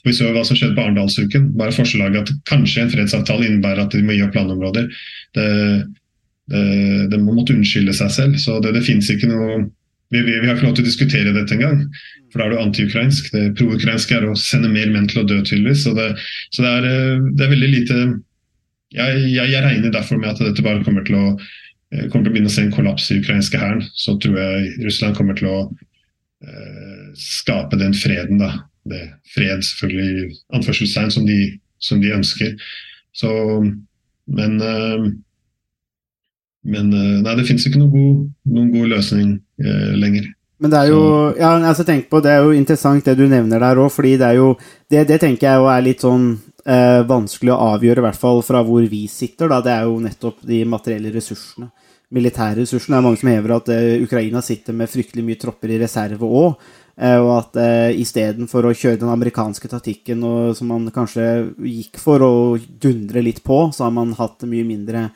Vi 0.05 0.13
så 0.13 0.29
hva 0.29 0.45
som 0.45 0.59
skjedde 0.59 0.77
på 0.77 0.85
Arendalsuken. 0.85 1.49
Bare 1.57 1.73
forslaget 1.73 2.21
at 2.21 2.45
kanskje 2.51 2.85
en 2.85 2.93
fredsavtale 2.93 3.49
innebærer 3.49 3.81
at 3.87 3.97
de 3.97 4.05
må 4.05 4.13
gi 4.13 4.21
opp 4.27 4.37
landområder. 4.37 4.93
Det, 5.33 5.49
det, 6.53 6.65
det 7.09 7.21
må 7.25 7.33
måtte 7.33 7.57
unnskylde 7.57 7.97
seg 7.97 8.13
selv. 8.13 8.39
Så 8.41 8.61
det, 8.61 8.75
det 8.77 8.85
finnes 8.85 9.09
ikke 9.09 9.31
noe 9.31 9.63
vi, 10.11 10.19
vi, 10.21 10.33
vi, 10.37 10.47
har 10.47 10.57
ikke 10.57 10.67
lov 10.67 10.75
til 10.75 10.83
å 10.83 10.91
diskutere 10.91 11.33
dette 11.33 11.55
engang. 11.55 11.85
For 12.31 12.41
da 12.41 12.47
er 12.47 12.53
du 12.53 12.61
anti-ukrainsk. 12.61 13.29
Det 13.33 13.53
pro-ukrainske 13.57 14.17
er 14.17 14.27
å 14.27 14.35
sende 14.37 14.69
mer 14.69 14.91
menn 14.91 15.07
til 15.09 15.23
å 15.23 15.27
dø, 15.27 15.39
tydeligvis. 15.39 15.85
Så, 15.85 15.95
det, 15.95 16.09
så 16.51 16.65
det, 16.65 16.73
er, 16.73 16.89
eh, 16.89 17.29
det 17.37 17.45
er 17.45 17.53
veldig 17.55 17.69
lite 17.71 18.03
jeg, 18.91 19.21
jeg, 19.31 19.47
jeg, 19.53 19.63
regner 19.63 19.93
derfor 19.93 20.19
med 20.19 20.33
at 20.33 20.41
dette 20.43 20.65
bare 20.65 20.83
kommer 20.85 21.05
til 21.07 21.17
å 21.19 21.25
eh, 21.31 22.07
kommer 22.09 22.25
til 22.25 22.31
å 22.31 22.35
begynne 22.35 22.51
å 22.51 22.55
se 22.55 22.65
en 22.65 22.75
kollaps 22.75 23.09
i 23.11 23.19
ukrainske 23.21 23.61
hæren. 23.61 23.83
Så 23.95 24.17
tror 24.21 24.37
jeg 24.39 24.75
Russland 24.85 25.17
kommer 25.17 25.37
til 25.39 25.49
å 25.51 25.57
eh, 26.43 27.09
skape 27.19 27.79
den 27.81 27.95
freden, 27.97 28.41
da. 28.43 28.53
Det 28.91 29.01
fred, 29.35 29.61
selvfølgelig, 29.61 30.31
anførselstegn, 30.57 31.11
som 31.13 31.27
de, 31.27 31.41
som 31.77 32.01
de 32.01 32.15
ønsker. 32.15 32.55
Så 33.13 33.31
Men 34.31 34.61
eh, 34.63 35.11
men 36.61 36.93
eh, 36.93 37.17
nei, 37.23 37.33
det 37.39 37.47
fins 37.47 37.65
ikke 37.65 37.81
noen 37.81 37.93
god, 37.93 38.21
noen 38.53 38.69
god 38.73 38.93
løsning 38.93 39.33
eh, 39.63 39.91
lenger. 39.97 40.29
Men 40.61 40.73
det 40.73 40.77
er 40.77 40.91
jo 40.91 41.03
ja, 41.39 41.55
altså 41.57 41.83
tenk 41.87 42.05
på, 42.11 42.19
det 42.21 42.35
er 42.35 42.43
jo 42.45 42.53
interessant 42.53 43.07
det 43.07 43.15
du 43.17 43.23
nevner 43.25 43.63
der 43.63 43.81
òg, 43.81 43.89
fordi 43.89 44.13
det 44.21 44.27
er 44.27 44.37
jo 44.37 44.51
det, 44.93 45.07
det 45.09 45.17
tenker 45.23 45.47
jeg 45.47 45.61
jo 45.63 45.69
er 45.73 45.85
litt 45.87 46.05
sånn 46.05 46.27
eh, 46.65 47.01
vanskelig 47.07 47.53
å 47.53 47.61
avgjøre, 47.75 48.01
i 48.01 48.07
hvert 48.07 48.21
fall 48.21 48.41
fra 48.45 48.63
hvor 48.65 48.85
vi 48.89 49.05
sitter. 49.11 49.51
Da. 49.51 49.61
Det 49.65 49.73
er 49.73 49.87
jo 49.89 50.01
nettopp 50.03 50.43
de 50.47 50.63
materielle 50.69 51.13
ressursene. 51.15 51.71
Militære 52.11 52.59
ressursene. 52.59 52.97
Det 52.97 52.99
er 52.99 53.07
mange 53.07 53.21
som 53.21 53.31
hever 53.31 53.55
at 53.55 53.73
eh, 53.73 54.03
Ukraina 54.03 54.43
sitter 54.45 54.75
med 54.75 54.91
fryktelig 54.91 55.25
mye 55.25 55.41
tropper 55.41 55.73
i 55.73 55.81
reserve 55.81 56.27
òg. 56.27 56.71
Eh, 57.01 57.17
og 57.17 57.31
at 57.37 57.59
eh, 57.61 57.99
istedenfor 58.03 58.67
å 58.67 58.73
kjøre 58.75 58.99
den 59.01 59.11
amerikanske 59.13 59.69
taktikken 59.71 60.23
og, 60.27 60.51
som 60.57 60.69
man 60.73 60.89
kanskje 60.93 61.27
gikk 61.63 62.01
for, 62.01 62.21
å 62.21 62.33
dundre 62.59 63.23
litt 63.23 63.39
på, 63.45 63.63
så 63.73 63.87
har 63.87 63.95
man 63.95 64.11
hatt 64.19 64.43
mye 64.49 64.67
mindre 64.67 65.07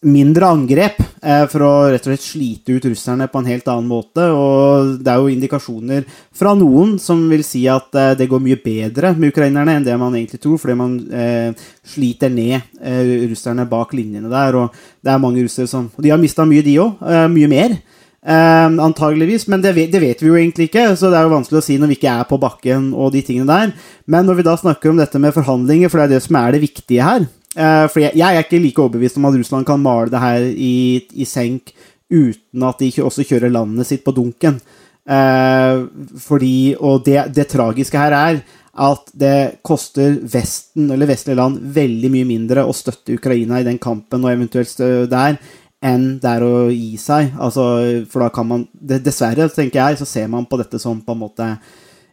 mindre 0.00 0.48
angrep 0.48 0.98
eh, 1.22 1.44
for 1.50 1.64
å 1.66 1.70
rett 1.92 2.06
og 2.06 2.12
slett 2.12 2.24
slite 2.24 2.76
ut 2.76 2.88
russerne 2.90 3.28
på 3.30 3.40
en 3.40 3.50
helt 3.50 3.68
annen 3.70 3.90
måte. 3.90 4.24
Og 4.32 4.96
det 5.02 5.12
er 5.12 5.20
jo 5.20 5.30
indikasjoner 5.32 6.06
fra 6.34 6.54
noen 6.58 6.96
som 7.02 7.22
vil 7.30 7.44
si 7.46 7.64
at 7.70 7.94
eh, 7.98 8.12
det 8.18 8.28
går 8.30 8.42
mye 8.42 8.58
bedre 8.62 9.14
med 9.16 9.34
ukrainerne 9.34 9.78
enn 9.78 9.86
det 9.86 9.96
man 10.00 10.16
egentlig 10.18 10.42
tror, 10.42 10.58
fordi 10.62 10.78
man 10.78 10.98
eh, 11.12 11.64
sliter 11.94 12.32
ned 12.32 12.58
eh, 12.80 13.28
russerne 13.30 13.68
bak 13.70 13.94
linjene 13.96 14.32
der. 14.32 14.58
Og 14.58 14.84
det 15.02 15.14
er 15.14 15.22
mange 15.22 15.44
russere 15.44 15.70
som 15.70 15.90
Og 15.92 16.04
de 16.04 16.14
har 16.14 16.20
mista 16.20 16.46
mye, 16.48 16.64
de 16.64 16.78
òg. 16.82 17.02
Eh, 17.02 17.26
mye 17.32 17.50
mer. 17.50 17.76
Eh, 18.22 18.68
antageligvis, 18.78 19.48
men 19.50 19.60
det 19.60 19.74
det 19.74 19.98
vet, 20.00 20.20
vi 20.22 20.28
jo 20.28 20.36
egentlig 20.38 20.68
ikke, 20.70 20.92
så 20.94 21.10
det 21.10 21.18
er 21.18 21.26
jo 21.26 21.34
vanskelig 21.34 21.58
å 21.58 21.64
si 21.66 21.78
når 21.78 21.90
vi 21.90 21.96
ikke 21.98 22.12
er 22.20 22.26
på 22.30 22.38
bakken 22.38 22.92
og 22.94 23.10
de 23.12 23.22
tingene 23.26 23.50
der. 23.50 23.72
Men 24.06 24.26
når 24.26 24.38
vi 24.38 24.44
da 24.46 24.54
snakker 24.56 24.90
om 24.90 25.00
dette 25.00 25.18
med 25.18 25.34
forhandlinger, 25.34 25.90
for 25.90 25.98
det 25.98 26.04
er 26.04 26.14
det 26.14 26.22
som 26.22 26.38
er 26.38 26.54
det 26.54 26.62
viktige 26.62 27.02
her, 27.02 27.26
for 27.52 28.00
jeg, 28.00 28.16
jeg, 28.16 28.26
er 28.36 28.44
ikke 28.46 28.60
like 28.62 28.80
overbevist 28.80 29.18
om 29.20 29.26
at 29.28 29.34
Russland 29.36 29.66
kan 29.68 29.82
male 29.82 30.08
det 30.12 30.20
her 30.22 30.44
i, 30.50 31.02
i 31.12 31.26
senk 31.28 31.74
uten 32.12 32.64
at 32.68 32.80
de 32.80 32.90
også 33.02 33.24
kjører 33.28 33.52
landet 33.52 33.88
sitt 33.88 34.04
på 34.04 34.14
dunken. 34.16 34.60
Uh, 35.02 35.88
fordi, 36.22 36.74
og 36.78 37.02
det, 37.06 37.18
det, 37.34 37.48
tragiske 37.50 37.98
her 37.98 38.14
er 38.14 38.42
at 38.72 39.08
det 39.18 39.58
koster 39.66 40.14
Vesten, 40.32 40.86
eller 40.94 41.10
vestlige 41.10 41.36
land, 41.36 41.58
veldig 41.74 42.10
mye 42.12 42.28
mindre 42.28 42.64
å 42.64 42.76
støtte 42.76 43.16
Ukraina 43.18 43.58
i 43.60 43.66
den 43.66 43.80
kampen 43.82 44.22
og 44.24 44.32
eventuelt 44.32 44.78
der, 45.10 45.36
enn 45.82 46.06
det 46.22 46.30
er 46.30 46.46
å 46.46 46.70
gi 46.70 46.94
seg. 47.00 47.34
Altså, 47.36 47.66
for 48.08 48.24
da 48.24 48.30
kan 48.32 48.48
man 48.48 48.66
Dessverre, 48.72 49.50
tenker 49.52 49.82
jeg, 49.82 50.00
så 50.00 50.08
ser 50.08 50.30
man 50.32 50.46
på 50.48 50.60
dette 50.62 50.80
som 50.80 51.02
på 51.04 51.16
en 51.16 51.24
måte 51.24 51.48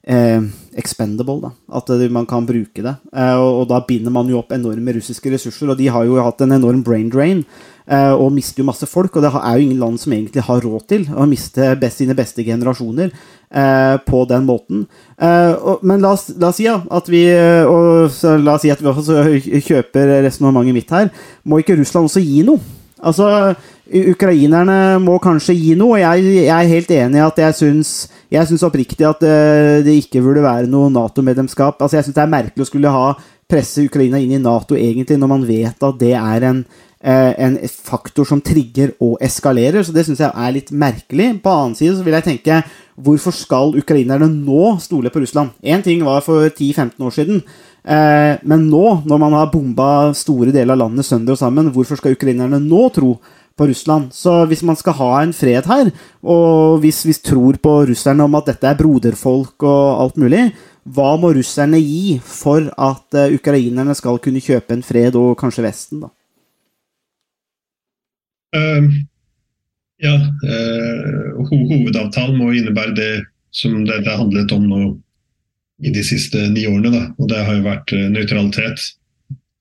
eh, 0.09 0.41
expendable. 0.73 1.39
Da. 1.41 1.51
At 1.77 1.89
man 2.11 2.25
kan 2.25 2.45
bruke 2.45 2.83
det. 2.83 2.95
Eh, 3.13 3.35
og, 3.35 3.61
og, 3.61 3.65
da 3.69 3.81
binder 3.87 4.13
man 4.13 4.29
jo 4.29 4.39
opp 4.41 4.53
enorme 4.55 4.95
russiske 4.97 5.31
ressurser. 5.33 5.71
Og 5.71 5.79
de 5.79 5.89
har 5.91 6.07
jo 6.07 6.19
hatt 6.23 6.41
en 6.45 6.55
enorm 6.57 6.81
brain 6.85 7.09
drain 7.13 7.43
eh, 7.85 8.13
og 8.13 8.31
mister 8.35 8.63
jo 8.63 8.69
masse 8.69 8.87
folk. 8.89 9.15
Og 9.15 9.25
det 9.25 9.33
er 9.33 9.57
jo 9.57 9.67
ingen 9.67 9.83
land 9.83 9.99
som 10.01 10.15
egentlig 10.15 10.45
har 10.47 10.63
råd 10.65 10.87
til 10.89 11.05
å 11.13 11.27
miste 11.29 11.73
best, 11.81 12.01
sine 12.01 12.17
beste 12.17 12.45
generasjoner 12.47 13.11
eh, 13.11 13.95
på 14.07 14.23
den 14.31 14.49
måten. 14.49 14.87
Eh, 15.17 15.53
og, 15.53 15.85
men 15.85 16.01
la 16.05 16.15
oss, 16.17 16.29
la 16.35 16.51
oss, 16.51 16.59
si 16.59 16.67
ja, 16.67 16.79
at 16.89 17.11
vi 17.11 17.25
og, 17.29 18.09
la 18.43 18.57
oss 18.57 18.65
si 18.65 18.73
at 18.73 18.83
vi 18.83 18.91
også 18.91 19.23
kjøper 19.69 20.19
resonnementet 20.25 20.81
mitt 20.81 20.95
her. 20.95 21.13
Må 21.43 21.61
ikke 21.61 21.77
Russland 21.79 22.09
også 22.09 22.23
gi 22.25 22.43
noe? 22.47 22.77
Altså, 22.99 23.53
Ukrainerne 23.89 24.99
må 25.01 25.15
kanskje 25.21 25.55
gi 25.57 25.73
noe, 25.77 25.97
jeg, 26.01 26.25
jeg 26.45 26.53
er 26.53 26.69
helt 26.69 26.91
enig 26.93 27.19
i 27.19 27.25
at 27.25 27.39
jeg 27.41 27.57
syns, 27.57 27.93
jeg 28.29 28.49
syns 28.49 28.65
oppriktig 28.67 29.07
at 29.07 29.23
det, 29.23 29.31
eh, 29.33 29.79
det, 29.85 29.95
ikke 30.03 30.21
burde 30.25 30.45
være 30.45 30.69
noe 30.69 30.91
Nato-medlemskap. 30.93 31.79
Altså, 31.81 31.97
jeg 31.97 32.07
syns 32.07 32.17
det 32.19 32.25
er 32.25 32.35
merkelig 32.35 32.65
å 32.65 32.69
skulle 32.69 32.93
ha 32.93 33.07
presse 33.49 33.87
Ukraina 33.87 34.21
inn 34.21 34.35
i 34.37 34.41
Nato, 34.41 34.77
egentlig, 34.77 35.17
når 35.17 35.31
man 35.31 35.47
vet 35.47 35.87
at 35.87 35.97
det 36.01 36.13
er 36.13 36.45
en, 36.51 36.59
eh, 37.01 37.33
en 37.47 37.57
faktor 37.65 38.27
som 38.29 38.43
trigger 38.45 38.93
og 39.01 39.17
eskalerer. 39.25 39.81
Så 39.81 39.95
det 39.95 40.05
syns 40.05 40.21
jeg 40.21 40.29
er 40.29 40.53
litt 40.53 40.69
merkelig. 40.69 41.31
På 41.41 41.55
annen 41.55 41.75
side 41.79 41.97
så 41.97 42.05
vil 42.05 42.19
jeg 42.19 42.27
tenke 42.27 42.61
hvorfor 42.99 43.33
skal 43.33 43.73
ukrainerne 43.79 44.29
nå 44.29 44.75
stole 44.83 45.09
på 45.09 45.23
Russland? 45.23 45.57
Én 45.63 45.81
ting 45.81 46.05
var 46.05 46.21
for 46.21 46.45
10-15 46.49 47.01
år 47.01 47.15
siden. 47.15 47.41
Eh, 47.89 48.37
men 48.43 48.69
nå, 48.69 49.01
når 49.07 49.17
man 49.17 49.33
har 49.33 49.49
bomba 49.49 50.13
store 50.13 50.51
deler 50.53 50.75
av 50.75 50.83
landet 50.83 51.07
sønder 51.07 51.33
og 51.33 51.41
sammen, 51.41 51.71
hvorfor 51.73 51.97
skal 51.97 52.13
ukrainerne 52.13 52.59
nå 52.61 52.85
tro 52.93 53.15
på 53.59 53.67
Russland. 53.69 54.13
Så 54.15 54.45
hvis 54.49 54.63
man 54.65 54.79
skal 54.79 54.97
ha 55.01 55.11
en 55.19 55.35
fred 55.35 55.67
her, 55.67 55.91
og 56.23 56.79
hvis 56.83 57.03
vi 57.07 57.15
tror 57.19 57.59
på 57.61 57.75
russerne 57.91 58.25
om 58.25 58.37
at 58.39 58.47
dette 58.53 58.71
er 58.71 58.79
broderfolk 58.79 59.67
og 59.67 60.03
alt 60.05 60.19
mulig, 60.21 60.47
hva 60.89 61.11
må 61.21 61.33
russerne 61.35 61.79
gi 61.81 62.17
for 62.23 62.69
at 62.71 63.17
uh, 63.17 63.27
ukrainerne 63.35 63.93
skal 63.97 64.17
kunne 64.23 64.41
kjøpe 64.41 64.73
en 64.73 64.85
fred, 64.85 65.17
og 65.19 65.35
kanskje 65.39 65.65
Vesten, 65.67 66.05
da? 66.05 66.09
Uh, 68.55 68.87
ja, 70.01 70.15
uh, 70.17 71.43
hovedavtalen 71.51 72.39
må 72.39 72.53
innebære 72.55 72.95
det 72.97 73.11
som 73.53 73.83
det, 73.85 74.01
det 74.05 74.15
handlet 74.15 74.55
om 74.55 74.65
nå 74.69 74.81
i 75.83 75.91
de 75.93 76.01
siste 76.03 76.47
ni 76.53 76.65
årene. 76.69 76.91
Da. 76.95 77.03
Og 77.19 77.29
det 77.29 77.43
har 77.43 77.59
jo 77.59 77.67
vært 77.67 77.93
uh, 77.93 78.07
nøytralitet 78.15 78.87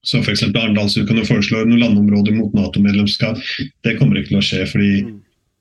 så 0.05 0.21
f.eks. 0.23 0.45
Arendalsuka 0.49 1.15
foreslår 1.27 1.67
noen 1.67 1.83
landområder 1.83 2.37
mot 2.37 2.53
Nato-medlemskap. 2.55 3.39
Det 3.83 3.97
kommer 3.99 4.19
ikke 4.19 4.33
til 4.33 4.41
å 4.41 4.45
skje. 4.45 4.67
fordi 4.69 4.93
mm. 5.07 5.17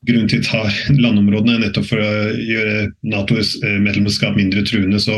Grunnen 0.06 0.28
til 0.30 0.38
at 0.38 0.46
tar 0.46 0.74
landområdene 1.04 1.56
er 1.56 1.62
nettopp 1.64 1.88
for 1.88 1.98
å 1.98 2.10
gjøre 2.38 2.84
Natos 3.10 3.56
eh, 3.66 3.80
medlemskap 3.82 4.36
mindre 4.38 4.62
truende. 4.62 5.00
Så 5.02 5.16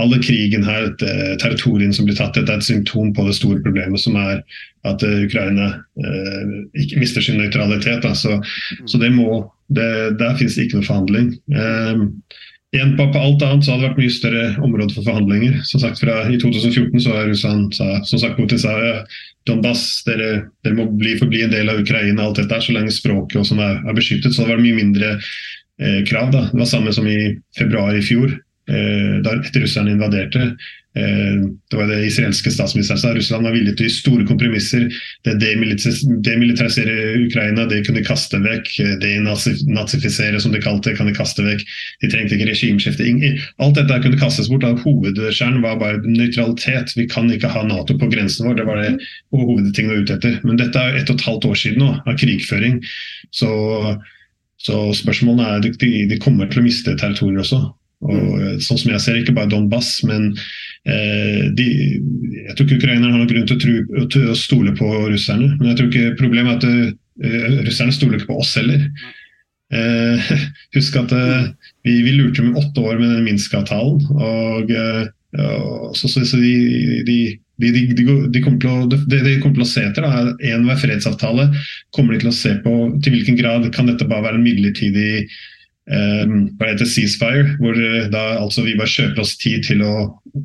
alle 0.00 0.20
krigen 0.24 0.64
her, 0.64 0.88
eh, 1.04 1.34
territoriene 1.42 1.92
som 1.92 2.08
blir 2.08 2.16
tatt, 2.16 2.32
dette 2.38 2.48
er 2.48 2.62
et 2.62 2.68
symptom 2.68 3.12
på 3.12 3.26
det 3.28 3.36
store 3.36 3.60
problemet, 3.60 4.00
som 4.00 4.16
er 4.16 4.40
at 4.88 5.04
eh, 5.04 5.26
Ukraina 5.26 5.68
eh, 6.00 6.54
ikke 6.80 7.02
mister 7.02 7.24
sin 7.24 7.42
nøytralitet. 7.42 8.08
Så, 8.16 8.38
mm. 8.40 8.86
så, 8.88 9.02
det 9.02 9.12
må, 9.12 9.42
det, 9.68 9.90
der 10.22 10.40
finnes 10.40 10.56
det 10.56 10.64
ikke 10.64 10.80
noe 10.80 10.88
forhandling. 10.88 11.34
Eh, 11.52 12.40
Igjen 12.72 12.94
på, 12.96 13.04
på, 13.12 13.20
alt 13.20 13.42
annet 13.44 13.66
så 13.66 13.74
hadde 13.74 13.82
det 13.82 13.88
vært 13.90 13.98
mye 14.00 14.12
større 14.14 14.44
område 14.64 14.94
for 14.96 15.04
forhandlinger. 15.04 15.58
Som 15.68 15.82
sagt, 15.82 16.00
fra 16.00 16.22
I 16.32 16.38
2014 16.40 17.02
så 17.04 17.12
har 17.12 17.26
Russland 17.28 17.74
sa, 17.76 17.88
som 18.08 18.22
sagt 18.22 18.38
Putin 18.40 18.62
sa 18.62 18.72
Donbass, 19.48 19.82
dere, 20.06 20.30
dere 20.64 20.78
må 20.78 20.86
bli, 20.96 21.12
forbli 21.20 21.42
en 21.44 21.52
del 21.52 21.68
av 21.68 21.82
Ukraina, 21.82 22.24
alt 22.24 22.40
dette 22.40 22.60
så 22.64 22.72
lenge 22.72 22.94
språket 22.94 23.42
og 23.42 23.48
sånn 23.48 23.60
er, 23.60 23.82
er, 23.82 23.96
beskyttet. 23.98 24.32
Så 24.32 24.46
det 24.46 24.54
var 24.54 24.62
mye 24.64 24.78
mindre 24.78 25.10
eh, 25.18 26.00
krav. 26.08 26.30
da. 26.32 26.46
Det 26.48 26.62
var 26.62 26.70
samme 26.70 26.94
som 26.96 27.08
i 27.10 27.34
februar 27.58 27.98
i 27.98 28.04
fjor, 28.06 28.32
eh, 28.70 29.18
da 29.26 29.36
russerne 29.36 29.92
invaderte. 29.92 30.54
Eh, 30.94 31.48
det 31.70 31.76
var 31.76 31.86
det 31.88 32.04
israelske 32.04 32.50
statsministeren 32.52 32.98
sa. 33.00 33.14
Russland 33.14 33.46
var 33.46 33.54
villig 33.56 33.76
til 33.78 33.90
store 33.90 34.26
kompromisser. 34.28 34.90
Det 35.24 35.38
demilitarisere 35.40 36.96
Ukraina, 37.26 37.64
det 37.66 37.80
kunne 37.86 38.02
de 38.02 38.06
kaste 38.06 38.40
vekk. 38.42 38.68
Det 39.00 39.12
nazifisere, 39.24 40.40
som 40.40 40.52
de 40.52 40.60
kalte 40.60 40.90
det, 40.90 40.98
kan 41.00 41.08
de 41.08 41.16
kaste 41.16 41.44
vekk. 41.46 41.64
De 42.04 42.12
trengte 42.12 42.36
ikke 42.36 42.50
regimeskifte. 42.50 43.08
Alt 43.62 43.80
dette 43.80 44.00
kunne 44.04 44.20
kastes 44.20 44.52
bort. 44.52 44.68
Hovedskjæren 44.84 45.62
var 45.64 45.80
bare 45.80 46.02
nøytralitet. 46.04 46.96
Vi 46.98 47.08
kan 47.08 47.32
ikke 47.32 47.52
ha 47.52 47.64
Nato 47.66 47.96
på 47.98 48.10
grensen 48.12 48.50
vår. 48.50 48.60
Det 48.60 48.68
var 48.68 48.82
det 48.82 48.96
hovedtingen 49.32 49.94
var 49.94 50.02
ute 50.04 50.18
etter. 50.20 50.40
Men 50.44 50.60
dette 50.60 50.78
er 50.78 51.00
ett 51.00 51.10
og 51.10 51.16
et 51.20 51.28
halvt 51.28 51.48
år 51.48 51.62
siden 51.64 51.86
nå, 51.86 51.92
av 52.04 52.18
krigføring. 52.20 52.82
Så, 53.32 53.52
så 54.60 54.88
spørsmålet 54.96 55.48
er 55.48 55.70
de, 55.80 55.92
de 56.12 56.20
kommer 56.20 56.52
til 56.52 56.60
å 56.60 56.68
miste 56.68 57.00
territorier 57.00 57.40
også. 57.40 57.64
Og, 58.02 58.58
sånn 58.62 58.80
som 58.80 58.90
jeg 58.90 59.02
ser, 59.02 59.18
ikke 59.20 59.34
bare 59.36 59.50
Donbass, 59.52 60.00
men 60.06 60.32
de, 60.82 61.66
Jeg 62.48 62.54
tror 62.56 62.66
ikke 62.66 62.80
ukrainerne 62.80 63.12
har 63.12 63.20
noen 63.20 63.28
grunn 63.30 63.44
til 63.46 63.54
å, 63.54 63.62
tro, 63.62 64.06
til 64.10 64.30
å, 64.32 64.38
stole 64.38 64.72
på 64.74 64.88
russerne. 65.12 65.52
Men 65.60 65.70
jeg 65.70 65.78
tror 65.78 65.90
ikke 65.90 66.16
problemet 66.18 66.64
er 66.66 66.78
at 66.88 66.96
uh, 67.22 67.60
russerne 67.68 67.94
stoler 67.94 68.18
ikke 68.18 68.32
på 68.32 68.40
oss 68.42 68.56
heller. 68.58 68.88
Uh, 69.72 70.32
husk 70.76 70.98
at 70.98 71.14
uh, 71.14 71.46
vi, 71.86 72.00
vi, 72.02 72.16
lurte 72.16 72.42
med 72.42 72.58
åtte 72.58 72.82
år 72.82 72.98
med 72.98 73.14
den 73.14 73.28
Minsk-avtalen. 73.30 74.02
og 74.18 74.74
så, 75.96 76.10
så, 76.12 76.26
så 76.28 76.36
de, 76.36 76.50
de 77.06 77.20
de, 77.70 78.40
kommer 78.42 78.66
å, 78.66 78.86
det 78.88 79.20
de 79.22 79.36
kommer 79.40 79.60
til 79.60 79.64
å 79.64 79.68
se 79.68 79.84
etter, 79.86 80.04
da, 80.04 80.34
enhver 80.50 80.80
fredsavtale 80.80 81.48
kommer 81.94 82.14
de 82.14 82.22
til 82.22 82.32
å 82.32 82.36
se 82.36 82.54
på 82.64 82.74
til 83.04 83.16
hvilken 83.16 83.38
grad 83.38 83.68
kan 83.74 83.90
dette 83.90 84.08
bare 84.08 84.26
være 84.26 84.40
en 84.40 84.46
midlertidig 84.46 85.26
hva 85.92 86.70
heter 86.70 86.88
ceasefire, 86.88 87.56
hvor 87.60 87.76
eh, 87.76 88.08
da 88.12 88.38
altså 88.40 88.64
vi 88.66 88.76
bare 88.78 88.90
kjøper 88.90 89.22
oss 89.24 89.36
tid 89.40 89.64
til 89.66 89.84
å 89.84 89.94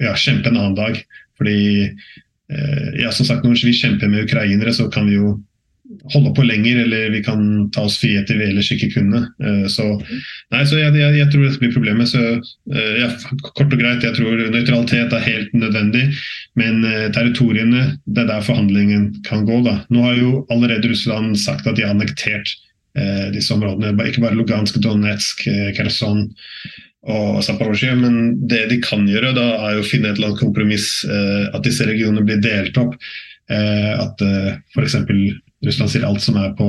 ja, 0.01 0.15
kjempe 0.17 0.51
en 0.51 0.59
annen 0.59 0.77
dag. 0.77 0.99
Fordi 1.37 1.59
uh, 1.87 2.87
ja, 2.97 3.11
som 3.13 3.27
sagt, 3.27 3.45
når 3.45 3.61
vi 3.61 3.75
kjemper 3.77 4.09
med 4.09 4.25
ukrainere, 4.25 4.73
så 4.73 4.87
kan 4.89 5.05
vi 5.05 5.19
jo 5.19 5.35
holde 6.11 6.33
på 6.35 6.43
lenger, 6.43 6.81
eller 6.83 7.13
vi 7.13 7.21
kan 7.23 7.45
ta 7.71 7.85
oss 7.87 7.99
friheter 8.01 8.39
vi 8.39 8.49
ellers 8.49 8.71
ikke 8.73 8.89
kunne. 8.91 9.21
Så, 9.71 9.85
nei, 10.51 10.65
så 10.67 10.81
jeg, 10.81 10.91
jeg, 10.99 11.13
jeg, 11.15 11.29
tror 11.31 11.45
dette 11.45 11.61
blir 11.61 11.71
problemet. 11.71 12.09
Så, 12.11 12.19
ja, 12.99 13.07
kort 13.45 13.71
og 13.71 13.77
greit, 13.79 14.03
jeg 14.03 14.17
tror 14.17 14.41
nøytralitet 14.51 15.15
er 15.15 15.23
helt 15.23 15.55
nødvendig. 15.55 16.03
Men 16.59 16.83
territoriene, 17.15 17.85
det 18.03 18.25
er 18.25 18.31
der 18.33 18.43
forhandlingen 18.43 19.13
kan 19.29 19.47
gå. 19.47 19.61
Da. 19.63 19.77
Nå 19.87 20.03
har 20.03 20.19
jo 20.19 20.33
allerede 20.51 20.91
Russland 20.91 21.39
sagt 21.39 21.69
at 21.71 21.79
de 21.79 21.87
har 21.87 21.95
annektert 21.95 22.51
Eh, 22.51 22.66
disse 23.33 23.53
områdene. 23.53 23.93
Ikke 24.09 24.23
bare 24.23 24.37
Lugansk, 24.37 24.79
Donetsk, 24.83 25.45
eh, 25.47 25.71
Kherson 25.77 26.25
og 27.07 27.43
Zaporozhye. 27.45 27.95
Men 27.99 28.47
det 28.49 28.67
de 28.71 28.81
kan 28.83 29.05
gjøre, 29.07 29.35
da 29.37 29.47
er 29.69 29.79
å 29.79 29.85
finne 29.85 30.11
et 30.11 30.17
eller 30.17 30.31
annet 30.31 30.43
kompromiss. 30.43 30.89
Eh, 31.05 31.47
at 31.53 31.63
disse 31.67 31.87
regionene 31.87 32.25
blir 32.25 32.41
delt 32.43 32.77
opp. 32.81 32.97
At 33.47 34.19
f.eks. 34.73 34.97
Russland 35.63 35.91
sier 35.93 36.03
alt 36.03 36.19
som 36.19 36.35
er 36.35 36.49
på 36.57 36.65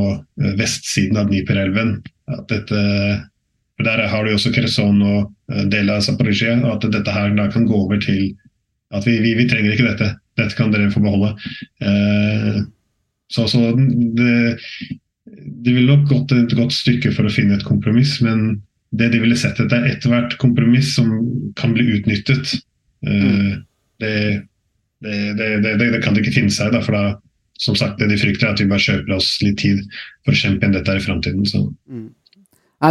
vestsiden 0.60 1.18
av 1.18 1.26
Dniperelven. 1.26 1.96
At 2.30 2.44
dette 2.52 2.82
for 3.74 3.86
Der 3.86 4.06
har 4.10 4.24
du 4.24 4.30
også 4.30 4.52
Kherson 4.54 5.02
og 5.02 5.32
deler 5.72 5.98
av 5.98 6.04
Zaporozhye. 6.06 6.54
At 6.70 6.86
dette 6.86 7.10
her 7.10 7.34
da 7.34 7.48
kan 7.50 7.66
gå 7.66 7.74
over 7.74 7.98
til 7.98 8.36
at 8.94 9.02
vi, 9.06 9.16
vi, 9.26 9.34
vi 9.34 9.48
trenger 9.50 9.74
ikke 9.74 9.88
dette. 9.90 10.12
Dette 10.38 10.54
kan 10.54 10.70
dere 10.70 10.92
få 10.94 11.02
beholde. 11.02 11.34
så, 13.26 13.48
så 13.50 13.74
det, 13.74 14.54
de 15.48 15.74
ville 15.74 15.92
nok 15.92 16.08
gått 16.10 16.34
et 16.36 16.54
godt 16.56 16.74
stykke 16.76 17.12
for 17.16 17.28
å 17.28 17.32
finne 17.32 17.58
et 17.58 17.66
kompromiss, 17.66 18.18
men 18.24 18.60
det 18.90 19.10
de 19.12 19.20
ville 19.22 19.36
sett 19.36 19.58
etter, 19.60 19.82
er 19.82 19.96
ethvert 19.96 20.36
kompromiss 20.40 20.94
som 20.96 21.10
kan 21.58 21.74
bli 21.76 21.86
utnyttet. 21.98 22.54
Mm. 23.06 23.64
Det, 24.00 24.12
det, 25.04 25.48
det, 25.64 25.74
det, 25.80 26.02
kan 26.04 26.14
de 26.16 26.22
ikke 26.22 26.38
finne 26.38 26.54
seg 26.54 26.74
i, 26.74 26.84
for 26.84 26.96
da, 26.96 27.18
som 27.60 27.76
sagt, 27.78 27.98
det 28.00 28.08
de 28.12 28.20
frykter, 28.20 28.48
er 28.48 28.54
at 28.54 28.62
vi 28.62 28.70
bare 28.70 28.84
kjøper 28.84 29.18
oss 29.18 29.34
litt 29.44 29.58
tid 29.60 29.82
for 30.24 30.32
å 30.34 30.40
kjempe 30.40 30.64
igjen 30.64 30.78
dette 30.78 30.96
i 30.96 31.04
framtiden. 31.04 31.44
Mm. 31.90 32.08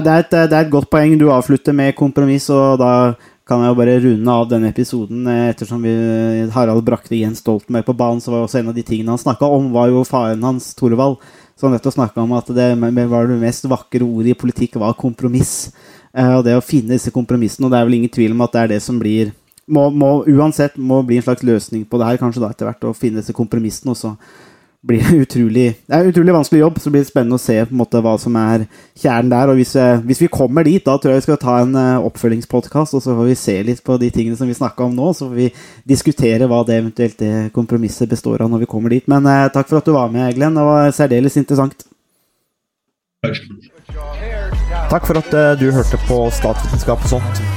det, 0.04 0.14
er 0.14 0.22
et, 0.26 0.36
det 0.36 0.54
er 0.54 0.62
et 0.68 0.74
godt 0.74 0.92
poeng. 0.94 1.18
Du 1.20 1.32
avslutter 1.34 1.76
med 1.76 1.98
kompromiss, 1.98 2.50
og 2.54 2.78
da 2.84 2.92
kan 3.48 3.64
jeg 3.64 3.72
jo 3.72 3.80
bare 3.80 3.98
runde 4.04 4.38
av 4.44 4.48
denne 4.52 4.70
episoden. 4.74 5.26
Eh, 5.32 5.50
ettersom 5.54 5.84
vi, 5.88 5.96
Harald 6.54 6.84
brakte 6.88 7.18
Jens 7.18 7.42
Stoltenberg 7.44 7.88
på 7.88 7.96
banen, 7.98 8.22
så 8.22 8.34
var 8.34 8.46
også 8.46 8.62
en 8.62 8.74
av 8.74 8.78
de 8.78 8.84
tingene 8.86 9.14
han 9.16 9.24
snakka 9.24 9.48
om, 9.58 9.72
var 9.76 9.92
jo 9.92 10.04
faren 10.08 10.44
hans, 10.44 10.74
Torvald 10.78 11.22
så 11.58 11.72
nettopp 11.72 11.96
snakka 11.96 12.22
om 12.22 12.36
at 12.38 12.50
det 12.54 12.70
var 13.10 13.30
det 13.30 13.40
mest 13.42 13.66
vakre 13.70 14.06
ordet 14.06 14.36
i 14.36 14.38
politikk 14.38 14.78
var 14.82 14.94
kompromiss. 14.98 15.72
Eh, 16.14 16.36
og 16.38 16.44
det 16.46 16.56
å 16.58 16.64
finne 16.64 16.96
disse 16.96 17.14
kompromissene, 17.14 17.66
og 17.66 17.74
det 17.74 17.80
er 17.80 17.88
vel 17.90 17.98
ingen 17.98 18.14
tvil 18.14 18.36
om 18.36 18.44
at 18.46 18.54
det 18.54 18.64
er 18.64 18.74
det 18.76 18.82
som 18.86 19.00
blir 19.02 19.34
må, 19.68 19.90
må, 19.92 20.12
uansett 20.32 20.78
må 20.80 21.02
bli 21.04 21.18
en 21.20 21.26
slags 21.26 21.44
løsning 21.44 21.84
på 21.90 22.00
det 22.00 22.08
her, 22.08 22.20
kanskje 22.22 22.44
da 22.44 22.52
etter 22.54 22.70
hvert, 22.70 22.86
å 22.88 22.96
finne 22.96 23.20
disse 23.20 23.36
kompromissene. 23.36 23.92
Og 23.92 24.00
så 24.00 24.14
blir 24.88 25.04
det 25.04 25.20
utrolig 25.26 25.68
Det 25.86 25.94
er 25.94 26.06
en 26.06 26.12
utrolig 26.12 26.36
vanskelig 26.36 26.62
jobb, 26.62 26.80
så 26.80 26.92
blir 26.92 27.04
det 27.04 27.10
spennende 27.10 27.38
å 27.38 27.42
se 27.42 27.58
på 27.66 27.76
en 27.76 27.82
måte 27.82 28.02
hva 28.04 28.14
som 28.22 28.38
er 28.40 28.66
kjernen 28.98 29.32
der. 29.34 29.52
Og 29.52 29.60
hvis, 29.60 29.74
eh, 29.80 30.00
hvis 30.08 30.22
vi 30.24 30.30
kommer 30.32 30.68
dit, 30.68 30.84
da 30.86 30.98
tror 30.98 31.14
jeg 31.14 31.22
vi 31.22 31.28
skal 31.28 31.42
ta 31.42 31.58
en 31.62 31.76
uh, 31.76 32.06
oppfølgingspodkast, 32.08 32.98
og 32.98 33.04
så 33.04 33.16
får 33.18 33.30
vi 33.30 33.38
se 33.40 33.58
litt 33.68 33.84
på 33.84 34.00
de 34.02 34.12
tingene 34.14 34.40
som 34.40 34.50
vi 34.50 34.58
snakka 34.58 34.88
om 34.88 34.96
nå. 34.96 35.12
Så 35.18 35.28
får 35.28 35.36
vi 35.36 35.50
diskutere 35.96 36.50
hva 36.50 36.64
det 36.68 36.80
eventuelt 36.80 37.20
det 37.20 37.36
kompromisset 37.56 38.10
består 38.10 38.46
av 38.46 38.52
når 38.54 38.66
vi 38.66 38.72
kommer 38.72 38.96
dit. 38.96 39.08
Men 39.12 39.28
eh, 39.28 39.50
takk 39.54 39.70
for 39.70 39.82
at 39.82 39.88
du 39.88 39.96
var 39.98 40.12
med, 40.14 40.34
Glenn. 40.38 40.58
Det 40.58 40.68
var 40.72 40.96
særdeles 40.96 41.40
interessant. 41.40 41.88
Takk. 44.88 45.06
For 45.08 45.20
at 45.20 45.32
du 45.60 45.70
hørte 45.74 46.00
på 46.08 46.26
Statsvitenskap 46.38 47.04
og 47.04 47.18
sånt. 47.18 47.57